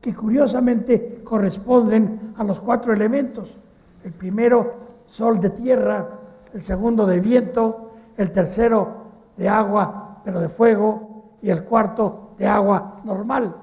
que 0.00 0.14
curiosamente 0.14 1.22
corresponden 1.24 2.32
a 2.36 2.44
los 2.44 2.60
cuatro 2.60 2.92
elementos. 2.92 3.56
El 4.04 4.12
primero, 4.12 4.74
sol 5.06 5.40
de 5.40 5.50
tierra, 5.50 6.08
el 6.52 6.62
segundo 6.62 7.06
de 7.06 7.20
viento, 7.20 7.90
el 8.16 8.32
tercero 8.32 8.88
de 9.36 9.48
agua, 9.48 10.20
pero 10.24 10.40
de 10.40 10.48
fuego, 10.48 11.36
y 11.40 11.50
el 11.50 11.64
cuarto 11.64 12.34
de 12.38 12.46
agua 12.46 13.00
normal. 13.04 13.54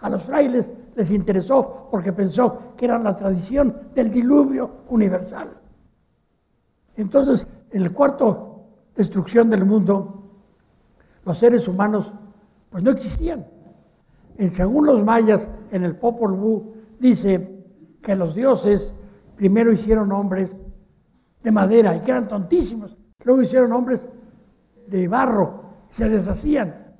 A 0.00 0.08
los 0.08 0.22
frailes 0.22 0.72
les 0.94 1.10
interesó 1.10 1.88
porque 1.90 2.12
pensó 2.12 2.74
que 2.76 2.84
era 2.84 2.98
la 2.98 3.16
tradición 3.16 3.74
del 3.94 4.10
diluvio 4.10 4.70
universal. 4.88 5.48
Entonces, 6.96 7.46
en 7.70 7.82
el 7.82 7.92
cuarto 7.92 8.47
destrucción 8.98 9.48
del 9.48 9.64
mundo, 9.64 10.24
los 11.24 11.38
seres 11.38 11.68
humanos 11.68 12.12
pues 12.68 12.82
no 12.82 12.90
existían. 12.90 13.46
En, 14.36 14.52
según 14.52 14.86
los 14.86 15.04
mayas, 15.04 15.50
en 15.70 15.84
el 15.84 15.94
Popol 15.96 16.34
Vuh, 16.34 16.72
dice 16.98 17.64
que 18.02 18.16
los 18.16 18.34
dioses 18.34 18.94
primero 19.36 19.72
hicieron 19.72 20.10
hombres 20.10 20.56
de 21.44 21.52
madera 21.52 21.94
y 21.94 22.00
que 22.00 22.10
eran 22.10 22.26
tontísimos. 22.26 22.96
Luego 23.22 23.42
hicieron 23.42 23.72
hombres 23.72 24.08
de 24.88 25.06
barro 25.06 25.62
se 25.88 26.08
deshacían. 26.08 26.96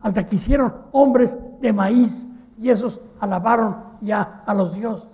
Hasta 0.00 0.26
que 0.26 0.36
hicieron 0.36 0.72
hombres 0.92 1.36
de 1.60 1.72
maíz 1.72 2.24
y 2.56 2.70
esos 2.70 3.00
alabaron 3.18 3.96
ya 4.00 4.44
a 4.46 4.54
los 4.54 4.74
dioses. 4.74 5.08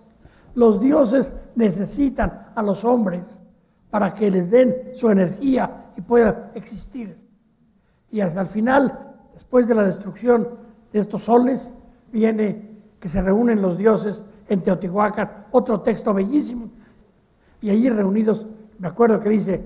Los 0.55 0.79
dioses 0.79 1.33
necesitan 1.55 2.49
a 2.55 2.63
los 2.63 2.85
hombres 2.85 3.39
para 3.93 4.14
que 4.14 4.31
les 4.31 4.51
den 4.51 4.74
su 4.94 5.10
energía 5.10 5.90
y 5.98 6.01
puedan 6.01 6.51
existir. 6.55 7.14
Y 8.09 8.23
hasta 8.23 8.40
el 8.40 8.47
final, 8.47 9.16
después 9.35 9.69
de 9.69 9.74
la 9.74 9.82
destrucción 9.82 10.48
de 10.90 10.98
estos 10.98 11.24
soles, 11.24 11.74
viene 12.10 12.81
que 12.98 13.10
se 13.10 13.20
reúnen 13.20 13.60
los 13.60 13.77
dioses 13.77 14.23
en 14.48 14.62
Teotihuacán, 14.62 15.44
otro 15.51 15.82
texto 15.82 16.14
bellísimo. 16.14 16.70
Y 17.60 17.69
allí 17.69 17.90
reunidos, 17.90 18.47
me 18.78 18.89
acuerdo 18.89 19.20
que 19.20 19.28
dice, 19.28 19.62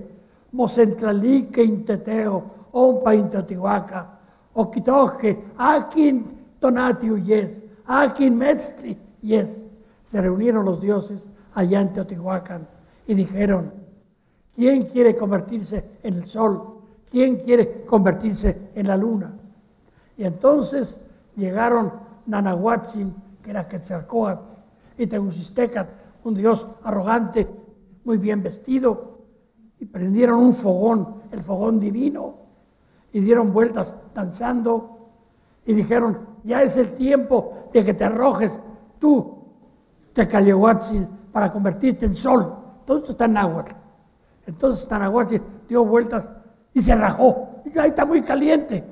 Mocentlalique 0.51 1.63
inteteo, 1.63 2.43
ompa 2.73 3.15
in 3.15 3.29
metzli 8.37 8.99
yes. 9.21 9.63
Se 10.03 10.19
reunieron 10.19 10.65
los 10.65 10.81
dioses 10.81 11.29
allá 11.53 11.79
en 11.79 11.93
Teotihuacán 11.93 12.67
y 13.07 13.13
dijeron, 13.13 13.86
¿quién 14.57 14.87
quiere 14.87 15.15
convertirse 15.15 15.99
en 16.01 16.15
el 16.15 16.25
sol? 16.25 16.79
¿Quién 17.09 17.37
quiere 17.37 17.85
convertirse 17.85 18.71
en 18.73 18.87
la 18.87 18.97
luna? 18.97 19.31
Y 20.17 20.23
entonces 20.23 20.97
llegaron 21.35 21.93
Nanahuatzin, 22.25 23.13
que 23.43 23.51
era 23.51 23.67
Quetzalcóatl, 23.67 24.41
y 24.97 25.05
Tegucistecat, 25.05 25.87
un 26.23 26.33
dios 26.33 26.67
arrogante, 26.83 27.47
muy 28.03 28.17
bien 28.17 28.41
vestido, 28.41 29.19
y 29.79 29.85
prendieron 29.85 30.39
un 30.39 30.53
fogón, 30.55 31.21
el 31.31 31.41
fogón 31.41 31.79
divino, 31.79 32.33
y 33.13 33.19
dieron 33.19 33.53
vueltas 33.53 33.95
danzando, 34.15 35.11
y 35.65 35.73
dijeron, 35.73 36.17
ya 36.43 36.63
es 36.63 36.77
el 36.77 36.93
tiempo 36.95 37.69
de 37.71 37.85
que 37.85 37.93
te 37.93 38.05
arrojes 38.05 38.59
tú, 38.99 39.37
Tecalehuatzin, 40.13 41.07
para 41.31 41.51
convertirte 41.51 42.07
en 42.07 42.15
sol. 42.15 42.55
Todo 42.85 42.97
esto 42.97 43.11
está 43.11 43.25
en 43.25 43.33
náhuatl. 43.33 43.86
Entonces 44.47 44.87
Tanahuatzin 44.87 45.41
dio 45.67 45.85
vueltas 45.85 46.27
y 46.73 46.81
se 46.81 46.95
rajó. 46.95 47.61
Dice, 47.63 47.81
ahí 47.81 47.89
está 47.89 48.05
muy 48.05 48.21
caliente. 48.21 48.83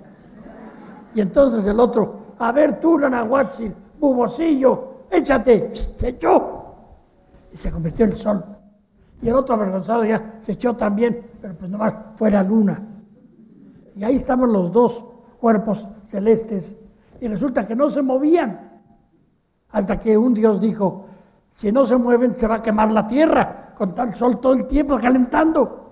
Y 1.15 1.22
entonces 1.22 1.65
el 1.65 1.80
otro, 1.80 2.36
a 2.38 2.52
ver 2.52 2.80
tú, 2.80 2.99
Nanahuatzin, 2.99 3.73
bubosillo, 3.99 5.06
échate. 5.10 5.73
Se 5.73 6.10
echó. 6.10 6.76
Y 7.52 7.57
se 7.57 7.72
convirtió 7.72 8.06
en 8.06 8.11
el 8.11 8.18
sol. 8.18 8.44
Y 9.22 9.30
el 9.30 9.36
otro 9.36 9.56
avergonzado 9.56 10.03
ya 10.03 10.38
se 10.41 10.52
echó 10.52 10.76
también, 10.76 11.32
pero 11.41 11.56
pues 11.56 11.72
nomás 11.72 11.95
fue 12.18 12.30
la 12.30 12.44
luna. 12.44 12.86
Y 13.95 14.03
ahí 14.03 14.18
estaban 14.18 14.52
los 14.52 14.73
dos 14.73 15.06
cuerpos 15.40 15.88
celestes. 16.03 16.76
Y 17.22 17.30
resulta 17.30 17.65
que 17.65 17.77
no 17.77 17.90
se 17.90 18.02
movían. 18.02 18.82
Hasta 19.69 19.98
que 19.99 20.18
un 20.18 20.34
Dios 20.34 20.60
dijo, 20.60 21.06
si 21.49 21.72
no 21.72 21.86
se 21.86 21.95
mueven 21.95 22.36
se 22.36 22.45
va 22.45 22.56
a 22.56 22.61
quemar 22.61 22.91
la 22.91 23.07
tierra 23.07 23.64
con 23.76 23.93
tal 23.93 24.15
sol 24.15 24.39
todo 24.39 24.53
el 24.53 24.65
tiempo 24.65 24.97
calentando. 24.97 25.85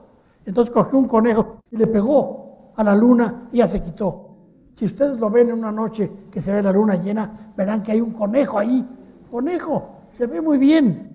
Entonces 0.45 0.73
cogió 0.73 0.97
un 0.97 1.07
conejo 1.07 1.59
y 1.69 1.77
le 1.77 1.87
pegó 1.87 2.73
a 2.75 2.83
la 2.83 2.95
luna 2.95 3.49
y 3.51 3.57
ya 3.57 3.67
se 3.67 3.81
quitó. 3.81 4.29
Si 4.73 4.85
ustedes 4.85 5.19
lo 5.19 5.29
ven 5.29 5.49
en 5.49 5.59
una 5.59 5.71
noche 5.71 6.11
que 6.31 6.41
se 6.41 6.51
ve 6.51 6.63
la 6.63 6.71
luna 6.71 6.95
llena, 6.95 7.53
verán 7.55 7.83
que 7.83 7.91
hay 7.91 8.01
un 8.01 8.11
conejo 8.11 8.57
ahí. 8.57 8.87
Conejo, 9.29 10.07
se 10.09 10.25
ve 10.27 10.41
muy 10.41 10.57
bien. 10.57 11.11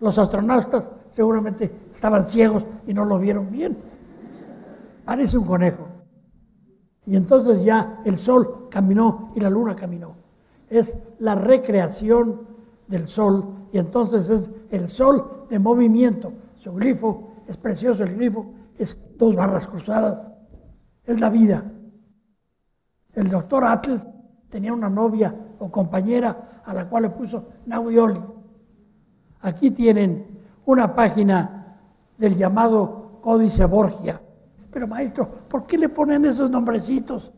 Los 0.00 0.18
astronautas 0.18 0.90
seguramente 1.10 1.72
estaban 1.92 2.24
ciegos 2.24 2.66
y 2.86 2.92
no 2.92 3.04
lo 3.04 3.18
vieron 3.18 3.50
bien. 3.50 3.76
Parece 5.04 5.38
un 5.38 5.44
conejo. 5.44 5.88
Y 7.06 7.16
entonces 7.16 7.64
ya 7.64 8.00
el 8.04 8.16
sol 8.16 8.68
caminó 8.70 9.32
y 9.34 9.40
la 9.40 9.50
luna 9.50 9.74
caminó. 9.74 10.16
Es 10.68 10.96
la 11.18 11.34
recreación 11.34 12.51
del 12.92 13.08
sol 13.08 13.68
y 13.72 13.78
entonces 13.78 14.28
es 14.28 14.50
el 14.70 14.86
sol 14.86 15.46
de 15.48 15.58
movimiento. 15.58 16.30
Su 16.54 16.74
glifo 16.74 17.32
es 17.48 17.56
precioso, 17.56 18.04
el 18.04 18.14
glifo 18.14 18.52
es 18.76 18.98
dos 19.16 19.34
barras 19.34 19.66
cruzadas. 19.66 20.28
Es 21.02 21.18
la 21.18 21.30
vida. 21.30 21.64
El 23.14 23.30
doctor 23.30 23.64
Atl 23.64 23.96
tenía 24.50 24.74
una 24.74 24.90
novia 24.90 25.34
o 25.58 25.70
compañera 25.70 26.60
a 26.62 26.74
la 26.74 26.86
cual 26.86 27.04
le 27.04 27.10
puso 27.10 27.48
Nahuioli. 27.64 28.20
Aquí 29.40 29.70
tienen 29.70 30.42
una 30.66 30.94
página 30.94 31.78
del 32.18 32.36
llamado 32.36 33.20
Códice 33.22 33.64
Borgia. 33.64 34.20
Pero 34.70 34.86
maestro, 34.86 35.26
¿por 35.48 35.66
qué 35.66 35.78
le 35.78 35.88
ponen 35.88 36.26
esos 36.26 36.50
nombrecitos? 36.50 37.32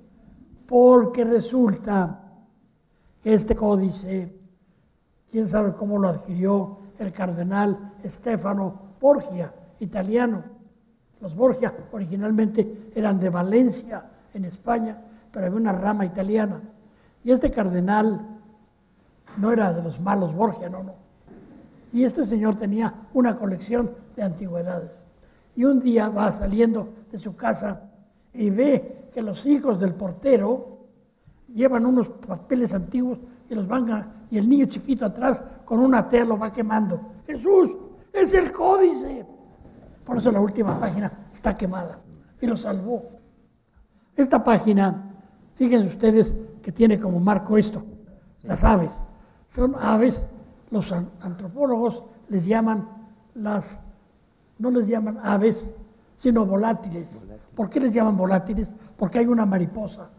Porque 0.66 1.24
resulta 1.24 2.42
que 3.22 3.34
este 3.34 3.54
códice, 3.54 4.43
quién 5.34 5.48
sabe 5.48 5.72
cómo 5.72 5.98
lo 5.98 6.06
adquirió 6.10 6.78
el 6.96 7.10
cardenal 7.10 7.94
Stefano 8.04 8.94
Borgia, 9.00 9.52
italiano. 9.80 10.44
Los 11.20 11.34
Borgia 11.34 11.74
originalmente 11.90 12.92
eran 12.94 13.18
de 13.18 13.30
Valencia, 13.30 14.10
en 14.32 14.44
España, 14.44 14.96
pero 15.32 15.46
había 15.46 15.58
una 15.58 15.72
rama 15.72 16.04
italiana. 16.04 16.62
Y 17.24 17.32
este 17.32 17.50
cardenal 17.50 18.38
no 19.38 19.50
era 19.50 19.72
de 19.72 19.82
los 19.82 19.98
malos 19.98 20.36
Borgia, 20.36 20.68
no, 20.68 20.84
no. 20.84 20.94
Y 21.92 22.04
este 22.04 22.24
señor 22.26 22.54
tenía 22.54 23.08
una 23.12 23.34
colección 23.34 23.90
de 24.14 24.22
antigüedades. 24.22 25.02
Y 25.56 25.64
un 25.64 25.80
día 25.80 26.10
va 26.10 26.30
saliendo 26.30 26.90
de 27.10 27.18
su 27.18 27.34
casa 27.34 27.90
y 28.32 28.50
ve 28.50 29.08
que 29.12 29.20
los 29.20 29.46
hijos 29.46 29.80
del 29.80 29.94
portero 29.94 30.78
llevan 31.52 31.86
unos 31.86 32.10
papeles 32.10 32.72
antiguos 32.72 33.18
y 33.48 33.54
los 33.54 33.66
van 33.66 33.90
a, 33.90 34.10
y 34.30 34.38
el 34.38 34.48
niño 34.48 34.66
chiquito 34.66 35.06
atrás 35.06 35.42
con 35.64 35.80
una 35.80 36.08
tea 36.08 36.24
lo 36.24 36.38
va 36.38 36.52
quemando. 36.52 37.00
Jesús, 37.26 37.76
es 38.12 38.34
el 38.34 38.52
códice. 38.52 39.26
Por 40.04 40.18
eso 40.18 40.30
la 40.30 40.40
última 40.40 40.78
página 40.78 41.12
está 41.32 41.56
quemada. 41.56 42.00
y 42.40 42.46
lo 42.46 42.56
salvó. 42.56 43.02
Esta 44.14 44.44
página, 44.44 45.14
fíjense 45.54 45.88
ustedes 45.88 46.34
que 46.62 46.72
tiene 46.72 47.00
como 47.00 47.18
marco 47.20 47.56
esto, 47.56 47.82
las 48.42 48.64
aves. 48.64 49.02
Son 49.48 49.74
aves, 49.80 50.26
los 50.70 50.92
antropólogos 50.92 52.04
les 52.28 52.44
llaman 52.44 52.88
las, 53.34 53.80
no 54.58 54.70
les 54.70 54.88
llaman 54.88 55.18
aves, 55.22 55.72
sino 56.14 56.44
volátiles. 56.44 57.26
¿Por 57.54 57.70
qué 57.70 57.80
les 57.80 57.94
llaman 57.94 58.16
volátiles? 58.16 58.74
Porque 58.96 59.20
hay 59.20 59.26
una 59.26 59.46
mariposa 59.46 60.10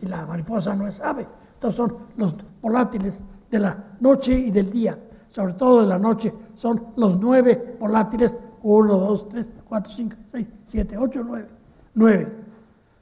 y 0.00 0.06
la 0.06 0.26
mariposa 0.26 0.74
no 0.74 0.86
es 0.86 1.00
ave. 1.00 1.26
Entonces 1.54 1.76
son 1.76 1.96
los 2.16 2.36
volátiles 2.62 3.22
de 3.50 3.58
la 3.58 3.96
noche 4.00 4.32
y 4.32 4.50
del 4.50 4.70
día, 4.70 4.98
sobre 5.28 5.52
todo 5.54 5.82
de 5.82 5.88
la 5.88 5.98
noche. 5.98 6.32
Son 6.54 6.92
los 6.96 7.18
nueve 7.18 7.76
volátiles, 7.78 8.34
1, 8.62 8.96
2, 8.96 9.28
3, 9.28 9.50
4, 9.68 9.92
5, 9.92 10.16
6, 10.28 10.48
7, 10.64 10.96
8, 10.96 11.24
9. 11.26 11.48
9. 11.94 12.36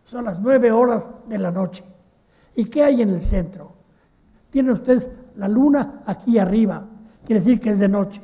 Son 0.04 0.24
las 0.24 0.40
nueve 0.40 0.72
horas 0.72 1.08
de 1.28 1.38
la 1.38 1.52
noche. 1.52 1.84
¿Y 2.56 2.64
qué 2.64 2.82
hay 2.82 3.02
en 3.02 3.10
el 3.10 3.20
centro? 3.20 3.72
Tienen 4.50 4.72
ustedes 4.72 5.08
la 5.36 5.46
luna 5.46 6.02
aquí 6.06 6.38
arriba, 6.38 6.84
quiere 7.24 7.40
decir 7.40 7.60
que 7.60 7.70
es 7.70 7.78
de 7.78 7.88
noche. 7.88 8.20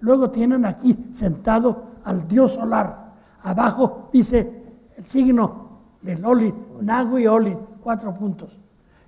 Luego 0.00 0.30
tienen 0.30 0.64
aquí 0.64 1.10
sentado 1.12 1.90
al 2.04 2.26
dios 2.26 2.54
solar. 2.54 3.12
Abajo 3.42 4.08
dice 4.12 4.62
el 4.96 5.04
signo 5.04 5.68
del 6.00 6.24
Olin, 6.24 6.54
Nagu 6.80 7.18
y 7.18 7.26
Olin, 7.26 7.58
cuatro 7.82 8.14
puntos. 8.14 8.58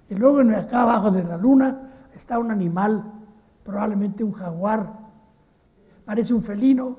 Y 0.08 0.14
luego 0.14 0.40
acá 0.56 0.82
abajo 0.82 1.10
de 1.10 1.24
la 1.24 1.36
luna 1.36 1.88
está 2.12 2.38
un 2.38 2.50
animal, 2.50 3.04
probablemente 3.64 4.24
un 4.24 4.32
jaguar, 4.32 4.92
parece 6.04 6.34
un 6.34 6.42
felino, 6.42 6.98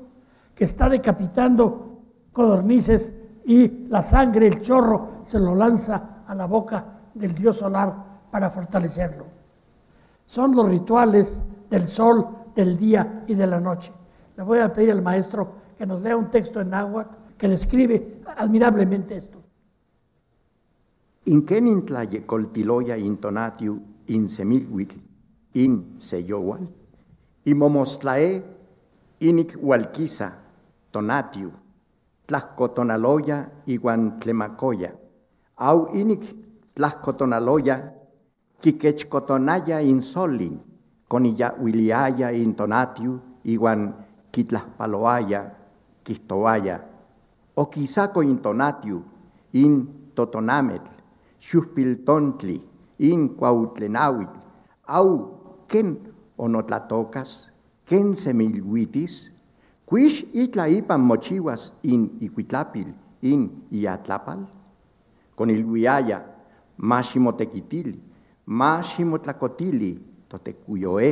que 0.56 0.66
está 0.66 0.90
decapitando 0.90 2.02
codornices 2.32 3.12
y 3.46 3.88
la 3.88 4.02
sangre, 4.02 4.48
el 4.48 4.62
chorro, 4.62 5.08
se 5.24 5.40
lo 5.40 5.56
lanza 5.56 6.24
a 6.26 6.36
la 6.36 6.46
boca 6.46 6.86
del 7.14 7.36
dios 7.36 7.58
solar 7.58 7.96
para 8.32 8.50
fortalecerlo. 8.50 9.26
Son 10.26 10.56
los 10.56 10.68
rituales 10.68 11.42
del 11.70 11.88
sol, 11.88 12.28
del 12.56 12.78
día 12.78 13.24
y 13.28 13.36
de 13.36 13.48
la 13.48 13.60
noche. 13.60 13.92
Le 14.36 14.44
voy 14.44 14.60
a 14.60 14.72
pedir 14.72 14.92
al 14.92 15.02
maestro 15.02 15.54
que 15.78 15.86
nos 15.86 16.02
lea 16.02 16.16
un 16.16 16.32
texto 16.32 16.62
en 16.62 16.70
náhuatl 16.70 17.16
que 17.38 17.48
describe 17.48 18.22
admirablemente 18.38 19.18
esto. 19.18 19.43
Inkenin 21.26 21.86
coltiloya 22.26 22.98
intonatiu 22.98 23.80
in 24.08 24.28
semilhuitl 24.28 25.00
in 25.54 25.96
seyowal, 25.98 26.68
y 27.46 27.54
momostlae 27.54 28.44
inik 29.20 29.56
hualquiza 29.56 30.34
tonatiu, 30.92 31.52
tlascotonaloya 32.28 33.52
iguan 33.68 34.20
tlemacoya, 34.20 34.92
au 35.56 35.88
inik 35.96 36.24
tlascotonaloya 36.76 37.94
quiquechcotonaya 38.62 39.82
in 39.82 40.02
solin, 40.02 40.60
conilla 41.08 41.54
huiliaya 41.58 42.32
in 42.32 42.56
tonatiu 42.56 43.20
iguan 43.46 43.94
quitlaspaloaya, 44.32 45.56
quistoaya, 46.04 46.84
o 47.56 47.66
quisaco 47.66 48.22
in 48.22 48.40
tonatiu 48.42 49.04
in 49.54 49.88
totonametl, 50.16 51.03
xuspiltontli, 51.44 52.58
in 53.10 53.36
cuautlenauitl, 53.36 54.40
au 54.88 55.10
ken 55.68 55.98
onotlatocas, 56.38 57.52
ken 57.90 58.16
semilhuitis, 58.16 59.16
Quish 59.86 60.32
itla 60.34 60.66
ipan 60.72 61.02
mochiwas 61.04 61.74
in 61.84 62.18
iquitlapil, 62.24 62.94
in 63.22 63.68
iatlapal, 63.70 64.48
con 65.36 65.50
il 65.50 65.66
guiaya, 65.66 66.24
máximo 66.78 67.36
tequitili, 67.36 68.02
máximo 68.46 69.20
tlacotili, 69.20 70.00
totecuyoe, 70.28 71.12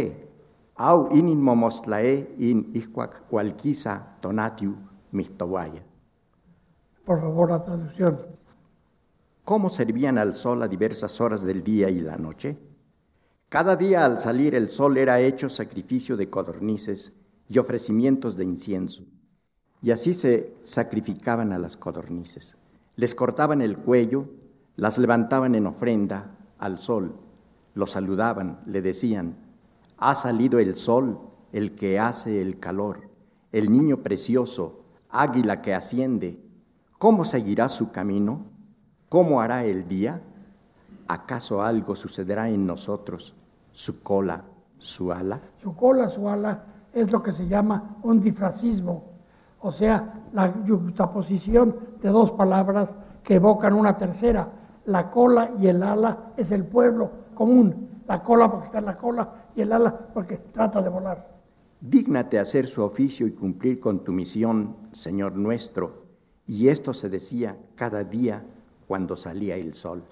au 0.78 1.10
in 1.12 1.38
momostlae 1.42 2.36
in 2.40 2.72
iscuac 2.74 3.28
cualquiza 3.30 4.18
tonatiu 4.22 4.76
mistowaya. 5.12 5.84
Por 7.06 7.20
favor, 7.20 7.50
la 7.52 7.62
traducción. 7.62 8.18
¿Cómo 9.44 9.70
servían 9.70 10.18
al 10.18 10.36
sol 10.36 10.62
a 10.62 10.68
diversas 10.68 11.20
horas 11.20 11.44
del 11.44 11.64
día 11.64 11.90
y 11.90 12.00
la 12.00 12.18
noche? 12.18 12.60
Cada 13.50 13.76
día 13.76 14.06
al 14.06 14.22
salir 14.22 14.54
el 14.54 14.70
sol 14.70 14.98
era 14.98 15.20
hecho 15.20 15.50
sacrificio 15.50 16.16
de 16.16 16.30
codornices 16.30 17.14
y 17.50 17.58
ofrecimientos 17.58 18.38
de 18.38 18.46
incienso. 18.46 19.04
Y 19.82 19.92
así 19.92 20.14
se 20.14 20.54
sacrificaban 20.62 21.52
a 21.52 21.58
las 21.58 21.76
codornices. 21.76 22.56
Les 22.96 23.16
cortaban 23.16 23.62
el 23.62 23.78
cuello, 23.78 24.30
las 24.76 25.00
levantaban 25.00 25.56
en 25.56 25.66
ofrenda 25.66 26.38
al 26.60 26.78
sol, 26.78 27.16
lo 27.74 27.88
saludaban, 27.88 28.62
le 28.68 28.82
decían, 28.82 29.38
ha 29.98 30.14
salido 30.14 30.60
el 30.60 30.76
sol, 30.76 31.20
el 31.52 31.74
que 31.76 32.00
hace 32.00 32.42
el 32.42 32.60
calor, 32.60 33.10
el 33.52 33.72
niño 33.72 34.04
precioso, 34.04 34.86
águila 35.10 35.62
que 35.62 35.74
asciende, 35.74 36.40
¿cómo 37.00 37.26
seguirá 37.26 37.68
su 37.70 37.92
camino? 37.92 38.51
¿Cómo 39.12 39.42
hará 39.42 39.66
el 39.66 39.90
día? 39.90 40.22
¿Acaso 41.10 41.62
algo 41.62 41.96
sucederá 41.96 42.48
en 42.48 42.66
nosotros? 42.66 43.36
¿Su 43.74 44.02
cola, 44.02 44.46
su 44.78 45.12
ala? 45.12 45.42
Su 45.58 45.76
cola, 45.76 46.10
su 46.10 46.30
ala 46.30 46.64
es 46.94 47.12
lo 47.12 47.22
que 47.22 47.34
se 47.34 47.46
llama 47.46 47.98
un 48.04 48.22
difracismo, 48.22 49.04
o 49.60 49.70
sea, 49.74 50.28
la 50.32 50.48
juxtaposición 50.66 51.76
de 52.02 52.08
dos 52.08 52.32
palabras 52.32 52.96
que 53.22 53.36
evocan 53.36 53.74
una 53.74 53.98
tercera. 53.98 54.50
La 54.86 55.10
cola 55.10 55.52
y 55.60 55.68
el 55.68 55.84
ala 55.84 56.32
es 56.38 56.52
el 56.52 56.64
pueblo 56.64 57.12
común. 57.34 58.04
La 58.08 58.24
cola 58.24 58.50
porque 58.50 58.68
está 58.68 58.78
en 58.78 58.86
la 58.86 58.96
cola 58.96 59.30
y 59.54 59.60
el 59.60 59.74
ala 59.74 59.94
porque 60.14 60.38
trata 60.38 60.82
de 60.82 60.90
volar. 60.90 61.38
Dígnate 61.82 62.40
hacer 62.40 62.66
su 62.66 62.82
oficio 62.82 63.28
y 63.28 63.34
cumplir 63.34 63.78
con 63.82 64.06
tu 64.06 64.14
misión, 64.14 64.78
Señor 64.94 65.36
nuestro. 65.36 65.98
Y 66.48 66.70
esto 66.70 66.94
se 66.94 67.10
decía 67.10 67.58
cada 67.76 68.06
día 68.06 68.46
cuando 68.92 69.16
salía 69.16 69.56
el 69.56 69.74
sol. 69.74 70.04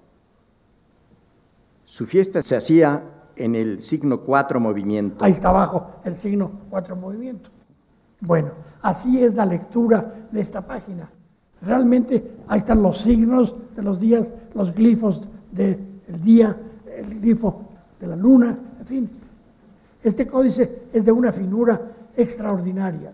Su 1.84 2.06
fiesta 2.06 2.42
se 2.42 2.56
hacía 2.56 3.04
en 3.36 3.54
el 3.54 3.82
signo 3.82 4.22
cuatro 4.22 4.62
movimiento. 4.62 5.26
Ahí 5.26 5.34
está 5.34 5.50
abajo 5.50 6.00
el 6.06 6.16
signo 6.16 6.50
cuatro 6.70 6.96
movimiento. 6.96 7.50
Bueno, 8.22 8.52
así 8.82 9.22
es 9.22 9.36
la 9.36 9.46
lectura 9.46 10.10
de 10.32 10.40
esta 10.40 10.66
página. 10.66 11.12
Realmente 11.62 12.38
ahí 12.48 12.60
están 12.60 12.82
los 12.82 13.00
signos 13.00 13.54
de 13.76 13.84
los 13.84 14.00
días, 14.00 14.32
los 14.54 14.74
glifos 14.74 15.28
del 15.52 16.00
día, 16.24 16.56
el 16.96 17.20
glifo 17.20 17.66
de 18.00 18.08
la 18.08 18.16
luna, 18.16 18.58
en 18.80 18.86
fin. 18.86 19.10
Este 20.02 20.26
códice 20.26 20.84
es 20.94 21.04
de 21.04 21.12
una 21.12 21.34
finura 21.34 21.82
extraordinaria. 22.16 23.12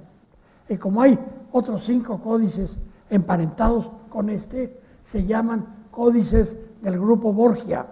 Y 0.69 0.77
como 0.77 1.01
hay 1.01 1.17
otros 1.51 1.83
cinco 1.83 2.19
códices 2.19 2.77
emparentados 3.09 3.89
con 4.09 4.29
este, 4.29 4.85
se 5.06 5.26
llaman 5.26 5.86
códices 5.91 6.57
del 6.82 6.99
grupo 6.99 7.32
Borgia. 7.32 7.86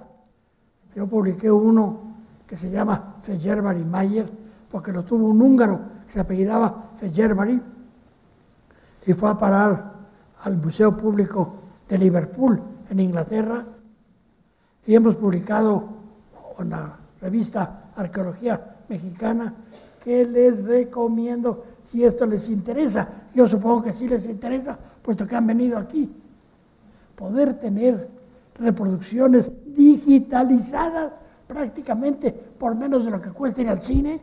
Yo 0.95 1.07
publiqué 1.07 1.49
uno 1.51 1.99
que 2.47 2.57
se 2.57 2.71
llama 2.71 3.15
Feyerbari 3.21 3.85
Mayer, 3.85 4.29
porque 4.69 4.91
lo 4.91 5.03
tuvo 5.03 5.27
un 5.27 5.41
húngaro 5.41 5.79
que 6.07 6.13
se 6.13 6.19
apellidaba 6.19 6.89
Feyerbari 6.97 7.61
y 9.05 9.13
fue 9.13 9.29
a 9.29 9.37
parar 9.37 9.93
al 10.43 10.57
Museo 10.57 10.97
Público 10.97 11.53
de 11.87 11.97
Liverpool, 11.97 12.61
en 12.89 12.99
Inglaterra, 12.99 13.63
y 14.85 14.95
hemos 14.95 15.15
publicado 15.15 15.87
en 16.59 16.69
la 16.71 16.97
revista 17.21 17.91
Arqueología 17.95 18.77
Mexicana 18.89 19.53
que 20.03 20.25
les 20.25 20.65
recomiendo 20.65 21.63
si 21.81 22.03
esto 22.03 22.25
les 22.25 22.49
interesa. 22.49 23.07
Yo 23.33 23.47
supongo 23.47 23.83
que 23.83 23.93
sí 23.93 24.07
les 24.07 24.25
interesa, 24.25 24.77
puesto 25.01 25.25
que 25.25 25.35
han 25.35 25.47
venido 25.47 25.77
aquí. 25.77 26.22
Poder 27.15 27.59
tener 27.59 28.09
reproducciones 28.55 29.51
digitalizadas 29.65 31.13
prácticamente 31.47 32.31
por 32.31 32.75
menos 32.75 33.05
de 33.05 33.11
lo 33.11 33.21
que 33.21 33.31
cuesta 33.31 33.61
ir 33.61 33.69
al 33.69 33.81
cine, 33.81 34.21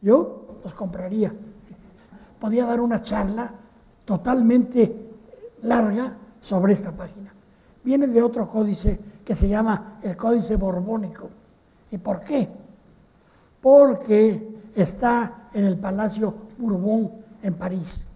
yo 0.00 0.60
los 0.62 0.74
compraría. 0.74 1.32
Podía 2.40 2.66
dar 2.66 2.80
una 2.80 3.02
charla 3.02 3.52
totalmente 4.04 5.08
larga 5.62 6.16
sobre 6.40 6.72
esta 6.72 6.92
página. 6.92 7.32
Viene 7.84 8.06
de 8.06 8.22
otro 8.22 8.48
códice 8.48 8.98
que 9.24 9.34
se 9.34 9.48
llama 9.48 9.98
el 10.02 10.16
Códice 10.16 10.56
Borbónico. 10.56 11.28
¿Y 11.90 11.98
por 11.98 12.20
qué? 12.20 12.48
Porque 13.60 14.70
está 14.74 15.48
en 15.52 15.64
el 15.64 15.76
Palacio 15.76 16.34
Bourbon 16.58 17.10
en 17.42 17.54
París. 17.54 18.06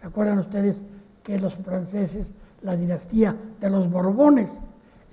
¿Se 0.00 0.06
acuerdan 0.06 0.38
ustedes 0.38 0.82
que 1.22 1.38
los 1.38 1.54
franceses, 1.54 2.32
la 2.62 2.76
dinastía 2.76 3.36
de 3.60 3.70
los 3.70 3.90
Borbones, 3.90 4.50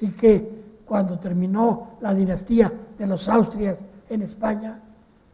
y 0.02 0.10
que 0.10 0.82
cuando 0.86 1.20
terminó 1.20 1.98
la 2.02 2.14
dinastía 2.14 2.72
de 2.98 3.08
los 3.08 3.28
Austrias 3.28 3.80
en 4.10 4.22
España, 4.22 4.80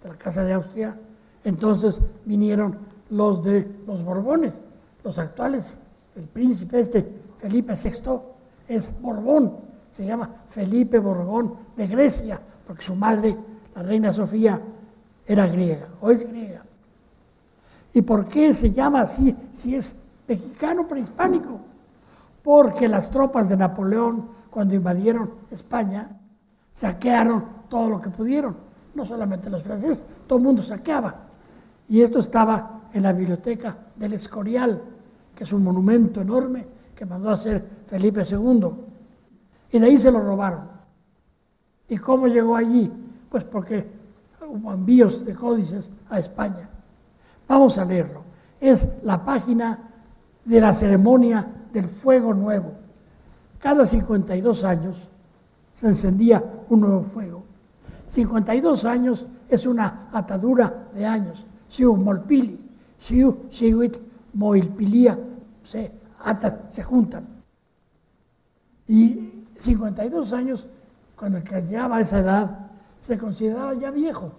de 0.02 0.10
la 0.10 0.16
Casa 0.16 0.44
de 0.44 0.54
Austria, 0.54 0.98
entonces 1.44 2.00
vinieron 2.26 2.78
los 3.10 3.44
de 3.44 3.70
los 3.86 4.04
Borbones, 4.04 4.60
los 5.04 5.20
actuales 5.20 5.78
el 6.16 6.28
príncipe 6.28 6.80
este, 6.80 7.08
Felipe 7.38 7.74
VI, 7.74 8.20
es 8.68 8.94
Borbón, 9.02 9.54
se 9.90 10.06
llama 10.06 10.30
Felipe 10.48 11.00
Borbón 11.00 11.56
de 11.76 11.88
Grecia, 11.88 12.40
porque 12.66 12.84
su 12.84 12.96
madre, 12.96 13.36
la 13.76 13.84
reina 13.84 14.12
Sofía, 14.12 14.60
era 15.26 15.48
griega, 15.48 15.88
o 16.02 16.12
es 16.12 16.28
griega. 16.28 16.64
¿Y 17.94 18.02
por 18.02 18.28
qué 18.28 18.54
se 18.54 18.72
llama 18.72 19.02
así 19.02 19.36
si 19.54 19.76
es 19.76 20.04
mexicano 20.28 20.88
prehispánico? 20.88 21.60
Porque 22.44 22.90
las 22.90 23.10
tropas 23.10 23.48
de 23.48 23.58
Napoleón, 23.58 24.28
cuando 24.50 24.76
invadieron 24.76 25.32
España, 25.50 26.20
saquearon 26.72 27.46
todo 27.70 27.90
lo 27.90 28.02
que 28.02 28.10
pudieron. 28.10 28.56
No 28.94 29.06
solamente 29.06 29.50
los 29.50 29.64
franceses, 29.64 30.04
todo 30.28 30.40
el 30.40 30.46
mundo 30.46 30.62
saqueaba. 30.62 31.16
Y 31.88 32.02
esto 32.02 32.20
estaba 32.20 32.82
en 32.94 33.04
la 33.04 33.14
biblioteca 33.14 33.76
del 33.96 34.14
Escorial, 34.14 34.82
que 35.36 35.46
es 35.46 35.54
un 35.54 35.64
monumento 35.64 36.22
enorme 36.22 36.68
que 36.96 37.06
mandó 37.06 37.30
a 37.30 37.34
hacer 37.34 37.66
Felipe 37.88 38.24
II. 38.30 38.70
Y 39.72 39.80
de 39.80 39.86
ahí 39.86 39.98
se 39.98 40.12
lo 40.12 40.20
robaron. 40.20 40.70
¿Y 41.88 41.98
cómo 41.98 42.28
llegó 42.28 42.56
allí? 42.56 42.92
Pues 43.30 43.46
porque 43.46 43.88
hubo 44.48 44.74
envíos 44.74 45.26
de 45.26 45.34
códices 45.34 45.90
a 46.10 46.20
España. 46.20 46.70
Vamos 47.48 47.78
a 47.78 47.86
leerlo. 47.86 48.24
Es 48.60 49.04
la 49.04 49.24
página 49.24 49.80
de 50.46 50.62
la 50.62 50.74
ceremonia 50.74 51.48
del 51.74 51.90
fuego 51.90 52.34
nuevo. 52.34 52.72
Cada 53.60 53.86
52 53.86 54.64
años 54.64 55.08
se 55.74 55.88
encendía 55.88 56.44
un 56.70 56.82
nuevo 56.82 57.04
fuego. 57.04 57.44
52 58.08 58.86
años 58.86 59.26
es 59.50 59.66
una 59.66 60.10
atadura 60.12 60.90
de 60.94 61.06
años. 61.06 61.46
Siu 61.68 61.98
molpili, 61.98 62.60
siu 63.00 63.50
siwit 63.50 63.98
moilpilia, 64.34 65.18
se 65.64 65.92
atan, 66.24 66.64
se 66.68 66.84
juntan. 66.84 67.26
Y 68.88 69.46
52 69.58 70.34
años, 70.34 70.68
cuando 71.16 71.40
llegaba 71.40 71.98
a 71.98 72.02
esa 72.02 72.20
edad, 72.20 72.72
se 73.00 73.18
consideraba 73.18 73.74
ya 73.74 73.90
viejo. 73.90 74.32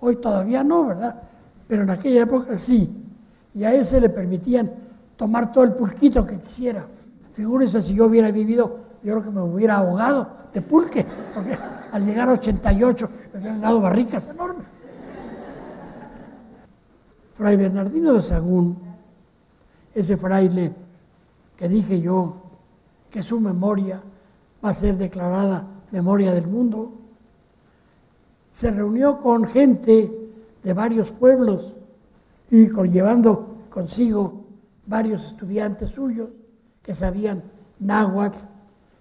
Hoy 0.00 0.16
todavía 0.16 0.62
no, 0.62 0.86
¿verdad? 0.86 1.22
Pero 1.66 1.84
en 1.84 1.90
aquella 1.90 2.22
época 2.22 2.58
sí. 2.58 3.02
Y 3.54 3.64
a 3.64 3.72
ese 3.72 4.00
le 4.00 4.10
permitían 4.10 4.70
tomar 5.16 5.52
todo 5.52 5.64
el 5.64 5.74
pulquito 5.74 6.26
que 6.26 6.38
quisiera. 6.38 6.86
Figúrense 7.32 7.82
si 7.82 7.94
yo 7.94 8.06
hubiera 8.06 8.30
vivido, 8.30 8.78
yo 9.02 9.14
creo 9.14 9.22
que 9.22 9.30
me 9.30 9.40
hubiera 9.40 9.76
ahogado 9.76 10.28
de 10.52 10.62
pulque, 10.62 11.04
porque 11.34 11.56
al 11.92 12.04
llegar 12.04 12.28
a 12.28 12.32
88 12.32 13.08
me 13.32 13.38
habían 13.38 13.60
dado 13.60 13.80
barricas 13.80 14.26
enormes. 14.28 14.66
Fray 17.34 17.56
Bernardino 17.56 18.12
de 18.12 18.22
Sagún, 18.22 18.78
ese 19.92 20.16
fraile 20.16 20.72
que 21.56 21.68
dije 21.68 22.00
yo 22.00 22.36
que 23.10 23.22
su 23.22 23.40
memoria 23.40 24.00
va 24.64 24.70
a 24.70 24.74
ser 24.74 24.96
declarada 24.96 25.66
memoria 25.90 26.32
del 26.32 26.46
mundo, 26.46 26.92
se 28.52 28.70
reunió 28.70 29.18
con 29.18 29.44
gente 29.46 30.30
de 30.62 30.72
varios 30.72 31.12
pueblos 31.12 31.76
y 32.50 32.68
con, 32.68 32.90
llevando 32.90 33.66
consigo 33.70 34.43
varios 34.86 35.26
estudiantes 35.26 35.90
suyos 35.90 36.30
que 36.82 36.94
sabían 36.94 37.42
náhuatl, 37.80 38.38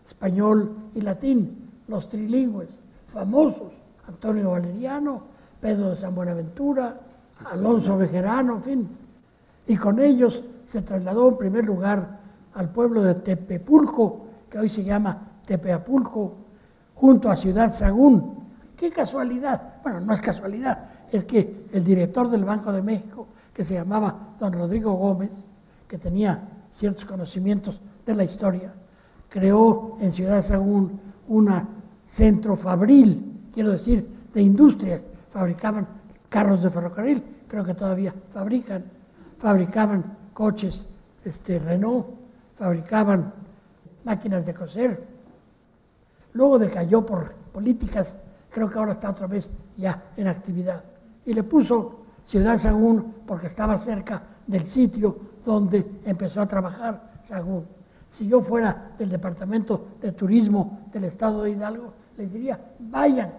español 0.05 0.75
y 0.93 1.01
latín, 1.01 1.69
los 1.87 2.09
trilingües 2.09 2.79
famosos, 3.05 3.73
Antonio 4.07 4.51
Valeriano, 4.51 5.23
Pedro 5.59 5.89
de 5.89 5.95
San 5.95 6.15
Buenaventura, 6.15 6.99
Alonso 7.51 7.97
Bejerano, 7.97 8.55
en 8.55 8.63
fin. 8.63 8.89
Y 9.67 9.77
con 9.77 9.99
ellos 9.99 10.43
se 10.65 10.81
trasladó 10.81 11.29
en 11.29 11.37
primer 11.37 11.65
lugar 11.65 12.19
al 12.53 12.69
pueblo 12.69 13.01
de 13.01 13.15
Tepepulco, 13.15 14.25
que 14.49 14.59
hoy 14.59 14.69
se 14.69 14.83
llama 14.83 15.17
Tepeapulco, 15.45 16.35
junto 16.95 17.29
a 17.29 17.35
Ciudad 17.35 17.73
Sagún, 17.73 18.43
Qué 18.83 18.89
casualidad. 18.89 19.75
Bueno, 19.81 20.01
no 20.01 20.13
es 20.13 20.19
casualidad, 20.19 20.85
es 21.11 21.25
que 21.25 21.67
el 21.71 21.85
director 21.85 22.29
del 22.29 22.43
Banco 22.43 22.71
de 22.73 22.81
México, 22.81 23.27
que 23.53 23.63
se 23.63 23.75
llamaba 23.75 24.35
don 24.39 24.51
Rodrigo 24.51 24.93
Gómez, 24.93 25.29
que 25.93 25.99
tenía 25.99 26.65
ciertos 26.71 27.05
conocimientos 27.05 27.79
de 28.03 28.15
la 28.15 28.23
historia, 28.23 28.73
creó 29.29 29.95
en 29.99 30.11
Ciudad 30.11 30.41
Sagún 30.41 30.99
un 31.27 31.47
centro 32.07 32.55
fabril, 32.55 33.51
quiero 33.53 33.69
decir, 33.69 34.09
de 34.33 34.41
industrias. 34.41 35.03
Fabricaban 35.29 35.87
carros 36.29 36.63
de 36.63 36.71
ferrocarril, 36.71 37.23
creo 37.47 37.63
que 37.63 37.75
todavía 37.75 38.11
fabrican, 38.31 38.83
fabricaban 39.37 40.17
coches 40.33 40.87
este, 41.23 41.59
Renault, 41.59 42.07
fabricaban 42.55 43.31
máquinas 44.03 44.47
de 44.47 44.53
coser. 44.55 45.07
Luego 46.33 46.57
decayó 46.57 47.05
por 47.05 47.35
políticas 47.53 48.17
creo 48.49 48.67
que 48.67 48.79
ahora 48.79 48.93
está 48.93 49.11
otra 49.11 49.27
vez 49.27 49.47
ya 49.77 50.09
en 50.17 50.25
actividad. 50.25 50.83
Y 51.23 51.35
le 51.35 51.43
puso 51.43 51.99
Ciudad 52.23 52.57
Sagún 52.57 53.13
porque 53.27 53.45
estaba 53.45 53.77
cerca 53.77 54.23
del 54.47 54.63
sitio 54.63 55.32
donde 55.45 55.99
empezó 56.05 56.41
a 56.41 56.47
trabajar 56.47 57.11
Sagún. 57.23 57.65
Si 58.09 58.27
yo 58.27 58.41
fuera 58.41 58.91
del 58.97 59.09
Departamento 59.09 59.87
de 60.01 60.11
Turismo 60.11 60.87
del 60.91 61.05
Estado 61.05 61.43
de 61.43 61.51
Hidalgo, 61.51 61.93
les 62.17 62.31
diría, 62.31 62.59
vayan 62.79 63.33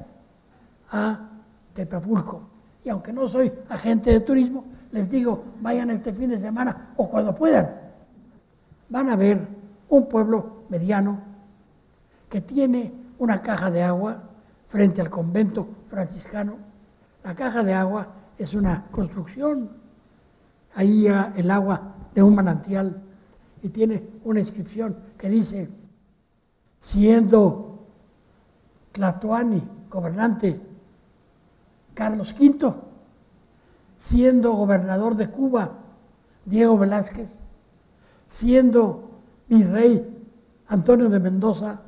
a 0.90 1.28
Tepapulco. 1.72 2.48
Y 2.84 2.88
aunque 2.88 3.12
no 3.12 3.28
soy 3.28 3.52
agente 3.68 4.10
de 4.10 4.20
turismo, 4.20 4.64
les 4.90 5.10
digo, 5.10 5.44
vayan 5.60 5.90
este 5.90 6.12
fin 6.12 6.30
de 6.30 6.38
semana 6.38 6.92
o 6.96 7.08
cuando 7.08 7.34
puedan. 7.34 7.70
Van 8.88 9.08
a 9.08 9.16
ver 9.16 9.46
un 9.88 10.08
pueblo 10.08 10.64
mediano 10.68 11.20
que 12.28 12.40
tiene 12.40 12.92
una 13.18 13.40
caja 13.40 13.70
de 13.70 13.82
agua 13.82 14.22
frente 14.66 15.00
al 15.00 15.08
convento 15.08 15.68
franciscano. 15.86 16.56
La 17.22 17.34
caja 17.34 17.62
de 17.62 17.74
agua 17.74 18.08
es 18.36 18.54
una 18.54 18.86
construcción. 18.90 19.70
Ahí 20.74 21.02
llega 21.02 21.32
el 21.36 21.50
agua 21.50 21.93
de 22.14 22.22
un 22.22 22.34
manantial 22.34 23.02
y 23.62 23.70
tiene 23.70 24.10
una 24.24 24.40
inscripción 24.40 24.96
que 25.18 25.28
dice, 25.28 25.68
siendo 26.80 27.86
Tlatoani 28.92 29.62
gobernante 29.90 30.60
Carlos 31.94 32.34
V, 32.38 32.74
siendo 33.98 34.52
gobernador 34.52 35.16
de 35.16 35.30
Cuba 35.30 35.78
Diego 36.44 36.78
Velázquez, 36.78 37.38
siendo 38.26 39.10
virrey 39.48 40.10
Antonio 40.68 41.08
de 41.08 41.20
Mendoza, 41.20 41.82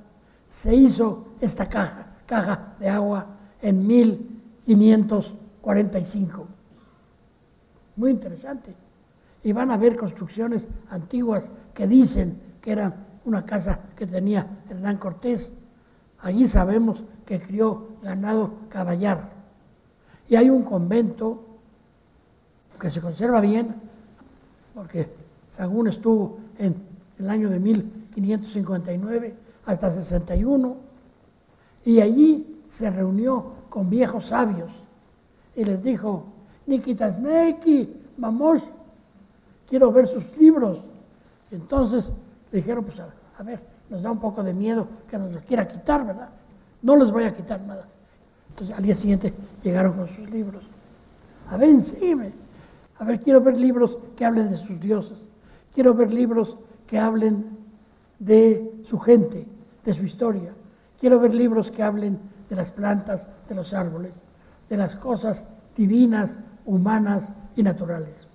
se 0.48 0.74
hizo 0.74 1.28
esta 1.40 1.68
caja 1.68 2.06
caja 2.26 2.74
de 2.78 2.88
agua 2.88 3.26
en 3.62 3.86
1545. 3.86 6.46
Muy 7.96 8.10
interesante. 8.10 8.74
Y 9.46 9.52
van 9.52 9.70
a 9.70 9.76
ver 9.76 9.94
construcciones 9.94 10.66
antiguas 10.90 11.50
que 11.72 11.86
dicen 11.86 12.36
que 12.60 12.72
eran 12.72 13.06
una 13.26 13.46
casa 13.46 13.78
que 13.94 14.04
tenía 14.04 14.44
Hernán 14.68 14.96
Cortés. 14.96 15.52
Allí 16.18 16.48
sabemos 16.48 17.04
que 17.24 17.38
crió 17.38 17.90
ganado 18.02 18.54
caballar. 18.68 19.30
Y 20.28 20.34
hay 20.34 20.50
un 20.50 20.64
convento 20.64 21.44
que 22.80 22.90
se 22.90 23.00
conserva 23.00 23.40
bien, 23.40 23.72
porque 24.74 25.08
Sagún 25.52 25.86
estuvo 25.86 26.38
en 26.58 26.74
el 27.16 27.30
año 27.30 27.48
de 27.48 27.60
1559 27.60 29.36
hasta 29.64 29.92
61 29.92 30.76
y 31.84 32.00
allí 32.00 32.64
se 32.68 32.90
reunió 32.90 33.52
con 33.68 33.88
viejos 33.88 34.26
sabios 34.26 34.72
y 35.54 35.64
les 35.64 35.84
dijo, 35.84 36.24
Nikitasneki, 36.66 38.06
vamos, 38.16 38.64
quiero 39.68 39.92
ver 39.92 40.06
sus 40.06 40.36
libros. 40.36 40.78
Entonces 41.50 42.12
dijeron, 42.50 42.84
pues 42.84 43.00
a, 43.00 43.42
ver, 43.42 43.62
nos 43.90 44.02
da 44.02 44.10
un 44.10 44.20
poco 44.20 44.42
de 44.42 44.54
miedo 44.54 44.88
que 45.08 45.18
nos 45.18 45.32
los 45.32 45.42
quiera 45.42 45.66
quitar, 45.66 46.06
¿verdad? 46.06 46.30
No 46.82 46.96
les 46.96 47.10
voy 47.10 47.24
a 47.24 47.34
quitar 47.34 47.60
nada. 47.60 47.86
Entonces 48.50 48.76
al 48.76 48.82
día 48.82 48.94
siguiente 48.94 49.32
llegaron 49.62 49.92
con 49.92 50.06
sus 50.06 50.30
libros. 50.30 50.62
A 51.50 51.56
ver, 51.56 51.70
enséñeme. 51.70 52.32
A 52.98 53.04
ver, 53.04 53.20
quiero 53.20 53.40
ver 53.40 53.58
libros 53.58 53.98
que 54.16 54.24
hablen 54.24 54.50
de 54.50 54.56
sus 54.56 54.80
dioses. 54.80 55.18
Quiero 55.74 55.94
ver 55.94 56.12
libros 56.12 56.56
que 56.86 56.98
hablen 56.98 57.58
de 58.18 58.80
su 58.84 58.98
gente, 58.98 59.46
de 59.84 59.94
su 59.94 60.04
historia. 60.04 60.54
Quiero 60.98 61.20
ver 61.20 61.34
libros 61.34 61.70
que 61.70 61.82
hablen 61.82 62.18
de 62.48 62.56
las 62.56 62.70
plantas, 62.72 63.28
de 63.48 63.54
los 63.54 63.74
árboles, 63.74 64.14
de 64.68 64.76
las 64.76 64.96
cosas 64.96 65.44
divinas, 65.76 66.38
humanas 66.64 67.32
y 67.54 67.62
naturales. 67.62 68.25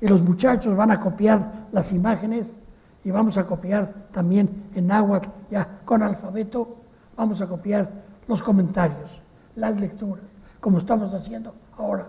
Y 0.00 0.06
los 0.06 0.22
muchachos 0.22 0.76
van 0.76 0.90
a 0.90 1.00
copiar 1.00 1.66
las 1.72 1.92
imágenes 1.92 2.56
y 3.04 3.10
vamos 3.10 3.38
a 3.38 3.46
copiar 3.46 3.92
también 4.12 4.68
en 4.74 4.86
náhuatl, 4.86 5.28
ya 5.50 5.80
con 5.84 6.02
alfabeto, 6.02 6.76
vamos 7.16 7.40
a 7.40 7.46
copiar 7.46 7.90
los 8.26 8.42
comentarios, 8.42 9.22
las 9.56 9.80
lecturas, 9.80 10.24
como 10.60 10.78
estamos 10.78 11.12
haciendo 11.14 11.54
ahora. 11.76 12.06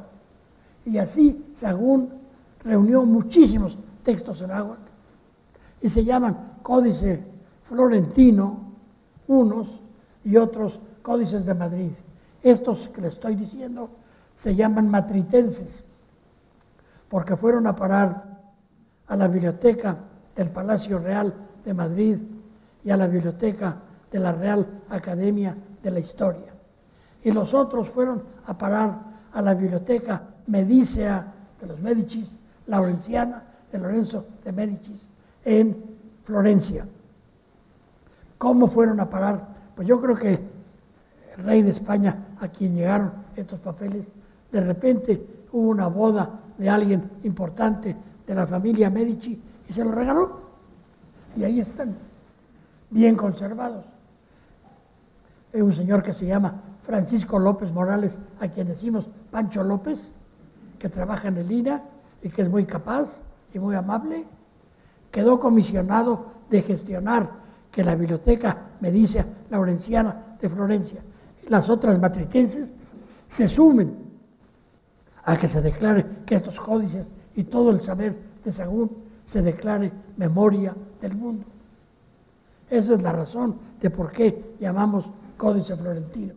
Y 0.86 0.98
así 0.98 1.52
Sagún 1.56 2.10
reunió 2.64 3.06
muchísimos 3.06 3.78
textos 4.04 4.42
en 4.42 4.52
agua 4.52 4.78
y 5.82 5.90
se 5.90 6.04
llaman 6.04 6.56
Códice 6.62 7.24
Florentino, 7.64 8.70
unos 9.28 9.80
y 10.24 10.38
otros 10.38 10.80
códices 11.02 11.46
de 11.46 11.54
Madrid. 11.54 11.92
Estos 12.42 12.90
que 12.90 13.02
le 13.02 13.08
estoy 13.10 13.36
diciendo 13.36 13.90
se 14.36 14.56
llaman 14.56 14.90
matritenses, 14.90 15.84
porque 17.10 17.36
fueron 17.36 17.68
a 17.68 17.76
parar 17.76 18.40
a 19.08 19.16
la 19.16 19.28
biblioteca 19.28 19.98
del 20.36 20.50
Palacio 20.52 21.00
Real 21.00 21.34
de 21.66 21.74
Madrid 21.74 22.18
y 22.84 22.92
a 22.92 22.98
la 22.98 23.08
biblioteca 23.08 23.76
de 24.12 24.20
la 24.20 24.32
Real 24.32 24.66
Academia 24.90 25.56
de 25.82 25.92
la 25.92 26.00
Historia. 26.00 26.54
Y 27.24 27.32
los 27.32 27.54
otros 27.54 27.90
fueron 27.90 28.24
a 28.46 28.58
parar 28.58 29.00
a 29.34 29.42
la 29.42 29.54
biblioteca 29.54 30.24
Medicea 30.48 31.34
de 31.60 31.68
los 31.68 31.82
Medicis, 31.82 32.38
Laurenciana 32.68 33.44
de 33.72 33.80
Lorenzo 33.80 34.26
de 34.44 34.52
Medicis, 34.52 35.10
en 35.44 35.76
Florencia. 36.24 36.88
¿Cómo 38.38 38.68
fueron 38.68 39.00
a 39.00 39.10
parar? 39.10 39.48
Pues 39.76 39.88
yo 39.88 40.00
creo 40.00 40.16
que 40.16 40.40
el 41.38 41.44
rey 41.44 41.62
de 41.62 41.72
España, 41.72 42.28
a 42.40 42.48
quien 42.48 42.76
llegaron 42.76 43.12
estos 43.36 43.60
papeles, 43.60 44.12
de 44.52 44.62
repente 44.62 45.46
hubo 45.52 45.70
una 45.70 45.88
boda 45.88 46.40
de 46.60 46.70
alguien 46.70 47.10
importante 47.24 47.96
de 48.28 48.36
la 48.36 48.46
familia 48.46 48.92
Medici 48.92 49.42
y 49.68 49.74
se 49.74 49.84
lo 49.84 49.92
regaló. 49.92 50.42
Y 51.36 51.44
ahí 51.44 51.60
están, 51.60 51.96
bien 52.92 53.16
conservados. 53.16 53.86
Hay 55.54 55.62
un 55.62 55.72
señor 55.72 56.04
que 56.04 56.14
se 56.14 56.28
llama 56.28 56.54
Francisco 56.84 57.40
López 57.40 57.72
Morales, 57.72 58.20
a 58.40 58.48
quien 58.50 58.68
decimos 58.68 59.08
Pancho 59.32 59.64
López, 59.64 60.12
que 60.78 60.90
trabaja 60.90 61.30
en 61.30 61.38
el 61.38 61.50
INA 61.52 61.82
y 62.22 62.30
que 62.30 62.42
es 62.42 62.50
muy 62.50 62.66
capaz 62.66 63.22
y 63.54 63.60
muy 63.60 63.76
amable, 63.76 64.26
quedó 65.10 65.40
comisionado 65.40 66.26
de 66.50 66.62
gestionar 66.62 67.32
que 67.72 67.84
la 67.84 67.96
biblioteca 67.96 68.70
Medicia 68.82 69.26
Laurenciana 69.50 70.38
de 70.40 70.50
Florencia 70.50 71.02
y 71.46 71.50
las 71.50 71.70
otras 71.70 72.00
matritenses 72.00 72.74
se 73.30 73.48
sumen 73.48 74.09
a 75.26 75.38
que 75.38 75.48
se 75.48 75.62
declare 75.62 76.06
que 76.26 76.36
estos 76.36 76.60
códices 76.60 77.08
y 77.36 77.44
todo 77.44 77.72
el 77.72 77.82
saber 77.82 78.18
de 78.44 78.52
Sagún 78.52 78.90
se 79.26 79.42
declare 79.42 79.92
memoria 80.18 80.76
del 81.02 81.16
mundo. 81.16 81.46
Esa 82.70 82.94
es 82.94 83.02
la 83.02 83.12
razón 83.12 83.58
de 83.82 83.90
por 83.90 84.12
qué 84.12 84.56
llamamos 84.60 85.10
Códice 85.38 85.76
Florentino. 85.76 86.34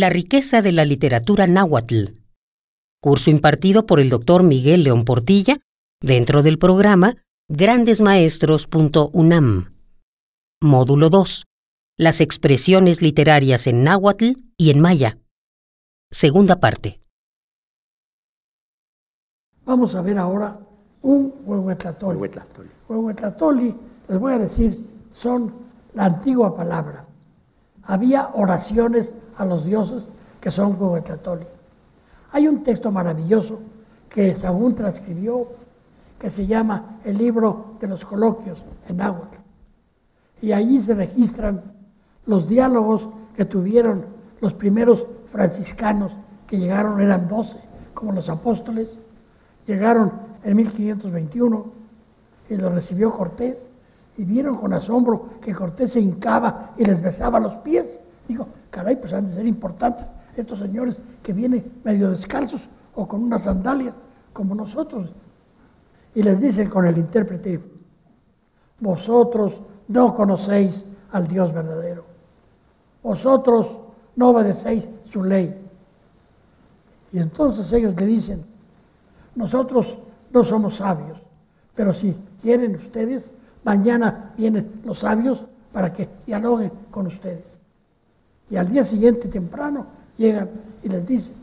La 0.00 0.08
riqueza 0.08 0.62
de 0.62 0.72
la 0.72 0.86
literatura 0.86 1.46
náhuatl. 1.46 2.22
Curso 3.02 3.28
impartido 3.28 3.84
por 3.84 4.00
el 4.00 4.08
doctor 4.08 4.42
Miguel 4.42 4.82
León 4.82 5.04
Portilla 5.04 5.58
dentro 6.00 6.42
del 6.42 6.58
programa 6.58 7.16
grandesmaestros.unam. 7.50 9.74
Módulo 10.62 11.10
2. 11.10 11.44
Las 11.98 12.22
expresiones 12.22 13.02
literarias 13.02 13.66
en 13.66 13.84
náhuatl 13.84 14.38
y 14.56 14.70
en 14.70 14.80
maya. 14.80 15.18
Segunda 16.10 16.60
parte. 16.60 17.02
Vamos 19.66 19.94
a 19.94 20.00
ver 20.00 20.16
ahora 20.16 20.60
un 21.02 21.34
huehuetlatoli. 21.44 22.16
Huehuetlatoli. 22.16 22.70
Huehuetlatoli, 22.88 23.76
les 24.08 24.18
voy 24.18 24.32
a 24.32 24.38
decir, 24.38 24.78
son 25.12 25.52
la 25.92 26.06
antigua 26.06 26.56
palabra. 26.56 27.04
Había 27.82 28.30
oraciones 28.32 29.12
a 29.40 29.44
los 29.46 29.64
dioses 29.64 30.04
que 30.40 30.50
son 30.50 30.76
Huehuetlatoli. 30.78 31.46
Hay 32.32 32.46
un 32.46 32.62
texto 32.62 32.92
maravilloso 32.92 33.58
que 34.08 34.36
Sagún 34.36 34.74
transcribió 34.74 35.46
que 36.18 36.30
se 36.30 36.46
llama 36.46 37.00
el 37.04 37.16
libro 37.16 37.76
de 37.80 37.88
los 37.88 38.04
coloquios 38.04 38.62
en 38.88 38.98
náhuatl. 38.98 39.38
Y 40.42 40.52
allí 40.52 40.80
se 40.80 40.94
registran 40.94 41.62
los 42.26 42.48
diálogos 42.48 43.08
que 43.34 43.46
tuvieron 43.46 44.04
los 44.40 44.52
primeros 44.52 45.06
franciscanos 45.32 46.12
que 46.46 46.58
llegaron, 46.58 47.00
eran 47.00 47.26
doce, 47.26 47.58
como 47.94 48.12
los 48.12 48.28
apóstoles, 48.28 48.98
llegaron 49.66 50.12
en 50.42 50.56
1521 50.56 51.72
y 52.50 52.56
los 52.56 52.72
recibió 52.72 53.10
Cortés 53.10 53.56
y 54.18 54.24
vieron 54.24 54.56
con 54.56 54.72
asombro 54.74 55.24
que 55.40 55.54
Cortés 55.54 55.92
se 55.92 56.00
hincaba 56.00 56.74
y 56.76 56.84
les 56.84 57.00
besaba 57.00 57.40
los 57.40 57.54
pies. 57.54 57.98
Digo, 58.28 58.46
caray, 58.70 58.96
pues 58.96 59.12
han 59.12 59.26
de 59.26 59.34
ser 59.34 59.46
importantes 59.46 60.06
estos 60.36 60.58
señores 60.58 60.96
que 61.22 61.32
vienen 61.32 61.80
medio 61.84 62.10
descalzos 62.10 62.68
o 62.94 63.06
con 63.06 63.22
una 63.22 63.38
sandalia 63.38 63.92
como 64.32 64.54
nosotros. 64.54 65.12
Y 66.14 66.22
les 66.22 66.40
dicen 66.40 66.68
con 66.68 66.86
el 66.86 66.96
intérprete, 66.98 67.62
vosotros 68.80 69.60
no 69.88 70.14
conocéis 70.14 70.84
al 71.12 71.28
Dios 71.28 71.52
verdadero. 71.52 72.04
Vosotros 73.02 73.78
no 74.16 74.30
obedecéis 74.30 74.84
su 75.04 75.22
ley. 75.24 75.56
Y 77.12 77.18
entonces 77.18 77.72
ellos 77.72 77.94
le 77.96 78.06
dicen, 78.06 78.44
nosotros 79.34 79.98
no 80.32 80.44
somos 80.44 80.76
sabios, 80.76 81.18
pero 81.74 81.92
si 81.92 82.16
quieren 82.40 82.76
ustedes, 82.76 83.30
mañana 83.64 84.32
vienen 84.36 84.80
los 84.84 85.00
sabios 85.00 85.44
para 85.72 85.92
que 85.92 86.08
dialoguen 86.26 86.70
con 86.90 87.06
ustedes. 87.06 87.59
Y 88.50 88.56
al 88.56 88.68
día 88.68 88.84
siguiente 88.84 89.28
temprano 89.28 89.86
llegan 90.18 90.50
y 90.82 90.88
les 90.88 91.06
dicen, 91.06 91.34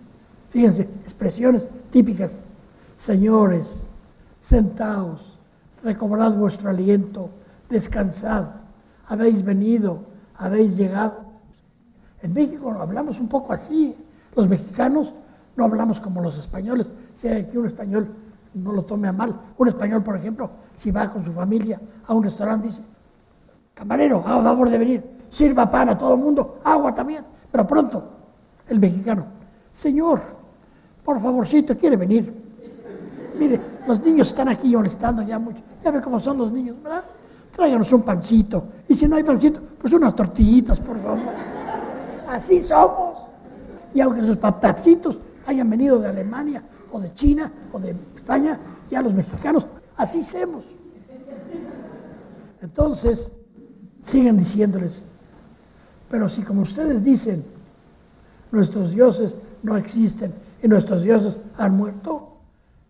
fíjense, 0.49 0.83
expresiones 1.03 1.67
típicas, 1.89 2.37
señores, 2.97 3.87
sentaos, 4.41 5.37
recobrad 5.83 6.33
vuestro 6.33 6.69
aliento, 6.69 7.29
descansad, 7.69 8.45
habéis 9.07 9.43
venido, 9.43 10.01
habéis 10.35 10.75
llegado. 10.75 11.25
En 12.21 12.33
México 12.33 12.71
hablamos 12.71 13.19
un 13.19 13.29
poco 13.29 13.53
así, 13.53 13.95
los 14.35 14.49
mexicanos 14.49 15.13
no 15.55 15.63
hablamos 15.63 15.99
como 16.01 16.21
los 16.21 16.37
españoles, 16.37 16.87
hay 17.23 17.41
aquí 17.41 17.57
un 17.57 17.67
español 17.67 18.07
no 18.53 18.73
lo 18.73 18.83
tome 18.83 19.07
a 19.07 19.13
mal. 19.13 19.39
Un 19.57 19.67
español, 19.67 20.03
por 20.03 20.15
ejemplo, 20.15 20.49
si 20.75 20.91
va 20.91 21.09
con 21.09 21.23
su 21.23 21.31
familia 21.31 21.79
a 22.05 22.13
un 22.13 22.23
restaurante, 22.23 22.67
dice, 22.67 22.81
camarero, 23.73 24.19
a 24.19 24.43
favor 24.43 24.69
de 24.69 24.77
venir, 24.77 25.16
sirva 25.29 25.69
pan 25.69 25.89
a 25.89 25.97
todo 25.97 26.13
el 26.13 26.19
mundo, 26.19 26.59
agua 26.63 26.93
también, 26.93 27.23
pero 27.51 27.65
pronto. 27.65 28.03
El 28.67 28.79
mexicano, 28.79 29.25
señor, 29.71 30.21
por 31.03 31.21
favorcito, 31.21 31.77
quiere 31.77 31.95
venir. 31.95 32.33
Mire, 33.39 33.59
los 33.87 34.01
niños 34.01 34.27
están 34.27 34.49
aquí 34.49 34.75
molestando 34.75 35.21
ya 35.21 35.39
mucho. 35.39 35.61
Ya 35.83 35.91
ve 35.91 36.01
cómo 36.01 36.19
son 36.19 36.37
los 36.37 36.51
niños, 36.51 36.75
¿verdad? 36.83 37.03
Tráiganos 37.55 37.91
un 37.93 38.01
pancito. 38.01 38.65
Y 38.87 38.95
si 38.95 39.07
no 39.07 39.15
hay 39.15 39.23
pancito, 39.23 39.61
pues 39.79 39.93
unas 39.93 40.15
tortillitas, 40.15 40.79
por 40.79 40.97
favor. 41.01 41.19
Así 42.29 42.61
somos. 42.61 43.19
Y 43.93 44.01
aunque 44.01 44.21
sus 44.23 44.37
papacitos 44.37 45.17
hayan 45.45 45.69
venido 45.69 45.99
de 45.99 46.09
Alemania 46.09 46.61
o 46.91 46.99
de 46.99 47.13
China 47.13 47.51
o 47.71 47.79
de 47.79 47.95
España, 48.15 48.59
ya 48.91 49.01
los 49.01 49.13
mexicanos, 49.13 49.65
así 49.95 50.23
somos. 50.23 50.65
Entonces, 52.61 53.31
siguen 54.03 54.37
diciéndoles, 54.37 55.03
pero 56.09 56.29
si 56.29 56.41
como 56.41 56.61
ustedes 56.61 57.03
dicen, 57.03 57.43
nuestros 58.51 58.91
dioses 58.91 59.35
no 59.63 59.77
existen 59.77 60.33
y 60.63 60.67
nuestros 60.67 61.03
dioses 61.03 61.37
han 61.57 61.75
muerto, 61.75 62.37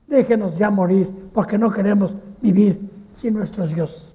déjenos 0.07 0.57
ya 0.57 0.69
morir 0.69 1.29
porque 1.33 1.57
no 1.57 1.71
queremos 1.71 2.13
vivir 2.41 2.79
sin 3.13 3.33
nuestros 3.33 3.73
dioses. 3.73 4.13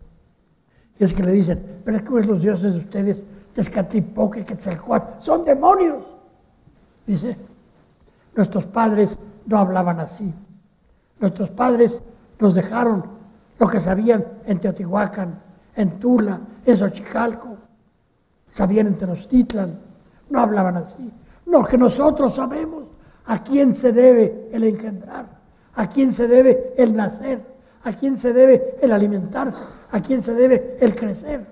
Y 0.99 1.05
es 1.05 1.13
que 1.13 1.23
le 1.23 1.33
dicen, 1.33 1.81
pero 1.85 1.97
es 1.97 2.03
que 2.03 2.27
los 2.27 2.43
dioses 2.43 2.75
de 2.75 2.79
ustedes, 2.79 3.25
Tezcatlipoque, 3.55 4.45
Quetzalcoatl, 4.45 5.21
son 5.21 5.45
demonios. 5.45 6.05
Dice, 7.07 7.37
nuestros 8.37 8.67
padres 8.67 9.19
no 9.47 9.59
hablaban 9.59 10.01
así. 10.01 10.33
Nuestros 11.19 11.51
padres 11.51 12.01
nos 12.39 12.55
dejaron 12.55 13.05
lo 13.59 13.69
que 13.69 13.81
sabían 13.81 14.25
en 14.47 14.59
Teotihuacán, 14.59 15.41
en 15.77 15.99
Tula, 15.99 16.41
en 16.65 16.77
Xochicalco, 16.77 17.57
sabían 18.53 18.87
en 18.87 18.99
Tenochtitlan, 18.99 19.79
no 20.31 20.41
hablaban 20.41 20.77
así. 20.77 21.11
No, 21.47 21.65
que 21.65 21.79
nosotros 21.79 22.35
sabemos 22.35 22.89
a 23.27 23.43
quién 23.43 23.75
se 23.75 23.93
debe 23.93 24.49
el 24.53 24.65
engendrar, 24.65 25.27
a 25.75 25.89
quién 25.89 26.13
se 26.13 26.29
debe 26.29 26.75
el 26.77 26.95
nacer, 26.95 27.45
a 27.85 27.93
quién 27.93 28.17
se 28.17 28.33
debe 28.33 28.77
el 28.81 28.93
alimentarse, 28.93 29.63
a 29.91 30.01
quién 30.01 30.23
se 30.23 30.35
debe 30.35 30.77
el 30.81 30.95
crecer. 30.95 31.47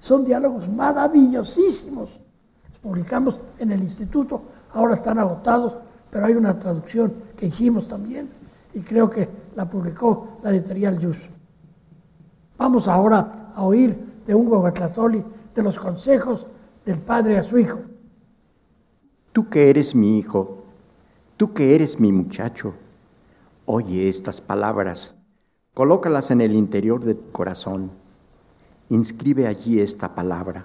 Son 0.00 0.24
diálogos 0.24 0.68
maravillosísimos. 0.68 2.20
Los 2.68 2.78
publicamos 2.80 3.40
en 3.58 3.72
el 3.72 3.82
instituto, 3.82 4.42
ahora 4.72 4.94
están 4.94 5.18
agotados, 5.18 5.74
pero 6.10 6.26
hay 6.26 6.34
una 6.34 6.58
traducción 6.58 7.12
que 7.36 7.46
hicimos 7.46 7.88
también 7.88 8.28
y 8.74 8.80
creo 8.80 9.10
que 9.10 9.28
la 9.54 9.68
publicó 9.68 10.38
la 10.42 10.50
editorial 10.50 10.98
Yus. 10.98 11.18
Vamos 12.56 12.88
ahora 12.88 13.52
a 13.54 13.62
oír 13.64 14.22
de 14.26 14.34
un 14.34 14.46
Huehuetlatoli 14.46 15.24
de 15.58 15.64
los 15.64 15.80
consejos 15.80 16.46
del 16.86 16.98
padre 16.98 17.36
a 17.36 17.42
su 17.42 17.58
hijo. 17.58 17.80
Tú 19.32 19.48
que 19.48 19.70
eres 19.70 19.94
mi 19.96 20.16
hijo, 20.16 20.62
tú 21.36 21.52
que 21.52 21.74
eres 21.74 21.98
mi 21.98 22.12
muchacho, 22.12 22.74
oye 23.66 24.08
estas 24.08 24.40
palabras, 24.40 25.16
colócalas 25.74 26.30
en 26.30 26.40
el 26.42 26.54
interior 26.54 27.04
de 27.04 27.16
tu 27.16 27.32
corazón, 27.32 27.90
inscribe 28.88 29.48
allí 29.48 29.80
esta 29.80 30.14
palabra, 30.14 30.64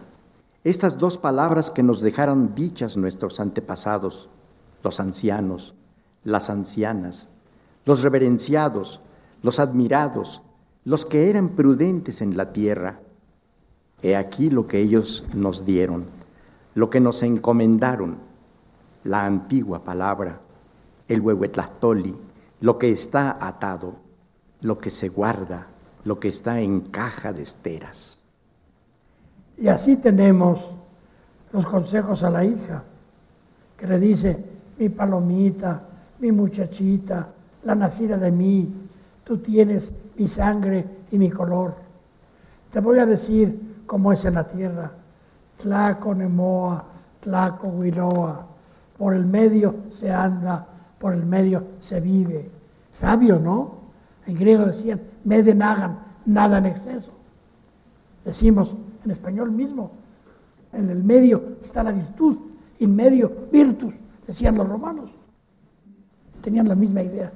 estas 0.64 1.00
dos 1.00 1.18
palabras 1.18 1.72
que 1.72 1.82
nos 1.82 2.02
dejaron 2.02 2.54
dichas 2.54 2.96
nuestros 2.96 3.40
antepasados, 3.40 4.30
los 4.84 5.00
ancianos, 5.00 5.74
las 6.24 6.52
ancianas, 6.52 7.30
los 7.86 8.04
reverenciados, 8.04 9.02
los 9.42 9.60
admirados, 9.60 10.44
los 10.86 11.04
que 11.04 11.32
eran 11.32 11.50
prudentes 11.50 12.22
en 12.22 12.38
la 12.38 12.54
tierra. 12.54 13.00
He 14.04 14.18
aquí 14.18 14.50
lo 14.50 14.68
que 14.68 14.82
ellos 14.82 15.24
nos 15.34 15.66
dieron, 15.66 16.06
lo 16.76 16.90
que 16.90 17.00
nos 17.00 17.24
encomendaron, 17.24 18.18
la 19.06 19.26
antigua 19.26 19.86
palabra, 19.86 20.42
el 21.08 21.22
huehuetlastoli, 21.22 22.14
lo 22.60 22.78
que 22.78 22.92
está 22.92 23.38
atado, 23.40 23.96
lo 24.60 24.78
que 24.78 24.90
se 24.90 25.08
guarda, 25.08 25.68
lo 26.04 26.20
que 26.20 26.28
está 26.28 26.60
en 26.60 26.82
caja 26.82 27.32
de 27.32 27.44
esteras. 27.44 28.20
Y 29.58 29.70
así 29.70 29.96
tenemos 29.96 30.72
los 31.54 31.66
consejos 31.66 32.24
a 32.24 32.30
la 32.30 32.44
hija, 32.44 32.84
que 33.78 33.88
le 33.88 34.00
dice, 34.00 34.38
mi 34.80 34.90
palomita, 34.90 35.82
mi 36.20 36.34
muchachita, 36.34 37.30
la 37.64 37.76
nacida 37.76 38.18
de 38.18 38.32
mí, 38.34 38.70
tú 39.24 39.38
tienes 39.38 39.94
mi 40.18 40.28
sangre 40.28 40.86
y 41.10 41.18
mi 41.18 41.30
color. 41.30 41.76
Te 42.70 42.82
voy 42.82 43.00
a 43.00 43.06
decir 43.06 43.73
cómo 43.86 44.12
es 44.12 44.26
en 44.26 44.36
la 44.36 44.48
tierra. 44.48 44.92
Tlaco 45.58 46.16
Nemoa, 46.16 46.84
Tlaco 47.20 47.68
Huiloa. 47.68 48.48
Por 48.98 49.14
el 49.14 49.26
medio 49.26 49.76
se 49.90 50.12
anda, 50.12 50.66
por 51.00 51.14
el 51.14 51.26
medio 51.26 51.66
se 51.80 52.00
vive. 52.00 52.50
Sabio, 52.94 53.40
¿no? 53.40 53.84
En 54.26 54.36
griego 54.36 54.66
decían, 54.66 55.02
meden 55.24 55.62
hagan, 55.62 56.00
nada 56.26 56.60
en 56.60 56.68
exceso. 56.68 57.12
Decimos 58.24 58.76
en 59.04 59.12
español 59.12 59.52
mismo, 59.52 59.92
en 60.72 60.90
el 60.90 61.04
medio 61.04 61.58
está 61.62 61.84
la 61.84 61.92
virtud, 61.92 62.38
en 62.80 62.96
medio 62.96 63.48
virtus, 63.52 63.96
decían 64.26 64.56
los 64.56 64.68
romanos. 64.68 65.10
Tenían 66.42 66.68
la 66.68 66.76
misma 66.76 67.02
idea. 67.02 67.32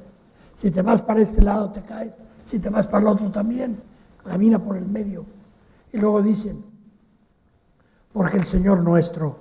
Si 0.55 0.71
te 0.71 0.81
vas 0.81 1.01
para 1.01 1.21
este 1.21 1.41
lado 1.41 1.69
te 1.71 1.81
caes, 1.81 2.13
si 2.45 2.59
te 2.59 2.69
vas 2.69 2.87
para 2.87 3.01
el 3.01 3.07
otro 3.07 3.29
también, 3.29 3.77
camina 4.23 4.59
por 4.59 4.77
el 4.77 4.87
medio. 4.87 5.25
Y 5.93 5.97
luego 5.97 6.21
dicen, 6.21 6.63
porque 8.13 8.37
el 8.37 8.43
Señor 8.43 8.83
nuestro, 8.83 9.37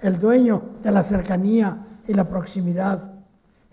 el 0.00 0.18
dueño 0.18 0.62
de 0.82 0.90
la 0.90 1.02
cercanía 1.02 1.86
y 2.06 2.14
la 2.14 2.28
proximidad, 2.28 3.12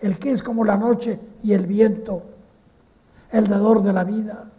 el 0.00 0.18
que 0.18 0.30
es 0.30 0.42
como 0.42 0.64
la 0.64 0.76
noche 0.76 1.18
y 1.42 1.52
el 1.52 1.66
viento, 1.66 2.22
el 3.30 3.48
dador 3.48 3.82
de 3.82 3.92
la 3.92 4.04
vida, 4.04 4.50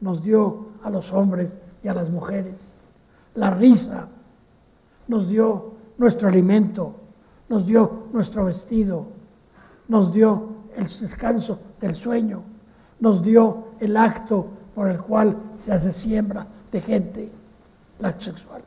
nos 0.00 0.22
dio 0.22 0.68
a 0.82 0.90
los 0.90 1.12
hombres 1.12 1.50
y 1.82 1.88
a 1.88 1.94
las 1.94 2.10
mujeres. 2.10 2.54
La 3.34 3.50
risa, 3.50 4.08
nos 5.08 5.28
dio 5.28 5.72
nuestro 5.98 6.28
alimento, 6.28 6.94
nos 7.48 7.66
dio 7.66 8.08
nuestro 8.12 8.44
vestido, 8.46 9.06
nos 9.88 10.12
dio 10.12 10.56
el 10.74 10.84
descanso 10.84 11.58
del 11.80 11.94
sueño, 11.94 12.42
nos 13.00 13.22
dio 13.22 13.68
el 13.80 13.96
acto 13.96 14.48
por 14.76 14.90
el 14.90 14.98
cual 15.00 15.34
se 15.56 15.72
hace 15.72 15.90
siembra 15.90 16.46
de 16.70 16.80
gente, 16.82 17.32
la 17.98 18.12
sexual. 18.20 18.62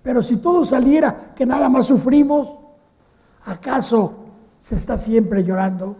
Pero 0.00 0.22
si 0.22 0.36
todo 0.36 0.64
saliera 0.64 1.32
que 1.34 1.44
nada 1.44 1.68
más 1.68 1.88
sufrimos, 1.88 2.60
¿acaso 3.46 4.14
se 4.62 4.76
está 4.76 4.96
siempre 4.96 5.42
llorando? 5.42 5.96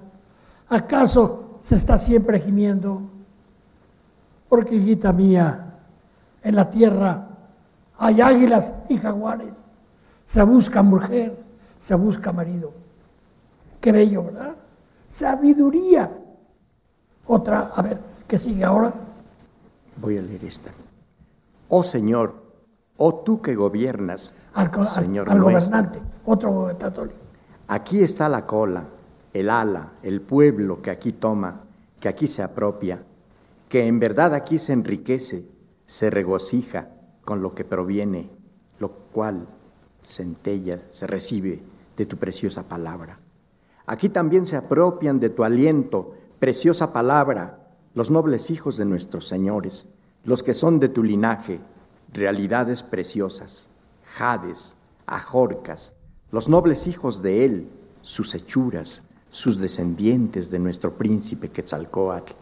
¿Acaso 0.69 1.59
se 1.63 1.75
está 1.75 1.99
siempre 1.99 2.39
gimiendo? 2.39 3.03
Porque, 4.49 4.77
hijita 4.77 5.13
mía, 5.13 5.75
en 6.45 6.55
la 6.55 6.71
tierra 6.71 7.27
hay 7.99 8.21
águilas 8.21 8.73
y 8.89 8.99
jaguares. 8.99 9.55
Se 10.27 10.45
busca 10.45 10.81
mujer, 10.85 11.37
se 11.81 11.97
busca 11.97 12.31
marido. 12.31 12.73
Qué 13.81 13.91
bello, 13.91 14.23
¿verdad? 14.23 14.55
Sabiduría. 15.09 16.09
Otra, 17.27 17.73
a 17.75 17.83
ver, 17.83 18.14
¿qué 18.29 18.39
sigue 18.39 18.65
ahora? 18.65 18.93
Voy 19.97 20.19
a 20.19 20.23
leer 20.23 20.45
esta. 20.45 20.71
Oh 21.69 21.83
Señor, 21.83 22.35
oh 22.97 23.17
tú 23.17 23.41
que 23.41 23.55
gobiernas, 23.55 24.35
Al, 24.55 24.71
Señor 24.87 25.31
al 25.31 25.41
gobernante, 25.41 26.01
otro 26.25 26.51
gobernante. 26.51 27.01
Aquí 27.69 28.03
está 28.03 28.29
la 28.29 28.47
cola, 28.47 28.85
el 29.33 29.51
ala, 29.51 29.93
el 30.03 30.21
pueblo 30.21 30.83
que 30.83 30.91
aquí 30.91 31.13
toma, 31.13 31.61
que 32.01 32.09
aquí 32.09 32.29
se 32.29 32.43
apropia, 32.43 33.03
que 33.69 33.87
en 33.87 33.99
verdad 33.99 34.35
aquí 34.35 34.59
se 34.59 34.73
enriquece, 34.73 35.49
se 35.87 36.11
regocija 36.11 36.91
con 37.25 37.43
lo 37.43 37.55
que 37.55 37.65
proviene, 37.65 38.31
lo 38.79 38.91
cual 38.91 39.47
centella, 40.03 40.79
se 40.91 41.07
recibe 41.07 41.63
de 41.97 42.07
tu 42.07 42.17
preciosa 42.17 42.65
palabra. 42.65 43.19
Aquí 43.87 44.09
también 44.09 44.47
se 44.47 44.57
apropian 44.57 45.21
de 45.21 45.31
tu 45.31 45.45
aliento, 45.45 46.15
preciosa 46.39 46.93
palabra, 46.93 47.64
los 47.95 48.11
nobles 48.11 48.51
hijos 48.51 48.77
de 48.77 48.85
nuestros 48.85 49.29
señores, 49.29 49.87
los 50.25 50.43
que 50.43 50.53
son 50.53 50.81
de 50.81 50.89
tu 50.89 51.03
linaje, 51.03 51.61
realidades 52.13 52.83
preciosas, 52.83 53.69
jades, 54.05 54.77
ajorcas, 55.07 55.95
los 56.33 56.49
nobles 56.49 56.87
hijos 56.87 57.23
de 57.23 57.45
él, 57.45 57.69
sus 58.03 58.35
hechuras, 58.35 59.03
sus 59.29 59.59
descendientes 59.59 60.51
de 60.51 60.59
nuestro 60.59 60.95
príncipe 60.95 61.49
Quetzalcoatl, 61.49 62.33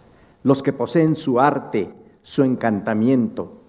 los 0.42 0.62
que 0.62 0.72
poseen 0.72 1.14
su 1.14 1.38
arte, 1.38 1.94
su 2.22 2.42
encantamiento, 2.44 3.60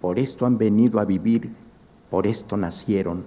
por 0.00 0.18
esto 0.18 0.46
han 0.46 0.58
venido 0.58 1.00
a 1.00 1.04
vivir, 1.04 1.50
por 2.10 2.26
esto 2.26 2.56
nacieron. 2.56 3.24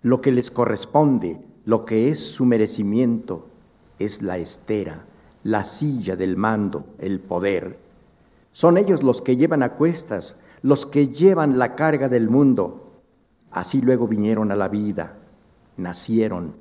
Lo 0.00 0.20
que 0.20 0.32
les 0.32 0.50
corresponde, 0.50 1.44
lo 1.64 1.84
que 1.84 2.08
es 2.08 2.20
su 2.20 2.46
merecimiento, 2.46 3.48
es 3.98 4.22
la 4.22 4.38
estera, 4.38 5.06
la 5.44 5.62
silla 5.62 6.16
del 6.16 6.36
mando, 6.36 6.86
el 6.98 7.20
poder. 7.20 7.78
Son 8.50 8.78
ellos 8.78 9.02
los 9.02 9.22
que 9.22 9.36
llevan 9.36 9.62
a 9.62 9.74
cuestas, 9.74 10.40
los 10.62 10.86
que 10.86 11.08
llevan 11.08 11.58
la 11.58 11.76
carga 11.76 12.08
del 12.08 12.28
mundo. 12.28 13.02
Así 13.50 13.80
luego 13.80 14.08
vinieron 14.08 14.50
a 14.50 14.56
la 14.56 14.68
vida, 14.68 15.16
nacieron, 15.76 16.56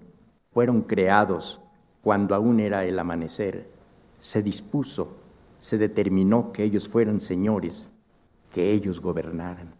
fueron 0.53 0.81
creados 0.81 1.61
cuando 2.01 2.35
aún 2.35 2.59
era 2.59 2.83
el 2.83 2.99
amanecer. 2.99 3.67
Se 4.19 4.43
dispuso, 4.43 5.15
se 5.59 5.77
determinó 5.77 6.51
que 6.51 6.63
ellos 6.63 6.89
fueran 6.89 7.21
señores, 7.21 7.89
que 8.51 8.73
ellos 8.73 8.99
gobernaran. 8.99 9.73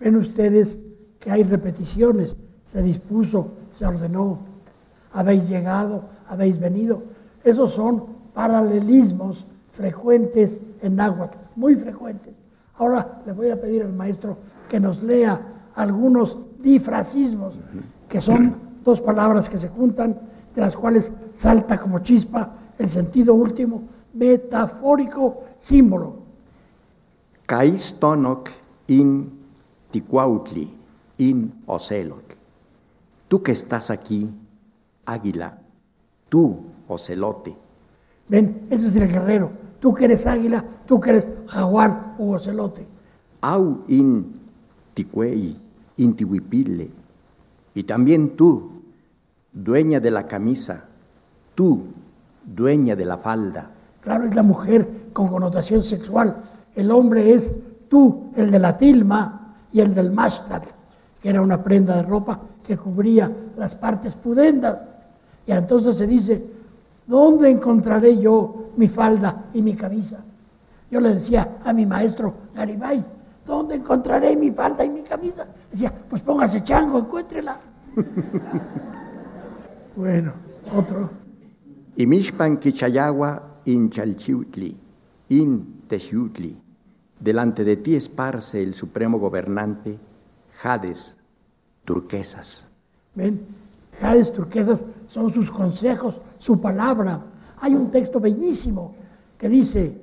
Ven 0.00 0.16
ustedes 0.16 0.78
que 1.20 1.30
hay 1.30 1.42
repeticiones, 1.42 2.36
se 2.64 2.82
dispuso, 2.82 3.52
se 3.70 3.86
ordenó, 3.86 4.38
habéis 5.12 5.48
llegado, 5.48 6.08
habéis 6.26 6.58
venido. 6.58 7.02
Esos 7.44 7.72
son 7.72 8.13
paralelismos 8.34 9.46
frecuentes 9.72 10.60
en 10.82 10.96
náhuatl, 10.96 11.38
muy 11.56 11.74
frecuentes. 11.76 12.34
Ahora 12.76 13.22
le 13.24 13.32
voy 13.32 13.50
a 13.50 13.60
pedir 13.60 13.82
al 13.82 13.92
maestro 13.92 14.36
que 14.68 14.80
nos 14.80 15.02
lea 15.02 15.40
algunos 15.74 16.36
difrasismos, 16.60 17.54
que 18.08 18.20
son 18.20 18.56
dos 18.84 19.00
palabras 19.00 19.48
que 19.48 19.58
se 19.58 19.68
juntan, 19.68 20.18
de 20.54 20.60
las 20.60 20.76
cuales 20.76 21.12
salta 21.34 21.78
como 21.78 22.00
chispa 22.00 22.52
el 22.78 22.88
sentido 22.88 23.34
último, 23.34 23.82
metafórico 24.14 25.42
símbolo. 25.58 26.24
Caistonok 27.46 28.50
in 28.88 29.30
Ticuautli, 29.90 30.76
in 31.18 31.62
Ocelotl. 31.66 32.34
Tú 33.28 33.42
que 33.42 33.52
estás 33.52 33.90
aquí, 33.90 34.30
águila, 35.06 35.58
tú, 36.28 36.60
ocelote, 36.88 37.54
Ven, 38.28 38.66
ese 38.70 38.88
es 38.88 38.96
el 38.96 39.08
guerrero. 39.08 39.50
Tú 39.80 39.92
que 39.92 40.06
eres 40.06 40.26
águila, 40.26 40.64
tú 40.86 41.00
que 41.00 41.10
eres 41.10 41.28
jaguar 41.46 42.14
o 42.18 42.30
ocelote. 42.30 42.86
au 43.42 43.84
in 43.88 44.32
Ticuei, 44.94 45.54
in 45.98 46.16
Tihuipile, 46.16 46.88
y 47.74 47.82
también 47.82 48.36
tú, 48.36 48.70
dueña 49.52 50.00
de 50.00 50.10
la 50.10 50.26
camisa, 50.26 50.84
tú, 51.54 51.82
dueña 52.46 52.96
de 52.96 53.04
la 53.04 53.18
falda, 53.18 53.74
Claro, 54.04 54.26
es 54.26 54.34
la 54.34 54.42
mujer 54.42 54.86
con 55.14 55.28
connotación 55.28 55.82
sexual. 55.82 56.36
El 56.76 56.90
hombre 56.90 57.32
es 57.32 57.50
tú, 57.88 58.32
el 58.36 58.50
de 58.50 58.58
la 58.58 58.76
tilma 58.76 59.54
y 59.72 59.80
el 59.80 59.94
del 59.94 60.10
mashtat, 60.10 60.62
que 61.22 61.30
era 61.30 61.40
una 61.40 61.62
prenda 61.62 61.96
de 61.96 62.02
ropa 62.02 62.38
que 62.66 62.76
cubría 62.76 63.32
las 63.56 63.74
partes 63.74 64.14
pudendas. 64.16 64.88
Y 65.46 65.52
entonces 65.52 65.96
se 65.96 66.06
dice, 66.06 66.44
¿dónde 67.06 67.50
encontraré 67.50 68.18
yo 68.18 68.70
mi 68.76 68.88
falda 68.88 69.46
y 69.54 69.62
mi 69.62 69.74
camisa? 69.74 70.22
Yo 70.90 71.00
le 71.00 71.14
decía 71.14 71.58
a 71.64 71.72
mi 71.72 71.86
maestro 71.86 72.34
Garibay, 72.54 73.04
¿dónde 73.46 73.76
encontraré 73.76 74.36
mi 74.36 74.50
falda 74.50 74.84
y 74.84 74.90
mi 74.90 75.02
camisa? 75.02 75.46
Decía, 75.70 75.92
pues 76.08 76.22
póngase 76.22 76.62
chango, 76.62 76.98
encuéntrela. 76.98 77.56
bueno, 79.96 80.32
otro. 80.76 81.10
Y 81.96 82.06
Mishpan 82.06 82.58
Kichayagua 82.58 83.60
in 83.64 83.90
Chalchiutli, 83.90 84.78
in 85.28 85.82
Teshiutli. 85.86 86.62
Delante 87.18 87.64
de 87.64 87.76
ti 87.76 87.94
esparce 87.94 88.62
el 88.62 88.74
supremo 88.74 89.18
gobernante, 89.18 89.98
Jades, 90.54 91.20
turquesas. 91.84 92.68
¿Ven? 93.14 93.63
Jades 94.00 94.32
turquesas 94.32 94.84
son 95.06 95.30
sus 95.30 95.50
consejos, 95.50 96.20
su 96.38 96.60
palabra. 96.60 97.20
Hay 97.60 97.74
un 97.74 97.90
texto 97.90 98.20
bellísimo 98.20 98.92
que 99.38 99.48
dice, 99.48 100.00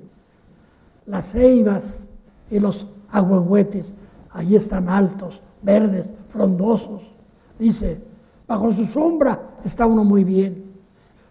las 1.06 1.32
ceibas 1.32 2.08
y 2.50 2.60
los 2.60 2.86
agüehuetes, 3.10 3.94
ahí 4.30 4.56
están 4.56 4.88
altos, 4.88 5.42
verdes, 5.62 6.12
frondosos. 6.28 7.12
Dice, 7.58 8.02
bajo 8.46 8.72
su 8.72 8.86
sombra 8.86 9.58
está 9.64 9.86
uno 9.86 10.04
muy 10.04 10.24
bien. 10.24 10.72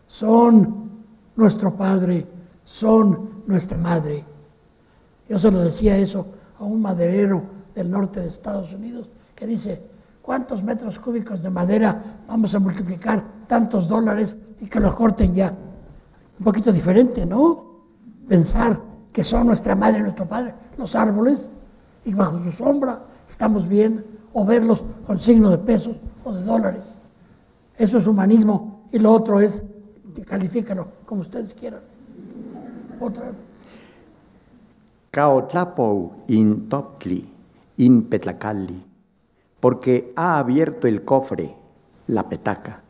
Son 0.07 0.89
nuestro 1.35 1.75
padre, 1.75 2.27
son 2.63 3.43
nuestra 3.47 3.77
madre. 3.77 4.23
Yo 5.27 5.39
se 5.39 5.51
lo 5.51 5.59
decía 5.59 5.97
eso 5.97 6.25
a 6.59 6.65
un 6.65 6.81
maderero 6.81 7.43
del 7.73 7.89
norte 7.89 8.19
de 8.19 8.27
Estados 8.27 8.73
Unidos 8.73 9.09
que 9.35 9.47
dice, 9.47 9.90
¿cuántos 10.21 10.63
metros 10.63 10.99
cúbicos 10.99 11.43
de 11.43 11.49
madera 11.49 12.01
vamos 12.27 12.53
a 12.55 12.59
multiplicar 12.59 13.23
tantos 13.47 13.87
dólares 13.87 14.35
y 14.59 14.67
que 14.67 14.79
los 14.79 14.93
corten 14.95 15.33
ya? 15.33 15.53
Un 16.39 16.45
poquito 16.45 16.71
diferente, 16.71 17.25
¿no? 17.25 17.65
Pensar 18.27 18.79
que 19.11 19.23
son 19.23 19.47
nuestra 19.47 19.75
madre 19.75 19.99
y 19.99 20.03
nuestro 20.03 20.27
padre, 20.27 20.53
los 20.77 20.95
árboles, 20.95 21.49
y 22.05 22.13
bajo 22.13 22.37
su 22.37 22.51
sombra 22.51 23.01
estamos 23.27 23.67
bien, 23.67 24.03
o 24.33 24.45
verlos 24.45 24.83
con 25.05 25.19
signo 25.19 25.49
de 25.49 25.57
pesos 25.57 25.97
o 26.23 26.31
de 26.31 26.43
dólares. 26.43 26.95
Eso 27.77 27.97
es 27.97 28.07
humanismo 28.07 28.85
y 28.91 28.99
lo 28.99 29.11
otro 29.11 29.39
es, 29.41 29.63
califícalo 30.25 30.87
como 31.05 31.21
ustedes 31.21 31.53
quieran. 31.53 31.81
Otra. 32.99 33.31
Caotlapou 35.09 36.23
in 36.27 36.69
Toptli, 36.69 37.27
in 37.77 38.03
Petlacalli, 38.03 38.85
porque 39.61 40.11
ha 40.17 40.39
abierto 40.39 40.87
el 40.87 41.05
cofre, 41.05 41.55
la 42.07 42.27
petaca. 42.27 42.81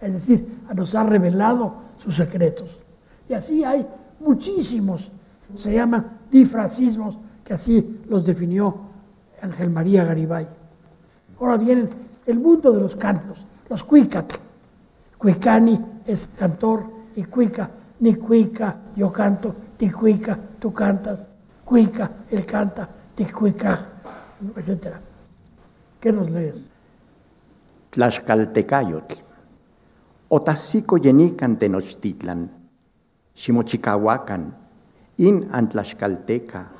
Es 0.00 0.12
decir, 0.14 0.62
nos 0.74 0.94
ha 0.94 1.04
revelado 1.04 1.74
sus 1.98 2.16
secretos. 2.16 2.78
Y 3.28 3.34
así 3.34 3.62
hay 3.64 3.86
muchísimos, 4.20 5.10
se 5.56 5.74
llaman 5.74 6.20
difracismos, 6.30 7.18
que 7.44 7.54
así 7.54 8.02
los 8.08 8.24
definió 8.24 8.74
Ángel 9.42 9.70
María 9.70 10.04
Garibay. 10.04 10.46
Ahora 11.38 11.56
viene 11.56 11.88
el 12.26 12.38
mundo 12.38 12.72
de 12.72 12.80
los 12.80 12.96
cantos, 12.96 13.44
los 13.68 13.84
cuicat. 13.84 14.32
Cuicani 15.18 15.78
es 16.06 16.28
cantor 16.38 16.84
y 17.16 17.24
cuica, 17.24 17.70
ni 17.98 18.14
cuica, 18.14 18.76
yo 18.96 19.12
canto, 19.12 19.54
ti 19.76 19.90
cuica, 19.90 20.38
tú 20.58 20.72
cantas, 20.72 21.26
cuica, 21.64 22.10
él 22.30 22.46
canta, 22.46 22.88
ti 23.14 23.26
cuica, 23.26 23.86
etc. 24.56 25.09
¿Qué 26.00 26.12
nos 26.12 26.30
lees? 26.30 26.64
Tlaxcaltecayotl. 27.90 29.14
Otasico 30.28 30.96
yenican 30.96 31.58
tenochtitlan, 31.58 32.50
Ximochicahuacan, 33.34 34.56
in 35.18 35.48
antlaxcalteca, 35.50 36.70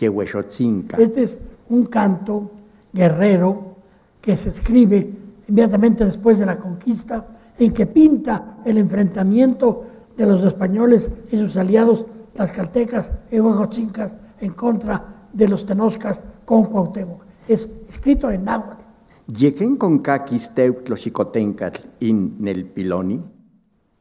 yehuexotzinca. 0.00 0.96
Este 0.96 1.22
es 1.22 1.38
un 1.68 1.86
canto 1.86 2.50
guerrero 2.92 3.76
que 4.20 4.36
se 4.36 4.48
escribe 4.48 5.12
inmediatamente 5.46 6.04
después 6.04 6.38
de 6.38 6.46
la 6.46 6.58
conquista, 6.58 7.24
en 7.58 7.72
que 7.72 7.86
pinta 7.86 8.58
el 8.64 8.78
enfrentamiento 8.78 9.84
de 10.16 10.26
los 10.26 10.42
españoles 10.42 11.10
y 11.30 11.36
sus 11.36 11.56
aliados 11.56 12.06
tlaxcaltecas 12.32 13.12
y 13.30 13.38
huejochincas 13.38 14.16
en 14.40 14.52
contra 14.52 15.28
de 15.32 15.48
los 15.48 15.64
tenoscas 15.64 16.18
con 16.44 16.64
Cuauhtémoc. 16.64 17.25
Es 17.48 17.68
escrito 17.88 18.30
en 18.30 18.44
náhuatl. 18.44 18.84
Yequen 19.28 19.76
con 19.76 20.00
caquis 20.00 20.50
teuctloxicotencatl 20.54 21.80
in 22.00 22.36
nelpiloni, 22.42 23.22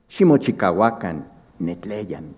ximochicahuacan 0.09 1.25
netleyan, 1.59 2.33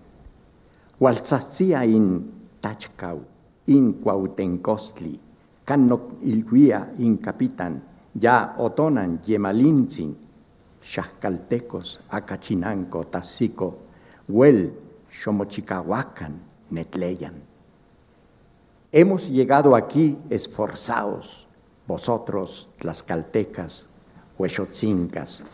hualtzatzia 1.00 1.84
in 1.84 2.30
tachcau, 2.60 3.24
in 3.66 3.94
cuautencostli, 4.02 5.18
cannoc 5.64 6.20
ilhuia 6.22 6.92
in 6.98 7.16
capitan, 7.18 7.82
ya 8.14 8.54
otonan 8.58 9.20
yemalintzin, 9.26 10.14
xaxcaltecos, 10.82 12.00
acachinanco, 12.10 13.04
tazico, 13.06 13.78
huel, 14.28 14.72
xomochicahuacan, 15.08 16.40
netleyan. 16.70 17.47
Hemos 18.90 19.28
llegado 19.30 19.76
aquí 19.76 20.18
esforzados, 20.30 21.46
vosotros, 21.86 22.70
tlaxcaltecas, 22.78 23.88
huexotzincas. 24.38 25.44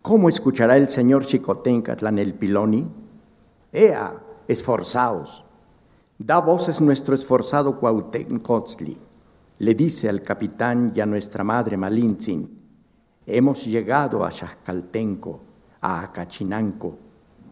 ¿Cómo 0.00 0.28
escuchará 0.28 0.76
el 0.76 0.88
señor 0.88 1.26
Chicotencatlan 1.26 2.18
el 2.18 2.34
piloni? 2.34 2.90
Ea, 3.72 4.14
esforzaos. 4.48 5.44
Da 6.18 6.40
voces 6.40 6.80
nuestro 6.80 7.14
esforzado 7.14 7.78
Cuauhtémoc 7.78 8.70
le 9.58 9.74
dice 9.74 10.08
al 10.08 10.22
capitán 10.22 10.92
y 10.94 11.00
a 11.00 11.06
nuestra 11.06 11.42
madre 11.42 11.76
Malintzin, 11.76 12.58
hemos 13.24 13.64
llegado 13.64 14.24
a 14.24 14.30
Xaxcaltenco, 14.30 15.40
a 15.80 16.02
Acachinanco, 16.02 16.98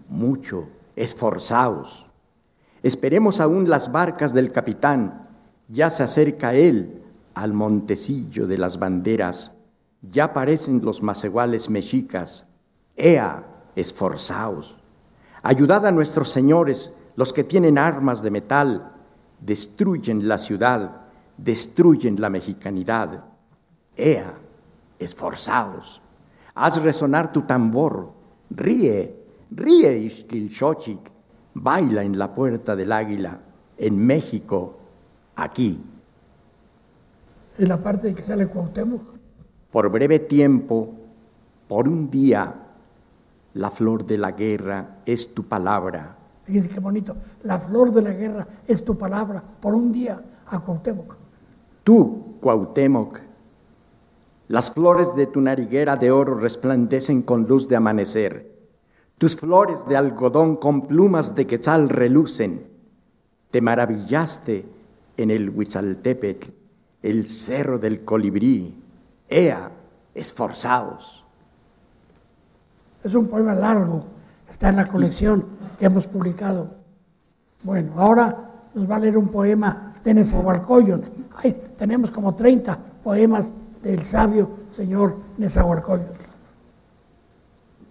mucho, 0.08 0.68
esforzaos. 0.96 2.03
Esperemos 2.84 3.40
aún 3.40 3.70
las 3.70 3.92
barcas 3.92 4.34
del 4.34 4.50
capitán, 4.50 5.26
ya 5.68 5.88
se 5.88 6.02
acerca 6.02 6.52
él 6.52 7.00
al 7.32 7.54
montecillo 7.54 8.46
de 8.46 8.58
las 8.58 8.78
banderas, 8.78 9.56
ya 10.02 10.24
aparecen 10.24 10.84
los 10.84 11.02
maceguales 11.02 11.70
mexicas, 11.70 12.46
ea, 12.94 13.42
esforzaos. 13.74 14.80
Ayudad 15.42 15.86
a 15.86 15.92
nuestros 15.92 16.28
señores, 16.28 16.92
los 17.16 17.32
que 17.32 17.42
tienen 17.42 17.78
armas 17.78 18.22
de 18.22 18.30
metal, 18.30 18.92
destruyen 19.40 20.28
la 20.28 20.36
ciudad, 20.36 21.06
destruyen 21.38 22.20
la 22.20 22.28
mexicanidad. 22.28 23.24
Ea, 23.96 24.34
esforzaos, 24.98 26.02
haz 26.54 26.82
resonar 26.82 27.32
tu 27.32 27.40
tambor, 27.44 28.12
ríe, 28.50 29.24
ríe 29.50 29.96
Ixquilxochic, 30.00 31.13
baila 31.54 32.02
en 32.02 32.18
la 32.18 32.34
puerta 32.34 32.76
del 32.76 32.92
águila, 32.92 33.40
en 33.78 33.98
México, 33.98 34.76
aquí. 35.36 35.80
En 37.58 37.68
la 37.68 37.78
parte 37.78 38.08
de 38.08 38.14
que 38.14 38.22
sale 38.22 38.46
Cuauhtémoc. 38.46 39.02
Por 39.70 39.88
breve 39.90 40.18
tiempo, 40.18 40.94
por 41.68 41.88
un 41.88 42.10
día, 42.10 42.54
la 43.54 43.70
flor 43.70 44.04
de 44.04 44.18
la 44.18 44.32
guerra 44.32 44.98
es 45.06 45.34
tu 45.34 45.44
palabra. 45.44 46.16
Fíjense 46.44 46.68
qué 46.68 46.80
bonito. 46.80 47.16
La 47.44 47.58
flor 47.58 47.92
de 47.92 48.02
la 48.02 48.10
guerra 48.10 48.46
es 48.66 48.84
tu 48.84 48.98
palabra. 48.98 49.42
Por 49.60 49.74
un 49.74 49.92
día 49.92 50.20
a 50.46 50.60
Cuauhtémoc. 50.60 51.16
Tú, 51.82 52.36
Cuauhtémoc, 52.40 53.18
las 54.48 54.72
flores 54.72 55.16
de 55.16 55.26
tu 55.26 55.40
nariguera 55.40 55.96
de 55.96 56.10
oro 56.10 56.34
resplandecen 56.34 57.22
con 57.22 57.44
luz 57.48 57.68
de 57.68 57.76
amanecer. 57.76 58.53
Tus 59.18 59.36
flores 59.36 59.86
de 59.86 59.96
algodón 59.96 60.56
con 60.56 60.86
plumas 60.86 61.34
de 61.34 61.46
quetzal 61.46 61.88
relucen. 61.88 62.66
Te 63.50 63.60
maravillaste 63.60 64.66
en 65.16 65.30
el 65.30 65.50
Huitzaltépetl, 65.50 66.48
el 67.02 67.26
cerro 67.26 67.78
del 67.78 68.04
colibrí. 68.04 68.76
Ea, 69.28 69.70
esforzaos. 70.14 71.24
Es 73.04 73.14
un 73.14 73.28
poema 73.28 73.54
largo, 73.54 74.04
está 74.50 74.70
en 74.70 74.76
la 74.76 74.88
colección 74.88 75.46
que 75.78 75.86
hemos 75.86 76.08
publicado. 76.08 76.74
Bueno, 77.62 77.92
ahora 77.96 78.50
nos 78.74 78.90
va 78.90 78.96
a 78.96 78.98
leer 78.98 79.16
un 79.16 79.28
poema 79.28 79.94
de 80.02 80.14
Nezahualcóyotl. 80.14 81.08
Ay, 81.36 81.56
tenemos 81.78 82.10
como 82.10 82.34
30 82.34 82.78
poemas 83.04 83.52
del 83.82 84.02
sabio 84.02 84.50
señor 84.68 85.16
Nezahualcóyotl. 85.38 86.24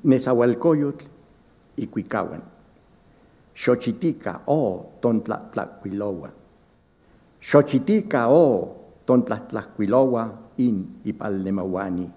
Nezahualcóyotl 0.04 1.13
Ikuikawan. 1.78 2.44
Xochitika 3.56 4.42
o 4.48 4.86
tontlahtlakuiloa. 5.02 6.30
Xochitika 7.42 8.28
o 8.28 8.76
tontlahtlakuiloa 9.06 10.34
in 10.58 11.02
ipalnemauani. 11.06 12.10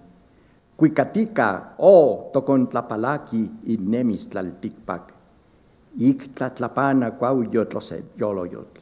Kuikatika 0.77 1.77
o 1.79 2.31
tokontlapalaki 2.33 3.51
in 3.65 3.91
nemis 3.91 4.27
tlaltikpak. 4.27 5.13
Ik 5.99 6.35
tlatlapana 6.35 7.11
kuauyotloset 7.11 8.05
yoloyot. 8.21 8.79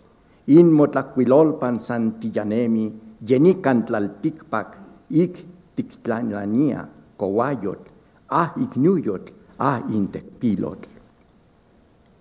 In 0.47 0.67
motlaquilolpan 0.67 1.81
santillanemi 1.81 2.95
yenican 3.29 3.83
tlaltikpak 3.83 4.79
ik 5.11 5.47
tiktlanania 5.77 6.89
kowayot 7.17 7.91
ah 8.29 8.53
iknuyot 8.57 9.33
ah 9.59 9.83
intecpilotl. 9.89 10.89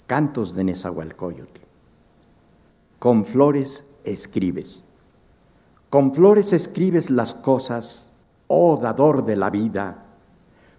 Cantos 0.08 0.56
de 0.56 0.64
Nezahualcóyotl. 0.64 1.62
Con 3.00 3.26
flores 3.26 3.86
escribes. 4.04 4.84
Con 5.90 6.14
flores 6.14 6.54
escribes 6.54 7.10
las 7.10 7.34
cosas, 7.34 8.12
oh 8.48 8.78
dador 8.78 9.26
de 9.26 9.36
la 9.36 9.50
vida. 9.50 10.06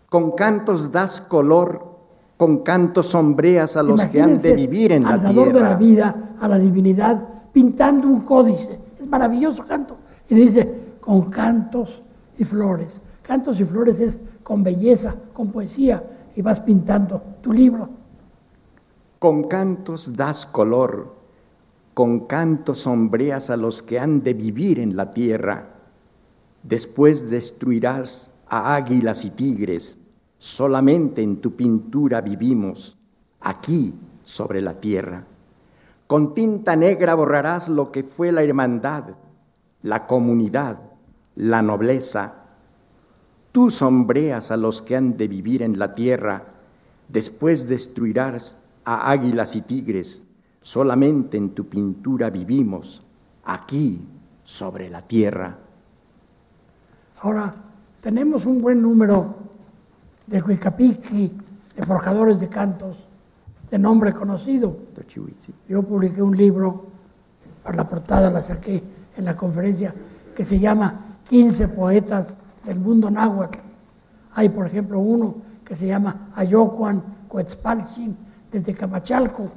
Con 0.09 0.33
cantos 0.33 0.93
das 0.93 1.21
color, 1.21 1.95
con 2.37 2.59
cantos 2.59 3.07
sombreas 3.07 3.77
a 3.77 3.83
los 3.83 4.07
que 4.07 4.21
han 4.21 4.41
de 4.41 4.55
vivir 4.55 4.93
en 4.93 5.05
la 5.05 5.11
al 5.11 5.23
dador 5.23 5.45
tierra. 5.45 5.59
de 5.59 5.65
la 5.65 5.77
vida, 5.77 6.35
a 6.41 6.49
la 6.49 6.59
divinidad, 6.59 7.27
pintando 7.53 8.09
un 8.09 8.21
códice. 8.23 8.79
Es 9.01 9.07
maravilloso 9.07 9.67
canto. 9.67 9.97
Y 10.29 10.35
dice, 10.35 10.97
con 11.01 11.31
cantos 11.31 12.03
y 12.39 12.45
flores. 12.45 13.01
Cantos 13.23 13.61
y 13.61 13.65
flores 13.65 14.01
es 14.01 14.19
con 14.43 14.63
belleza, 14.63 15.15
con 15.33 15.51
poesía, 15.51 16.03
y 16.35 16.43
vas 16.43 16.61
pintando 16.61 17.23
tu 17.40 17.52
libro. 17.52 17.89
Con 19.19 19.44
cantos 19.44 20.16
das 20.16 20.47
color, 20.47 21.15
con 21.94 22.27
cantos 22.27 22.81
sombreas 22.81 23.51
a 23.51 23.56
los 23.56 23.82
que 23.82 23.98
han 23.98 24.23
de 24.23 24.35
vivir 24.35 24.81
en 24.81 24.97
la 24.97 25.11
tierra. 25.11 25.69
Después 26.62 27.31
destruirás 27.31 28.32
a 28.48 28.74
águilas 28.74 29.24
y 29.24 29.31
tigres. 29.31 29.98
Solamente 30.36 31.23
en 31.23 31.40
tu 31.40 31.55
pintura 31.55 32.20
vivimos, 32.20 32.98
aquí 33.40 33.94
sobre 34.23 34.61
la 34.61 34.74
tierra. 34.81 35.24
Con 36.06 36.35
tinta 36.35 36.77
negra 36.77 37.15
borrarás 37.15 37.69
lo 37.69 37.90
que 37.90 38.02
fue 38.02 38.31
la 38.31 38.43
hermandad, 38.43 39.05
la 39.82 40.06
comunidad, 40.06 40.78
la 41.36 41.62
nobleza. 41.62 42.44
Tú 43.55 43.71
sombreas 43.71 44.51
a 44.51 44.57
los 44.57 44.83
que 44.83 44.97
han 44.97 45.17
de 45.17 45.29
vivir 45.29 45.63
en 45.63 45.79
la 45.79 45.95
tierra. 45.95 46.43
Después 47.09 47.69
destruirás 47.69 48.57
a 48.85 49.13
águilas 49.13 49.55
y 49.55 49.63
tigres. 49.63 50.25
Solamente 50.61 51.37
en 51.37 51.51
tu 51.51 51.69
pintura 51.69 52.31
vivimos, 52.31 53.03
aquí 53.45 54.09
sobre 54.43 54.91
la 54.91 55.03
tierra. 55.03 55.57
Ahora, 57.21 57.55
tenemos 58.01 58.45
un 58.45 58.61
buen 58.61 58.83
número 58.83 59.37
de 60.27 60.43
Huicapiqui, 60.43 61.39
de 61.77 61.83
forjadores 61.85 62.41
de 62.41 62.49
cantos, 62.49 63.07
de 63.71 63.79
nombre 63.79 64.13
conocido. 64.13 64.77
Yo 65.69 65.85
publiqué 65.85 66.21
un 66.21 66.37
libro, 66.37 66.87
para 67.63 67.77
la 67.77 67.89
portada 67.89 68.33
la 68.33 68.43
saqué 68.43 68.83
en 69.17 69.25
la 69.25 69.37
conferencia, 69.37 69.95
que 70.35 70.45
se 70.45 70.59
llama 70.59 71.19
15 71.29 71.69
poetas 71.69 72.37
del 72.65 72.81
mundo 72.81 73.11
náhuatl. 73.11 73.59
Hay, 74.35 74.49
por 74.49 74.66
ejemplo, 74.66 74.99
uno 75.01 75.36
que 75.65 75.77
se 75.77 75.86
llama 75.86 76.31
Ayocuan 76.35 77.03
Coetzpalchin 77.28 78.16
de 78.51 78.61
Tecamachalco. 78.61 79.49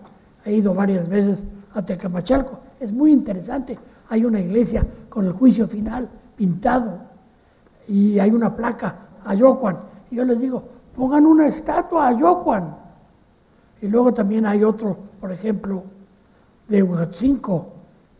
He 0.46 0.54
ido 0.54 0.74
varias 0.74 1.08
veces 1.08 1.44
a 1.74 1.84
Tecamachalco. 1.84 2.60
Es 2.80 2.92
muy 2.92 3.12
interesante. 3.12 3.78
Hay 4.10 4.24
una 4.24 4.40
iglesia 4.40 4.86
con 5.10 5.26
el 5.26 5.32
juicio 5.32 5.68
final 5.68 6.10
pintado 6.36 7.00
y 7.88 8.20
hay 8.20 8.32
una 8.32 8.56
placa 8.56 8.96
Ayocuan. 9.26 9.78
Y 10.10 10.16
yo 10.16 10.24
les 10.24 10.40
digo, 10.40 10.64
pongan 10.96 11.26
una 11.26 11.48
estatua 11.48 12.08
Ayocuan. 12.08 12.76
Y 13.82 13.88
luego 13.88 14.14
también 14.14 14.46
hay 14.46 14.64
otro, 14.64 14.98
por 15.20 15.32
ejemplo, 15.32 15.84
de 16.68 16.84
Huatzinco, 16.84 17.74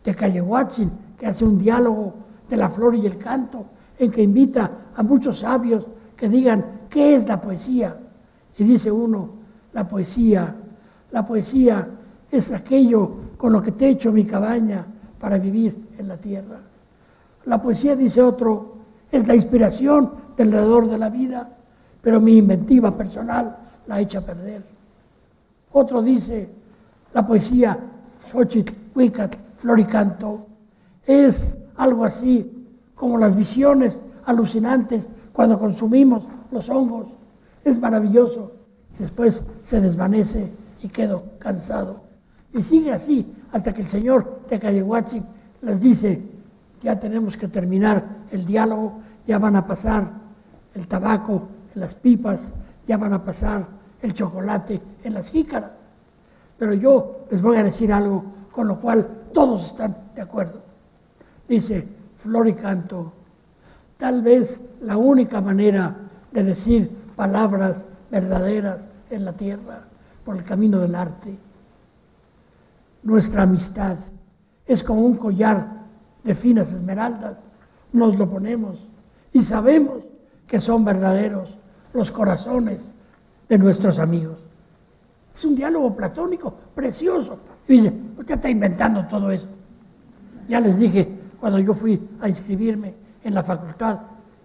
de 0.04 0.14
Callehuatzin, 0.14 0.90
que 1.18 1.26
hace 1.26 1.44
un 1.44 1.58
diálogo 1.58 2.14
de 2.48 2.56
la 2.56 2.70
flor 2.70 2.94
y 2.94 3.06
el 3.06 3.18
canto, 3.18 3.66
en 3.98 4.10
que 4.10 4.22
invita 4.22 4.70
a 4.94 5.02
muchos 5.02 5.40
sabios 5.40 5.86
que 6.16 6.28
digan 6.28 6.64
qué 6.88 7.14
es 7.14 7.28
la 7.28 7.40
poesía. 7.40 7.96
Y 8.56 8.64
dice 8.64 8.90
uno, 8.90 9.30
la 9.72 9.86
poesía, 9.86 10.54
la 11.10 11.24
poesía 11.24 11.88
es 12.30 12.52
aquello 12.52 13.12
con 13.36 13.52
lo 13.52 13.62
que 13.62 13.72
te 13.72 13.88
echo 13.88 14.12
mi 14.12 14.24
cabaña 14.24 14.84
para 15.20 15.38
vivir 15.38 15.88
en 15.98 16.08
la 16.08 16.16
tierra. 16.16 16.58
La 17.44 17.60
poesía, 17.62 17.96
dice 17.96 18.22
otro, 18.22 18.74
es 19.10 19.26
la 19.26 19.34
inspiración 19.34 20.12
del 20.36 20.50
dador 20.50 20.88
de 20.88 20.98
la 20.98 21.08
vida, 21.08 21.48
pero 22.02 22.20
mi 22.20 22.36
inventiva 22.36 22.96
personal 22.96 23.56
la 23.86 24.00
echa 24.00 24.18
a 24.18 24.22
perder. 24.22 24.62
Otro 25.72 26.02
dice, 26.02 26.48
la 27.14 27.26
poesía, 27.26 27.78
Xochitl, 28.30 28.74
Huicat, 28.94 29.34
Floricanto, 29.56 30.46
es 31.06 31.56
algo 31.76 32.04
así 32.04 32.57
como 32.98 33.16
las 33.16 33.36
visiones 33.36 34.02
alucinantes 34.26 35.08
cuando 35.32 35.56
consumimos 35.56 36.24
los 36.50 36.68
hongos. 36.68 37.08
Es 37.64 37.80
maravilloso. 37.80 38.52
Después 38.98 39.44
se 39.62 39.80
desvanece 39.80 40.50
y 40.82 40.88
quedo 40.88 41.24
cansado. 41.38 42.02
Y 42.52 42.62
sigue 42.64 42.92
así 42.92 43.32
hasta 43.52 43.72
que 43.72 43.82
el 43.82 43.86
señor 43.86 44.40
de 44.50 44.58
les 45.62 45.80
dice, 45.80 46.22
ya 46.82 46.98
tenemos 46.98 47.36
que 47.36 47.46
terminar 47.46 48.04
el 48.32 48.44
diálogo, 48.44 48.98
ya 49.26 49.38
van 49.38 49.54
a 49.54 49.66
pasar 49.66 50.10
el 50.74 50.88
tabaco 50.88 51.48
en 51.74 51.80
las 51.80 51.94
pipas, 51.94 52.52
ya 52.86 52.96
van 52.96 53.12
a 53.12 53.24
pasar 53.24 53.64
el 54.02 54.12
chocolate 54.12 54.80
en 55.04 55.14
las 55.14 55.30
jícaras. 55.30 55.70
Pero 56.58 56.74
yo 56.74 57.26
les 57.30 57.40
voy 57.42 57.58
a 57.58 57.62
decir 57.62 57.92
algo 57.92 58.24
con 58.50 58.66
lo 58.66 58.80
cual 58.80 59.08
todos 59.32 59.66
están 59.66 59.96
de 60.16 60.22
acuerdo. 60.22 60.60
Dice 61.48 61.97
Floricanto, 62.18 63.12
tal 63.96 64.22
vez 64.22 64.70
la 64.80 64.96
única 64.96 65.40
manera 65.40 65.96
de 66.32 66.42
decir 66.42 66.90
palabras 67.14 67.86
verdaderas 68.10 68.86
en 69.08 69.24
la 69.24 69.32
tierra 69.32 69.82
por 70.24 70.36
el 70.36 70.42
camino 70.42 70.80
del 70.80 70.96
arte. 70.96 71.32
Nuestra 73.04 73.42
amistad 73.42 73.96
es 74.66 74.82
como 74.82 75.02
un 75.02 75.16
collar 75.16 75.68
de 76.24 76.34
finas 76.34 76.72
esmeraldas. 76.72 77.36
Nos 77.92 78.18
lo 78.18 78.28
ponemos 78.28 78.80
y 79.32 79.42
sabemos 79.42 80.02
que 80.48 80.58
son 80.58 80.84
verdaderos 80.84 81.56
los 81.94 82.10
corazones 82.10 82.80
de 83.48 83.58
nuestros 83.58 84.00
amigos. 84.00 84.40
Es 85.32 85.44
un 85.44 85.54
diálogo 85.54 85.94
platónico, 85.94 86.52
precioso. 86.74 87.38
Y 87.68 87.74
dice, 87.74 87.94
usted 88.18 88.34
está 88.34 88.50
inventando 88.50 89.06
todo 89.06 89.30
eso. 89.30 89.46
Ya 90.48 90.60
les 90.60 90.78
dije 90.80 91.17
cuando 91.40 91.58
yo 91.58 91.74
fui 91.74 92.00
a 92.20 92.28
inscribirme 92.28 92.94
en 93.24 93.34
la 93.34 93.42
facultad 93.42 93.98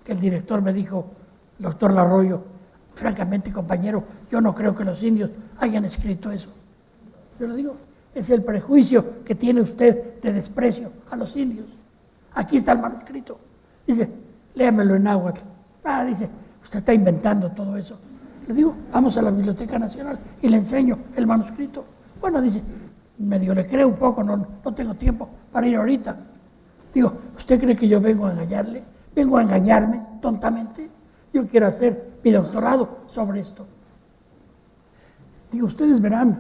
que 0.04 0.12
el 0.12 0.20
director 0.20 0.62
me 0.62 0.74
dijo, 0.74 1.08
doctor 1.58 1.94
Larroyo, 1.94 2.42
francamente 2.94 3.52
compañero, 3.52 4.04
yo 4.30 4.42
no 4.42 4.54
creo 4.54 4.76
que 4.76 4.84
los 4.84 5.02
indios 5.02 5.32
hayan 5.60 5.86
escrito 5.86 6.32
eso. 6.32 6.50
Yo 7.40 7.48
lo 7.48 7.56
digo, 7.56 7.76
es 8.14 8.30
el 8.30 8.44
prejuicio 8.44 9.24
que 9.24 9.36
tiene 9.36 9.62
usted 9.62 10.22
de 10.22 10.34
desprecio 10.34 10.92
a 11.10 11.16
los 11.16 11.36
indios. 11.36 11.66
Aquí 12.36 12.58
está 12.58 12.74
el 12.74 12.80
manuscrito. 12.80 13.40
Dice, 13.86 14.10
léamelo 14.56 14.96
en 14.96 15.04
náhuatl. 15.04 15.42
Ah, 15.84 16.06
dice, 16.06 16.30
usted 16.62 16.80
está 16.80 16.94
inventando 16.94 17.52
todo 17.52 17.76
eso. 17.78 17.98
Le 18.48 18.54
digo, 18.54 18.76
vamos 18.92 19.18
a 19.18 19.22
la 19.22 19.32
Biblioteca 19.32 19.80
Nacional 19.80 20.20
y 20.42 20.50
le 20.50 20.58
enseño 20.58 20.98
el 21.16 21.26
manuscrito. 21.26 21.86
Bueno, 22.20 22.42
dice, 22.42 22.62
medio 23.20 23.54
le 23.54 23.68
creo 23.68 23.88
un 23.88 23.96
poco, 23.96 24.24
no, 24.24 24.46
no 24.64 24.74
tengo 24.74 24.94
tiempo 24.94 25.30
para 25.52 25.68
ir 25.68 25.78
ahorita. 25.78 26.18
Digo, 26.94 27.12
¿usted 27.38 27.60
cree 27.60 27.76
que 27.76 27.88
yo 27.88 28.00
vengo 28.00 28.28
a 28.28 28.32
engañarle? 28.32 28.84
¿Vengo 29.16 29.38
a 29.38 29.42
engañarme 29.42 30.00
tontamente? 30.22 30.90
Yo 31.34 31.48
quiero 31.48 31.68
hacer 31.68 32.20
mi 32.24 32.32
doctorado 32.32 33.00
sobre 33.08 33.40
esto. 33.40 33.66
Digo, 35.52 35.68
ustedes 35.68 36.00
verán 36.00 36.40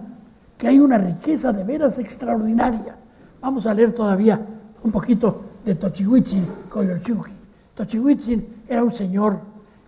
que 0.58 0.68
hay 0.68 0.80
una 0.80 0.98
riqueza 0.98 1.52
de 1.52 1.64
veras 1.64 2.00
extraordinaria. 2.00 2.96
Vamos 3.42 3.66
a 3.66 3.74
leer 3.74 3.94
todavía 3.94 4.40
un 4.84 4.92
poquito 4.92 5.42
de 5.66 5.76
Tochihuitzin 5.76 6.46
Coyolchuki. 6.70 7.32
Tochihuitzin 7.76 8.64
era 8.68 8.84
un 8.84 8.92
señor 8.92 9.40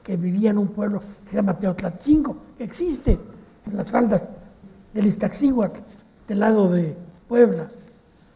que 0.03 0.17
vivía 0.17 0.51
en 0.51 0.57
un 0.57 0.67
pueblo 0.67 0.99
que 0.99 1.29
se 1.29 1.35
llama 1.35 1.55
Teotlatzingo, 1.55 2.37
que 2.57 2.63
existe 2.63 3.19
en 3.65 3.77
las 3.77 3.89
faldas 3.89 4.27
del 4.93 5.07
Iztaccíhuatl, 5.07 5.79
del 6.27 6.39
lado 6.39 6.69
de 6.69 6.95
Puebla. 7.27 7.67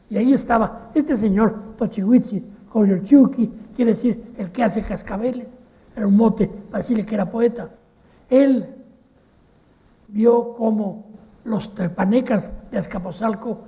Y 0.10 0.18
ahí 0.18 0.34
estaba 0.34 0.92
este 0.94 1.16
señor 1.16 1.76
Tochihuitzin 1.78 2.60
Coyolchuki, 2.70 3.48
quiere 3.76 3.92
decir 3.92 4.34
el 4.38 4.52
que 4.52 4.64
hace 4.64 4.84
cascabeles, 4.84 5.48
era 5.96 6.08
un 6.08 6.16
mote 6.16 6.48
para 6.48 6.80
decirle 6.80 7.06
que 7.06 7.16
era 7.16 7.30
poeta. 7.30 7.70
Él 8.30 8.76
vio 10.08 10.54
cómo 10.54 11.06
los 11.46 11.74
tepanecas 11.74 12.52
de 12.72 12.78
Azcapotzalco 12.78 13.62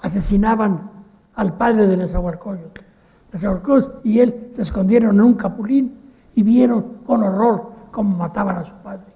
asesinaban 0.00 0.90
al 1.34 1.56
padre 1.56 1.86
de 1.86 1.96
Nezahualcóyotl. 1.96 2.80
Nezahualcóyotl 3.32 4.08
y 4.08 4.20
él 4.20 4.50
se 4.54 4.62
escondieron 4.62 5.16
en 5.16 5.22
un 5.22 5.34
capulín 5.34 5.98
y 6.34 6.42
vieron 6.42 6.98
con 7.04 7.22
horror 7.22 7.72
cómo 7.90 8.16
mataban 8.16 8.56
a 8.56 8.64
su 8.64 8.74
padre. 8.76 9.06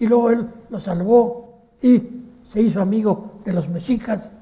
Y 0.00 0.06
luego 0.06 0.30
él 0.30 0.46
lo 0.70 0.80
salvó 0.80 1.60
y 1.80 2.02
se 2.44 2.60
hizo 2.62 2.80
amigo 2.80 3.40
de 3.44 3.52
los 3.52 3.68
mexicas 3.68 4.32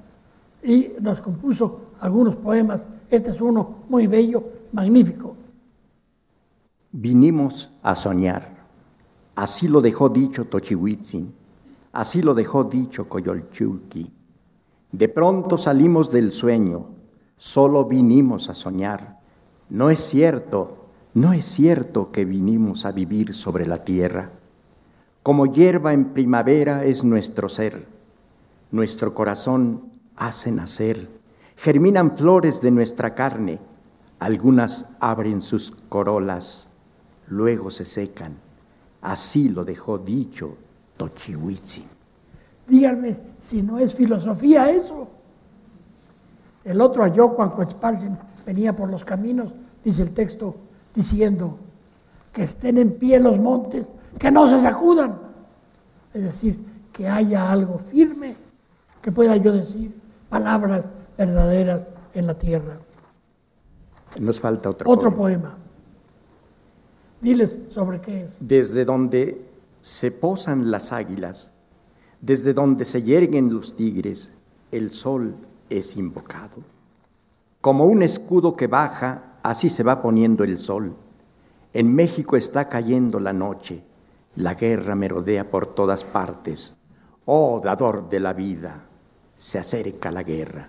y 0.64 0.92
nos 1.00 1.20
compuso 1.20 1.92
algunos 2.00 2.36
poemas. 2.36 2.86
Este 3.10 3.30
es 3.30 3.40
uno 3.40 3.84
muy 3.88 4.06
bello, 4.06 4.42
magnífico. 4.72 5.36
Vinimos 6.90 7.72
a 7.82 7.94
soñar. 7.94 8.54
Así 9.34 9.68
lo 9.68 9.80
dejó 9.80 10.08
dicho 10.08 10.46
Tochihuitzin. 10.46 11.34
Así 11.92 12.22
lo 12.22 12.34
dejó 12.34 12.64
dicho 12.64 13.08
Coyolchulki. 13.08 14.10
De 14.90 15.08
pronto 15.08 15.58
salimos 15.58 16.10
del 16.10 16.32
sueño. 16.32 16.86
Solo 17.36 17.84
vinimos 17.84 18.48
a 18.48 18.54
soñar. 18.54 19.20
No 19.68 19.90
es 19.90 20.00
cierto, 20.00 20.86
no 21.14 21.32
es 21.32 21.46
cierto 21.46 22.10
que 22.10 22.24
vinimos 22.24 22.86
a 22.86 22.92
vivir 22.92 23.34
sobre 23.34 23.66
la 23.66 23.84
tierra. 23.84 24.30
Como 25.22 25.46
hierba 25.46 25.92
en 25.92 26.12
primavera 26.12 26.84
es 26.84 27.04
nuestro 27.04 27.48
ser. 27.48 27.86
Nuestro 28.70 29.14
corazón 29.14 29.93
hace 30.16 30.50
nacer. 30.52 31.08
Germinan 31.56 32.16
flores 32.16 32.60
de 32.60 32.70
nuestra 32.70 33.14
carne. 33.14 33.58
Algunas 34.18 34.96
abren 35.00 35.42
sus 35.42 35.70
corolas, 35.70 36.68
luego 37.28 37.70
se 37.70 37.84
secan. 37.84 38.36
Así 39.02 39.48
lo 39.48 39.64
dejó 39.64 39.98
dicho 39.98 40.56
Tochihuitzin. 40.96 41.84
Díganme 42.66 43.16
si 43.38 43.62
no 43.62 43.78
es 43.78 43.94
filosofía 43.94 44.70
eso. 44.70 45.08
El 46.64 46.80
otro 46.80 47.04
Ayocuan 47.04 47.50
Coetzpalcin 47.50 48.16
venía 48.46 48.74
por 48.74 48.90
los 48.90 49.04
caminos, 49.04 49.52
dice 49.84 50.02
el 50.02 50.14
texto, 50.14 50.56
diciendo 50.94 51.58
que 52.32 52.44
estén 52.44 52.78
en 52.78 52.92
pie 52.92 53.20
los 53.20 53.38
montes, 53.38 53.90
que 54.18 54.30
no 54.30 54.48
se 54.48 54.60
sacudan. 54.60 55.18
Es 56.14 56.22
decir, 56.22 56.58
que 56.90 57.06
haya 57.06 57.50
algo 57.50 57.78
firme, 57.78 58.34
que 59.02 59.12
pueda 59.12 59.36
yo 59.36 59.52
decir 59.52 60.03
palabras 60.34 60.90
verdaderas 61.16 61.90
en 62.12 62.26
la 62.26 62.34
tierra. 62.34 62.76
Nos 64.18 64.40
falta 64.40 64.70
otro, 64.70 64.90
otro 64.90 65.14
poema. 65.14 65.54
Diles 67.20 67.56
sobre 67.70 68.00
qué 68.00 68.24
es. 68.24 68.38
Desde 68.40 68.84
donde 68.84 69.40
se 69.80 70.10
posan 70.10 70.72
las 70.72 70.90
águilas, 70.90 71.52
desde 72.20 72.52
donde 72.52 72.84
se 72.84 73.04
yerguen 73.04 73.54
los 73.54 73.76
tigres, 73.76 74.32
el 74.72 74.90
sol 74.90 75.36
es 75.70 75.96
invocado. 75.96 76.56
Como 77.60 77.84
un 77.84 78.02
escudo 78.02 78.56
que 78.56 78.66
baja, 78.66 79.36
así 79.44 79.70
se 79.70 79.84
va 79.84 80.02
poniendo 80.02 80.42
el 80.42 80.58
sol. 80.58 80.96
En 81.72 81.94
México 81.94 82.36
está 82.36 82.68
cayendo 82.68 83.20
la 83.20 83.32
noche, 83.32 83.84
la 84.34 84.54
guerra 84.54 84.96
merodea 84.96 85.48
por 85.48 85.76
todas 85.76 86.02
partes. 86.02 86.76
Oh, 87.24 87.60
dador 87.62 88.08
de 88.08 88.18
la 88.18 88.32
vida, 88.32 88.88
se 89.36 89.58
acerca 89.58 90.10
la 90.10 90.22
guerra. 90.22 90.68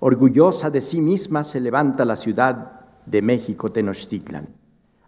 Orgullosa 0.00 0.70
de 0.70 0.80
sí 0.80 1.00
misma 1.00 1.44
se 1.44 1.60
levanta 1.60 2.04
la 2.04 2.16
ciudad 2.16 2.80
de 3.04 3.22
México 3.22 3.72
Tenochtitlan. 3.72 4.48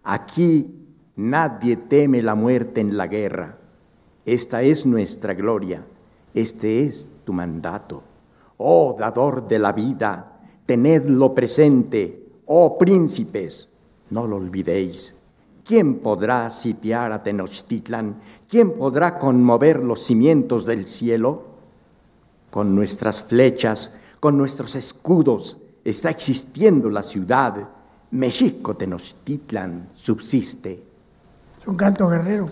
Aquí 0.02 0.86
nadie 1.16 1.76
teme 1.76 2.22
la 2.22 2.34
muerte 2.34 2.80
en 2.80 2.96
la 2.96 3.06
guerra. 3.06 3.58
Esta 4.24 4.62
es 4.62 4.86
nuestra 4.86 5.34
gloria, 5.34 5.86
este 6.34 6.84
es 6.84 7.10
tu 7.24 7.32
mandato. 7.32 8.02
Oh 8.56 8.96
dador 8.98 9.46
de 9.46 9.58
la 9.58 9.72
vida, 9.72 10.40
tenedlo 10.66 11.34
presente, 11.34 12.40
oh 12.46 12.78
príncipes, 12.78 13.68
no 14.10 14.26
lo 14.26 14.36
olvidéis. 14.36 15.16
¿Quién 15.64 16.00
podrá 16.00 16.50
sitiar 16.50 17.12
a 17.12 17.22
Tenochtitlan? 17.22 18.18
¿Quién 18.48 18.76
podrá 18.76 19.18
conmover 19.18 19.84
los 19.84 20.00
cimientos 20.00 20.66
del 20.66 20.86
cielo? 20.86 21.49
Con 22.50 22.74
nuestras 22.74 23.22
flechas, 23.22 23.94
con 24.18 24.36
nuestros 24.36 24.74
escudos, 24.76 25.58
está 25.84 26.10
existiendo 26.10 26.90
la 26.90 27.02
ciudad. 27.02 27.54
México 28.10 28.76
Tenochtitlan 28.76 29.88
subsiste. 29.94 30.82
Es 31.60 31.66
un 31.66 31.76
canto 31.76 32.08
guerrero. 32.08 32.48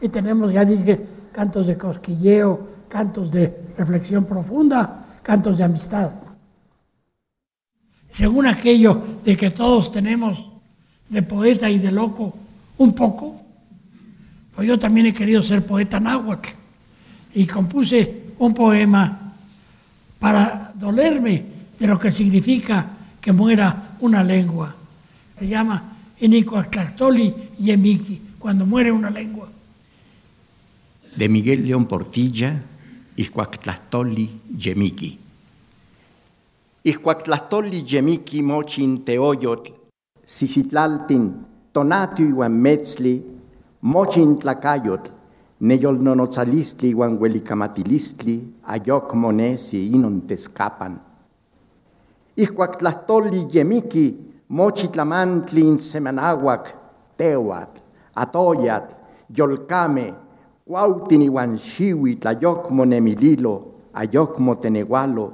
Y 0.00 0.08
tenemos, 0.08 0.52
ya 0.52 0.64
dije, 0.64 1.04
cantos 1.32 1.66
de 1.66 1.76
cosquilleo, 1.76 2.60
cantos 2.88 3.30
de 3.30 3.72
reflexión 3.76 4.24
profunda, 4.24 5.06
cantos 5.22 5.58
de 5.58 5.64
amistad. 5.64 6.10
Según 8.10 8.46
aquello 8.46 9.00
de 9.24 9.36
que 9.36 9.50
todos 9.50 9.92
tenemos 9.92 10.50
de 11.08 11.22
poeta 11.22 11.68
y 11.68 11.78
de 11.78 11.92
loco 11.92 12.34
un 12.78 12.94
poco, 12.94 13.40
pues 14.54 14.66
yo 14.66 14.78
también 14.78 15.06
he 15.06 15.14
querido 15.14 15.42
ser 15.42 15.64
poeta 15.64 16.00
náhuatl 16.00 16.48
y 17.34 17.46
compuse 17.46 18.17
un 18.38 18.54
poema 18.54 19.32
para 20.18 20.72
dolerme 20.74 21.44
de 21.78 21.86
lo 21.86 21.98
que 21.98 22.10
significa 22.10 22.86
que 23.20 23.32
muera 23.32 23.96
una 24.00 24.22
lengua. 24.22 24.74
Se 25.38 25.46
llama 25.46 25.96
Inicuactlactoli 26.20 27.34
Yemiki, 27.58 28.20
cuando 28.38 28.66
muere 28.66 28.90
una 28.90 29.10
lengua. 29.10 29.48
De 31.14 31.28
Miguel 31.28 31.66
León 31.66 31.86
Portilla, 31.86 32.62
Ixcuactlastoli 33.16 34.30
Yemiki. 34.56 35.18
Ixcuactlastoli 36.84 37.82
Yemiki 37.84 38.42
mochin 38.42 39.04
teoyotl, 39.04 39.72
Sisitlaltin, 40.22 41.34
Tonatio 41.72 42.26
iwan 42.26 42.52
metzli, 42.52 43.22
mochin 43.82 44.38
tlacayotl, 44.38 45.10
neyolnonotzalistli 45.60 46.90
iwan 46.90 47.18
huelicamatilistli, 47.18 48.36
ayok 48.62 49.14
monesi 49.14 49.86
inon 49.86 50.20
tescapan. 50.26 50.98
Ixcuactlastoli 52.36 53.48
Yemiki, 53.54 54.16
mochitlamantli 54.48 55.60
in 55.60 55.78
semanahuac, 55.78 56.68
tehuatl, 57.16 57.80
atoyatl, 58.14 58.94
yolcame, 59.36 60.14
cuautin 60.66 61.22
iwan 61.22 61.58
xiwi, 61.58 62.16
tlayocmo 62.16 62.84
nemililo, 62.84 63.54
ayocmo 63.94 64.54
tenegualo, 64.54 65.32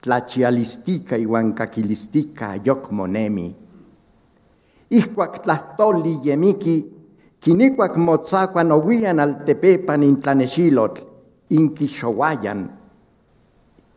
tlachialistica 0.00 1.18
iwan 1.18 1.54
caquilistica, 1.54 2.50
ayocmo 2.50 3.06
nemi. 3.06 3.54
Ihcuac 4.90 5.42
tlahtoli 5.42 6.18
yemiki, 6.24 6.84
quinicuac 7.40 7.96
motzacuan 7.96 8.72
ohuian 8.72 9.20
altepepan 9.20 10.02
in 10.02 10.20
tlanexilotl, 10.20 11.02
in 11.50 11.74
quixohuayan, 11.74 12.68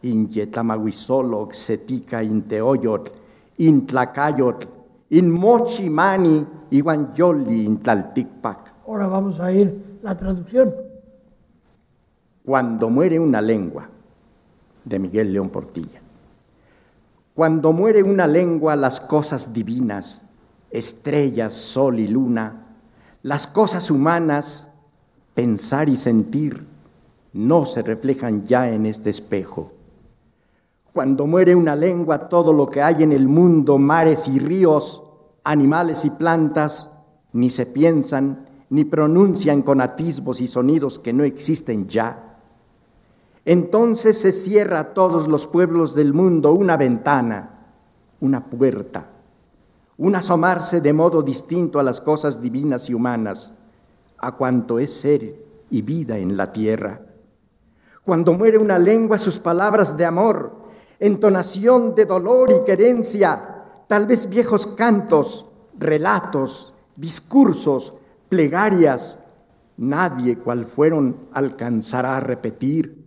in 0.03 0.27
yetlamahuizolok 0.27 1.53
setica 1.53 2.21
in 2.21 2.43
teoyotl, 2.43 3.11
in 3.57 3.85
tlacayotl, 3.85 4.67
in 5.09 5.29
mochi 5.29 5.89
mani, 5.89 6.45
iwan 6.71 7.07
yoli 7.17 7.65
in 7.65 7.79
tlalticpac. 7.79 8.71
Ahora 8.87 9.07
vamos 9.07 9.39
a 9.39 9.51
ir 9.51 9.99
la 10.01 10.15
traducción. 10.15 10.73
Cuando 12.43 12.89
muere 12.89 13.19
una 13.19 13.41
lengua, 13.41 13.87
de 14.83 14.99
Miguel 14.99 15.33
León 15.33 15.49
Portilla. 15.49 16.01
Cuando 17.33 17.71
muere 17.73 18.03
una 18.03 18.27
lengua, 18.27 18.75
las 18.75 18.99
cosas 18.99 19.53
divinas, 19.53 20.23
estrellas, 20.69 21.53
sol 21.53 21.99
y 21.99 22.07
luna, 22.07 22.60
las 23.23 23.45
cosas 23.45 23.91
humanas, 23.91 24.71
pensar 25.35 25.89
y 25.89 25.95
sentir, 25.95 26.65
no 27.33 27.65
se 27.65 27.83
reflejan 27.83 28.43
ya 28.43 28.69
en 28.69 28.85
este 28.85 29.09
espejo. 29.09 29.73
Cuando 30.91 31.27
muere 31.27 31.55
una 31.55 31.75
lengua, 31.75 32.29
todo 32.29 32.51
lo 32.51 32.69
que 32.69 32.81
hay 32.81 33.03
en 33.03 33.11
el 33.11 33.27
mundo, 33.27 33.77
mares 33.77 34.27
y 34.27 34.39
ríos, 34.39 35.03
animales 35.43 36.03
y 36.03 36.09
plantas, 36.09 37.05
ni 37.31 37.49
se 37.49 37.67
piensan, 37.67 38.47
ni 38.69 38.85
pronuncian 38.85 39.61
con 39.61 39.81
atisbos 39.81 40.41
y 40.41 40.47
sonidos 40.47 40.99
que 40.99 41.13
no 41.13 41.23
existen 41.23 41.87
ya. 41.87 42.39
Entonces 43.45 44.19
se 44.19 44.31
cierra 44.31 44.79
a 44.79 44.93
todos 44.93 45.27
los 45.27 45.47
pueblos 45.47 45.95
del 45.95 46.13
mundo 46.13 46.53
una 46.53 46.75
ventana, 46.75 47.67
una 48.19 48.43
puerta 48.43 49.10
un 49.97 50.15
asomarse 50.15 50.81
de 50.81 50.93
modo 50.93 51.21
distinto 51.21 51.79
a 51.79 51.83
las 51.83 52.01
cosas 52.01 52.41
divinas 52.41 52.89
y 52.89 52.93
humanas, 52.93 53.53
a 54.17 54.33
cuanto 54.33 54.79
es 54.79 54.93
ser 54.93 55.35
y 55.69 55.81
vida 55.81 56.17
en 56.17 56.37
la 56.37 56.51
tierra. 56.51 57.01
Cuando 58.03 58.33
muere 58.33 58.57
una 58.57 58.79
lengua, 58.79 59.19
sus 59.19 59.39
palabras 59.39 59.95
de 59.97 60.05
amor, 60.05 60.55
entonación 60.99 61.93
de 61.95 62.05
dolor 62.05 62.51
y 62.51 62.63
querencia, 62.63 63.83
tal 63.87 64.07
vez 64.07 64.29
viejos 64.29 64.67
cantos, 64.67 65.45
relatos, 65.77 66.73
discursos, 66.95 67.93
plegarias, 68.29 69.19
nadie 69.77 70.37
cual 70.37 70.65
fueron 70.65 71.27
alcanzará 71.33 72.17
a 72.17 72.19
repetir. 72.21 73.01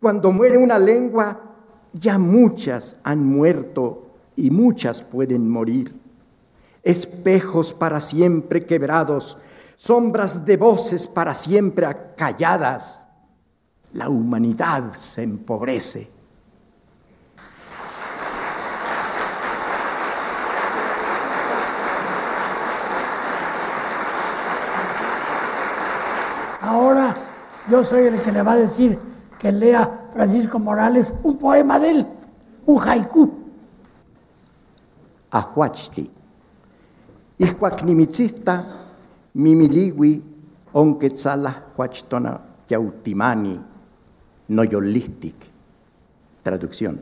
Cuando 0.00 0.32
muere 0.32 0.58
una 0.58 0.78
lengua, 0.78 1.56
ya 1.92 2.18
muchas 2.18 2.98
han 3.04 3.24
muerto 3.24 4.03
y 4.36 4.50
muchas 4.50 5.02
pueden 5.02 5.48
morir. 5.48 5.94
Espejos 6.82 7.72
para 7.72 8.00
siempre 8.00 8.66
quebrados, 8.66 9.38
sombras 9.76 10.44
de 10.44 10.56
voces 10.56 11.06
para 11.06 11.34
siempre 11.34 11.86
acalladas. 11.86 13.02
La 13.92 14.08
humanidad 14.08 14.92
se 14.92 15.22
empobrece. 15.22 16.10
Ahora 26.60 27.14
yo 27.70 27.84
soy 27.84 28.06
el 28.06 28.20
que 28.20 28.32
le 28.32 28.42
va 28.42 28.52
a 28.52 28.56
decir 28.56 28.98
que 29.38 29.52
lea 29.52 30.08
Francisco 30.12 30.58
Morales 30.58 31.14
un 31.22 31.36
poema 31.38 31.78
de 31.78 31.90
él, 31.90 32.06
un 32.66 32.88
haiku. 32.88 33.43
Ahuachli. 35.34 36.08
Ihcuacnimitzista 37.38 38.64
mimiliwi 39.34 40.22
onquetzala 40.74 41.52
huachtona 41.76 42.38
yautimani 42.70 43.60
noyolistic. 44.48 45.34
Traducción. 46.42 47.00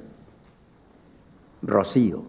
Rocío. 1.63 2.23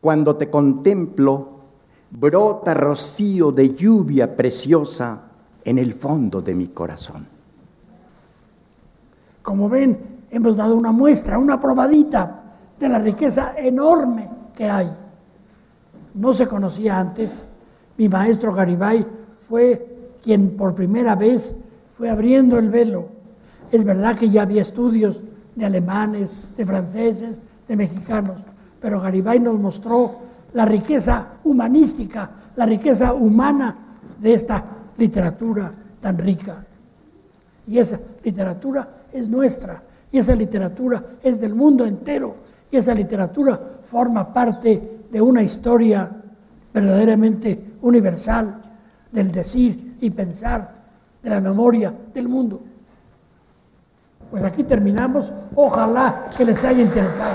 Cuando 0.00 0.36
te 0.36 0.50
contemplo, 0.50 1.48
brota 2.10 2.74
rocío 2.74 3.52
de 3.52 3.72
lluvia 3.72 4.36
preciosa 4.36 5.22
en 5.64 5.78
el 5.78 5.94
fondo 5.94 6.42
de 6.42 6.54
mi 6.54 6.68
corazón. 6.68 7.26
Como 9.42 9.70
ven, 9.70 9.98
hemos 10.30 10.56
dado 10.56 10.76
una 10.76 10.92
muestra, 10.92 11.38
una 11.38 11.58
probadita 11.58 12.42
de 12.78 12.88
la 12.88 12.98
riqueza 12.98 13.54
enorme 13.56 14.39
que 14.60 14.68
hay. 14.68 14.92
No 16.12 16.34
se 16.34 16.46
conocía 16.46 16.98
antes. 16.98 17.44
Mi 17.96 18.10
maestro 18.10 18.52
Garibay 18.52 19.06
fue 19.38 20.10
quien 20.22 20.54
por 20.54 20.74
primera 20.74 21.16
vez 21.16 21.54
fue 21.96 22.10
abriendo 22.10 22.58
el 22.58 22.68
velo. 22.68 23.08
Es 23.72 23.86
verdad 23.86 24.18
que 24.18 24.28
ya 24.28 24.42
había 24.42 24.60
estudios 24.60 25.22
de 25.56 25.64
alemanes, 25.64 26.30
de 26.58 26.66
franceses, 26.66 27.38
de 27.66 27.74
mexicanos, 27.74 28.36
pero 28.82 29.00
Garibay 29.00 29.40
nos 29.40 29.58
mostró 29.58 30.16
la 30.52 30.66
riqueza 30.66 31.38
humanística, 31.44 32.28
la 32.56 32.66
riqueza 32.66 33.14
humana 33.14 33.74
de 34.18 34.34
esta 34.34 34.62
literatura 34.98 35.72
tan 36.02 36.18
rica. 36.18 36.66
Y 37.66 37.78
esa 37.78 37.98
literatura 38.22 39.06
es 39.10 39.26
nuestra, 39.26 39.82
y 40.12 40.18
esa 40.18 40.34
literatura 40.34 41.02
es 41.22 41.40
del 41.40 41.54
mundo 41.54 41.86
entero, 41.86 42.49
y 42.70 42.76
esa 42.76 42.94
literatura 42.94 43.60
forma 43.84 44.32
parte 44.32 45.00
de 45.10 45.20
una 45.20 45.42
historia 45.42 46.10
verdaderamente 46.72 47.74
universal 47.82 48.60
del 49.10 49.32
decir 49.32 49.96
y 50.00 50.10
pensar, 50.10 50.74
de 51.22 51.30
la 51.30 51.40
memoria 51.40 51.92
del 52.14 52.28
mundo. 52.28 52.60
Pues 54.30 54.44
aquí 54.44 54.62
terminamos, 54.62 55.32
ojalá 55.56 56.26
que 56.36 56.44
les 56.44 56.64
haya 56.64 56.82
interesado. 56.82 57.34